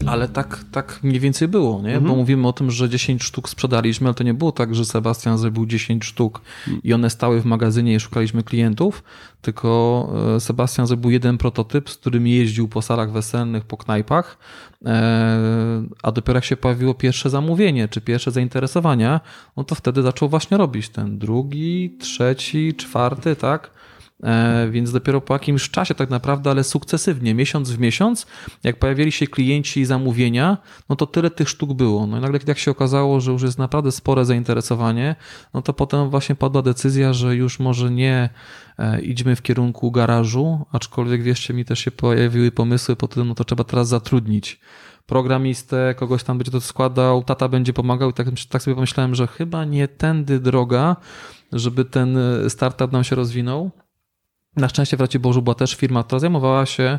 Ale 0.07 0.29
tak, 0.29 0.65
tak 0.73 1.01
mniej 1.03 1.21
więcej 1.21 1.49
było, 1.49 1.83
nie? 1.83 2.01
Bo 2.01 2.17
mówimy 2.17 2.49
o 2.49 2.53
tym, 2.53 2.71
że 2.71 2.89
10 2.89 3.23
sztuk 3.23 3.49
sprzedaliśmy, 3.49 4.09
ale 4.09 4.15
to 4.15 4.25
nie 4.25 4.35
było 4.35 4.53
tak, 4.53 4.75
że 4.75 4.85
Sebastian 4.85 5.39
zrobił 5.39 5.67
10 5.67 6.05
sztuk 6.05 6.41
i 6.85 6.95
one 6.95 7.11
stały 7.11 7.41
w 7.41 7.45
magazynie 7.45 7.95
i 7.95 8.01
szukaliśmy 8.01 8.43
klientów, 8.43 9.03
tylko 9.43 10.09
e, 10.37 10.41
Sebastian 10.41 10.87
zrobił 10.87 11.11
jeden 11.11 11.39
prototyp, 11.39 11.91
z 11.91 11.97
którym 11.97 12.27
jeździł 12.27 12.69
po 12.69 12.83
salach 12.83 13.13
weselnych, 13.13 13.65
po 13.65 13.77
knajpach, 13.77 14.39
e, 14.85 15.83
a 16.03 16.13
dopiero 16.13 16.37
jak 16.37 16.45
się 16.45 16.57
pojawiło 16.57 16.95
pierwsze 16.95 17.31
zamówienie, 17.31 17.89
czy 17.89 18.01
pierwsze 18.01 18.31
zainteresowania, 18.31 19.21
no 19.57 19.65
to 19.65 19.75
wtedy 19.75 20.03
zaczął 20.03 20.29
właśnie 20.29 20.57
robić 20.57 20.89
ten 20.89 21.19
drugi, 21.19 21.97
trzeci, 22.01 22.75
czwarty, 22.75 23.37
tak? 23.37 23.78
E, 24.23 24.69
Więc 24.71 24.93
dopiero 24.93 25.21
po 25.21 25.35
jakimś 25.35 25.71
czasie, 25.71 25.95
tak 25.95 26.11
naprawdę, 26.11 26.51
ale 26.51 26.65
sukcesywnie, 26.65 27.35
miesiąc 27.35 27.71
w 27.71 27.79
miesiąc, 27.79 28.27
jak 28.65 28.79
pojawili 28.79 29.13
się 29.13 29.27
klienci 29.27 29.81
i 29.81 29.85
zamówienia, 29.85 30.59
no 30.89 30.97
to 30.97 31.07
tyle 31.07 31.31
tych 31.31 31.49
sztuk 31.49 31.73
było. 31.73 32.07
No 32.07 32.19
i 32.19 32.21
nagle, 32.21 32.39
jak 32.47 32.59
się 32.59 32.71
okazało, 32.71 33.21
że 33.21 33.33
już 33.33 33.43
jest 33.43 33.59
naprawdę 33.59 33.93
spore 33.93 34.25
zainteresowanie, 34.25 35.17
no 35.55 35.63
to 35.63 35.73
potem 35.73 36.11
właśnie 36.11 36.35
padła 36.35 36.63
decyzja, 36.63 37.13
że 37.13 37.37
już 37.37 37.59
może 37.59 37.91
nie 37.91 38.31
e, 38.79 39.01
idźmy 39.01 39.37
w 39.37 39.43
kierunku 39.43 39.91
garażu, 39.91 40.67
aczkolwiek 40.73 41.23
wierzcie 41.23 41.55
mi, 41.55 41.65
też 41.65 41.79
się 41.79 41.91
pojawiły 41.91 42.53
pomysły 42.53 42.97
po 42.97 43.09
tym, 43.09 43.29
no 43.29 43.35
to 43.35 43.45
trzeba 43.45 43.65
teraz 43.65 43.89
zatrudnić 43.89 44.61
programistę, 45.07 45.95
kogoś 45.99 46.25
tam 46.25 46.39
będzie 46.39 46.53
to 46.53 46.61
składał, 46.61 47.25
tata 47.25 47.49
będzie 47.49 47.73
pomagał 47.73 48.11
i 48.11 48.13
tak, 48.13 48.27
tak 48.49 48.63
sobie 48.63 48.75
pomyślałem, 48.75 49.15
że 49.15 49.27
chyba 49.27 49.65
nie 49.65 49.89
tędy 49.89 50.41
droga, 50.41 50.97
żeby 51.53 51.85
ten 51.85 52.17
e, 52.19 52.51
startup 52.51 52.93
nam 52.93 53.05
się 53.05 53.17
rozwinął. 53.17 53.71
Na 54.59 54.69
szczęście 54.69 54.97
w 54.97 55.01
Raciborzu 55.01 55.43
była 55.43 55.55
też 55.55 55.75
firma, 55.75 56.05
która 56.05 56.19
zajmowała 56.19 56.67
się 56.67 56.99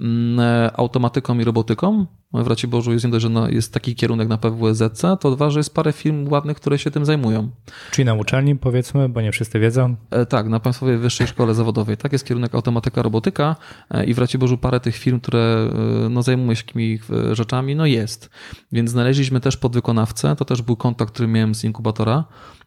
mm, 0.00 0.40
e, 0.40 0.70
automatyką 0.76 1.38
i 1.38 1.44
robotyką. 1.44 2.06
W 2.32 2.46
Raciborzu 2.46 2.92
jest 2.92 3.04
nie 3.04 3.10
dość, 3.10 3.22
że 3.22 3.28
no, 3.28 3.48
jest 3.48 3.74
taki 3.74 3.94
kierunek 3.94 4.28
na 4.28 4.38
PWSZC, 4.38 5.02
to 5.20 5.30
dwa, 5.30 5.50
że 5.50 5.60
jest 5.60 5.74
parę 5.74 5.92
firm 5.92 6.28
ładnych, 6.28 6.56
które 6.56 6.78
się 6.78 6.90
tym 6.90 7.04
zajmują. 7.04 7.50
Czyli 7.90 8.04
na 8.04 8.14
uczelni 8.14 8.56
powiedzmy, 8.56 9.08
bo 9.08 9.20
nie 9.20 9.32
wszyscy 9.32 9.60
wiedzą. 9.60 9.96
E, 10.10 10.26
Tak, 10.26 10.48
na 10.48 10.60
Państwowej 10.60 10.98
Wyższej 10.98 11.26
Szkole 11.26 11.54
Zawodowej. 11.54 11.96
Tak 11.96 12.12
jest 12.12 12.24
kierunek 12.24 12.54
automatyka, 12.54 13.02
robotyka 13.02 13.56
e, 13.90 14.04
i 14.04 14.14
w 14.14 14.18
Raciborzu 14.18 14.58
parę 14.58 14.80
tych 14.80 14.96
firm, 14.96 15.20
które 15.20 15.68
no, 16.10 16.22
zajmują 16.22 16.54
się 16.54 16.62
takimi 16.62 16.98
rzeczami, 17.32 17.76
no 17.76 17.86
jest. 17.86 18.30
Więc 18.72 18.90
znaleźliśmy 18.90 19.40
też 19.40 19.56
podwykonawcę, 19.56 20.36
to 20.36 20.44
też 20.44 20.62
był 20.62 20.76
kontakt, 20.76 21.12
który 21.14 21.28
miałem 21.28 21.54
z 21.54 21.64
inkubatora. 21.64 22.24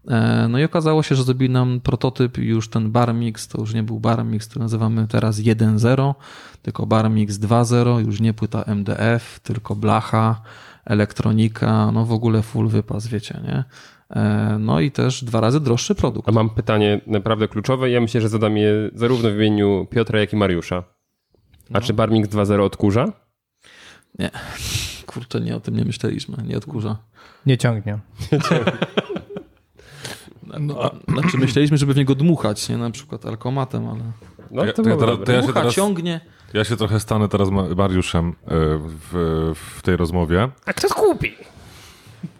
E, 0.07 0.47
No 0.49 0.59
i 0.59 0.63
okazało 0.63 1.03
się, 1.03 1.15
że 1.15 1.23
zrobili 1.23 1.53
nam 1.53 1.81
prototyp 1.81 2.37
i 2.37 2.41
już 2.41 2.69
ten 2.69 2.91
Barmix, 2.91 3.47
to 3.47 3.61
już 3.61 3.73
nie 3.73 3.83
był 3.83 3.99
Barmix, 3.99 4.47
który 4.47 4.63
nazywamy 4.63 5.07
teraz 5.07 5.39
1.0, 5.39 6.13
tylko 6.61 6.85
Barmix 6.85 7.35
2.0, 7.35 8.05
już 8.05 8.19
nie 8.19 8.33
płyta 8.33 8.63
MDF, 8.63 9.39
tylko 9.39 9.75
blacha, 9.75 10.41
elektronika, 10.85 11.91
no 11.91 12.05
w 12.05 12.11
ogóle 12.11 12.41
full 12.41 12.67
wypas, 12.67 13.07
wiecie, 13.07 13.39
nie? 13.43 13.63
E, 14.09 14.57
No 14.59 14.79
i 14.79 14.91
też 14.91 15.23
dwa 15.23 15.41
razy 15.41 15.59
droższy 15.59 15.95
produkt. 15.95 16.29
A 16.29 16.31
mam 16.31 16.49
pytanie 16.49 17.01
naprawdę 17.07 17.47
kluczowe. 17.47 17.89
Ja 17.89 18.01
myślę, 18.01 18.21
że 18.21 18.29
zadam 18.29 18.57
je 18.57 18.73
zarówno 18.95 19.29
w 19.29 19.33
imieniu 19.33 19.87
Piotra, 19.91 20.19
jak 20.19 20.33
i 20.33 20.35
Mariusza. 20.35 20.83
A 21.73 21.81
czy 21.81 21.93
Barmix 21.93 22.29
2.0 22.29 22.61
odkurza? 22.61 23.05
Nie, 24.19 24.29
kurczę, 25.05 25.41
nie 25.41 25.55
o 25.55 25.59
tym 25.59 25.77
nie 25.77 25.85
myśleliśmy, 25.85 26.37
nie 26.47 26.57
odkurza. 26.57 26.97
Nie 27.45 27.57
ciągnie. 27.57 27.99
No, 30.59 30.91
znaczy 31.07 31.37
myśleliśmy, 31.37 31.77
żeby 31.77 31.93
w 31.93 31.97
niego 31.97 32.15
dmuchać, 32.15 32.69
nie 32.69 32.77
na 32.77 32.89
przykład 32.91 33.25
alkomatem, 33.25 33.87
ale 33.87 33.99
No 34.51 34.65
Ja- 34.65 34.73
to 34.73 34.81
ja 34.89 34.97
teraz- 34.97 35.17
to 35.25 35.31
ja 35.31 35.41
dmucha, 35.41 35.53
teraz- 35.59 35.73
ciągnie. 35.73 36.21
Ja 36.53 36.63
się 36.63 36.77
trochę 36.77 36.99
stanę 36.99 37.27
teraz 37.29 37.49
Ma- 37.49 37.75
Mariuszem 37.77 38.29
e, 38.29 38.33
w, 39.11 39.53
w 39.77 39.81
tej 39.81 39.97
rozmowie. 39.97 40.49
A 40.65 40.73
kto 40.73 40.89
skupi? 40.89 41.33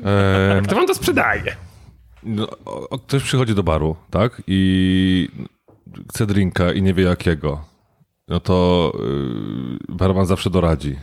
E, 0.06 0.62
Kto 0.66 0.76
wam 0.76 0.88
to 0.88 0.96
sprzedaje? 0.96 1.56
no, 2.24 2.48
o- 2.66 2.90
o- 2.90 3.00
ktoś 3.00 3.24
przychodzi 3.24 3.56
do 3.56 3.64
baru, 3.64 3.96
tak? 4.10 4.42
I 4.48 5.30
chce 6.10 6.26
drinka 6.26 6.72
i 6.72 6.82
nie 6.82 6.94
wie 6.94 7.04
jakiego. 7.04 7.66
No 8.28 8.40
to 8.40 8.92
yy, 9.90 9.96
barman 9.96 10.26
zawsze 10.26 10.50
doradzi, 10.50 10.96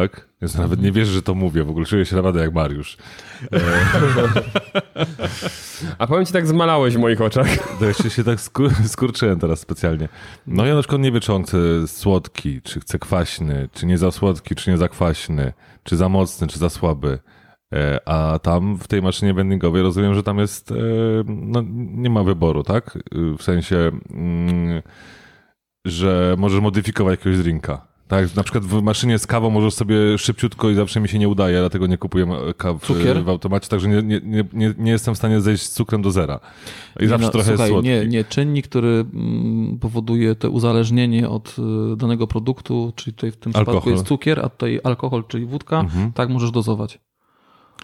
tak? 0.00 0.28
Więc 0.42 0.54
nawet 0.54 0.82
nie 0.82 0.92
wierzę, 0.92 1.12
że 1.12 1.22
to 1.22 1.34
mówię. 1.34 1.64
W 1.64 1.70
ogóle 1.70 1.86
czuję 1.86 2.06
się 2.06 2.16
naprawdę 2.16 2.40
jak 2.40 2.54
Mariusz. 2.54 2.96
E, 3.52 3.60
A 5.98 6.06
powiem 6.06 6.26
ci, 6.26 6.32
tak 6.32 6.46
zmalałeś 6.46 6.94
w 6.94 6.98
moich 6.98 7.20
oczach. 7.20 7.78
To 7.78 7.84
jeszcze 7.84 8.10
się 8.10 8.24
tak 8.24 8.40
skur 8.40 8.70
skurczyłem 8.94 9.40
teraz 9.40 9.60
specjalnie. 9.60 10.08
No 10.46 10.66
ja 10.66 10.74
na 10.74 10.80
przykład 10.80 11.00
nie 11.00 11.12
wiem, 11.12 11.20
czy 11.20 11.32
on 11.32 11.42
chce 11.42 11.88
słodki, 11.88 12.62
czy 12.62 12.80
chce 12.80 12.98
kwaśny, 12.98 13.68
czy 13.72 13.86
nie 13.86 13.98
za 13.98 14.10
słodki, 14.10 14.54
czy 14.54 14.70
nie 14.70 14.76
za 14.76 14.88
kwaśny, 14.88 15.52
czy 15.82 15.96
za 15.96 16.08
mocny, 16.08 16.46
czy 16.46 16.58
za 16.58 16.70
słaby. 16.70 17.18
E, 17.74 18.08
A 18.08 18.38
tam 18.38 18.76
w 18.76 18.88
tej 18.88 19.02
maszynie 19.02 19.34
vendingowej 19.34 19.82
rozumiem, 19.82 20.14
że 20.14 20.22
tam 20.22 20.38
jest, 20.38 20.70
e, 20.70 20.74
no 21.26 21.62
nie 21.76 22.10
ma 22.10 22.22
wyboru, 22.22 22.62
tak? 22.62 22.98
W 23.38 23.42
sensie, 23.42 23.90
mm, 24.10 24.82
że 25.86 26.34
możesz 26.38 26.60
modyfikować 26.60 27.18
jakiegoś 27.18 27.38
drinka. 27.38 27.95
Tak, 28.08 28.36
na 28.36 28.42
przykład 28.42 28.64
w 28.64 28.82
maszynie 28.82 29.18
z 29.18 29.26
kawą 29.26 29.50
możesz 29.50 29.74
sobie 29.74 30.18
szybciutko 30.18 30.70
i 30.70 30.74
zawsze 30.74 31.00
mi 31.00 31.08
się 31.08 31.18
nie 31.18 31.28
udaje, 31.28 31.58
dlatego 31.60 31.86
nie 31.86 31.98
kupuję 31.98 32.26
kaw 32.56 32.82
Cukier? 32.82 33.24
w 33.24 33.28
automacie, 33.28 33.68
także 33.68 33.88
nie, 33.88 34.02
nie, 34.02 34.44
nie, 34.52 34.74
nie, 34.78 34.90
jestem 34.90 35.14
w 35.14 35.18
stanie 35.18 35.40
zejść 35.40 35.62
z 35.62 35.70
cukrem 35.70 36.02
do 36.02 36.10
zera. 36.10 36.40
I 37.00 37.02
Nie, 37.02 37.08
zawsze 37.08 37.26
no, 37.26 37.32
trochę 37.32 37.46
słuchaj, 37.48 37.66
jest 37.66 37.72
słodki. 37.72 37.88
Nie, 37.88 38.06
nie, 38.06 38.24
czynnik, 38.24 38.68
który 38.68 38.88
mm, 39.14 39.78
powoduje 39.78 40.34
to 40.34 40.50
uzależnienie 40.50 41.28
od 41.28 41.56
y, 41.92 41.96
danego 41.96 42.26
produktu, 42.26 42.92
czyli 42.96 43.14
tutaj 43.14 43.30
w 43.32 43.36
tym 43.36 43.52
przypadku 43.52 43.70
Alkohol. 43.72 43.92
jest 43.92 44.06
cukier, 44.06 44.40
a 44.44 44.48
tutaj 44.48 44.80
alkohol, 44.84 45.24
czyli 45.28 45.46
wódka, 45.46 45.80
Mhm. 45.80 46.12
tak 46.12 46.28
możesz 46.28 46.50
dozować. 46.50 46.98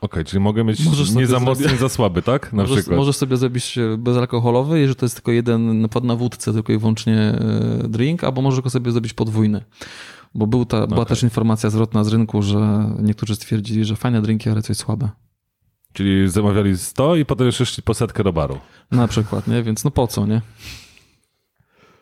Okej, 0.02 0.24
czyli 0.24 0.40
mogę 0.40 0.64
mieć 0.64 0.84
Możesz 0.84 1.10
nie 1.14 1.26
za 1.26 1.40
mocny, 1.40 1.54
zrobić- 1.64 1.72
nie 1.72 1.78
za 1.78 1.88
słaby, 1.88 2.22
tak? 2.22 2.52
Na 2.52 2.62
możesz, 2.62 2.76
przykład. 2.76 2.96
możesz 2.98 3.16
sobie 3.16 3.36
zrobić 3.36 3.78
bezalkoholowy, 3.98 4.80
jeżeli 4.80 4.96
to 4.96 5.04
jest 5.06 5.14
tylko 5.14 5.30
jeden 5.32 5.80
napad 5.80 6.04
na 6.04 6.16
wódce, 6.16 6.52
tylko 6.52 6.72
i 6.72 6.78
wyłącznie 6.78 7.14
e, 7.18 7.88
drink, 7.88 8.24
albo 8.24 8.42
możesz 8.42 8.60
go 8.60 8.70
sobie 8.70 8.92
zrobić 8.92 9.12
podwójny. 9.12 9.64
Bo 10.34 10.46
był 10.46 10.64
ta, 10.64 10.86
była 10.86 11.00
Okej. 11.00 11.06
też 11.08 11.22
informacja 11.22 11.70
zwrotna 11.70 12.04
z 12.04 12.08
rynku, 12.08 12.42
że 12.42 12.90
niektórzy 13.02 13.36
stwierdzili, 13.36 13.84
że 13.84 13.96
fajne 13.96 14.22
drinki, 14.22 14.50
ale 14.50 14.62
coś 14.62 14.76
słabe. 14.76 15.08
Czyli 15.92 16.28
zamawiali 16.30 16.78
100 16.78 17.16
i 17.16 17.24
potem 17.24 17.46
jeszcze 17.46 17.66
szli 17.66 17.82
po 17.82 17.94
setkę 17.94 18.24
do 18.24 18.32
baru. 18.32 18.58
Na 18.90 19.08
przykład, 19.08 19.46
nie? 19.48 19.62
Więc 19.62 19.84
no 19.84 19.90
po 19.90 20.06
co, 20.06 20.26
nie? 20.26 20.40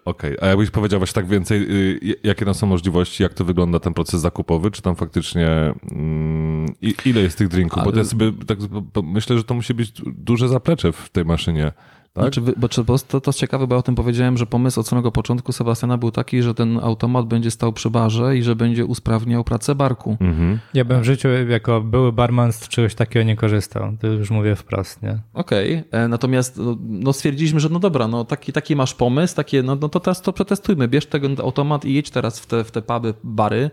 Okej, 0.04 0.36
a 0.40 0.46
jakbyś 0.46 0.70
powiedział 0.70 1.00
właśnie 1.00 1.14
tak 1.14 1.26
więcej, 1.26 1.66
y, 1.70 2.16
jakie 2.24 2.44
tam 2.44 2.54
są 2.54 2.66
możliwości, 2.66 3.22
jak 3.22 3.34
to 3.34 3.44
wygląda 3.44 3.80
ten 3.80 3.94
proces 3.94 4.20
zakupowy, 4.20 4.70
czy 4.70 4.82
tam 4.82 4.96
faktycznie 4.96 5.74
mm, 5.92 6.66
ile 7.04 7.20
jest 7.20 7.38
tych 7.38 7.48
drinków? 7.48 7.84
Bo 7.84 7.92
to 7.92 7.98
ja 7.98 8.04
sobie 8.04 8.32
tak 8.46 8.58
myślę, 9.02 9.36
że 9.36 9.44
to 9.44 9.54
musi 9.54 9.74
być 9.74 9.90
du- 9.90 10.12
duże 10.16 10.48
zaplecze 10.48 10.92
w 10.92 11.08
tej 11.08 11.24
maszynie, 11.24 11.72
tak? 12.12 12.24
Znaczy, 12.24 12.40
bo, 12.56 12.68
czy- 12.68 12.84
bo 12.84 12.98
to, 12.98 13.20
to 13.20 13.30
jest 13.30 13.38
ciekawe, 13.38 13.66
bo 13.66 13.74
ja 13.74 13.78
o 13.78 13.82
tym 13.82 13.94
powiedziałem, 13.94 14.38
że 14.38 14.46
pomysł 14.46 14.80
od 14.80 14.88
samego 14.88 15.12
początku 15.12 15.52
Sebastiana 15.52 15.98
był 15.98 16.10
taki, 16.10 16.42
że 16.42 16.54
ten 16.54 16.78
automat 16.82 17.26
będzie 17.26 17.50
stał 17.50 17.72
przy 17.72 17.90
barze 17.90 18.36
i 18.36 18.42
że 18.42 18.56
będzie 18.56 18.86
usprawniał 18.86 19.44
pracę 19.44 19.74
barku. 19.74 20.16
Mhm. 20.20 20.58
Ja 20.74 20.84
bym 20.84 21.00
w 21.00 21.04
życiu 21.04 21.28
jako 21.48 21.80
były 21.80 22.12
barman 22.12 22.52
z 22.52 22.68
czegoś 22.68 22.94
takiego 22.94 23.24
nie 23.24 23.36
korzystał. 23.36 23.96
To 24.00 24.06
już 24.06 24.30
mówię 24.30 24.56
wprost, 24.56 25.02
nie? 25.02 25.18
Okej, 25.34 25.82
e, 25.90 26.08
natomiast 26.08 26.56
no, 26.56 26.76
no 26.80 27.12
stwierdziliśmy, 27.12 27.60
że 27.60 27.68
no 27.68 27.78
dobra, 27.78 28.08
no 28.08 28.24
taki, 28.24 28.52
taki 28.52 28.76
masz 28.76 28.94
pomysł, 28.94 29.36
takie, 29.36 29.62
no, 29.62 29.76
no 29.80 29.88
to 29.88 30.00
teraz 30.00 30.22
to 30.22 30.32
przetestujmy, 30.32 30.88
bierz 30.88 31.06
ten 31.06 31.36
automat 31.40 31.84
i 31.84 31.94
jedź 31.94 32.10
teraz 32.10 32.40
w 32.40 32.46
te, 32.46 32.64
w 32.64 32.70
te 32.70 32.82
puby, 32.82 33.14
bary. 33.24 33.70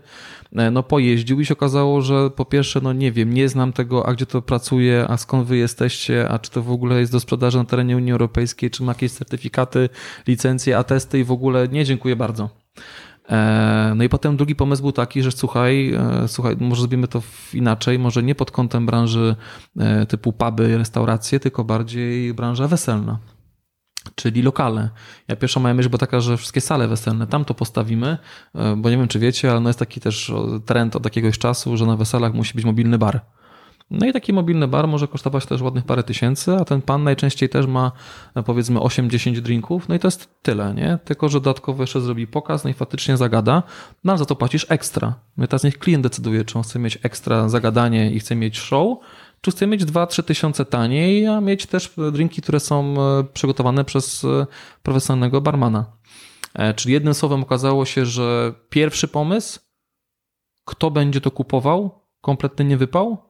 E, 0.56 0.70
No 0.70 0.82
pojeździł 0.82 1.40
i 1.40 1.46
się 1.46 1.54
okazało, 1.54 2.02
że 2.02 2.30
po 2.30 2.44
pierwsze, 2.44 2.80
no 2.80 2.92
nie 2.92 3.12
wiem, 3.12 3.34
nie 3.34 3.48
znam 3.48 3.72
tego, 3.72 4.06
a 4.06 4.14
gdzie 4.14 4.26
to 4.26 4.42
pracuje, 4.42 5.06
a 5.08 5.16
skąd 5.16 5.46
wy 5.46 5.56
jesteście, 5.56 6.28
a 6.28 6.38
czy 6.38 6.50
to 6.50 6.62
w 6.62 6.70
ogóle 6.70 7.00
jest 7.00 7.12
do 7.12 7.20
sprzedaży 7.20 7.58
na 7.58 7.64
terenie 7.64 7.96
Unii 7.96 8.12
Europejskiej, 8.12 8.70
czy 8.70 8.82
ma 8.82 8.90
jakieś 8.92 9.12
certyfikaty, 9.12 9.88
licencje, 10.26 10.78
atesty 10.78 11.18
i 11.18 11.24
w 11.24 11.32
ogóle 11.32 11.68
nie, 11.68 11.84
dziękuję 11.84 12.16
bardzo. 12.16 12.50
E, 13.28 13.92
No 13.96 14.04
i 14.04 14.08
potem 14.08 14.36
drugi 14.36 14.54
pomysł 14.54 14.82
był 14.82 14.92
taki, 14.92 15.22
że 15.22 15.32
słuchaj, 15.32 15.92
e, 15.94 16.28
słuchaj, 16.28 16.56
może 16.60 16.80
zrobimy 16.80 17.08
to 17.08 17.22
inaczej, 17.54 17.98
może 17.98 18.22
nie 18.22 18.34
pod 18.34 18.50
kątem 18.50 18.86
branży 18.86 19.36
typu 20.08 20.32
puby, 20.32 20.78
restauracje, 20.78 21.40
tylko 21.40 21.64
bardziej 21.64 22.34
branża 22.34 22.68
weselna. 22.68 23.18
Czyli 24.14 24.42
lokale. 24.42 24.90
Ja 25.28 25.36
pierwsza 25.36 25.60
moja 25.60 25.74
myśl 25.74 25.88
była 25.88 25.98
taka, 25.98 26.20
że 26.20 26.36
wszystkie 26.36 26.60
sale 26.60 26.88
weselne 26.88 27.26
tam 27.26 27.44
to 27.44 27.54
postawimy, 27.54 28.18
e, 28.54 28.76
bo 28.76 28.90
nie 28.90 28.96
wiem 28.96 29.08
czy 29.08 29.18
wiecie, 29.18 29.50
ale 29.50 29.60
no 29.60 29.68
jest 29.68 29.78
taki 29.78 30.00
też 30.00 30.32
trend 30.66 30.96
od 30.96 31.04
jakiegoś 31.04 31.38
czasu, 31.38 31.76
że 31.76 31.86
na 31.86 31.96
weselach 31.96 32.34
musi 32.34 32.54
być 32.54 32.64
mobilny 32.64 32.98
bar. 32.98 33.20
No 33.90 34.06
i 34.06 34.12
taki 34.12 34.32
mobilny 34.32 34.68
bar 34.68 34.88
może 34.88 35.08
kosztować 35.08 35.46
też 35.46 35.60
ładnych 35.60 35.84
parę 35.84 36.02
tysięcy, 36.02 36.54
a 36.54 36.64
ten 36.64 36.82
pan 36.82 37.04
najczęściej 37.04 37.48
też 37.48 37.66
ma 37.66 37.92
e, 38.34 38.42
powiedzmy 38.42 38.80
8-10 38.80 39.40
drinków, 39.40 39.88
no 39.88 39.94
i 39.94 39.98
to 39.98 40.06
jest 40.06 40.42
tyle, 40.42 40.74
nie? 40.74 40.98
Tylko, 41.04 41.28
że 41.28 41.40
dodatkowo 41.40 41.82
jeszcze 41.82 42.00
zrobi 42.00 42.26
pokaz, 42.26 42.64
no 42.64 42.70
i 42.70 42.74
faktycznie 42.74 43.16
zagada, 43.16 43.62
no 44.04 44.12
ale 44.12 44.18
za 44.18 44.24
to 44.24 44.36
płacisz 44.36 44.66
ekstra. 44.68 45.14
No 45.36 45.44
i 45.44 45.48
teraz 45.48 45.64
niech 45.64 45.78
klient 45.78 46.02
decyduje, 46.02 46.44
czy 46.44 46.58
on 46.58 46.64
chce 46.64 46.78
mieć 46.78 46.98
ekstra 47.02 47.48
zagadanie 47.48 48.10
i 48.10 48.20
chce 48.20 48.36
mieć 48.36 48.58
show, 48.58 48.98
czy 49.40 49.50
chce 49.50 49.66
mieć 49.66 49.84
2-3 49.84 50.22
tysiące 50.22 50.64
taniej, 50.64 51.26
a 51.26 51.40
mieć 51.40 51.66
też 51.66 51.92
drinki, 52.12 52.42
które 52.42 52.60
są 52.60 52.94
e, 53.00 53.24
przygotowane 53.24 53.84
przez 53.84 54.24
e, 54.24 54.46
profesjonalnego 54.82 55.40
barmana. 55.40 55.86
E, 56.54 56.74
Czyli 56.74 56.94
jednym 56.94 57.14
słowem 57.14 57.42
okazało 57.42 57.84
się, 57.84 58.06
że 58.06 58.54
pierwszy 58.70 59.08
pomysł, 59.08 59.60
kto 60.64 60.90
będzie 60.90 61.20
to 61.20 61.30
kupował, 61.30 62.04
kompletnie 62.20 62.64
nie 62.64 62.76
wypał. 62.76 63.28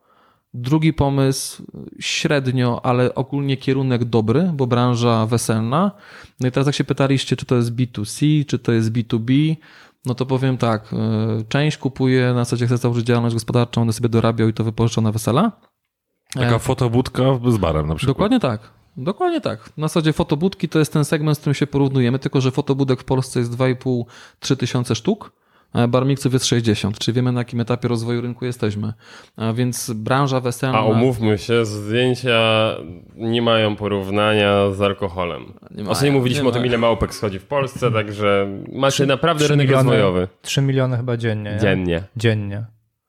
Drugi 0.54 0.92
pomysł 0.92 1.62
średnio, 2.00 2.80
ale 2.84 3.14
ogólnie 3.14 3.56
kierunek 3.56 4.04
dobry, 4.04 4.50
bo 4.54 4.66
branża 4.66 5.26
weselna. 5.26 5.92
No 6.40 6.48
i 6.48 6.50
teraz 6.50 6.66
jak 6.66 6.74
się 6.74 6.84
pytaliście, 6.84 7.36
czy 7.36 7.46
to 7.46 7.56
jest 7.56 7.74
B2C, 7.74 8.46
czy 8.46 8.58
to 8.58 8.72
jest 8.72 8.92
B2B, 8.92 9.56
no 10.06 10.14
to 10.14 10.26
powiem 10.26 10.58
tak, 10.58 10.94
część 11.48 11.76
kupuje 11.76 12.26
na 12.26 12.44
zasadzie 12.44 12.66
chce 12.66 12.76
założyć 12.76 13.06
działalność 13.06 13.34
gospodarczą, 13.34 13.82
one 13.82 13.92
sobie 13.92 14.08
dorabiał 14.08 14.48
i 14.48 14.52
to 14.52 14.64
wypożyczą 14.64 15.02
na 15.02 15.12
wesela. 15.12 15.52
Taka 16.34 16.56
E, 16.56 16.58
fotobudka 16.58 17.22
z 17.48 17.56
barem 17.56 17.86
na 17.86 17.94
przykład. 17.94 18.16
Dokładnie 18.16 18.40
tak. 18.40 18.60
Dokładnie 18.96 19.40
tak. 19.40 19.70
Na 19.76 19.88
zasadzie 19.88 20.12
fotobudki 20.12 20.68
to 20.68 20.78
jest 20.78 20.92
ten 20.92 21.04
segment, 21.04 21.36
z 21.38 21.40
którym 21.40 21.54
się 21.54 21.66
porównujemy, 21.66 22.18
tylko 22.18 22.40
że 22.40 22.50
fotobudek 22.50 23.00
w 23.00 23.04
Polsce 23.04 23.38
jest 23.40 23.52
2,5-3 23.52 24.56
tysiące 24.56 24.94
sztuk, 24.94 25.32
a 25.72 25.86
barmiksów 25.88 26.32
jest 26.32 26.44
60, 26.46 26.98
czyli 26.98 27.14
wiemy 27.14 27.32
na 27.32 27.40
jakim 27.40 27.60
etapie 27.60 27.88
rozwoju 27.88 28.20
rynku 28.20 28.44
jesteśmy. 28.44 28.92
A 29.36 29.52
więc 29.52 29.90
branża 29.90 30.40
weselna... 30.40 30.78
A 30.78 30.84
umówmy 30.84 31.38
się, 31.38 31.64
zdjęcia 31.64 32.40
nie 33.16 33.42
mają 33.42 33.76
porównania 33.76 34.70
z 34.70 34.80
alkoholem. 34.80 35.42
Nie 35.70 35.76
mają, 35.76 35.90
Ostatnio 35.90 36.12
mówiliśmy 36.12 36.42
nie 36.44 36.48
o 36.48 36.52
tym, 36.52 36.66
ile 36.66 36.78
małpek 36.78 37.14
schodzi 37.14 37.38
w 37.38 37.44
Polsce, 37.46 37.90
także 37.90 38.48
macie 38.72 39.06
naprawdę 39.06 39.44
Trzy 39.44 39.52
rynek 39.52 39.68
miliony- 39.68 39.74
rozwojowy. 39.74 40.28
3 40.42 40.62
miliony 40.62 40.96
chyba 40.96 41.16
dziennie. 41.16 41.50
nie? 41.52 41.58
Dziennie. 41.58 42.02
Dziennie. 42.16 42.64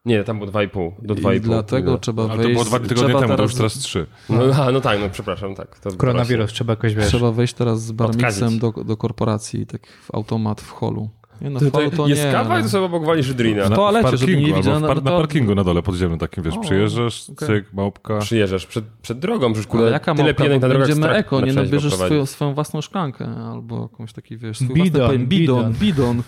Nie, 0.05 0.23
tam 0.23 0.39
było 0.39 0.51
2,5 0.51 0.91
do 1.01 1.13
I 1.13 1.17
2,5. 1.17 1.39
dlatego 1.39 1.91
No. 1.91 1.97
trzeba 1.97 2.23
Ale 2.23 2.31
to 2.31 2.37
wejść... 2.37 2.51
było 2.53 2.65
dwa 2.65 2.79
tygodnie 2.79 2.95
trzeba 2.95 3.19
temu, 3.19 3.31
to 3.31 3.35
teraz, 3.37 3.51
już 3.51 3.57
teraz 3.57 3.73
trzy. 3.73 4.05
No, 4.29 4.43
a, 4.63 4.71
no 4.71 4.81
tak, 4.81 4.99
no 4.99 5.09
przepraszam, 5.09 5.55
tak. 5.55 5.79
To 5.79 5.91
Koronawirus 5.91 6.51
trzeba 6.53 6.73
jakoś 6.73 6.95
wiesz. 6.95 7.07
Trzeba 7.07 7.31
wejść 7.31 7.53
teraz 7.53 7.81
z 7.81 7.91
barmiksem 7.91 8.47
Odkazić. 8.47 8.59
do, 8.59 8.83
do 8.83 8.97
korporacji, 8.97 9.65
tak 9.65 9.87
w 9.87 10.15
automat 10.15 10.61
w 10.61 10.69
holu. 10.71 11.09
Nie, 11.41 11.49
no, 11.49 11.59
To, 11.59 11.65
w 11.65 11.71
to 11.71 11.89
to 11.89 12.07
jest 12.07 12.23
nie. 12.25 12.31
kawa 12.31 12.55
i 12.55 12.57
no. 12.57 12.63
to 12.63 12.69
sobie 12.69 12.85
obok 12.85 13.05
walisz 13.05 13.33
drina. 13.33 13.65
W 13.65 13.69
toalecie, 13.75 14.11
nie 14.11 14.17
parkingu, 14.17 14.55
widziano, 14.57 14.75
albo 14.75 14.87
w 14.87 14.89
par- 14.89 14.97
no 14.97 15.03
na 15.03 15.11
to- 15.11 15.17
parkingu 15.17 15.55
na 15.55 15.63
dole 15.63 15.81
podziemnym 15.83 16.19
takim, 16.19 16.43
wiesz, 16.43 16.57
O, 16.57 16.59
przyjeżdżasz, 16.59 17.29
okej. 17.29 17.47
cyk, 17.47 17.73
małpka. 17.73 18.17
Przyjeżdżasz 18.17 18.65
przed, 18.65 18.85
przed 19.01 19.19
drogą, 19.19 19.53
przecież 19.53 19.67
kurde, 19.67 19.83
Ale 19.83 19.93
jaka 19.93 20.15
tyle 20.15 20.33
bo 20.33 20.43
na 20.43 20.59
drogach 20.59 20.87
będziemy 20.87 21.09
eko, 21.09 21.41
nie 21.41 21.53
na 21.53 21.61
no, 21.71 21.89
swoją, 21.91 22.25
swoją 22.25 22.53
własną 22.53 22.81
szklankę 22.81 23.25
albo 23.51 23.81
jakąś 23.81 24.13
taki, 24.13 24.37
wiesz, 24.37 24.57
swój 24.57 24.67
Bidon, 24.75 25.01
własny 25.01 25.19
bidon, 25.25 25.73
bidon. 25.73 26.23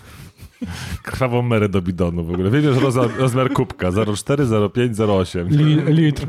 Krwawą 1.02 1.42
merę 1.42 1.68
do 1.68 1.82
bidonu 1.82 2.24
w 2.24 2.30
ogóle. 2.30 2.50
Wiedziesz 2.50 2.76
rozmiar, 2.76 3.10
rozmiar 3.18 3.52
kubka 3.52 3.90
0,4, 3.90 4.46
0,5, 4.46 4.94
0,8. 4.94 5.50
Li, 5.50 5.94
litr. 5.94 6.26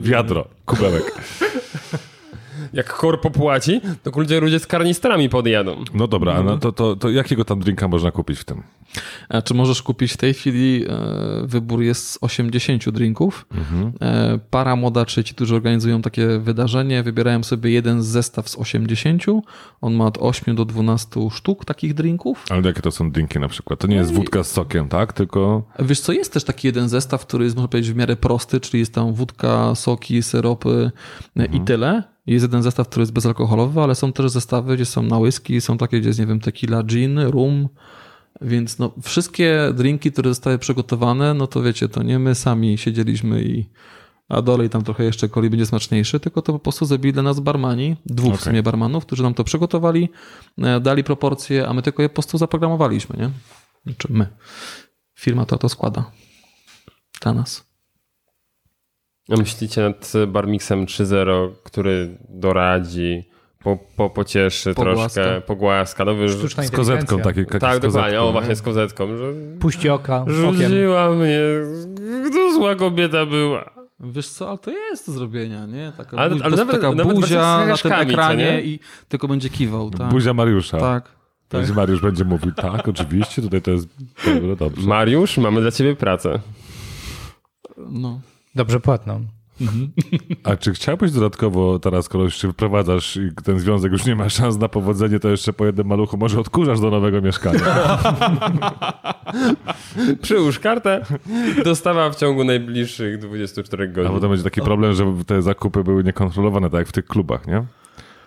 Wiadro, 0.00 0.48
kubełek. 0.64 1.22
Jak 2.72 2.94
korpo 2.94 3.30
płaci, 3.30 3.80
to 4.02 4.10
kurde 4.10 4.40
ludzie 4.40 4.58
z 4.58 4.66
karnistrami 4.66 5.28
podjadą. 5.28 5.84
No 5.94 6.06
dobra, 6.06 6.34
a 6.34 6.42
no 6.42 6.58
to, 6.58 6.72
to, 6.72 6.96
to 6.96 7.10
jakiego 7.10 7.44
tam 7.44 7.60
drinka 7.60 7.88
można 7.88 8.10
kupić 8.10 8.38
w 8.38 8.44
tym? 8.44 8.62
A 9.28 9.42
czy 9.42 9.54
możesz 9.54 9.82
kupić 9.82 10.12
w 10.12 10.16
tej 10.16 10.34
chwili, 10.34 10.84
e, 10.88 11.46
wybór 11.46 11.82
jest 11.82 12.10
z 12.10 12.18
80 12.20 12.90
drinków. 12.90 13.46
E, 14.00 14.38
para 14.50 14.76
młoda, 14.76 15.06
czy 15.06 15.24
ci, 15.24 15.34
którzy 15.34 15.54
organizują 15.54 16.02
takie 16.02 16.38
wydarzenie, 16.38 17.02
wybierają 17.02 17.42
sobie 17.42 17.70
jeden 17.70 18.02
zestaw 18.02 18.48
z 18.48 18.56
80. 18.56 19.22
On 19.80 19.94
ma 19.94 20.06
od 20.06 20.18
8 20.20 20.56
do 20.56 20.64
12 20.64 21.30
sztuk 21.30 21.64
takich 21.64 21.94
drinków. 21.94 22.44
Ale 22.50 22.62
jakie 22.62 22.82
to 22.82 22.90
są 22.90 23.10
drinki 23.10 23.38
na 23.38 23.48
przykład? 23.48 23.80
To 23.80 23.86
nie 23.86 23.96
jest 23.96 24.12
wódka 24.12 24.44
z 24.44 24.50
sokiem, 24.50 24.88
tak? 24.88 25.12
Tylko 25.12 25.62
Wiesz 25.78 26.00
co, 26.00 26.12
jest 26.12 26.32
też 26.32 26.44
taki 26.44 26.66
jeden 26.66 26.88
zestaw, 26.88 27.26
który 27.26 27.44
jest, 27.44 27.56
można 27.56 27.68
powiedzieć, 27.68 27.92
w 27.92 27.96
miarę 27.96 28.16
prosty, 28.16 28.60
czyli 28.60 28.80
jest 28.80 28.94
tam 28.94 29.14
wódka, 29.14 29.74
soki, 29.74 30.22
syropy 30.22 30.90
e, 31.36 31.44
i 31.44 31.60
tyle. 31.60 32.02
Jest 32.28 32.42
jeden 32.42 32.62
zestaw, 32.62 32.88
który 32.88 33.02
jest 33.02 33.12
bezalkoholowy, 33.12 33.80
ale 33.80 33.94
są 33.94 34.12
też 34.12 34.30
zestawy, 34.30 34.76
gdzie 34.76 34.84
są 34.84 35.02
na 35.02 35.18
whisky, 35.18 35.60
są 35.60 35.78
takie, 35.78 36.00
gdzie 36.00 36.08
jest, 36.08 36.20
nie 36.20 36.26
wiem, 36.26 36.40
tequila, 36.40 36.82
gin, 36.82 37.18
rum, 37.18 37.68
więc 38.40 38.78
no, 38.78 38.92
wszystkie 39.02 39.72
drinki, 39.74 40.12
które 40.12 40.30
zostały 40.30 40.58
przygotowane, 40.58 41.34
no 41.34 41.46
to 41.46 41.62
wiecie, 41.62 41.88
to 41.88 42.02
nie 42.02 42.18
my 42.18 42.34
sami 42.34 42.78
siedzieliśmy 42.78 43.42
i 43.42 43.66
a 44.28 44.42
dolej 44.42 44.70
tam 44.70 44.84
trochę 44.84 45.04
jeszcze 45.04 45.28
coli 45.28 45.50
będzie 45.50 45.66
smaczniejszy, 45.66 46.20
tylko 46.20 46.42
to 46.42 46.52
po 46.52 46.58
prostu 46.58 46.86
zrobili 46.86 47.12
dla 47.12 47.22
nas 47.22 47.40
barmani, 47.40 47.96
dwóch 48.06 48.32
w 48.32 48.34
Okej. 48.34 48.44
sumie 48.44 48.62
barmanów, 48.62 49.06
którzy 49.06 49.22
nam 49.22 49.34
to 49.34 49.44
przygotowali, 49.44 50.08
e, 50.58 50.80
dali 50.80 51.04
proporcje, 51.04 51.68
a 51.68 51.72
my 51.72 51.82
tylko 51.82 52.02
je 52.02 52.08
po 52.08 52.14
prostu 52.14 52.38
zaprogramowaliśmy, 52.38 53.16
nie? 53.16 53.30
Znaczy 53.86 54.08
my. 54.10 54.26
Firma 55.14 55.46
to 55.46 55.58
to 55.58 55.68
składa. 55.68 56.10
Dla 57.20 57.34
nas. 57.34 57.67
A 59.32 59.36
myślicie 59.36 59.80
nad 59.82 60.12
Barmixem 60.28 60.86
3.0, 60.86 61.50
który 61.64 62.18
doradzi, 62.28 63.24
po, 63.58 63.78
po, 63.96 64.10
pocieszy 64.10 64.74
Pogłaska. 64.74 65.22
troszkę, 65.22 65.40
pogłaska. 65.40 66.04
No, 66.04 66.28
Sztuczna 66.28 66.62
Z 66.62 66.70
kozetką, 66.70 67.18
takie, 67.18 67.44
tak, 67.44 67.78
dokładnie, 67.80 68.22
o 68.22 68.26
nie? 68.26 68.32
właśnie 68.32 68.56
z 68.56 68.62
kozetką, 68.62 69.16
że 69.16 69.24
Puści 69.60 69.88
oka, 69.88 70.22
okiem. 70.22 70.34
rzuciła 70.34 71.10
mnie, 71.10 71.40
to 72.32 72.54
zła 72.54 72.74
kobieta 72.74 73.26
była. 73.26 73.70
Wiesz 74.00 74.28
co, 74.28 74.48
ale 74.48 74.58
to 74.58 74.70
jest 74.70 75.06
do 75.06 75.12
zrobienia, 75.12 75.66
nie? 75.66 75.92
Taka, 75.96 76.16
Ale- 76.16 76.34
bu- 76.36 76.42
ale 76.44 76.56
nawet- 76.56 76.76
taka 76.80 76.92
nawet 76.94 77.20
buzia 77.20 77.66
na 77.66 77.76
tym 77.76 77.92
ekranie 77.92 78.44
nie? 78.44 78.62
i 78.62 78.80
tylko 79.08 79.28
będzie 79.28 79.50
kiwał, 79.50 79.90
tak? 79.90 80.08
Buzia 80.08 80.34
Mariusza. 80.34 80.78
Tak. 80.78 81.08
Będzie 81.50 81.72
Mariusz 81.72 82.00
będzie 82.02 82.24
mówił, 82.24 82.52
tak, 82.52 82.88
oczywiście, 82.88 83.42
tutaj 83.42 83.62
to 83.62 83.70
jest 83.70 83.88
dobre, 84.24 84.56
dobrze. 84.56 84.86
Mariusz, 84.88 85.38
mamy 85.38 85.60
dla 85.60 85.70
ciebie 85.70 85.96
pracę. 85.96 86.40
No. 87.78 88.20
Dobrze 88.58 88.80
płatną. 88.80 89.24
A 90.44 90.56
czy 90.56 90.72
chciałbyś 90.72 91.12
dodatkowo 91.12 91.78
teraz, 91.78 92.04
skoro 92.04 92.24
już 92.24 92.36
się 92.36 92.48
wyprowadzasz 92.48 93.16
i 93.16 93.28
ten 93.44 93.58
związek 93.58 93.92
już 93.92 94.06
nie 94.06 94.16
ma 94.16 94.28
szans 94.28 94.58
na 94.58 94.68
powodzenie, 94.68 95.20
to 95.20 95.28
jeszcze 95.28 95.52
po 95.52 95.66
jednym 95.66 95.86
maluchu 95.86 96.16
może 96.16 96.40
odkurzasz 96.40 96.80
do 96.80 96.90
nowego 96.90 97.20
mieszkania? 97.20 97.60
Przyłóż 100.22 100.58
kartę, 100.58 101.04
dostawa 101.64 102.10
w 102.10 102.16
ciągu 102.16 102.44
najbliższych 102.44 103.18
24 103.18 103.84
A 103.84 103.86
godzin. 103.86 104.12
potem 104.12 104.30
będzie 104.30 104.44
taki 104.44 104.60
problem, 104.62 104.94
że 104.94 105.14
te 105.26 105.42
zakupy 105.42 105.84
były 105.84 106.04
niekontrolowane, 106.04 106.70
tak 106.70 106.78
jak 106.78 106.88
w 106.88 106.92
tych 106.92 107.06
klubach, 107.06 107.46
nie? 107.46 107.64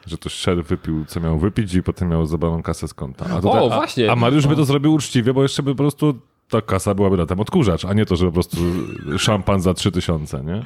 Że 0.07 0.17
to 0.17 0.29
szeryf 0.29 0.67
wypił, 0.67 1.05
co 1.05 1.19
miał 1.19 1.39
wypić 1.39 1.73
i 1.73 1.83
potem 1.83 2.09
miał 2.09 2.25
zabraną 2.25 2.63
kasę 2.63 2.87
z 2.87 2.93
konta. 2.93 3.25
A 3.29 3.47
O, 3.47 3.71
a, 3.73 3.75
właśnie. 3.75 4.11
A 4.11 4.15
Mariusz 4.15 4.47
by 4.47 4.55
to 4.55 4.65
zrobił 4.65 4.93
uczciwie, 4.93 5.33
bo 5.33 5.43
jeszcze 5.43 5.63
by 5.63 5.71
po 5.71 5.77
prostu 5.77 6.19
ta 6.51 6.61
kasa 6.61 6.93
byłaby 6.93 7.17
na 7.17 7.25
ten 7.25 7.39
odkurzacz, 7.39 7.85
a 7.85 7.93
nie 7.93 8.05
to, 8.05 8.15
że 8.15 8.25
po 8.25 8.31
prostu 8.31 8.57
szampan 9.17 9.61
za 9.61 9.73
3000, 9.73 10.43
nie? 10.43 10.63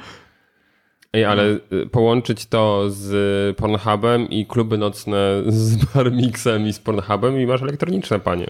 Ej, 1.12 1.24
ale 1.24 1.58
y, 1.72 1.86
połączyć 1.92 2.46
to 2.46 2.84
z 2.88 3.56
Pornhubem 3.56 4.30
i 4.30 4.46
kluby 4.46 4.78
nocne 4.78 5.42
z 5.46 5.76
Barmixem 5.94 6.66
i 6.66 6.72
z 6.72 6.78
Pornhubem 6.78 7.40
i 7.40 7.46
masz 7.46 7.62
elektroniczne 7.62 8.20
panie. 8.20 8.46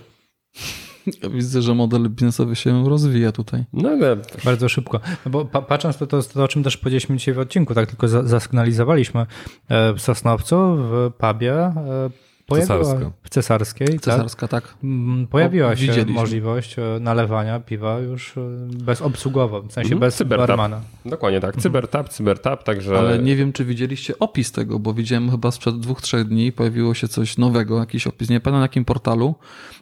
Ja 1.22 1.30
widzę, 1.30 1.62
że 1.62 1.74
model 1.74 2.08
biznesowy 2.08 2.56
się 2.56 2.88
rozwija 2.88 3.32
tutaj. 3.32 3.64
No 3.72 3.88
ale 3.88 4.16
Bardzo 4.44 4.68
szybko. 4.68 5.00
No 5.24 5.30
bo 5.30 5.44
pa, 5.44 5.62
patrząc 5.62 5.96
to, 5.96 6.06
to, 6.06 6.22
to, 6.22 6.44
o 6.44 6.48
czym 6.48 6.62
też 6.62 6.76
powiedzieliśmy 6.76 7.16
dzisiaj 7.16 7.34
w 7.34 7.38
odcinku, 7.38 7.74
tak 7.74 7.88
tylko 7.88 8.08
za, 8.08 8.22
zasygnalizowaliśmy. 8.22 9.26
E, 9.68 9.92
W 9.92 10.00
Sosnowcu, 10.00 10.56
w 10.76 11.10
pubie, 11.18 11.52
e, 11.54 12.10
pojawiła, 12.46 12.78
Cesarska. 12.78 13.10
w 13.22 13.28
Cesarskiej, 13.30 13.86
tak? 13.88 14.00
Cesarska, 14.00 14.48
tak. 14.48 14.74
Mm, 14.84 15.26
Pojawiła 15.26 15.68
O, 15.68 15.76
się 15.76 16.04
możliwość 16.06 16.78
e, 16.78 16.82
nalewania 17.00 17.60
piwa 17.60 17.98
już 17.98 18.36
e, 18.36 18.40
bezobsługowo, 18.84 19.62
w 19.62 19.72
sensie 19.72 19.86
Mhm. 19.94 20.00
bez 20.00 20.14
Cybertap. 20.14 20.46
barmana. 20.48 20.80
dokładnie 21.04 21.40
tak. 21.40 21.56
Cybertap, 21.56 22.08
cybertap, 22.08 22.64
także... 22.64 22.98
Ale 22.98 23.18
nie 23.18 23.36
wiem, 23.36 23.52
czy 23.52 23.64
widzieliście 23.64 24.18
opis 24.18 24.52
tego, 24.52 24.78
bo 24.78 24.94
widziałem 24.94 25.30
chyba 25.30 25.50
sprzed 25.50 25.78
dwóch, 25.80 26.00
trzech 26.02 26.24
dni 26.24 26.52
pojawiło 26.52 26.94
się 26.94 27.08
coś 27.08 27.38
nowego, 27.38 27.78
jakiś 27.78 28.06
opis, 28.06 28.30
nie 28.30 28.40
pamiętam 28.40 28.60
na 28.60 28.64
jakim 28.64 28.84
portalu. 28.84 29.34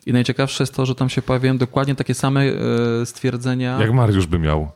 I 0.06 0.12
najciekawsze 0.12 0.62
jest 0.62 0.74
to, 0.74 0.86
że 0.86 0.94
tam 0.94 1.08
się 1.08 1.22
pojawiają 1.22 1.58
dokładnie 1.58 1.94
takie 1.94 2.14
same 2.14 2.40
e, 2.42 3.06
stwierdzenia. 3.06 3.80
Jak 3.80 3.92
Mariusz 3.92 4.26
by 4.26 4.38
miał. 4.38 4.68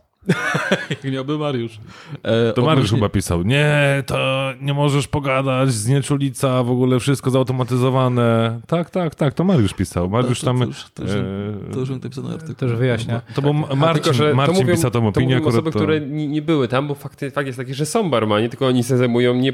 Jak 0.90 1.04
miałby 1.04 1.38
Mariusz. 1.38 1.80
E, 2.22 2.52
To 2.52 2.62
Mariusz 2.62 2.78
odnośnie- 2.78 2.98
chyba 2.98 3.08
pisał, 3.08 3.42
nie, 3.42 4.02
to 4.06 4.48
nie 4.60 4.74
możesz 4.74 5.08
pogadać, 5.08 5.72
znieczulica, 5.72 6.62
w 6.62 6.70
ogóle 6.70 7.00
wszystko 7.00 7.30
zautomatyzowane. 7.30 8.60
Tak, 8.66 8.90
tak, 8.90 9.14
tak, 9.14 9.34
to 9.34 9.44
Mariusz 9.44 9.74
pisał. 9.74 10.10
Mariusz 10.10 10.40
to, 10.40 10.46
tam... 10.46 10.58
to, 10.58 10.64
już, 10.64 10.84
to, 10.94 11.02
już, 11.02 11.12
e, 11.12 11.72
to 11.72 11.80
już 11.80 11.90
napisał 11.90 12.24
na 12.24 12.30
artykuł. 12.34 12.54
To 12.54 12.66
już 12.66 12.74
wyjaśnia. 12.76 13.20
To 13.34 13.42
był 13.42 13.54
Marcin, 13.54 14.02
tylko, 14.02 14.12
że 14.12 14.34
Marcin 14.34 14.54
to 14.54 14.60
mówią, 14.62 14.74
pisał 14.74 14.90
tą 14.90 15.00
to 15.02 15.08
opinię. 15.08 15.26
mówią 15.26 15.36
akurat 15.38 15.54
osoby, 15.54 15.70
to... 15.72 15.78
które 15.78 16.00
nie, 16.00 16.28
nie 16.28 16.42
były 16.42 16.68
tam, 16.68 16.88
bo 16.88 16.94
fakty, 16.94 17.30
fakt 17.30 17.46
jest 17.46 17.58
taki, 17.58 17.74
że 17.74 17.86
są 17.86 18.10
barmani, 18.10 18.48
tylko 18.48 18.66
oni 18.66 18.84
się 18.84 18.96
zajmują 18.96 19.34
nie 19.34 19.52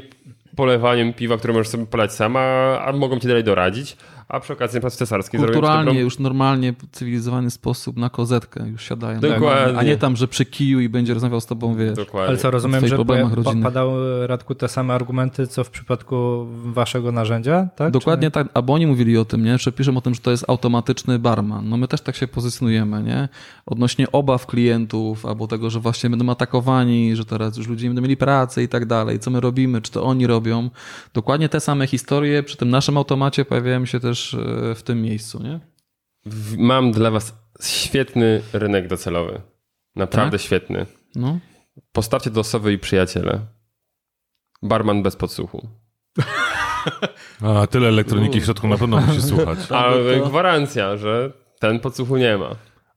polewaniem 0.55 1.13
piwa, 1.13 1.37
które 1.37 1.53
możesz 1.53 1.67
sobie 1.67 1.85
polać 1.85 2.13
sam, 2.13 2.35
a, 2.37 2.79
a 2.85 2.91
mogą 2.93 3.19
ci 3.19 3.27
dalej 3.27 3.43
doradzić, 3.43 3.97
a 4.27 4.39
przy 4.39 4.53
okazji 4.53 4.81
zrobią 4.81 5.23
ci 5.23 5.37
Kulturalnie, 5.37 5.85
dobrą- 5.85 6.03
już 6.03 6.19
normalnie, 6.19 6.73
w 6.73 6.87
cywilizowany 6.91 7.51
sposób 7.51 7.97
na 7.97 8.09
kozetkę 8.09 8.67
już 8.67 8.83
siadają. 8.83 9.19
Dokładnie. 9.19 9.79
A 9.79 9.83
nie 9.83 9.97
tam, 9.97 10.15
że 10.15 10.27
przy 10.27 10.45
kiju 10.45 10.79
i 10.79 10.89
będzie 10.89 11.13
rozmawiał 11.13 11.41
z 11.41 11.45
tobą, 11.45 11.75
wiesz. 11.75 11.95
Dokładnie. 11.95 12.27
Ale 12.29 12.37
co, 12.37 12.51
rozumiem, 12.51 12.87
że 12.87 12.97
rodzinnych. 12.97 13.63
padały, 13.63 14.27
Radku, 14.27 14.55
te 14.55 14.67
same 14.67 14.93
argumenty, 14.93 15.47
co 15.47 15.63
w 15.63 15.69
przypadku 15.69 16.45
waszego 16.65 17.11
narzędzia, 17.11 17.67
tak? 17.75 17.91
Dokładnie 17.91 18.31
tak, 18.31 18.47
albo 18.53 18.73
oni 18.73 18.87
mówili 18.87 19.17
o 19.17 19.25
tym, 19.25 19.43
nie? 19.43 19.57
że 19.57 19.71
piszą 19.71 19.97
o 19.97 20.01
tym, 20.01 20.13
że 20.13 20.21
to 20.21 20.31
jest 20.31 20.45
automatyczny 20.47 21.19
barman. 21.19 21.69
No 21.69 21.77
my 21.77 21.87
też 21.87 22.01
tak 22.01 22.15
się 22.15 22.27
pozycjonujemy, 22.27 23.03
nie? 23.03 23.29
Odnośnie 23.65 24.11
obaw 24.11 24.45
klientów, 24.45 25.25
albo 25.25 25.47
tego, 25.47 25.69
że 25.69 25.79
właśnie 25.79 26.09
będą 26.09 26.29
atakowani, 26.29 27.15
że 27.15 27.25
teraz 27.25 27.57
już 27.57 27.67
ludzie 27.67 27.83
nie 27.83 27.89
będą 27.89 28.01
mieli 28.01 28.17
pracy 28.17 28.63
i 28.63 28.67
tak 28.67 28.85
dalej, 28.85 29.19
co 29.19 29.31
my 29.31 29.39
robimy, 29.39 29.81
czy 29.81 29.91
to 29.91 30.03
oni 30.03 30.27
robią. 30.27 30.69
Dokładnie 31.13 31.49
te 31.49 31.59
same 31.59 31.87
historie 31.87 32.43
przy 32.43 32.57
tym 32.57 32.69
naszym 32.69 32.97
automacie 32.97 33.45
pojawiają 33.45 33.85
się 33.85 33.99
też 33.99 34.14
e, 34.33 34.75
w 34.75 34.83
tym 34.83 35.01
miejscu, 35.01 35.43
nie? 35.43 35.59
Mam 36.57 36.91
dla 36.91 37.11
was 37.11 37.33
świetny 37.61 38.41
rynek 38.53 38.87
docelowy. 38.87 39.41
Naprawdę 39.95 40.37
Tak? 40.37 40.45
świetny. 40.45 40.85
No. 41.15 41.39
Postawcie 41.91 42.31
to 42.31 42.39
osoby 42.39 42.73
i 42.73 42.77
przyjaciele. 42.79 43.39
Barman 44.63 45.03
bez 45.03 45.15
podsłuchu. 45.15 45.67
A, 47.41 47.67
tyle 47.67 47.87
elektroniki 47.87 48.41
w 48.41 48.45
środku 48.45 48.67
na 48.67 48.77
pewno 48.77 49.01
musi 49.01 49.21
słuchać. 49.21 49.59
Ale 49.71 50.19
gwarancja, 50.19 50.97
że 50.97 51.31
ten 51.59 51.79
podsłuchu 51.79 52.17
nie 52.17 52.37
ma. 52.37 52.55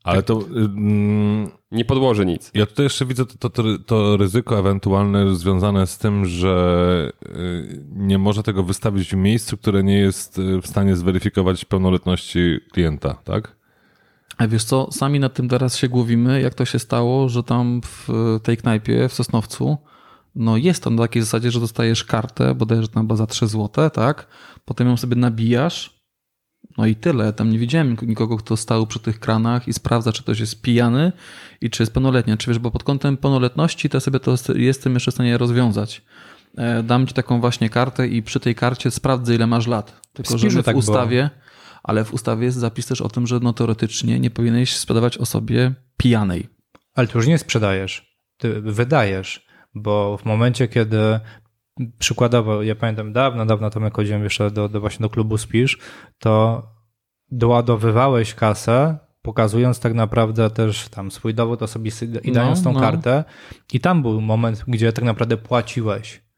Ale 0.08 0.22
to... 0.22 0.40
mm, 0.56 1.50
Nie 1.72 1.84
podłoży 1.84 2.26
nic. 2.26 2.50
Ja 2.54 2.66
tutaj 2.66 2.84
jeszcze 2.84 3.06
widzę 3.06 3.26
to, 3.26 3.50
to, 3.50 3.62
to 3.86 4.16
ryzyko 4.16 4.58
ewentualne 4.58 5.34
związane 5.36 5.86
z 5.86 5.98
tym, 5.98 6.24
że 6.26 7.12
y, 7.26 7.84
nie 7.92 8.18
można 8.18 8.42
tego 8.42 8.62
wystawić 8.62 9.10
w 9.10 9.16
miejscu, 9.16 9.56
które 9.56 9.82
nie 9.84 9.98
jest 9.98 10.38
y, 10.38 10.60
w 10.62 10.66
stanie 10.66 10.96
zweryfikować 10.96 11.64
pełnoletności 11.64 12.58
klienta, 12.72 13.14
tak? 13.24 13.56
A 14.38 14.48
wiesz 14.48 14.64
co, 14.64 14.92
sami 14.92 15.20
nad 15.20 15.34
tym 15.34 15.48
teraz 15.48 15.76
się 15.76 15.88
głowimy, 15.88 16.40
jak 16.40 16.54
to 16.54 16.64
się 16.64 16.78
stało, 16.78 17.28
że 17.28 17.42
tam 17.42 17.80
w 17.84 18.08
tej 18.42 18.56
knajpie 18.56 19.08
w 19.08 19.12
Sosnowcu, 19.12 19.78
no 20.34 20.56
jest 20.56 20.84
tam 20.84 20.94
na 20.94 21.02
takiej 21.02 21.22
zasadzie, 21.22 21.50
że 21.50 21.60
dostajesz 21.60 22.04
kartę, 22.04 22.54
bodajże 22.54 22.88
tam 22.88 23.02
chyba 23.02 23.16
za 23.16 23.26
3 23.26 23.46
złote, 23.46 23.90
tak? 23.90 24.26
Potem 24.64 24.88
ją 24.88 24.96
sobie 24.96 25.16
nabijasz, 25.16 25.97
no 26.78 26.86
i 26.86 26.96
tyle. 26.96 27.32
Tam 27.32 27.50
nie 27.50 27.58
widziałem 27.58 27.96
nikogo, 28.02 28.36
kto 28.36 28.56
stał 28.56 28.86
przy 28.86 29.00
tych 29.00 29.20
kranach 29.20 29.68
i 29.68 29.72
sprawdza, 29.72 30.12
czy 30.12 30.22
ktoś 30.22 30.40
jest 30.40 30.62
pijany 30.62 31.12
i 31.60 31.70
czy 31.70 31.82
jest 31.82 31.92
pełnoletni. 31.92 32.36
Czy 32.36 32.50
wiesz, 32.50 32.58
bo 32.58 32.70
pod 32.70 32.84
kątem 32.84 33.16
pełnoletności 33.16 33.88
to 33.88 34.00
sobie 34.00 34.20
to 34.20 34.34
jestem 34.54 34.94
jeszcze 34.94 35.10
w 35.10 35.14
stanie 35.14 35.38
rozwiązać. 35.38 36.02
E, 36.56 36.82
Dam 36.82 37.06
ci 37.06 37.14
taką 37.14 37.40
właśnie 37.40 37.70
kartę 37.70 38.08
i 38.08 38.22
przy 38.22 38.40
tej 38.40 38.54
karcie 38.54 38.90
sprawdzę, 38.90 39.34
ile 39.34 39.46
masz 39.46 39.66
lat. 39.66 40.00
Tylko, 40.12 40.38
że 40.38 40.50
w 40.50 40.54
tak 40.54 40.64
było. 40.64 40.78
ustawie, 40.78 41.30
ale 41.82 42.04
w 42.04 42.14
ustawie 42.14 42.44
jest 42.44 42.58
zapis 42.58 42.86
też 42.86 43.00
o 43.00 43.08
tym, 43.08 43.26
że 43.26 43.40
no 43.42 43.52
teoretycznie 43.52 44.20
nie 44.20 44.30
powinieneś 44.30 44.76
sprzedawać 44.76 45.18
osobie 45.18 45.74
pijanej. 45.96 46.48
Ale 46.94 47.06
ty 47.06 47.18
już 47.18 47.26
nie 47.26 47.38
sprzedajesz, 47.38 48.18
ty 48.36 48.60
wydajesz, 48.60 49.46
bo 49.74 50.16
w 50.16 50.24
momencie, 50.24 50.68
kiedy 50.68 50.98
przykładowo, 51.98 52.62
ja 52.62 52.74
pamiętam 52.74 53.12
dawno, 53.12 53.46
dawno 53.46 53.70
temu 53.70 53.84
jak 53.84 53.96
chodziłem 53.96 54.24
jeszcze 54.24 54.50
do, 54.50 54.68
do 54.68 54.80
właśnie 54.80 55.02
do 55.02 55.10
klubu 55.10 55.38
Spisz, 55.38 55.78
to 56.18 56.62
doładowywałeś 57.30 58.34
kasę, 58.34 58.98
pokazując 59.22 59.80
tak 59.80 59.94
naprawdę 59.94 60.50
też 60.50 60.88
tam 60.88 61.10
swój 61.10 61.34
dowód 61.34 61.62
osobisty 61.62 62.20
i 62.24 62.32
dając 62.32 62.58
No, 62.58 62.64
tą 62.64 62.72
no. 62.72 62.80
kartę 62.80 63.24
i 63.72 63.80
tam 63.80 64.02
był 64.02 64.20
moment, 64.20 64.64
gdzie 64.68 64.92
tak 64.92 65.04
naprawdę 65.04 65.36
płaciłeś. 65.36 66.28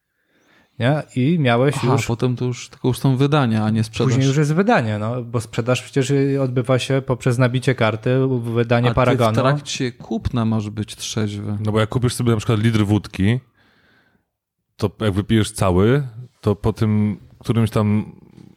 Nie? 0.78 1.02
I 1.16 1.38
miałeś 1.38 1.74
Aha, 1.78 1.92
już 1.92 2.06
potem 2.06 2.36
to 2.36 2.44
już, 2.44 2.68
tylko 2.68 2.88
już 2.88 2.98
są 2.98 3.16
wydania, 3.16 3.64
a 3.64 3.70
nie 3.70 3.84
sprzedaż. 3.84 4.12
Później 4.12 4.28
już 4.28 4.36
jest 4.36 4.54
wydanie, 4.54 4.98
no, 4.98 5.22
bo 5.22 5.40
sprzedaż 5.40 5.82
przecież 5.82 6.12
odbywa 6.42 6.78
się 6.78 7.02
poprzez 7.06 7.38
nabicie 7.38 7.74
karty, 7.74 8.10
wydanie 8.42 8.86
a 8.86 8.90
ty 8.90 8.92
w 8.92 8.96
paragonu. 8.96 9.34
trakcie 9.34 9.92
kupna 9.92 10.44
masz 10.44 10.70
być 10.70 10.96
trzeźwy. 10.96 11.56
No 11.60 11.72
bo 11.72 11.80
jak 11.80 11.88
kupisz 11.88 12.14
sobie 12.14 12.30
na 12.30 12.36
przykład 12.36 12.60
litr 12.60 12.84
wódki, 12.84 13.40
to 14.80 15.04
jak 15.04 15.14
wypijesz 15.14 15.52
cały, 15.52 16.06
to 16.40 16.56
po 16.56 16.72
tym 16.72 17.20
którymś 17.38 17.70
tam 17.70 18.12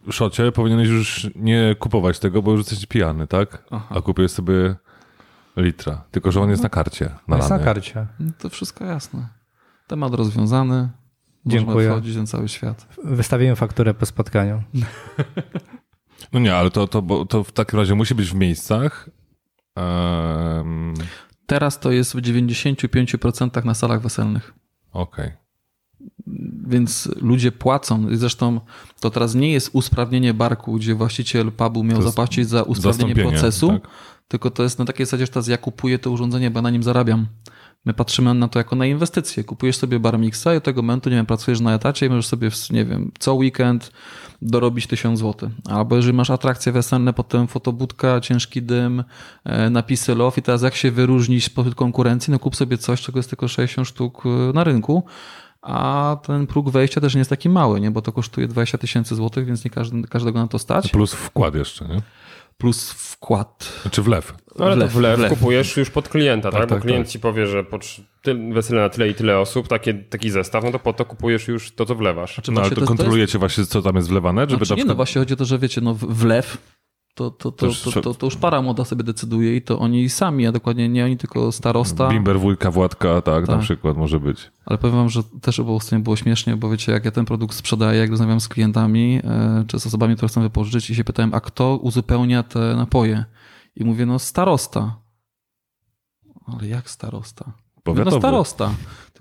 szocie 0.10 0.52
powinieneś 0.52 0.88
już 0.88 1.30
nie 1.36 1.76
kupować 1.80 2.20
tego, 2.20 2.42
bo 2.42 2.52
już 2.52 2.60
jesteś 2.60 2.86
pijany, 2.86 3.28
tak? 3.28 3.64
Aha. 3.72 3.96
A 3.98 4.02
kupisz 4.02 4.32
sobie 4.32 4.76
litra. 5.58 6.04
Tylko, 6.12 6.32
że 6.32 6.42
on 6.42 6.50
jest 6.50 6.64
na 6.64 6.70
karcie. 6.70 7.10
Na 7.28 7.38
jest 7.38 7.50
na 7.50 7.60
karcie. 7.60 8.08
No 8.20 8.32
to 8.38 8.50
wszystko 8.50 8.86
jasne. 8.86 9.28
Temat 9.88 10.14
rozwiązany. 10.14 10.90
Dziękuję. 11.46 11.76
Można 11.76 11.92
wchodzić 11.92 12.16
na 12.16 12.26
cały 12.26 12.50
świat. 12.50 12.88
Wystawiłem 13.04 13.56
fakturę 13.56 13.94
po 13.94 14.06
spotkaniu. 14.06 14.64
No 16.34 16.40
nie, 16.40 16.56
ale 16.56 16.72
to, 16.72 16.88
to, 16.88 17.02
bo 17.02 17.26
to 17.26 17.44
w 17.44 17.52
takim 17.52 17.80
razie 17.80 17.96
musi 17.96 18.16
być 18.16 18.30
w 18.30 18.36
miejscach. 18.36 19.10
Um, 19.76 20.94
Teraz 21.46 21.80
to 21.80 21.92
jest 21.92 22.16
w 22.16 22.22
95% 22.22 23.66
na 23.66 23.74
salach 23.74 24.02
weselnych. 24.02 24.54
Okej. 24.92 25.32
Więc 26.68 27.10
ludzie 27.22 27.52
płacą. 27.52 28.10
I 28.10 28.16
Zresztą 28.16 28.60
to 29.00 29.10
teraz 29.10 29.36
nie 29.36 29.52
jest 29.52 29.70
usprawnienie 29.74 30.34
barku, 30.34 30.74
gdzie 30.74 30.96
właściciel 30.96 31.52
pubu 31.52 31.84
miał 31.84 32.02
zapłacić 32.02 32.50
za 32.50 32.64
usprawnienie 32.64 33.16
procesu, 33.16 33.68
tak? 33.68 33.88
tylko 34.28 34.52
to 34.52 34.64
jest 34.64 34.80
na 34.80 34.86
takiej 34.86 35.06
zasadzie, 35.06 35.26
że 35.26 35.32
teraz 35.32 35.48
ja 35.48 35.58
kupuję 35.58 36.00
to 36.00 36.12
urządzenie, 36.12 36.52
bo 36.52 36.58
ja 36.58 36.62
na 36.62 36.70
nim 36.70 36.84
zarabiam. 36.84 37.28
My 37.86 37.94
patrzymy 37.94 38.34
na 38.34 38.48
to 38.48 38.60
jako 38.60 38.76
na 38.76 38.86
inwestycje. 38.86 39.44
Kupujesz 39.44 39.78
sobie 39.78 40.00
bar 40.00 40.20
mixa 40.20 40.54
i 40.54 40.58
od 40.58 40.64
tego 40.64 40.82
momentu, 40.82 41.10
nie 41.10 41.16
wiem, 41.16 41.26
pracujesz 41.26 41.60
na 41.60 41.74
etacie 41.74 42.06
i 42.06 42.10
możesz 42.10 42.28
sobie, 42.28 42.50
nie 42.72 42.86
wiem, 42.86 43.12
co 43.20 43.34
weekend 43.34 43.92
dorobić 44.42 44.88
1000 44.88 45.20
zł. 45.20 45.50
Albo 45.70 45.96
jeżeli 45.96 46.18
masz 46.18 46.30
atrakcje 46.30 46.72
wesenne, 46.72 47.14
potem 47.14 47.48
fotobudka, 47.48 48.22
ciężki 48.22 48.62
dym, 48.62 49.04
e, 49.44 49.70
napisy 49.70 50.16
love 50.16 50.38
i 50.38 50.42
teraz 50.42 50.62
jak 50.62 50.76
się 50.76 50.92
wyróżnić 50.92 51.46
spośród 51.46 51.76
konkurencji, 51.76 52.32
no 52.32 52.40
kup 52.40 52.56
sobie 52.56 52.78
coś, 52.78 53.02
czego 53.02 53.20
jest 53.20 53.30
tylko 53.30 53.48
60 53.48 53.88
sztuk 53.88 54.24
e, 54.26 54.30
na 54.54 54.64
rynku, 54.64 55.04
a 55.64 56.18
ten 56.24 56.48
próg 56.48 56.70
wejścia 56.70 57.02
też 57.02 57.14
nie 57.16 57.20
jest 57.20 57.30
taki 57.30 57.50
mały, 57.50 57.80
nie? 57.82 57.92
bo 57.92 58.02
to 58.02 58.12
kosztuje 58.12 58.48
20 58.48 58.78
tysięcy 58.78 59.16
złotych, 59.16 59.46
więc 59.46 59.66
nie 59.66 59.72
każdy, 59.72 60.02
każdego 60.04 60.40
na 60.40 60.48
to 60.48 60.60
stać. 60.60 60.92
Plus 60.92 61.14
wkład 61.14 61.56
jeszcze, 61.56 61.86
nie? 61.88 62.02
Plus 62.58 62.92
wkład. 62.92 63.80
Znaczy 63.82 64.02
wlew. 64.02 64.34
No 64.60 64.66
ale 64.66 64.76
Wlew, 64.76 64.94
to 64.94 65.00
wlew, 65.00 65.18
wlew. 65.20 65.30
kupujesz 65.30 65.78
już 65.78 65.90
pod 65.90 66.10
klienta, 66.10 66.52
tak? 66.52 66.60
Tak, 66.62 66.70
Bo 66.70 66.76
tak, 66.76 66.84
klient 66.84 67.06
tak. 67.06 67.12
ci 67.12 67.20
powie, 67.20 67.48
że 67.48 67.64
po 67.64 67.80
wesele 68.54 68.82
na 68.82 68.90
tyle 68.90 69.10
i 69.10 69.14
tyle 69.16 69.40
osób, 69.40 69.68
takie, 69.68 69.94
taki 69.94 70.30
zestaw, 70.30 70.64
no 70.64 70.72
to 70.72 70.80
po 70.80 70.94
to 70.94 71.06
kupujesz 71.06 71.48
już 71.48 71.72
to, 71.76 71.86
co 71.86 71.96
wlewasz. 71.96 72.34
Znaczy 72.36 72.52
No 72.52 72.62
ale 72.62 72.70
to 72.70 72.76
jest- 72.76 72.88
kontrolujecie 72.88 73.40
właśnie, 73.40 73.66
co 73.66 73.82
tam 73.82 73.96
jest 73.96 74.10
wlewane, 74.10 74.42
żeby 74.42 74.66
Znaczy, 74.66 74.72
na 74.80 74.84
nie, 74.84 74.86
no 74.90 74.96
właśnie 74.96 75.20
chodzi 75.22 75.34
o 75.34 75.38
to, 75.38 75.46
że 75.46 75.60
wiecie, 75.60 75.82
no 75.82 75.94
w- 75.94 76.06
wlew 76.06 76.58
to, 77.14 77.32
to, 77.32 77.52
to, 77.52 77.66
już 77.66 77.82
to, 77.82 78.14
to, 78.14 78.26
już 78.26 78.36
para 78.38 78.62
młoda 78.62 78.86
sobie 78.86 79.04
decyduje 79.04 79.56
i 79.56 79.62
to 79.62 79.80
oni 79.80 80.10
sami, 80.10 80.48
a 80.48 80.52
dokładnie 80.52 80.90
nie 80.90 81.06
oni, 81.06 81.18
tylko 81.18 81.52
starosta. 81.52 82.10
Bimber, 82.10 82.40
wujka, 82.40 82.72
Władka, 82.72 83.22
tak, 83.22 83.48
na 83.48 83.54
Tak. 83.54 83.62
przykład 83.62 83.98
może 83.98 84.20
być. 84.20 84.52
Ale 84.66 84.78
powiem 84.78 84.96
wam, 84.96 85.10
że 85.10 85.24
też 85.24 85.58
było 85.62 85.80
z 85.80 85.86
tym 85.86 86.04
było 86.04 86.16
śmiesznie, 86.16 86.58
bo 86.58 86.70
wiecie, 86.70 86.92
jak 86.92 87.06
ja 87.06 87.12
ten 87.12 87.26
produkt 87.26 87.56
sprzedaję, 87.56 88.00
jak 88.00 88.10
rozmawiam 88.10 88.40
z 88.40 88.48
klientami, 88.48 89.20
e, 89.24 89.64
czy 89.68 89.80
z 89.80 89.86
osobami, 89.88 90.16
które 90.16 90.28
chcą 90.30 90.42
wypożyczyć 90.42 90.90
i 90.90 90.96
się 90.96 91.04
pytałem, 91.04 91.34
a 91.34 91.40
kto 91.42 91.78
uzupełnia 91.78 92.44
te 92.44 92.76
napoje? 92.76 93.26
I 93.76 93.86
mówię, 93.86 94.06
no 94.06 94.20
starosta. 94.20 94.96
Ale 96.46 96.68
jak 96.68 96.90
starosta? 96.90 97.46
Mówię, 97.46 97.60
No 97.76 97.82
Powiatowy. 97.94 98.20
starosta. 98.22 98.72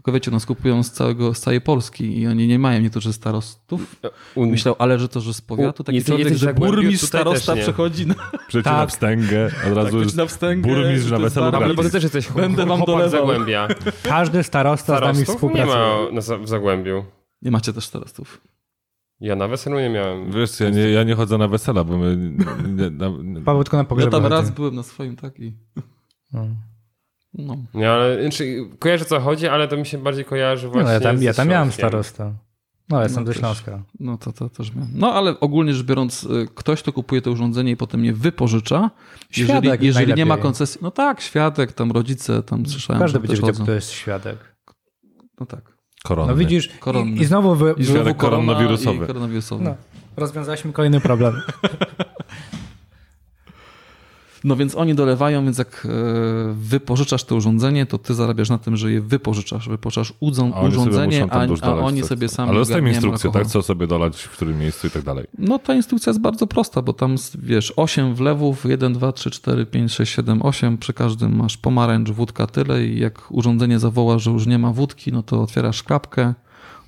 Tylko 0.03 0.13
wiecie, 0.13 0.31
no 0.31 0.41
skupują 0.41 0.83
z, 0.83 0.91
całego, 0.91 1.35
z 1.35 1.41
całej 1.41 1.61
Polski 1.61 2.19
i 2.21 2.27
oni 2.27 2.49
nie 2.49 2.59
mają 2.59 2.81
niektórzy 2.81 3.13
starostów. 3.13 3.97
Un- 4.35 4.51
Myślał, 4.51 4.75
ale 4.79 4.99
że 4.99 5.09
to, 5.09 5.21
że 5.21 5.35
z 5.35 5.41
powiatu, 5.41 5.85
taki 5.85 5.97
jesteś- 5.97 6.07
człowiek, 6.09 6.25
jesteś 6.29 6.41
że 6.43 6.55
burmistrz 6.55 7.07
starosta 7.07 7.55
nie. 7.55 7.63
przechodzi 7.63 8.07
na, 8.07 8.15
Przejdzie 8.49 8.65
Tak. 8.65 8.77
na 8.79 8.87
wstęgę, 8.87 9.51
od 9.67 9.77
razu 9.77 10.05
tak, 10.07 10.15
na 10.15 10.27
wstęgę. 10.27 10.75
burmistrz 10.75 11.11
na 11.11 11.17
to 11.17 11.23
weselu 11.23 11.45
bardzo- 11.51 11.65
Ale 11.65 11.75
bo 11.75 11.83
ty 11.83 11.89
gratis. 11.89 11.93
też 11.93 12.03
jesteś 12.03 12.29
Będę 12.37 12.67
wam 12.67 12.81
dolewał. 12.85 13.11
Zagłębia. 13.11 13.69
Każdy 14.03 14.43
starosta 14.43 14.99
z 14.99 15.01
nami 15.01 15.17
Starostów 15.25 15.29
nie 15.29 15.35
współpracuje. 15.35 16.27
ma 16.31 16.37
na, 16.39 16.45
w 16.45 16.49
Zagłębiu. 16.49 17.05
Nie 17.43 17.51
macie 17.51 17.73
też 17.73 17.85
starostów. 17.87 18.41
Ja 19.21 19.37
na 19.37 19.49
weselu 19.49 19.81
nie 19.81 19.91
miałem. 19.91 20.33
Wiesz, 20.33 20.51
co, 20.51 20.65
ja 20.65 20.71
nie, 20.71 20.91
ja 20.91 21.05
nie 21.05 21.15
chodzę 21.15 21.39
na 21.39 21.49
wesela, 21.49 21.85
bo 21.85 21.99
my... 21.99 22.17
Nie, 22.77 22.91
na, 22.91 23.11
Paweł 23.45 23.65
tylko 23.65 23.77
na 23.77 23.83
Ja 23.83 23.89
pogrzeby 23.89 24.11
tam 24.13 24.27
raz 24.27 24.51
byłem 24.51 24.75
na 24.75 24.83
swoim, 24.83 25.17
tak 25.17 25.41
i... 25.41 25.53
No. 26.33 26.47
No. 27.35 27.57
Nie, 27.75 27.91
ale 27.91 28.23
znaczy, 28.23 28.65
kojarzę 28.79 29.05
co 29.05 29.21
chodzi, 29.21 29.49
ale 29.49 29.69
to 29.69 29.77
mi 29.77 29.87
się 29.87 29.99
bardziej 29.99 30.25
kojarzy 30.25 30.67
No, 30.67 30.73
właśnie 30.73 30.93
ja 30.93 31.01
tam, 31.01 31.23
ja 31.23 31.35
tam 31.35 31.49
miałem 31.49 31.73
starostę. 31.73 32.35
No, 32.89 33.03
jestem 33.03 33.23
No 33.25 33.27
ze 33.27 33.33
też. 33.33 33.41
Śląska. 33.41 33.83
No 34.01 34.19
to, 34.19 34.33
to 34.33 34.49
też 34.49 34.75
miałem. 34.75 34.91
No 34.95 35.13
ale 35.13 35.41
ogólnie 35.41 35.75
rzecz 35.75 35.87
biorąc, 35.87 36.25
y, 36.25 36.49
ktoś, 36.55 36.83
kto 36.83 36.93
kupuje 36.93 37.23
to 37.23 37.31
urządzenie 37.31 37.73
i 37.73 37.77
potem 37.77 38.05
je 38.05 38.13
wypożycza, 38.13 38.91
jeżeli, 39.37 39.47
Świadek 39.61 39.83
jeżeli 39.83 40.15
nie 40.15 40.27
ma 40.27 40.37
koncesji, 40.37 40.79
no 40.83 40.91
tak, 40.91 41.21
świadek, 41.21 41.73
tam 41.73 41.91
rodzice, 41.93 42.43
tam 42.43 42.67
słyszałem, 42.67 43.03
Każdy 43.03 43.13
że 43.19 43.21
będzie 43.21 43.43
wiedział, 43.43 43.65
kto 43.65 43.73
jest 43.73 43.91
świadek. 43.91 44.39
No 45.41 45.47
tak. 45.47 45.73
Koronny. 46.05 46.33
No 46.33 46.39
widzisz, 46.39 46.69
Koronny. 46.81 47.17
i, 47.17 47.21
i 47.21 47.25
znowu 47.25 47.55
wy, 47.55 47.75
I 47.77 47.85
znowu 47.85 48.15
korona 48.15 48.47
koronawirusowy. 48.47 49.05
I 49.05 49.07
koronawirusowy. 49.07 49.65
no, 49.65 49.71
No. 49.71 49.77
rozwiązaliśmy 50.17 50.73
kolejny 50.73 51.01
problem. 51.01 51.35
No 54.45 54.57
więc 54.57 54.75
oni 54.75 54.95
dolewają, 54.95 55.45
więc 55.45 55.59
jak 55.59 55.87
e, 55.87 55.89
wypożyczasz 56.55 57.25
to 57.25 57.37
urządzenie, 57.37 57.87
to 57.87 57.99
ty 57.99 58.15
zarabiasz 58.15 58.51
na 58.51 58.59
tym, 58.59 58.77
że 58.77 58.93
je 58.93 59.01
wypożyczasz. 59.01 59.69
Wypożyczasz 59.69 60.13
udzą- 60.21 60.53
A 60.55 60.61
urządzenie, 60.63 61.27
a, 61.31 61.47
a 61.63 61.75
oni 61.75 62.03
sobie 62.03 62.29
sami 62.29 62.51
Ale 62.51 62.59
dostajemy 62.59 62.89
instrukcję, 62.93 63.31
tak? 63.33 63.47
Co 63.47 63.63
sobie 63.63 63.87
dolać, 63.87 64.23
w 64.23 64.31
którym 64.31 64.59
miejscu 64.59 64.87
i 64.87 64.91
tak 64.91 65.03
dalej. 65.03 65.27
No 65.39 65.59
ta 65.59 65.75
instrukcja 65.75 66.11
jest 66.11 66.21
bardzo 66.21 66.47
prosta, 66.47 66.83
bo 66.83 66.93
tam 66.93 67.15
wiesz, 67.39 67.73
8 67.77 68.15
wlewów, 68.15 68.65
1, 68.65 68.93
2, 68.93 69.13
3, 69.13 69.31
4, 69.31 69.67
5, 69.67 69.93
6, 69.93 70.15
7, 70.15 70.43
8. 70.43 70.79
Przy 70.79 70.93
każdym 70.93 71.37
masz 71.37 71.57
pomarańcz, 71.57 72.11
wódka, 72.11 72.47
tyle 72.47 72.87
i 72.87 72.99
jak 73.01 73.33
urządzenie 73.33 73.79
zawoła, 73.79 74.19
że 74.19 74.31
już 74.31 74.47
nie 74.47 74.59
ma 74.59 74.73
wódki, 74.73 75.13
no 75.13 75.23
to 75.23 75.43
otwierasz 75.43 75.83
klapkę, 75.83 76.35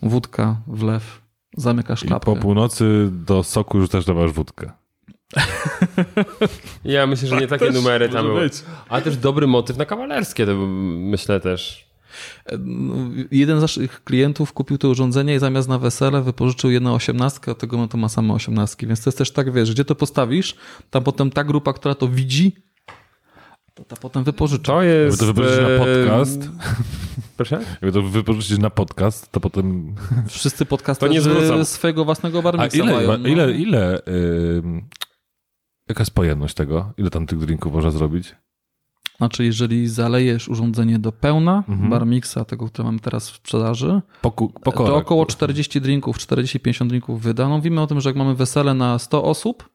wódka, 0.03 0.57
wlew, 0.67 1.21
zamykasz 1.57 2.05
I 2.05 2.07
klapkę. 2.07 2.35
po 2.35 2.41
północy 2.41 3.11
do 3.13 3.43
soku 3.43 3.79
już 3.79 3.89
też 3.89 4.05
dawasz 4.05 4.33
wódkę. 4.33 4.71
Ja 6.85 7.07
myślę, 7.07 7.29
że 7.29 7.37
nie 7.37 7.47
takie 7.47 7.71
numery 7.71 8.09
tam 8.09 8.27
były. 8.27 8.41
być. 8.41 8.53
Ale 8.89 9.03
też 9.03 9.17
dobry 9.17 9.47
motyw 9.47 9.77
na 9.77 9.85
kawalerskie, 9.85 10.47
to 10.47 10.55
myślę 10.57 11.41
też. 11.41 11.89
No, 12.59 12.95
Jeden 13.31 13.59
z 13.59 13.63
naszych 13.63 14.05
klientów 14.05 14.53
kupił 14.53 14.79
to 14.79 14.89
urządzenie 14.89 15.35
i 15.35 15.39
zamiast 15.39 15.69
na 15.69 15.79
wesele 15.79 16.23
wypożyczył 16.23 16.71
jedną 16.71 16.95
osiemnastkę, 16.95 17.53
od 17.53 17.59
tego 17.59 17.77
momentu 17.77 17.99
ma 17.99 18.09
same 18.09 18.35
osiemnastki. 18.35 18.87
Więc 18.87 19.03
to 19.05 19.09
jest 19.11 19.19
też 19.19 19.31
tak, 19.31 19.53
wiesz, 19.53 19.73
gdzie 19.73 19.85
to 19.85 19.95
postawisz, 19.95 20.55
tam 20.91 21.03
potem 21.05 21.31
ta 21.31 21.45
grupa, 21.45 21.73
która 21.73 21.95
to 21.95 22.09
widzi, 22.09 22.57
to 23.75 23.85
ta 23.85 23.97
potem 23.97 24.25
wypożycza. 24.25 24.73
To 24.73 24.83
Jakby 24.83 25.05
jest... 25.05 25.21
to 25.21 25.27
wypożyczyć 25.27 25.61
na 25.61 25.69
e, 25.69 25.79
podcast, 25.79 26.49
Proszę? 27.37 27.61
jakby 27.73 27.93
to 27.93 28.03
wypożyczyć 28.03 28.59
na 28.59 28.71
podcast, 28.71 29.33
to 29.33 29.41
potem... 29.41 29.95
Wszyscy 30.29 30.59
To 30.59 30.65
nie 30.65 30.69
podcasterzy 30.69 31.65
swojego 31.65 32.05
własnego 32.05 32.39
A 32.39 32.43
barmixa 32.43 32.77
ile, 32.79 32.93
mają. 32.93 33.19
no. 33.19 33.29
ile, 33.29 33.53
ile 33.53 34.03
ym, 34.09 34.89
jaka 35.89 36.01
jest 36.01 36.15
pojemność 36.15 36.55
tego? 36.55 36.93
Ile 36.97 37.11
tam 37.11 37.27
tych 37.27 37.39
drinków 37.39 37.73
można 37.73 37.91
zrobić? 37.91 38.35
Znaczy, 39.17 39.45
jeżeli 39.45 39.89
zalejesz 39.89 40.49
urządzenie 40.49 40.99
do 40.99 41.13
pełna, 41.13 41.65
Mhm. 41.69 41.91
barmixa, 41.91 42.45
tego, 42.47 42.67
które 42.67 42.85
mamy 42.85 43.01
teraz 43.01 43.31
w 43.31 43.35
sprzedaży, 43.37 44.01
Po, 44.23 44.31
ku- 44.31 44.49
po 44.49 44.73
to 44.73 44.97
około 44.97 45.27
40 45.27 45.81
drinków, 45.81 46.19
40-50 46.19 46.87
drinków 46.89 47.23
wyda. 47.23 47.49
No 47.49 47.57
mówimy 47.57 47.81
o 47.81 47.87
tym, 47.87 48.01
że 48.01 48.09
jak 48.09 48.17
mamy 48.17 48.35
wesele 48.35 48.75
na 48.75 48.99
100 48.99 49.25
osób, 49.25 49.69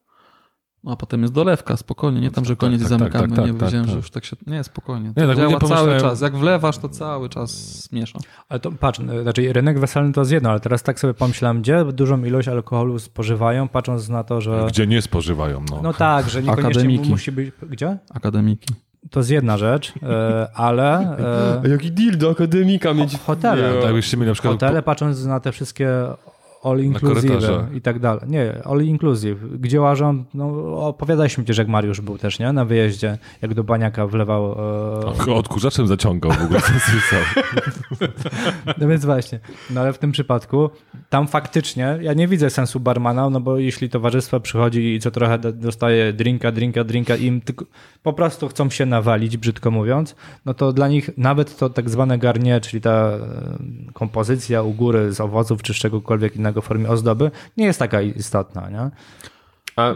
no 0.84 0.92
a 0.92 0.96
potem 0.96 1.22
jest 1.22 1.34
dolewka, 1.34 1.76
spokojnie, 1.76 2.20
nie 2.20 2.30
tam, 2.30 2.44
że 2.44 2.56
koniec 2.56 2.80
tak, 2.82 2.86
i 2.86 2.90
tak, 2.90 2.98
zamykamy. 2.98 3.28
tak, 3.28 3.36
tak, 3.36 3.46
nie 3.46 3.58
tak, 3.58 3.70
tak. 3.70 3.88
że 3.88 3.96
już 3.96 4.10
tak 4.10 4.24
się... 4.24 4.36
Nie, 4.46 4.64
spokojnie. 4.64 5.12
Nie, 5.16 5.26
tak 5.26 5.36
działa 5.36 5.36
nie 5.36 5.58
cały 5.58 5.60
pomyślałem- 5.60 6.00
czas. 6.00 6.20
Jak 6.20 6.36
wlewasz, 6.36 6.78
to 6.78 6.88
cały 6.88 7.28
czas 7.28 7.88
miesza. 7.92 8.18
Ale 8.48 8.60
to 8.60 8.72
patrz, 8.72 9.00
znaczy 9.22 9.52
rynek 9.52 9.80
weselny 9.80 10.12
to 10.12 10.20
jest 10.20 10.32
jedno, 10.32 10.50
ale 10.50 10.60
teraz 10.60 10.82
tak 10.82 11.00
sobie 11.00 11.14
pomyślałem, 11.14 11.62
gdzie 11.62 11.84
dużą 11.84 12.24
ilość 12.24 12.48
alkoholu 12.48 12.98
spożywają, 12.98 13.68
patrząc 13.68 14.08
na 14.08 14.24
to, 14.24 14.40
że... 14.40 14.66
Gdzie 14.68 14.86
nie 14.86 15.02
spożywają, 15.02 15.64
no. 15.70 15.80
No 15.82 15.92
tak, 15.92 16.30
że 16.30 16.42
niekoniecznie 16.42 16.70
Akademiki. 16.70 17.10
musi 17.10 17.32
być... 17.32 17.52
Gdzie? 17.70 17.98
Akademiki. 18.14 18.74
To 19.10 19.20
jest 19.20 19.30
jedna 19.30 19.56
rzecz, 19.58 19.92
e, 20.02 20.48
ale 20.54 21.16
e, 21.64 21.68
Jaki 21.68 21.92
deal 21.92 22.18
do 22.18 22.30
akademika 22.30 22.94
mieć? 22.94 23.18
hotele. 23.18 23.82
Tak 23.82 23.92
byście 23.94 24.16
mieli 24.16 24.28
na 24.28 24.34
przykład... 24.34 24.52
hotele 24.52 24.82
patrząc 24.82 25.24
na 25.24 25.40
te 25.40 25.52
wszystkie 25.52 25.88
all 26.62 26.80
inclusive 26.80 27.74
i 27.74 27.80
tak 27.80 27.98
dalej. 27.98 28.22
Nie, 28.28 28.62
all 28.64 28.82
inclusive. 28.82 29.60
Gdzie 29.60 29.80
łażą, 29.80 30.24
no 30.34 30.46
opowiadaliśmy 30.86 31.44
przecież 31.44 31.58
jak 31.58 31.68
Mariusz 31.68 32.00
był 32.00 32.18
też, 32.18 32.38
nie? 32.38 32.52
Na 32.52 32.64
wyjeździe, 32.64 33.18
jak 33.42 33.54
do 33.54 33.64
baniaka 33.64 34.06
wlewał... 34.06 34.52
E, 35.28 35.34
Odkurzaczem 35.34 35.86
zaciągał 35.86 36.32
w 36.32 36.42
ogóle 36.42 36.60
no 38.80 38.88
więc 38.88 39.04
właśnie, 39.04 39.40
no 39.70 39.80
ale 39.80 39.92
w 39.92 39.98
tym 39.98 40.12
przypadku 40.12 40.70
tam 41.08 41.28
faktycznie, 41.28 41.98
ja 42.00 42.12
nie 42.12 42.28
widzę 42.28 42.50
sensu 42.50 42.80
barmana, 42.80 43.30
no 43.30 43.40
bo 43.40 43.58
jeśli 43.58 43.88
towarzystwo 43.88 44.40
przychodzi 44.40 44.94
i 44.94 45.00
co 45.00 45.10
trochę 45.10 45.38
dostaje 45.38 46.12
drinka, 46.12 46.52
drinka, 46.52 46.84
drinka 46.84 47.16
im 47.16 47.40
tylko, 47.40 47.64
po 48.02 48.12
prostu 48.12 48.48
chcą 48.48 48.70
się 48.70 48.86
nawalić, 48.86 49.36
brzydko 49.36 49.70
mówiąc, 49.70 50.16
no 50.44 50.54
to 50.54 50.72
dla 50.72 50.88
nich 50.88 51.10
nawet 51.16 51.58
to 51.58 51.70
tak 51.70 51.90
zwane 51.90 52.18
garnie, 52.18 52.60
czyli 52.60 52.80
ta 52.80 52.90
e, 52.90 53.18
kompozycja 53.92 54.62
u 54.62 54.72
góry 54.72 55.12
z 55.12 55.20
owoców 55.20 55.62
czy 55.62 55.74
z 55.74 55.76
czegokolwiek 55.76 56.36
innego 56.36 56.49
w 56.52 56.64
formie 56.64 56.88
ozdoby, 56.88 57.30
nie 57.56 57.64
jest 57.64 57.78
taka 57.78 58.02
istotna, 58.02 58.70
nie? 58.70 58.90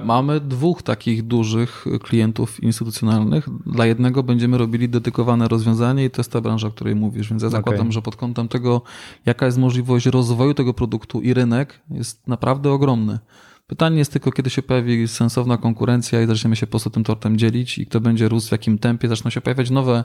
Mamy 0.04 0.40
dwóch 0.40 0.82
takich 0.82 1.22
dużych 1.22 1.84
klientów 2.02 2.62
instytucjonalnych. 2.62 3.48
Dla 3.66 3.86
jednego 3.86 4.22
będziemy 4.22 4.58
robili 4.58 4.88
dedykowane 4.88 5.48
rozwiązanie 5.48 6.04
i 6.04 6.10
to 6.10 6.20
jest 6.20 6.32
ta 6.32 6.40
branża, 6.40 6.68
o 6.68 6.70
której 6.70 6.94
mówisz. 6.94 7.30
Więc 7.30 7.42
ja 7.42 7.48
zakładam, 7.48 7.80
Okej. 7.80 7.92
że 7.92 8.02
pod 8.02 8.16
kątem 8.16 8.48
tego, 8.48 8.82
jaka 9.26 9.46
jest 9.46 9.58
możliwość 9.58 10.06
rozwoju 10.06 10.54
tego 10.54 10.74
produktu 10.74 11.20
i 11.20 11.34
rynek, 11.34 11.80
jest 11.90 12.28
naprawdę 12.28 12.70
ogromny. 12.70 13.18
Pytanie 13.66 13.98
jest 13.98 14.12
tylko, 14.12 14.32
kiedy 14.32 14.50
się 14.50 14.62
pojawi 14.62 15.08
sensowna 15.08 15.56
konkurencja 15.56 16.22
i 16.22 16.26
zaczniemy 16.26 16.56
się 16.56 16.66
po 16.66 16.70
prostu 16.70 16.90
tym 16.90 17.04
tortem 17.04 17.38
dzielić 17.38 17.78
i 17.78 17.86
kto 17.86 18.00
będzie 18.00 18.28
rósł 18.28 18.48
w 18.48 18.52
jakim 18.52 18.78
tempie, 18.78 19.08
zaczną 19.08 19.30
się 19.30 19.40
pojawiać 19.40 19.70
nowe, 19.70 20.04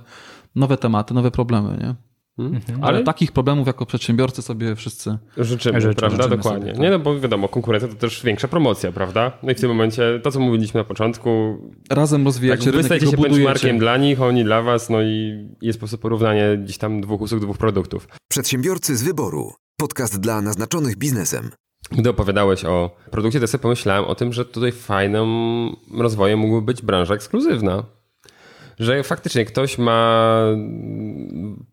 nowe 0.55 0.77
tematy, 0.77 1.13
nowe 1.13 1.31
problemy, 1.31 1.77
nie? 1.81 2.08
Ale, 2.67 2.77
Ale 2.81 3.03
takich 3.03 3.31
problemów 3.31 3.67
jako 3.67 3.85
przedsiębiorcy 3.85 4.41
sobie 4.41 4.75
wszyscy 4.75 5.17
życzymy, 5.37 5.81
Życzymy, 5.81 5.95
prawda? 5.95 6.23
życzymy 6.23 6.37
Dokładnie. 6.37 6.61
sobie, 6.61 6.71
tak. 6.73 6.81
Nie 6.81 6.89
no, 6.89 6.99
bo 6.99 7.19
wiadomo, 7.19 7.47
konkurencja 7.47 7.89
to 7.89 7.95
też 7.95 8.23
większa 8.23 8.47
promocja, 8.47 8.91
prawda? 8.91 9.31
No 9.43 9.51
i 9.51 9.55
w 9.55 9.59
tym 9.59 9.69
momencie 9.69 10.19
to, 10.23 10.31
co 10.31 10.39
mówiliśmy 10.39 10.79
na 10.79 10.83
początku, 10.83 11.57
razem 11.89 12.25
rozwijacie 12.25 12.71
rynek 12.71 12.75
i 12.75 12.77
wystajecie 12.77 13.05
go 13.05 13.11
się 13.11 13.17
benchmarkiem 13.17 13.79
dla 13.79 13.97
nich, 13.97 14.21
oni 14.21 14.43
dla 14.43 14.61
was, 14.61 14.89
no 14.89 15.01
i 15.01 15.47
jest 15.61 15.79
po 15.79 15.81
prostu 15.81 15.97
porównanie 15.97 16.57
gdzieś 16.63 16.77
tam 16.77 17.01
dwóch 17.01 17.21
usług, 17.21 17.41
dwóch 17.41 17.57
produktów. 17.57 18.07
Przedsiębiorcy 18.29 18.95
z 18.97 19.03
wyboru. 19.03 19.53
Podcast 19.77 20.19
dla 20.19 20.41
naznaczonych 20.41 20.97
biznesem. 20.97 21.49
Gdy 21.91 22.09
opowiadałeś 22.09 22.65
o 22.65 22.95
produkcie, 23.11 23.39
to 23.39 23.47
sobie 23.47 23.61
pomyślałem 23.61 24.05
o 24.05 24.15
tym, 24.15 24.33
że 24.33 24.45
tutaj 24.45 24.71
fajnym 24.71 25.29
rozwojem 25.97 26.39
mógłby 26.39 26.61
być 26.61 26.81
branża 26.81 27.13
ekskluzywna. 27.13 27.83
Że 28.79 29.03
faktycznie 29.03 29.45
ktoś 29.45 29.77
ma 29.77 30.41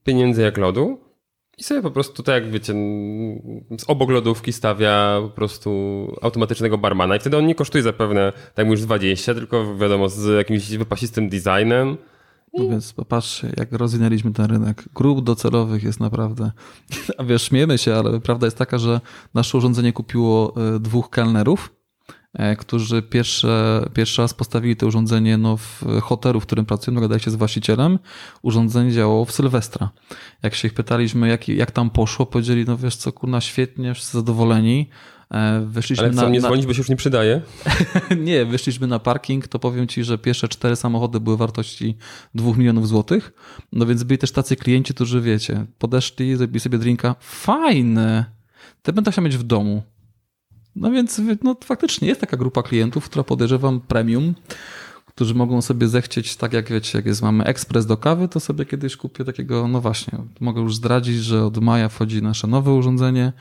pieniędzy 0.04 0.42
jak 0.42 0.58
lodu 0.58 0.98
i 1.58 1.62
sobie 1.62 1.82
po 1.82 1.90
prostu, 1.90 2.22
tak 2.22 2.34
jak 2.42 2.52
wiecie, 2.52 2.72
z 3.78 3.84
obok 3.86 4.10
lodówki 4.10 4.52
stawia 4.52 5.18
po 5.22 5.28
prostu 5.28 5.70
automatycznego 6.22 6.78
barmana 6.78 7.16
i 7.16 7.18
wtedy 7.18 7.36
on 7.36 7.46
nie 7.46 7.54
kosztuje 7.54 7.82
zapewne, 7.82 8.32
tak 8.54 8.66
już 8.66 8.80
20, 8.80 9.34
tylko 9.34 9.76
wiadomo, 9.76 10.08
z 10.08 10.36
jakimś 10.36 10.70
wypasistym 10.70 11.28
designem. 11.28 11.96
No 12.54 12.68
więc 12.68 12.92
popatrzcie, 12.92 13.52
jak 13.56 13.72
rozwinęliśmy 13.72 14.32
ten 14.32 14.46
rynek. 14.46 14.84
Grup 14.94 15.24
docelowych 15.24 15.82
jest 15.82 16.00
naprawdę. 16.00 16.50
A 17.18 17.24
wiesz, 17.24 17.42
śmiejemy 17.42 17.78
się, 17.78 17.94
ale 17.94 18.20
prawda 18.20 18.46
jest 18.46 18.58
taka, 18.58 18.78
że 18.78 19.00
nasze 19.34 19.58
urządzenie 19.58 19.92
kupiło 19.92 20.54
e, 20.56 20.78
dwóch 20.80 21.10
kelnerów, 21.10 21.75
którzy 22.58 23.02
pierwsze, 23.02 23.84
pierwszy 23.94 24.22
raz 24.22 24.34
postawili 24.34 24.76
to 24.76 24.86
urządzenie 24.86 25.38
no, 25.38 25.56
w 25.56 25.82
hotelu, 26.02 26.40
w 26.40 26.46
którym 26.46 26.66
pracują, 26.66 26.94
dogadali 26.94 27.20
się 27.20 27.30
z 27.30 27.34
właścicielem. 27.34 27.98
Urządzenie 28.42 28.92
działało 28.92 29.24
w 29.24 29.32
Sylwestra. 29.32 29.90
Jak 30.42 30.54
się 30.54 30.68
ich 30.68 30.74
pytaliśmy, 30.74 31.28
jak, 31.28 31.48
jak 31.48 31.70
tam 31.70 31.90
poszło, 31.90 32.26
powiedzieli, 32.26 32.64
no 32.64 32.76
wiesz 32.76 32.96
co, 32.96 33.12
kurna, 33.12 33.40
świetnie, 33.40 33.94
wszyscy 33.94 34.12
zadowoleni. 34.12 34.88
E, 35.30 35.66
Wyszliśmy 35.66 36.04
Ale 36.04 36.12
chcą 36.12 36.22
na, 36.22 36.28
nie 36.28 36.40
na, 36.40 36.48
dzwonić, 36.48 36.66
bo 36.66 36.74
się 36.74 36.78
już 36.78 36.88
nie 36.88 36.96
przydaje. 36.96 37.42
nie, 38.24 38.44
wyszliśmy 38.44 38.86
na 38.86 38.98
parking, 38.98 39.48
to 39.48 39.58
powiem 39.58 39.86
ci, 39.86 40.04
że 40.04 40.18
pierwsze 40.18 40.48
cztery 40.48 40.76
samochody 40.76 41.20
były 41.20 41.36
wartości 41.36 41.96
2 42.34 42.56
milionów 42.56 42.88
złotych. 42.88 43.32
No 43.72 43.86
więc 43.86 44.02
byli 44.02 44.18
też 44.18 44.32
tacy 44.32 44.56
klienci, 44.56 44.94
którzy 44.94 45.20
wiecie, 45.20 45.66
podeszli, 45.78 46.36
zrobili 46.36 46.60
sobie 46.60 46.78
drinka. 46.78 47.14
Fajne! 47.20 48.24
Te 48.82 48.92
będę 48.92 49.12
chciał 49.12 49.24
mieć 49.24 49.36
w 49.36 49.42
domu. 49.42 49.82
No 50.76 50.90
więc 50.90 51.20
no, 51.42 51.56
faktycznie 51.64 52.08
jest 52.08 52.20
taka 52.20 52.36
grupa 52.36 52.62
klientów, 52.62 53.04
która 53.04 53.24
podejrzewam 53.24 53.80
premium, 53.80 54.34
którzy 55.06 55.34
mogą 55.34 55.62
sobie 55.62 55.88
zechcieć, 55.88 56.36
tak 56.36 56.52
jak 56.52 56.70
wiecie, 56.70 56.98
jak 56.98 57.06
jest, 57.06 57.22
mamy 57.22 57.44
ekspres 57.44 57.86
do 57.86 57.96
kawy, 57.96 58.28
to 58.28 58.40
sobie 58.40 58.64
kiedyś 58.66 58.96
kupię 58.96 59.24
takiego, 59.24 59.68
no 59.68 59.80
właśnie, 59.80 60.18
mogę 60.40 60.60
już 60.60 60.76
zdradzić, 60.76 61.16
że 61.16 61.44
od 61.44 61.58
maja 61.58 61.88
wchodzi 61.88 62.22
nasze 62.22 62.46
nowe 62.46 62.72
urządzenie, 62.72 63.32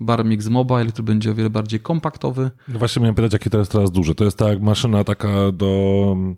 Barmix 0.00 0.48
Mobile, 0.48 0.86
który 0.86 1.02
będzie 1.02 1.30
o 1.30 1.34
wiele 1.34 1.50
bardziej 1.50 1.80
kompaktowy. 1.80 2.50
No 2.68 2.78
właśnie 2.78 3.02
miałem 3.02 3.14
pytać, 3.14 3.32
jakie 3.32 3.50
to 3.50 3.58
jest 3.58 3.72
teraz 3.72 3.90
duże. 3.90 4.14
To 4.14 4.24
jest 4.24 4.38
tak 4.38 4.60
maszyna 4.60 5.04
taka 5.04 5.52
do 5.52 6.12
mm, 6.12 6.36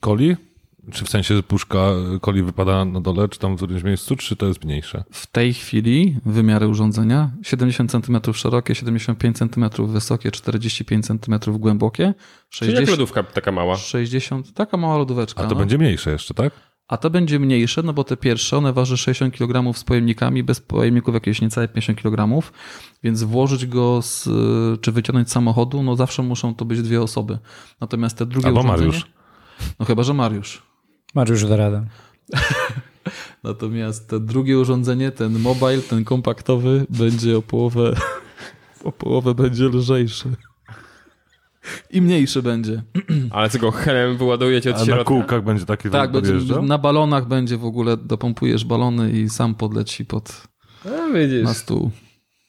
coli? 0.00 0.36
Czy 0.92 1.04
w 1.04 1.08
sensie 1.08 1.42
puszka 1.42 1.78
coli 2.22 2.42
wypada 2.42 2.84
na 2.84 3.00
dole, 3.00 3.28
czy 3.28 3.38
tam 3.38 3.54
w 3.54 3.56
którymś 3.56 3.82
miejscu, 3.82 4.16
czy 4.16 4.36
to 4.36 4.46
jest 4.46 4.64
mniejsze? 4.64 5.04
W 5.10 5.26
tej 5.26 5.54
chwili 5.54 6.16
wymiary 6.26 6.68
urządzenia 6.68 7.30
70 7.42 7.90
cm 7.90 8.34
szerokie, 8.34 8.74
75 8.74 9.38
cm 9.38 9.86
wysokie, 9.86 10.30
45 10.30 11.06
cm 11.06 11.38
głębokie, 11.58 12.14
Czyli 12.48 12.70
jak 12.70 12.80
60, 12.80 12.98
lodówka 12.98 13.22
taka 13.22 13.52
mała. 13.52 13.76
60 13.76 14.52
taka 14.52 14.76
mała 14.76 14.98
lodóweczka. 14.98 15.42
A 15.42 15.46
to 15.46 15.54
no. 15.54 15.58
będzie 15.58 15.78
mniejsze 15.78 16.10
jeszcze, 16.10 16.34
tak? 16.34 16.52
A 16.88 16.96
to 16.96 17.10
będzie 17.10 17.38
mniejsze, 17.38 17.82
no 17.82 17.92
bo 17.92 18.04
te 18.04 18.16
pierwsze, 18.16 18.56
one 18.56 18.72
waży 18.72 18.96
60 18.96 19.34
kg 19.34 19.78
z 19.78 19.84
pojemnikami, 19.84 20.42
bez 20.42 20.60
pojemników 20.60 21.14
jakieś 21.14 21.40
niecałe 21.40 21.68
50 21.68 22.02
kg, 22.02 22.42
więc 23.02 23.22
włożyć 23.22 23.66
go 23.66 24.02
z, 24.02 24.28
czy 24.80 24.92
wyciągnąć 24.92 25.28
z 25.28 25.32
samochodu, 25.32 25.82
no 25.82 25.96
zawsze 25.96 26.22
muszą 26.22 26.54
to 26.54 26.64
być 26.64 26.82
dwie 26.82 27.02
osoby. 27.02 27.38
Natomiast 27.80 28.18
te 28.18 28.26
drugie 28.26 28.46
Albo 28.46 28.60
urządzenie... 28.60 28.86
Mariusz. 28.86 29.06
No 29.78 29.86
chyba, 29.86 30.02
że 30.02 30.14
Mariusz. 30.14 30.62
Mariusz 31.16 31.44
da 31.44 31.56
radę. 31.56 31.86
Natomiast 33.44 34.08
to 34.08 34.20
drugie 34.20 34.58
urządzenie, 34.58 35.10
ten 35.10 35.38
mobile, 35.38 35.78
ten 35.78 36.04
kompaktowy, 36.04 36.86
będzie 36.90 37.36
o 37.38 37.42
połowę, 37.42 37.94
o 38.84 38.92
połowę 38.92 39.34
będzie 39.34 39.64
lżejszy. 39.64 40.28
I 41.90 42.02
mniejszy 42.02 42.42
będzie. 42.42 42.82
Ale 43.30 43.50
tylko 43.50 43.70
helem 43.70 44.16
wyładujecie 44.16 44.70
od 44.70 44.76
A 44.76 44.78
na 44.78 44.84
środka. 44.84 45.04
kółkach 45.04 45.44
będzie 45.44 45.66
taki 45.66 45.90
Tak, 45.90 46.12
będzie, 46.12 46.32
na 46.62 46.78
balonach 46.78 47.28
będzie 47.28 47.56
w 47.56 47.64
ogóle, 47.64 47.96
dopompujesz 47.96 48.64
balony 48.64 49.10
i 49.12 49.28
sam 49.28 49.54
podleci 49.54 50.04
pod 50.04 50.42
A, 50.84 51.12
widzisz, 51.14 51.44
na 51.44 51.54
stół. 51.54 51.90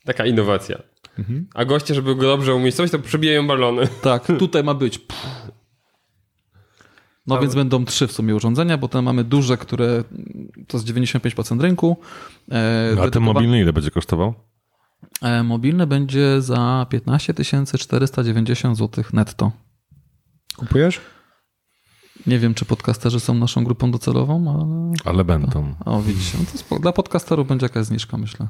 taka 0.05 0.25
innowacja. 0.25 0.77
Mhm. 1.19 1.47
A 1.53 1.65
goście, 1.65 1.93
żeby 1.95 2.15
go 2.15 2.21
dobrze 2.23 2.55
umiejscowić, 2.55 2.91
to 2.91 2.99
przebijają 2.99 3.47
balony. 3.47 3.87
Tak, 4.01 4.27
tutaj 4.39 4.63
ma 4.63 4.73
być. 4.73 4.99
No 7.27 7.39
więc 7.39 7.55
będą 7.55 7.85
trzy 7.85 8.07
w 8.07 8.11
sumie 8.11 8.35
urządzenia, 8.35 8.77
bo 8.77 8.87
tam 8.87 9.05
mamy 9.05 9.23
duże, 9.23 9.57
które 9.57 10.03
to 10.67 10.77
jest 10.77 10.87
95% 10.89 11.61
rynku. 11.61 11.97
E, 12.51 12.93
No, 12.95 13.03
A 13.03 13.09
ten 13.09 13.23
mobilny 13.23 13.59
ile 13.59 13.73
będzie 13.73 13.91
kosztował? 13.91 14.33
E, 15.21 15.43
mobilny 15.43 15.87
będzie 15.87 16.41
za 16.41 16.85
15 16.89 17.33
490 17.77 18.77
zł 18.77 19.03
netto. 19.13 19.51
Kupujesz? 20.57 21.01
Nie 22.27 22.39
wiem, 22.39 22.53
czy 22.53 22.65
podcasterzy 22.65 23.19
są 23.19 23.33
naszą 23.33 23.63
grupą 23.63 23.91
docelową, 23.91 24.53
ale. 24.53 24.93
Ale 25.05 25.23
będą. 25.23 25.73
O, 25.85 26.01
widzicie. 26.01 26.37
No. 26.71 26.79
Dla 26.79 26.91
podcasterów 26.91 27.47
będzie 27.47 27.65
jakaś 27.65 27.85
zniżka, 27.85 28.17
myślę. 28.17 28.47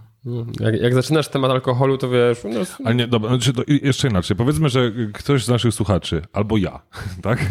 Jak, 0.60 0.81
jak 0.81 0.94
zaczynasz 0.94 1.30
temat 1.30 1.52
alkoholu, 1.52 1.98
to 1.98 2.10
wiesz, 2.10 2.44
no, 2.44 2.60
Ale 2.85 2.95
nie, 2.95 3.07
dobra, 3.07 3.30
znaczy 3.30 3.53
to 3.53 3.64
jeszcze 3.68 4.07
inaczej. 4.07 4.38
Powiedzmy, 4.38 4.69
że 4.69 4.91
ktoś 5.14 5.45
z 5.45 5.48
naszych 5.48 5.73
słuchaczy, 5.73 6.22
albo 6.34 6.57
ja, 6.57 6.80
tak? 7.22 7.45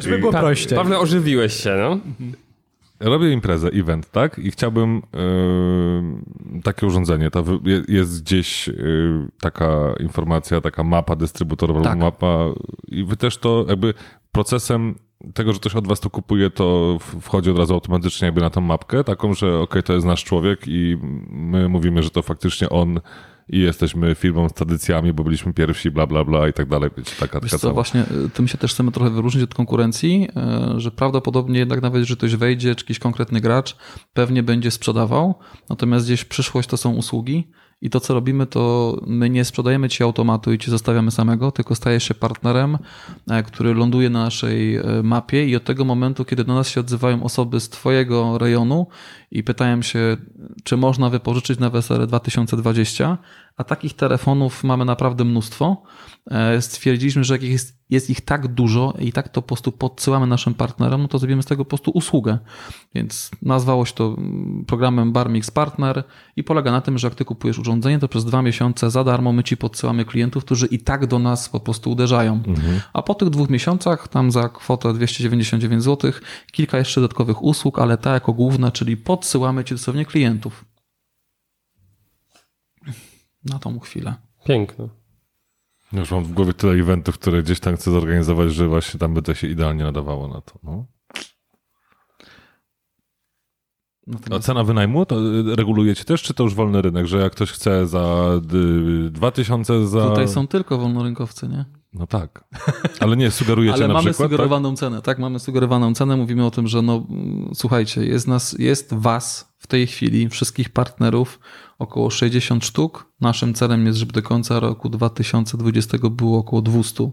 Żeby 0.00 0.18
było 0.18 0.32
prościej. 0.32 0.78
Pawle, 0.78 0.98
ożywiłeś 0.98 1.52
się, 1.54 1.76
no. 1.80 1.98
Robię 3.02 3.32
imprezę, 3.32 3.68
event, 3.68 4.10
tak? 4.10 4.38
I 4.38 4.50
chciałbym 4.50 5.02
yy, 6.54 6.62
takie 6.62 6.86
urządzenie. 6.86 7.30
Je- 7.64 7.82
jest 7.88 8.22
gdzieś 8.22 8.68
yy, 8.68 9.28
taka 9.40 9.94
informacja, 10.00 10.60
taka 10.60 10.84
mapa 10.84 11.16
dystrybutorów, 11.16 11.82
Tak. 11.82 11.98
mapa. 11.98 12.38
I 12.88 13.04
wy 13.04 13.16
też 13.16 13.36
to 13.36 13.64
jakby 13.68 13.94
procesem 14.32 14.94
tego, 15.34 15.52
że 15.52 15.58
ktoś 15.58 15.74
od 15.76 15.86
was 15.86 16.00
to 16.00 16.10
kupuje, 16.10 16.50
to 16.50 16.98
wchodzi 17.20 17.50
od 17.50 17.58
razu 17.58 17.74
automatycznie 17.74 18.26
jakby 18.26 18.40
na 18.40 18.50
tą 18.50 18.60
mapkę, 18.60 19.04
taką, 19.04 19.34
że 19.34 19.58
okej, 19.58 19.82
to 19.82 19.92
jest 19.92 20.06
nasz 20.06 20.24
człowiek 20.24 20.60
i 20.66 20.98
my 21.30 21.68
mówimy, 21.68 22.02
że 22.02 22.10
to 22.10 22.22
faktycznie 22.22 22.68
on 22.70 23.00
i 23.52 23.58
jesteśmy 23.58 24.14
firmą 24.14 24.48
z 24.48 24.52
tradycjami, 24.52 25.12
bo 25.12 25.24
byliśmy 25.24 25.52
pierwsi, 25.52 25.90
bla, 25.90 26.06
bla, 26.06 26.24
bla 26.24 26.48
i 26.48 26.52
tak 26.52 26.68
dalej. 26.68 26.90
Wiecie, 26.96 27.12
taka, 27.20 27.40
Wiesz 27.40 27.50
taka 27.50 27.58
co, 27.60 27.62
cała. 27.62 27.74
właśnie 27.74 28.04
y, 28.26 28.30
tym 28.30 28.48
się 28.48 28.58
też 28.58 28.72
chcemy 28.74 28.92
trochę 28.92 29.10
wyróżnić 29.10 29.44
od 29.44 29.54
konkurencji, 29.54 30.28
y, 30.76 30.80
że 30.80 30.90
prawdopodobnie 30.90 31.58
jednak 31.58 31.82
nawet, 31.82 32.04
że 32.04 32.16
ktoś 32.16 32.36
wejdzie, 32.36 32.74
czy 32.74 32.84
jakiś 32.84 32.98
konkretny 32.98 33.40
gracz, 33.40 33.76
pewnie 34.12 34.42
będzie 34.42 34.70
sprzedawał, 34.70 35.34
natomiast 35.68 36.06
gdzieś 36.06 36.24
przyszłość 36.24 36.68
to 36.68 36.76
są 36.76 36.94
usługi 36.94 37.50
i 37.82 37.90
to, 37.90 38.00
co 38.00 38.14
robimy, 38.14 38.46
to 38.46 38.96
my 39.06 39.30
nie 39.30 39.44
sprzedajemy 39.44 39.88
ci 39.88 40.02
automatu 40.02 40.52
i 40.52 40.58
ci 40.58 40.70
zostawiamy 40.70 41.10
samego, 41.10 41.52
tylko 41.52 41.74
stajesz 41.74 42.04
się 42.04 42.14
partnerem, 42.14 42.78
e, 43.30 43.42
który 43.42 43.74
ląduje 43.74 44.10
na 44.10 44.24
naszej 44.24 44.76
e, 44.76 44.82
mapie 45.02 45.46
i 45.46 45.56
od 45.56 45.64
tego 45.64 45.84
momentu, 45.84 46.24
kiedy 46.24 46.44
do 46.44 46.54
nas 46.54 46.68
się 46.68 46.80
odzywają 46.80 47.22
osoby 47.22 47.60
z 47.60 47.68
twojego 47.68 48.38
rejonu 48.38 48.86
i 49.30 49.42
pytają 49.42 49.82
się, 49.82 50.16
czy 50.64 50.76
można 50.76 51.10
wypożyczyć 51.10 51.58
na 51.58 51.70
wesele 51.70 52.06
2020, 52.06 53.18
a 53.56 53.64
takich 53.64 53.96
telefonów 53.96 54.64
mamy 54.64 54.84
naprawdę 54.84 55.24
mnóstwo, 55.24 55.82
e, 56.30 56.62
stwierdziliśmy, 56.62 57.24
że 57.24 57.34
jak 57.34 57.42
jest, 57.42 57.82
jest 57.90 58.10
ich 58.10 58.20
tak 58.20 58.48
dużo 58.48 58.94
i 58.98 59.12
tak 59.12 59.28
to 59.28 59.42
po 59.42 59.48
prostu 59.48 59.72
podsyłamy 59.72 60.26
naszym 60.26 60.54
partnerom, 60.54 61.02
no 61.02 61.08
to 61.08 61.18
zrobimy 61.18 61.42
z 61.42 61.46
tego 61.46 61.64
po 61.64 61.68
prostu 61.68 61.90
usługę. 61.90 62.38
Więc 62.94 63.30
nazwało 63.42 63.86
się 63.86 63.94
to 63.94 64.14
mm, 64.18 64.64
programem 64.66 65.12
Barmix 65.12 65.50
Partner 65.50 66.04
i 66.36 66.44
polega 66.44 66.72
na 66.72 66.80
tym, 66.80 66.98
że 66.98 67.06
jak 67.06 67.14
ty 67.14 67.24
kupujesz 67.24 67.58
urządzenie, 67.58 67.98
to 67.98 68.08
przez 68.08 68.24
dwa 68.24 68.42
miesiące 68.42 68.90
za 68.90 69.04
darmo 69.04 69.32
my 69.32 69.44
ci 69.44 69.56
podsyłamy 69.56 70.04
klientów, 70.04 70.44
którzy 70.44 70.66
i 70.66 70.78
tak 70.78 71.06
do 71.06 71.18
nas 71.18 71.48
po 71.48 71.60
prostu 71.60 71.90
uderzają. 71.90 72.42
A 72.92 73.02
po 73.02 73.14
tych 73.14 73.30
dwóch 73.30 73.50
miesiącach, 73.50 74.08
tam 74.08 74.30
za 74.30 74.48
kwotę 74.48 74.94
299 74.94 75.82
zł, 75.82 76.12
kilka 76.52 76.78
jeszcze 76.78 77.00
dodatkowych 77.00 77.42
usług, 77.42 77.78
ale 77.78 77.98
ta 77.98 78.14
jako 78.14 78.32
główna, 78.32 78.70
czyli 78.70 78.96
podsyłamy 78.96 79.64
ci 79.64 79.74
dosłownie 79.74 80.04
klientów. 80.04 80.71
Na 83.44 83.58
tą 83.58 83.78
chwilę. 83.78 84.14
Piękno. 84.44 84.88
Już 85.92 86.10
mam 86.10 86.24
w 86.24 86.32
głowie 86.32 86.54
tyle 86.54 86.72
eventów, 86.72 87.18
które 87.18 87.42
gdzieś 87.42 87.60
tam 87.60 87.76
chcę 87.76 87.90
zorganizować, 87.90 88.54
że 88.54 88.68
właśnie 88.68 89.00
tam 89.00 89.14
by 89.14 89.22
to 89.22 89.34
się 89.34 89.46
idealnie 89.46 89.84
nadawało 89.84 90.28
na 90.28 90.40
to. 90.40 90.58
No. 90.62 90.86
A 94.06 94.10
Natomiast 94.10 94.46
cena 94.46 94.64
wynajmu 94.64 95.06
to 95.06 95.16
y, 95.20 95.56
regulujecie 95.56 96.04
też, 96.04 96.22
czy 96.22 96.34
to 96.34 96.44
już 96.44 96.54
wolny 96.54 96.82
rynek, 96.82 97.06
że 97.06 97.18
jak 97.18 97.32
ktoś 97.32 97.50
chce 97.50 97.86
za 97.86 98.30
y, 99.06 99.10
2000 99.10 99.86
za... 99.86 100.08
tutaj 100.08 100.28
są 100.28 100.46
tylko 100.46 100.78
wolnorynkowcy, 100.78 101.48
nie? 101.48 101.64
No 101.94 102.06
tak. 102.06 102.44
Ale 103.00 103.16
nie, 103.16 103.30
sugerujecie 103.30 103.74
Ale 103.74 103.88
na 103.88 103.94
mamy 103.94 104.10
przykład, 104.10 104.30
sugerowaną 104.30 104.76
cenę, 104.76 105.02
tak? 105.02 105.18
Mamy 105.18 105.38
sugerowaną 105.38 105.94
cenę. 105.94 106.16
Mówimy 106.16 106.46
o 106.46 106.50
tym, 106.50 106.66
że 106.66 106.82
no, 106.82 107.06
słuchajcie, 107.54 108.04
jest 108.04 108.28
nas, 108.28 108.56
jest 108.58 108.94
was 108.94 109.52
w 109.58 109.66
tej 109.66 109.86
chwili, 109.86 110.28
wszystkich 110.28 110.70
partnerów, 110.70 111.40
około 111.78 112.10
60 112.10 112.64
sztuk. 112.64 113.12
Naszym 113.20 113.54
celem 113.54 113.86
jest, 113.86 113.98
żeby 113.98 114.12
do 114.12 114.22
końca 114.22 114.60
roku 114.60 114.88
2020 114.88 115.98
było 116.10 116.38
około 116.38 116.62
200 116.62 117.10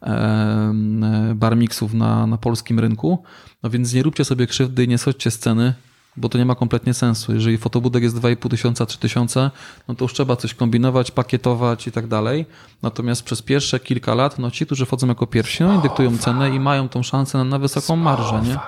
em, 0.00 1.04
e, 1.04 1.34
barmixów 1.34 1.94
na, 1.94 2.26
na 2.26 2.38
polskim 2.38 2.80
rynku. 2.80 3.22
No 3.62 3.70
więc 3.70 3.94
nie 3.94 4.02
róbcie 4.02 4.24
sobie 4.24 4.46
krzywdy 4.46 4.84
i 4.84 4.88
nie 4.88 4.98
schodźcie 4.98 5.30
z 5.30 5.38
ceny, 5.38 5.74
bo 6.18 6.28
to 6.28 6.38
nie 6.38 6.44
ma 6.44 6.54
kompletnie 6.54 6.94
sensu. 6.94 7.34
Jeżeli 7.34 7.58
fotobudek 7.58 8.02
jest 8.02 8.16
2,5 8.16 8.50
tysiąca, 8.50 8.86
3 8.86 8.98
tysiące, 8.98 9.50
no 9.88 9.94
to 9.94 10.04
już 10.04 10.12
trzeba 10.12 10.36
coś 10.36 10.54
kombinować, 10.54 11.10
pakietować 11.10 11.86
i 11.86 11.92
tak 11.92 12.06
dalej. 12.06 12.46
Natomiast 12.82 13.22
przez 13.22 13.42
pierwsze 13.42 13.80
kilka 13.80 14.14
lat, 14.14 14.38
no 14.38 14.50
ci, 14.50 14.66
którzy 14.66 14.86
wchodzą 14.86 15.06
jako 15.06 15.26
pierwsi, 15.26 15.64
no 15.64 15.78
i 15.78 15.82
dyktują 15.82 16.18
cenę 16.18 16.50
i 16.50 16.60
mają 16.60 16.88
tą 16.88 17.02
szansę 17.02 17.38
na, 17.38 17.44
na 17.44 17.58
wysoką 17.58 17.96
marżę, 17.96 18.42
nie? 18.42 18.58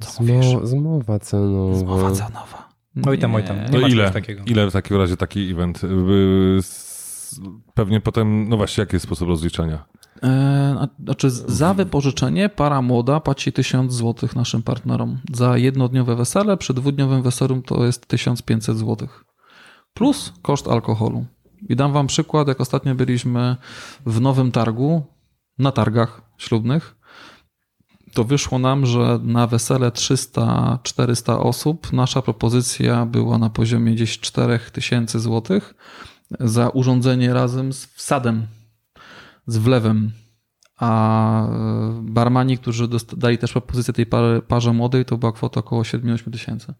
Zmo, 0.00 0.66
zmowa 0.66 1.18
cenowa. 1.18 1.76
Zmowa 1.78 2.10
cenowa. 2.10 2.68
Oj 3.06 3.18
tam, 3.18 3.34
oj 3.34 3.44
tam. 3.44 3.56
Nie 3.56 3.68
No 3.72 3.80
ma 3.80 3.88
ile? 3.88 4.10
takiego. 4.10 4.42
Ile 4.46 4.70
w 4.70 4.72
takim 4.72 4.96
razie 4.96 5.16
taki 5.16 5.50
event? 5.50 5.80
Pewnie 7.74 8.00
potem, 8.00 8.48
no 8.48 8.56
właśnie, 8.56 8.82
jaki 8.82 8.96
jest 8.96 9.06
sposób 9.06 9.28
rozliczenia? 9.28 9.84
E, 10.22 10.86
Znaczy, 11.04 11.30
za 11.30 11.74
wypożyczenie 11.74 12.48
para 12.48 12.82
młoda 12.82 13.20
płaci 13.20 13.52
1000 13.52 13.94
zł 13.94 14.28
naszym 14.36 14.62
partnerom. 14.62 15.18
Za 15.32 15.58
jednodniowe 15.58 16.16
wesele, 16.16 16.56
przy 16.56 16.74
dwudniowym 16.74 17.22
weselu 17.22 17.62
to 17.62 17.84
jest 17.84 18.06
1500 18.06 18.78
zł. 18.78 19.08
Plus 19.94 20.32
koszt 20.42 20.68
alkoholu. 20.68 21.26
I 21.68 21.76
dam 21.76 21.92
wam 21.92 22.06
przykład, 22.06 22.48
jak 22.48 22.60
ostatnio 22.60 22.94
byliśmy 22.94 23.56
w 24.06 24.20
Nowym 24.20 24.52
Targu, 24.52 25.02
na 25.58 25.72
targach 25.72 26.22
ślubnych, 26.38 26.96
to 28.14 28.24
wyszło 28.24 28.58
nam, 28.58 28.86
że 28.86 29.18
na 29.22 29.46
wesele 29.46 29.90
300-400 29.90 31.40
osób 31.40 31.92
nasza 31.92 32.22
propozycja 32.22 33.06
była 33.06 33.38
na 33.38 33.50
poziomie 33.50 33.92
gdzieś 33.92 34.20
4000 34.20 35.20
zł 35.20 35.60
za 36.40 36.68
urządzenie 36.68 37.34
razem 37.34 37.72
z 37.72 37.86
wsadem 37.86 38.46
z 39.46 39.58
wlewem. 39.58 40.12
A 40.76 41.48
e, 41.48 42.00
barmani, 42.02 42.58
którzy 42.58 42.88
dali 43.16 43.38
też 43.38 43.52
propozycję 43.52 43.94
tej 43.94 44.06
parze 44.48 44.72
młodej, 44.72 45.04
to 45.04 45.16
była 45.16 45.32
kwota 45.32 45.60
około 45.60 45.82
7-8 45.82 46.30
tysięcy. 46.30 46.74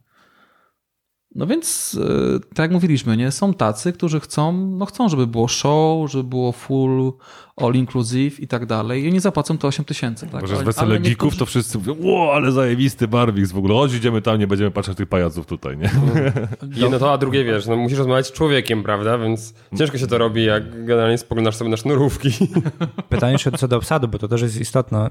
No 1.35 1.47
więc, 1.47 1.99
e, 2.37 2.39
tak 2.41 2.59
jak 2.59 2.71
mówiliśmy, 2.71 3.17
nie? 3.17 3.31
są 3.31 3.55
tacy, 3.55 3.93
którzy 3.93 4.21
chcą, 4.21 4.53
no 4.53 4.87
chcą, 4.87 5.09
żeby 5.09 5.27
było 5.27 5.49
show, 5.49 6.11
żeby 6.11 6.25
było 6.25 6.53
full, 6.53 7.13
all 7.57 7.75
inclusive 7.75 8.41
i 8.41 8.49
tak 8.49 8.67
dalej. 8.67 9.05
I 9.05 9.09
oni 9.09 9.21
zapłacą 9.21 9.59
te 9.59 9.69
8 9.69 9.85
tysięcy. 9.85 10.27
Tak? 10.27 10.41
Bo 10.41 10.47
że 10.47 10.57
z 10.57 10.63
wesele 10.63 10.87
ale 10.87 10.95
geeków 11.01 11.09
niektórzy- 11.11 11.39
to 11.39 11.47
wszyscy 11.47 11.79
mówią, 11.79 11.95
ło, 12.01 12.35
ale 12.35 12.53
zajebisty 12.53 13.09
Barwix 13.09 13.53
w 13.53 13.59
ogóle, 13.59 13.75
chodź 13.75 13.95
idziemy 13.95 14.23
tam, 14.23 14.39
nie 14.39 14.47
będziemy 14.47 14.71
patrzeć 14.71 14.97
tych 14.97 15.09
pajaców 15.09 15.47
tutaj, 15.47 15.77
nie? 15.79 15.91
Jedno 16.83 16.99
to, 16.99 17.13
a 17.13 17.19
drugie 17.19 17.45
wiesz, 17.45 17.67
no 17.67 17.77
musisz 17.77 17.99
rozmawiać 17.99 18.27
z 18.27 18.33
człowiekiem, 18.33 18.83
prawda? 18.83 19.19
Więc 19.19 19.55
ciężko 19.79 19.99
się 19.99 20.07
to 20.07 20.19
robi, 20.19 20.45
jak 20.45 20.85
generalnie 20.85 21.19
spoglądasz 21.19 21.57
sobie 21.57 21.71
na 21.71 21.77
sznurówki. 21.77 22.29
Pytanie 23.09 23.33
jeszcze 23.33 23.53
co 23.53 23.69
do 23.69 23.77
obsadu, 23.77 24.09
bo 24.09 24.19
to 24.19 24.29
też 24.29 24.43
jest 24.43 24.61
istotne. 24.61 25.11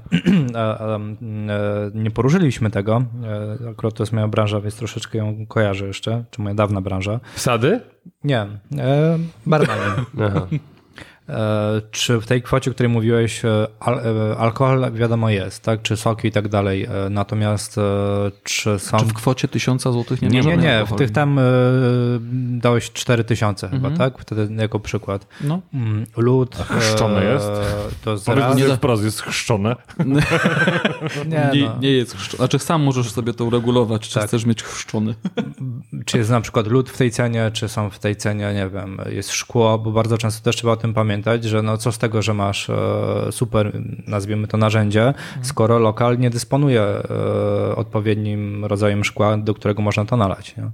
E, 0.56 1.90
Nie 1.94 2.10
poruszyliśmy 2.10 2.70
tego. 2.70 3.02
E, 3.64 3.70
Akurat 3.70 3.94
to 3.94 4.02
jest 4.02 4.12
moja 4.12 4.28
branża, 4.28 4.60
więc 4.60 4.76
troszeczkę 4.76 5.18
ją 5.18 5.46
kojarzę 5.46 5.86
jeszcze, 5.86 6.15
czy 6.30 6.42
moja 6.42 6.54
dawna 6.54 6.80
branża. 6.80 7.20
Wsady? 7.34 7.80
Nie, 8.24 8.46
e, 8.78 9.18
barmani. 9.46 9.80
E, 11.28 11.82
Czy 11.90 12.20
w 12.20 12.26
tej 12.26 12.42
kwocie, 12.42 12.70
o 12.70 12.74
której 12.74 12.92
mówiłeś, 12.92 13.44
e, 13.44 13.66
al, 13.80 13.98
e, 13.98 14.36
alkohol 14.36 14.92
wiadomo 14.92 15.30
jest, 15.30 15.62
tak? 15.62 15.82
Czy 15.82 15.96
soki 15.96 16.28
i 16.28 16.32
tak 16.32 16.48
dalej. 16.48 16.88
Natomiast 17.10 17.76
czy 18.42 18.78
są... 18.78 18.98
Czy 18.98 19.04
w 19.04 19.12
kwocie 19.12 19.48
1000 19.48 19.82
zł 19.82 20.04
nie 20.22 20.28
Nie, 20.28 20.42
ma 20.42 20.50
nie, 20.50 20.56
nie. 20.56 20.84
W 20.86 20.96
tych 20.96 21.10
tam 21.10 21.40
dałeś 22.60 22.92
4000 22.92 23.68
chyba, 23.68 23.90
tak? 23.90 24.18
Wtedy 24.18 24.48
jako 24.54 24.80
przykład. 24.80 25.26
No. 25.40 25.60
Mm, 25.74 26.06
Lód. 26.16 26.56
chrzczone 26.56 27.20
e, 27.20 27.32
jest? 27.32 27.50
To 28.04 28.16
z 28.18 28.24
Powiedz 28.24 28.44
raz, 28.44 28.56
nie 28.56 28.76
wprost, 28.76 29.04
jest 29.04 29.22
chrzczone. 29.22 29.76
nie, 31.26 31.50
Nie, 31.52 31.66
no. 31.66 31.76
nie 31.80 31.90
jest 31.90 32.16
chrzczony. 32.16 32.36
Znaczy 32.36 32.58
sam 32.58 32.82
możesz 32.82 33.10
sobie 33.10 33.34
to 33.34 33.44
uregulować, 33.44 34.08
czy 34.08 34.14
Tak. 34.14 34.28
chcesz 34.28 34.44
mieć 34.46 34.62
chrzczony. 34.62 35.14
Czy 36.04 36.18
jest 36.18 36.30
na 36.30 36.40
przykład 36.40 36.66
lód 36.66 36.90
w 36.90 36.96
tej 36.96 37.10
cenie, 37.10 37.50
czy 37.52 37.68
są 37.68 37.90
w 37.90 37.98
tej 37.98 38.16
cenie, 38.16 38.54
nie 38.54 38.68
wiem, 38.68 38.98
jest 39.10 39.32
szkło, 39.32 39.78
bo 39.78 39.90
bardzo 39.90 40.18
często 40.18 40.44
też 40.44 40.56
trzeba 40.56 40.72
o 40.72 40.76
tym 40.76 40.94
pamiętać, 40.94 41.15
że 41.40 41.62
no 41.62 41.76
co 41.76 41.92
z 41.92 41.98
tego, 41.98 42.22
że 42.22 42.34
masz 42.34 42.70
e, 42.70 42.76
super, 43.30 43.82
nazwijmy 44.06 44.46
to 44.46 44.56
narzędzie, 44.56 45.14
skoro 45.42 45.78
lokal 45.78 46.18
nie 46.18 46.30
dysponuje 46.30 46.82
e, 46.82 47.76
odpowiednim 47.76 48.64
rodzajem 48.64 49.04
szkła, 49.04 49.36
do 49.36 49.54
którego 49.54 49.82
można 49.82 50.04
to 50.04 50.16
nalać. 50.16 50.56
Nie? 50.56 50.70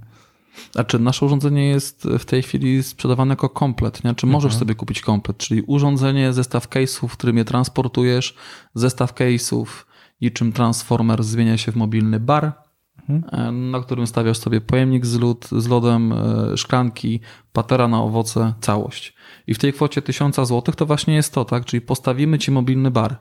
Znaczy, 0.71 0.99
nasze 0.99 1.25
urządzenie 1.25 1.69
jest 1.69 2.07
w 2.19 2.25
tej 2.25 2.41
chwili 2.43 2.83
sprzedawane 2.83 3.31
jako 3.31 3.49
komplet, 3.49 4.03
nie? 4.03 4.15
Czy 4.15 4.27
możesz 4.27 4.55
sobie 4.55 4.75
kupić 4.75 5.01
komplet, 5.01 5.37
czyli 5.37 5.61
urządzenie, 5.61 6.33
zestaw 6.33 6.67
case'ów, 6.67 7.07
w 7.07 7.17
którym 7.17 7.37
je 7.37 7.45
transportujesz, 7.45 8.35
zestaw 8.75 9.13
case'ów, 9.13 9.65
niczym 10.21 10.51
transformer 10.51 11.23
zmienia 11.23 11.57
się 11.57 11.71
w 11.71 11.75
mobilny 11.75 12.19
bar, 12.19 12.62
e, 13.09 13.51
na 13.51 13.79
którym 13.79 14.07
stawiasz 14.07 14.37
sobie 14.37 14.61
pojemnik 14.61 15.05
z, 15.05 15.19
lód, 15.19 15.47
z 15.51 15.67
lodem, 15.67 16.13
e, 16.13 16.57
szklanki, 16.57 17.19
patera 17.53 17.87
na 17.87 18.01
owoce, 18.01 18.53
całość. 18.61 19.15
I 19.47 19.53
w 19.53 19.59
tej 19.59 19.73
kwocie 19.73 20.01
1000 20.01 20.35
zł 20.35 20.61
to 20.61 20.85
właśnie 20.85 21.15
jest 21.15 21.33
to, 21.33 21.45
tak? 21.45 21.65
Czyli 21.65 21.81
postawimy 21.81 22.39
ci 22.39 22.51
mobilny 22.51 22.91
bar. 22.91 23.17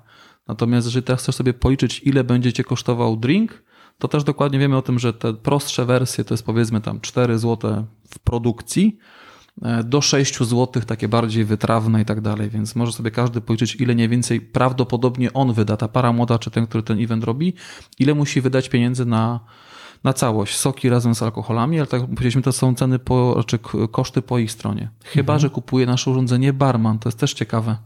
Natomiast 0.48 0.86
jeżeli 0.86 1.02
teraz 1.02 1.22
chcesz 1.22 1.34
sobie 1.34 1.54
policzyć, 1.54 2.00
ile 2.04 2.24
będzie 2.24 2.52
cię 2.52 2.64
kosztował 2.64 3.16
drink, 3.16 3.62
to 3.98 4.08
też 4.08 4.24
dokładnie 4.24 4.58
wiemy 4.58 4.76
o 4.76 4.82
tym, 4.82 4.98
że 4.98 5.12
te 5.12 5.34
prostsze 5.34 5.84
wersje 5.84 6.24
to 6.24 6.34
jest 6.34 6.46
powiedzmy 6.46 6.80
tam 6.80 7.00
4 7.00 7.38
zł 7.38 7.86
w 8.10 8.18
produkcji, 8.18 8.98
e, 9.62 9.84
do 9.84 10.00
6 10.00 10.38
zł 10.38 10.82
takie 10.86 11.08
bardziej 11.08 11.44
wytrawne 11.44 12.02
i 12.02 12.04
tak 12.04 12.20
dalej, 12.20 12.50
więc 12.50 12.76
może 12.76 12.92
sobie 12.92 13.10
każdy 13.10 13.40
policzyć, 13.40 13.76
ile 13.76 13.94
mniej 13.94 14.08
więcej 14.08 14.40
prawdopodobnie 14.40 15.32
on 15.32 15.52
wyda, 15.52 15.76
ta 15.76 15.88
para 15.88 16.12
młoda 16.12 16.38
czy 16.38 16.50
ten, 16.50 16.66
który 16.66 16.82
ten 16.82 17.04
event 17.04 17.24
robi, 17.24 17.54
ile 17.98 18.14
musi 18.14 18.40
wydać 18.40 18.68
pieniędzy 18.68 19.06
na, 19.06 19.40
na 20.04 20.12
całość. 20.12 20.56
Soki 20.56 20.88
razem 20.88 21.14
z 21.14 21.22
alkoholami, 21.22 21.78
ale 21.78 21.86
tak 21.86 22.00
jak 22.00 22.10
powiedzieliśmy, 22.10 22.42
to 22.42 22.52
są 22.52 22.74
ceny, 22.74 22.98
po, 22.98 23.44
k- 23.62 23.78
koszty 23.90 24.22
po 24.22 24.38
ich 24.38 24.52
stronie. 24.52 24.88
Chyba, 25.04 25.38
że 25.38 25.50
kupuje 25.50 25.86
nasze 25.86 26.10
urządzenie 26.10 26.52
barman, 26.52 26.98
to 26.98 27.08
jest 27.08 27.18
też 27.18 27.34
ciekawe. 27.34 27.76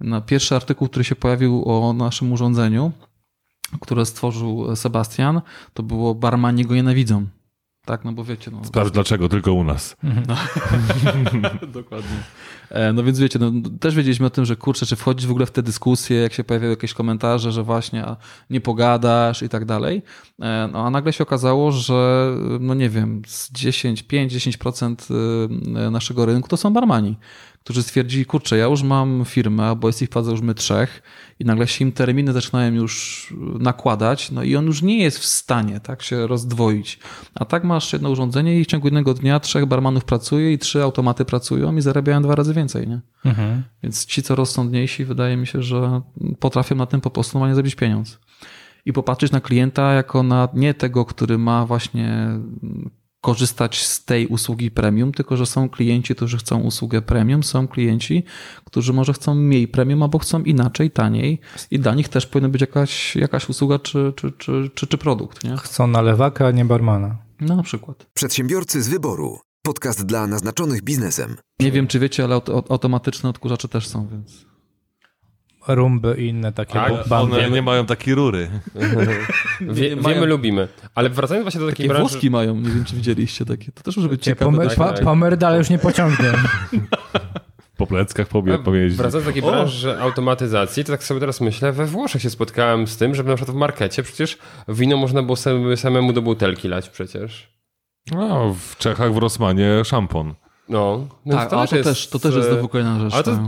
Na 0.00 0.20
pierwszy 0.20 0.56
artykuł, 0.56 0.88
który 0.88 1.04
się 1.04 1.16
pojawił 1.16 1.62
o 1.66 1.92
naszym 1.92 2.32
urządzeniu, 2.32 2.92
które 3.80 4.06
stworzył 4.06 4.76
Sebastian, 4.76 5.40
to 5.74 5.82
było 5.82 6.14
barmani 6.14 6.64
go 6.64 6.74
nienawidzą. 6.74 7.26
Tak, 7.84 8.04
no 8.04 8.12
bo 8.12 8.24
wiecie, 8.24 8.50
no, 8.50 8.64
Sprawdź 8.64 8.90
dlaczego, 8.90 9.28
tylko 9.28 9.52
u 9.52 9.64
nas. 9.64 9.96
Dokładnie. 11.74 12.16
E, 12.70 12.92
No 12.92 13.02
więc 13.04 13.18
wiecie, 13.18 13.38
no, 13.38 13.52
też 13.80 13.94
wiedzieliśmy 13.94 14.26
o 14.26 14.30
tym, 14.30 14.44
że 14.44 14.56
kurczę, 14.56 14.86
czy 14.86 14.96
wchodzić 14.96 15.26
w 15.26 15.30
ogóle 15.30 15.46
w 15.46 15.50
te 15.50 15.62
dyskusje, 15.62 16.16
jak 16.16 16.32
się 16.32 16.44
pojawiają 16.44 16.70
jakieś 16.70 16.94
komentarze, 16.94 17.52
że 17.52 17.62
właśnie 17.62 18.04
a 18.04 18.16
nie 18.50 18.60
pogadasz 18.60 19.42
i 19.42 19.48
tak 19.48 19.64
dalej. 19.64 20.02
E, 20.42 20.68
No 20.72 20.86
a 20.86 20.90
nagle 20.90 21.12
się 21.12 21.22
okazało, 21.24 21.72
że 21.72 22.30
no 22.60 22.74
nie 22.74 22.88
wiem, 22.90 23.22
z 23.26 23.52
10, 23.52 24.04
5-10% 24.04 25.14
y, 25.86 25.90
naszego 25.90 26.26
rynku 26.26 26.48
to 26.48 26.56
są 26.56 26.72
barmani, 26.72 27.16
którzy 27.64 27.82
stwierdzili, 27.82 28.24
kurczę, 28.24 28.56
ja 28.56 28.64
już 28.64 28.82
mam 28.82 29.24
firmę, 29.24 29.64
albo 29.64 29.88
jest 29.88 30.02
ich 30.02 30.08
w 30.08 30.28
już 30.30 30.40
my 30.40 30.54
trzech 30.54 31.02
i 31.38 31.44
nagle 31.44 31.68
się 31.68 31.84
im 31.84 31.92
terminy 31.92 32.32
zaczynają 32.32 32.72
już 32.72 33.34
nakładać, 33.58 34.30
no 34.30 34.42
i 34.42 34.56
on 34.56 34.66
już 34.66 34.82
nie 34.82 34.98
jest 34.98 35.18
w 35.18 35.24
stanie 35.24 35.80
tak 35.80 36.02
się 36.02 36.26
rozdwoić. 36.26 36.98
A 37.34 37.44
tak 37.44 37.64
masz 37.64 37.92
jedno 37.92 38.10
urządzenie 38.10 38.60
i 38.60 38.64
w 38.64 38.66
ciągu 38.66 38.86
jednego 38.86 39.14
dnia 39.14 39.40
trzech 39.40 39.66
barmanów 39.66 40.04
pracuje 40.04 40.52
i 40.52 40.58
trzy 40.58 40.82
automaty 40.82 41.24
pracują 41.24 41.76
i 41.76 41.80
zarabiają 41.80 42.22
dwa 42.22 42.34
razy 42.34 42.54
więcej, 42.54 42.88
nie? 42.88 43.00
Więc 43.82 44.06
ci, 44.06 44.22
co 44.22 44.34
rozsądniejsi, 44.34 45.04
wydaje 45.04 45.36
mi 45.36 45.46
się, 45.46 45.62
że 45.62 46.00
potrafią 46.40 46.74
na 46.74 46.86
tym 46.86 47.00
po 47.00 47.10
prostu 47.10 47.38
normalnie 47.38 47.54
zrobić 47.54 47.74
pieniądz. 47.74 48.18
I 48.86 48.92
popatrzeć 48.92 49.32
na 49.32 49.40
klienta 49.40 49.92
jako 49.92 50.22
na 50.22 50.48
nie 50.54 50.74
tego, 50.74 51.04
który 51.04 51.38
ma 51.38 51.66
właśnie 51.66 52.28
korzystać 53.22 53.86
z 53.86 54.04
tej 54.04 54.26
usługi 54.26 54.70
premium, 54.70 55.12
tylko 55.12 55.36
że 55.36 55.46
są 55.46 55.68
klienci, 55.68 56.14
którzy 56.14 56.38
chcą 56.38 56.60
usługę 56.60 57.02
premium, 57.02 57.42
są 57.42 57.68
klienci, 57.68 58.24
którzy 58.64 58.92
może 58.92 59.12
chcą 59.12 59.34
mniej 59.34 59.68
premium 59.68 60.02
albo 60.02 60.18
chcą 60.18 60.42
inaczej, 60.42 60.90
taniej 60.90 61.40
i 61.70 61.78
dla 61.78 61.94
nich 61.94 62.08
też 62.08 62.26
powinna 62.26 62.48
być 62.48 62.60
jakaś, 62.60 63.16
jakaś 63.16 63.48
usługa 63.48 63.78
czy, 63.78 64.12
czy, 64.16 64.32
czy, 64.32 64.70
czy, 64.74 64.86
czy 64.86 64.98
produkt, 64.98 65.44
nie? 65.44 65.56
Chcą 65.56 65.86
na 65.86 66.02
lewaka, 66.02 66.46
a 66.46 66.50
nie 66.50 66.64
barmana. 66.64 67.18
No 67.40 67.56
na 67.56 67.62
przykład. 67.62 68.06
Przedsiębiorcy 68.14 68.82
z 68.82 68.88
wyboru. 68.88 69.38
Podcast 69.62 70.06
dla 70.06 70.26
naznaczonych 70.26 70.82
biznesem. 70.82 71.36
Nie 71.60 71.72
wiem, 71.72 71.86
czy 71.86 71.98
wiecie, 71.98 72.24
ale 72.24 72.36
aut- 72.36 72.72
automatyczne 72.72 73.30
odkurzacze 73.30 73.68
też 73.68 73.88
są, 73.88 74.08
więc... 74.08 74.51
Rumby 75.68 76.14
i 76.18 76.26
inne 76.26 76.52
takie 76.52 76.72
Tak. 76.72 76.92
One 77.10 77.50
nie 77.50 77.62
mają 77.62 77.86
takiej 77.86 78.14
rury. 78.14 78.48
Wie, 79.60 79.96
mają- 79.96 80.14
wiemy, 80.14 80.26
lubimy. 80.26 80.68
Ale 80.94 81.10
wracając 81.10 81.44
właśnie 81.44 81.60
do 81.60 81.66
takiej 81.66 81.76
Takie 81.86 81.88
branży... 81.88 82.10
włoski 82.10 82.30
mają, 82.30 82.54
nie 82.56 82.70
wiem, 82.70 82.84
czy 82.84 82.96
widzieliście 82.96 83.44
takie. 83.44 83.72
To 83.72 83.82
też 83.82 83.96
może 83.96 84.08
być 84.08 84.22
Cię 84.24 84.30
ciekawe. 84.30 84.50
pomer, 84.50 84.68
tak, 84.68 84.76
pa, 84.76 84.92
tak. 84.92 85.04
pomer 85.04 85.38
ale 85.46 85.58
już 85.58 85.70
nie 85.70 85.78
pociągnie. 85.78 86.32
Po 87.76 87.86
pleckach 87.86 88.28
pobie, 88.28 88.58
powiedzieć. 88.58 88.96
Wracając 88.98 89.24
do 89.26 89.30
takiej 89.30 89.42
branży 89.50 90.00
automatyzacji, 90.00 90.84
to 90.84 90.92
tak 90.92 91.04
sobie 91.04 91.20
teraz 91.20 91.40
myślę, 91.40 91.72
we 91.72 91.86
Włoszech 91.86 92.22
się 92.22 92.30
spotkałem 92.30 92.86
z 92.86 92.96
tym, 92.96 93.14
że 93.14 93.22
na 93.22 93.34
przykład 93.36 93.56
w 93.56 93.58
markecie 93.58 94.02
przecież 94.02 94.38
wino 94.68 94.96
można 94.96 95.22
było 95.22 95.36
sam- 95.36 95.76
samemu 95.76 96.12
do 96.12 96.22
butelki 96.22 96.68
lać 96.68 96.88
przecież. 96.88 97.52
No, 98.10 98.54
w 98.54 98.76
Czechach, 98.76 99.14
w 99.14 99.16
Rosmanie 99.16 99.84
szampon. 99.84 100.34
No, 100.72 101.06
Tak, 101.30 101.52
a 101.52 101.66
to 101.66 101.82
też, 101.82 102.08
to 102.08 102.18
też 102.18 102.34
jest 102.34 102.48
e, 102.48 102.52
znowu 102.52 102.68
kolejna 102.68 103.00
rzecz. 103.00 103.14
Ale 103.14 103.22
to 103.22 103.30
tak. 103.30 103.40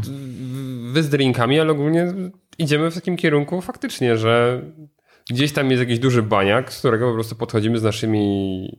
wy 0.93 1.03
z 1.03 1.09
drinkami, 1.09 1.61
ale 1.61 1.73
ogólnie 1.73 2.13
idziemy 2.59 2.91
w 2.91 2.95
takim 2.95 3.17
kierunku 3.17 3.61
faktycznie, 3.61 4.17
że 4.17 4.63
Gdzieś 5.31 5.53
tam 5.53 5.71
jest 5.71 5.81
jakiś 5.81 5.99
duży 5.99 6.23
baniak, 6.23 6.73
z 6.73 6.79
którego 6.79 7.09
po 7.09 7.15
prostu 7.15 7.37
podchodzimy 7.37 7.79
z 7.79 7.83
naszymi 7.83 8.79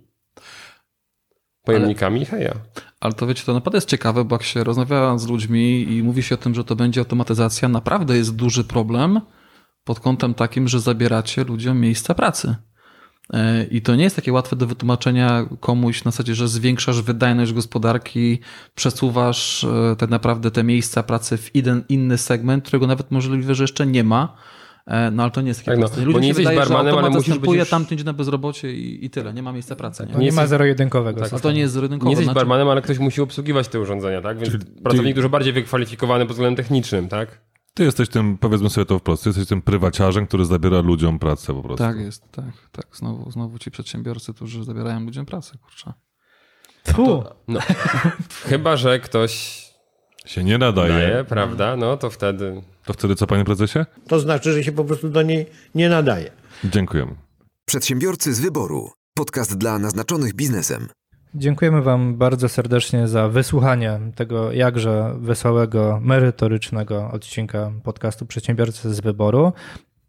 pojemnikami 1.63 2.21
i 2.21 2.25
heja. 2.25 2.53
Ale 2.99 3.13
to 3.13 3.27
wiecie, 3.27 3.43
to 3.45 3.53
naprawdę 3.53 3.77
jest 3.77 3.89
ciekawe, 3.89 4.25
bo 4.25 4.35
jak 4.35 4.43
się 4.43 4.63
rozmawia 4.63 5.17
z 5.17 5.27
ludźmi 5.27 5.93
i 5.93 6.03
mówi 6.03 6.23
się 6.23 6.35
o 6.35 6.37
tym, 6.37 6.55
że 6.55 6.63
to 6.63 6.75
będzie 6.75 7.01
automatyzacja, 7.01 7.69
naprawdę 7.69 8.17
jest 8.17 8.35
duży 8.35 8.63
problem 8.63 9.21
pod 9.83 9.99
kątem 9.99 10.33
takim, 10.33 10.67
że 10.67 10.79
zabieracie 10.79 11.43
ludziom 11.43 11.79
miejsca 11.79 12.13
pracy. 12.13 12.55
E, 13.33 13.63
I 13.63 13.81
to 13.81 13.95
nie 13.95 14.03
jest 14.03 14.15
takie 14.15 14.33
łatwe 14.33 14.55
do 14.55 14.67
wytłumaczenia 14.67 15.45
komuś 15.59 16.03
na 16.03 16.11
zasadzie, 16.11 16.35
że 16.35 16.47
zwiększasz 16.47 17.01
wydajność 17.01 17.53
gospodarki, 17.53 18.39
przesuwasz 18.75 19.63
e, 19.63 19.95
tak 19.97 20.09
naprawdę 20.09 20.51
te 20.51 20.63
miejsca 20.63 21.03
pracy 21.03 21.37
w 21.37 21.55
jeden 21.55 21.83
inny 21.89 22.17
segment, 22.17 22.63
którego 22.63 22.87
nawet 22.87 23.11
możliwe, 23.11 23.55
że 23.55 23.63
jeszcze 23.63 23.85
nie 23.85 24.03
ma. 24.03 24.35
E, 24.87 25.11
No 25.11 25.23
ale 25.23 25.31
to 25.31 25.41
nie 25.41 25.47
jest 25.47 25.59
takie 25.59 25.71
Tak, 25.71 25.79
no, 25.79 25.85
proste. 25.85 26.01
bo 26.01 26.05
Ludziom 26.05 26.21
nie 26.21 26.25
się 26.25 26.27
jesteś 26.27 26.45
wydaje, 26.45 26.67
że 26.67 26.73
barmanem, 26.73 26.97
ale 27.05 27.09
musisz 27.09 27.37
być 27.39 27.51
już- 27.51 27.69
tamten 27.69 27.95
idzie 27.95 28.03
na 28.05 28.13
bezrobocie 28.13 28.73
i, 28.73 29.05
i 29.05 29.09
tyle. 29.09 29.33
Nie 29.33 29.43
ma 29.43 29.51
miejsca 29.51 29.75
pracy. 29.75 30.05
Nie? 30.07 30.13
No 30.13 30.19
nie 30.19 30.31
ma 30.31 30.47
zero-jedynkowego 30.47 31.29
tak, 31.29 31.41
to 31.41 31.51
nie 31.51 31.59
jest 31.59 31.73
zero-jedynkowo. 31.73 32.09
Nie 32.09 32.11
jesteś 32.11 32.25
znaczy- 32.25 32.35
barmanem, 32.39 32.69
ale 32.69 32.81
ktoś 32.81 32.99
musi 32.99 33.21
obsługiwać 33.21 33.67
te 33.67 33.79
urządzenia, 33.79 34.21
tak? 34.21 34.37
Więc 34.39 34.53
pracownik 34.83 35.15
dużo 35.15 35.29
bardziej 35.29 35.53
wykwalifikowany 35.53 36.25
pod 36.25 36.33
względem 36.35 36.55
technicznym, 36.65 37.07
tak? 37.07 37.41
Ty 37.77 37.83
jesteś 37.83 38.09
tym, 38.09 38.37
powiedzmy 38.37 38.69
sobie 38.69 38.85
to 38.85 38.99
wprost, 38.99 39.23
ty 39.23 39.29
jesteś 39.29 39.47
tym 39.47 39.61
prywaciarzem, 39.61 40.27
który 40.27 40.45
zabiera 40.45 40.81
ludziom 40.81 41.19
pracę 41.19 41.53
po 41.53 41.61
prostu. 41.63 41.83
Tak 41.83 41.97
jest, 41.97 42.31
tak, 42.31 42.69
tak. 42.71 42.85
Znowu, 42.93 43.31
znowu 43.31 43.59
ci 43.59 43.71
przedsiębiorcy, 43.71 44.33
którzy 44.33 44.63
zabierają 44.63 44.99
ludziom 44.99 45.25
pracę, 45.25 45.57
kurczę. 45.57 45.93
Tu. 46.95 47.23
No. 47.47 47.59
Chyba, 48.49 48.77
że 48.77 48.99
ktoś 48.99 49.63
Się 50.25 50.43
nie 50.43 50.57
nadaje. 50.57 50.93
daje, 50.93 51.23
prawda? 51.23 51.75
No 51.75 51.97
to 51.97 52.09
wtedy... 52.09 52.61
To 52.85 52.93
wtedy 52.93 53.15
co, 53.15 53.27
panie 53.27 53.45
prezesie? 53.45 53.79
To 54.07 54.19
znaczy, 54.19 54.53
że 54.53 54.63
się 54.63 54.71
po 54.71 54.85
prostu 54.85 55.09
do 55.09 55.21
niej 55.21 55.45
nie 55.75 55.89
nadaje. 55.89 56.31
Dziękujemy. 56.63 57.15
Przedsiębiorcy 57.65 58.33
z 58.33 58.39
wyboru. 58.39 58.91
Podcast 59.13 59.57
dla 59.57 59.79
naznaczonych 59.79 60.33
biznesem. 60.33 60.87
Dziękujemy 61.37 61.81
Wam 61.81 62.15
bardzo 62.15 62.49
serdecznie 62.49 63.07
za 63.07 63.29
wysłuchanie 63.29 63.99
tego 64.15 64.51
jakże 64.51 65.15
wesołego, 65.19 65.99
merytorycznego 66.01 67.11
odcinka 67.11 67.71
podcastu 67.83 68.25
Przedsiębiorcy 68.25 68.93
z 68.93 68.99
Wyboru. 68.99 69.53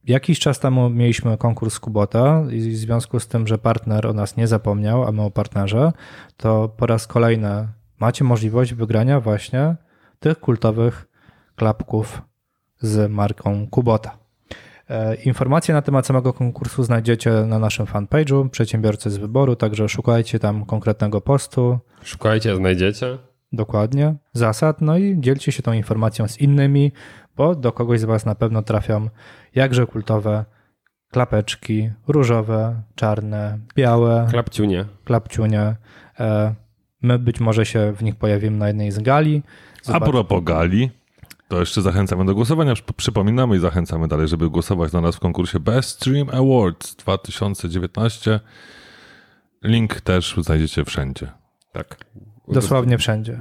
Jakiś 0.05 0.39
czas 0.39 0.61
temu 0.61 0.91
mieliśmy 0.91 1.39
konkurs 1.39 1.79
Kubota 1.79 2.43
i 2.51 2.61
w 2.61 2.77
związku 2.77 3.21
z 3.21 3.29
tym, 3.29 3.47
że 3.47 3.59
partner 3.59 4.07
o 4.07 4.13
nas 4.13 4.37
nie 4.37 4.47
zapomniał, 4.47 5.05
a 5.05 5.13
my 5.13 5.23
o 5.23 5.31
partnerze, 5.31 5.93
to 6.37 6.69
po 6.69 6.87
raz 6.87 7.07
kolejny 7.07 7.69
macie 8.01 8.25
możliwość 8.25 8.75
wygrania 8.75 9.21
właśnie 9.21 9.77
tych 10.21 10.41
kultowych 10.41 11.07
klapków 11.57 12.23
z 12.81 13.11
marką 13.11 13.67
Kubota. 13.71 14.26
E, 14.91 15.15
Informacje 15.15 15.75
na 15.75 15.83
temat 15.83 16.07
samego 16.07 16.33
konkursu 16.33 16.83
znajdziecie 16.85 17.31
na 17.31 17.59
naszym 17.59 17.87
fanpage'u 17.87 18.49
Przedsiębiorcy 18.49 19.11
z 19.11 19.17
Wyboru, 19.17 19.57
także 19.57 19.89
szukajcie 19.89 20.39
tam 20.39 20.65
konkretnego 20.65 21.21
postu, 21.21 21.79
Szukajcie, 22.03 22.57
znajdziecie. 22.57 23.19
dokładnie, 23.53 24.15
zasad, 24.33 24.81
no 24.81 24.99
i 24.99 25.17
dzielcie 25.21 25.53
się 25.53 25.63
tą 25.63 25.73
informacją 25.73 26.29
z 26.29 26.41
innymi, 26.41 26.93
bo 27.37 27.55
do 27.55 27.73
kogoś 27.73 28.01
z 28.01 28.05
Was 28.05 28.27
na 28.27 28.35
pewno 28.35 28.63
trafią 28.63 29.09
jakże 29.55 29.87
kultowe 29.87 30.45
klapeczki 31.13 31.91
różowe, 32.09 32.83
czarne, 32.95 33.59
białe, 33.77 34.27
Klapciunie. 34.31 34.85
klapciunie. 35.05 35.77
E, 36.21 36.55
My 37.03 37.19
być 37.19 37.41
może 37.41 37.67
się 37.67 37.93
w 37.93 38.03
nich 38.03 38.17
pojawimy 38.17 38.57
na 38.57 38.67
jednej 38.69 38.91
z 38.91 38.99
gali. 38.99 39.43
A 39.89 39.93
Zobacz- 39.93 40.11
propos 40.11 40.45
gali, 40.45 40.91
to 41.49 41.61
jeszcze 41.61 41.83
zachęcamy 41.83 42.25
do 42.25 42.35
głosowania. 42.35 42.75
Przyp- 42.75 42.93
Przypominamy 42.97 43.57
i 43.57 43.59
zachęcamy 43.59 44.09
dalej, 44.09 44.29
żeby 44.29 44.51
głosować 44.51 44.93
na 44.93 45.01
nas 45.01 45.17
w 45.17 45.21
konkursie 45.21 45.61
Best 45.61 45.91
Stream 45.91 46.29
Awards 46.33 46.95
2019. 46.97 48.41
Link 49.65 50.01
też 50.01 50.35
znajdziecie 50.39 50.85
wszędzie. 50.85 51.33
Tak. 51.73 51.97
Dosłownie 52.49 52.99
wszędzie. 52.99 53.41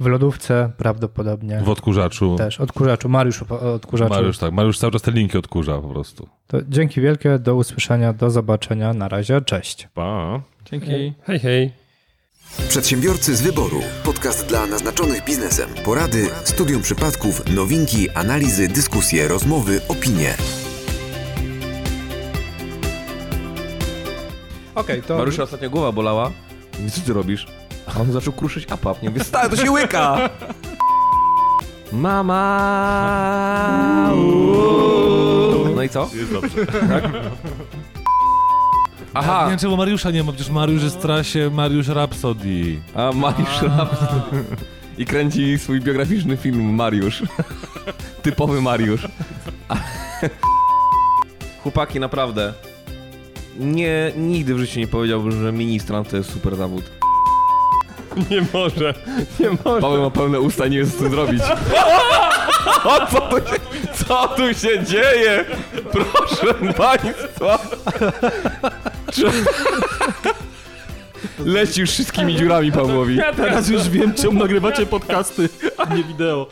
W 0.00 0.06
lodówce 0.06 0.72
prawdopodobnie. 0.76 1.60
W 1.64 1.68
odkurzaczu. 1.68 2.36
Też, 2.36 2.60
odkurzaczu. 2.60 3.08
Mariusz 3.08 3.42
odkurzaczu. 3.42 4.14
Mariusz, 4.14 4.38
tak. 4.38 4.52
Mariusz 4.52 4.78
cały 4.78 4.92
czas 4.92 5.02
te 5.02 5.10
linki 5.10 5.38
odkurza 5.38 5.78
po 5.80 5.88
prostu. 5.88 6.28
To 6.46 6.58
dzięki 6.68 7.00
wielkie, 7.00 7.38
do 7.38 7.54
usłyszenia, 7.54 8.12
do 8.12 8.30
zobaczenia. 8.30 8.94
Na 8.94 9.08
razie, 9.08 9.40
cześć. 9.40 9.88
Pa. 9.94 10.40
Dzięki. 10.64 11.14
Hej, 11.22 11.38
hej. 11.40 11.72
Przedsiębiorcy 12.68 13.36
z 13.36 13.42
wyboru. 13.42 13.80
Podcast 14.04 14.46
dla 14.46 14.66
naznaczonych 14.66 15.24
biznesem. 15.24 15.70
Porady, 15.84 16.30
studium 16.44 16.82
przypadków, 16.82 17.42
nowinki, 17.54 18.10
analizy, 18.10 18.68
dyskusje, 18.68 19.28
rozmowy, 19.28 19.80
opinie. 19.88 20.34
Okej, 24.74 25.02
to... 25.02 25.18
Mariusza 25.18 25.42
ostatnio 25.42 25.70
głowa 25.70 25.92
bolała. 25.92 26.30
Co 26.94 27.00
ty 27.00 27.12
robisz? 27.12 27.46
A 27.86 28.00
on 28.00 28.12
zaczął 28.12 28.32
kruszyć 28.32 28.72
apap. 28.72 29.02
Nie 29.02 29.10
mówię, 29.10 29.24
stary, 29.24 29.56
to 29.56 29.56
się 29.56 29.70
łyka! 29.70 30.30
Mama! 31.92 33.32
uuu. 34.14 35.74
No 35.76 35.82
i 35.82 35.88
co? 35.88 36.10
Jest 36.14 36.32
dobrze. 36.32 36.66
Aha, 39.14 39.42
Nie 39.44 39.50
wiem, 39.50 39.58
czemu 39.58 39.76
Mariusza 39.76 40.10
nie 40.10 40.22
ma, 40.24 40.32
przecież 40.32 40.50
Mariusz 40.52 40.82
jest 40.82 40.96
w 40.96 41.00
trasie 41.00 41.50
Mariusz 41.52 41.88
Rhapsody. 41.88 42.80
a 42.94 43.12
Mariusz 43.12 43.62
Rapsy. 43.62 44.06
I 44.98 45.06
kręci 45.06 45.58
swój 45.58 45.80
biograficzny 45.80 46.36
film 46.36 46.74
Mariusz. 46.74 47.22
Typowy 48.22 48.60
Mariusz. 48.62 49.08
Chłopaki, 51.62 52.00
naprawdę. 52.00 52.52
Nie, 53.58 54.12
nigdy 54.16 54.54
w 54.54 54.58
życiu 54.58 54.80
nie 54.80 54.86
powiedziałbym, 54.86 55.42
że 55.42 55.52
ministrant 55.52 56.08
to 56.10 56.16
jest 56.16 56.32
super 56.32 56.56
zawód. 56.56 56.84
Nie 58.30 58.44
może. 58.52 58.94
Nie 59.40 59.50
może. 59.64 59.80
Paweł 59.80 60.02
ma 60.02 60.10
pełne 60.10 60.40
usta 60.40 60.66
i 60.66 60.70
nie 60.70 60.78
wie 60.78 60.90
co 60.90 61.08
zrobić. 61.10 61.42
O, 62.84 63.06
co, 63.06 63.20
tu 63.20 63.36
się, 63.36 63.56
co 64.06 64.28
tu 64.28 64.54
się 64.54 64.84
dzieje? 64.84 65.44
Proszę 65.92 66.54
państwa. 66.76 67.58
Czy... 69.12 69.24
Leci 71.38 71.80
już 71.80 71.90
wszystkimi 71.90 72.36
dziurami 72.36 72.72
Pawłowi. 72.72 73.18
Teraz 73.36 73.68
już 73.68 73.88
wiem, 73.88 74.14
czemu 74.14 74.38
nagrywacie 74.38 74.86
podcasty, 74.86 75.48
a 75.78 75.94
nie 75.94 76.04
wideo. 76.04 76.46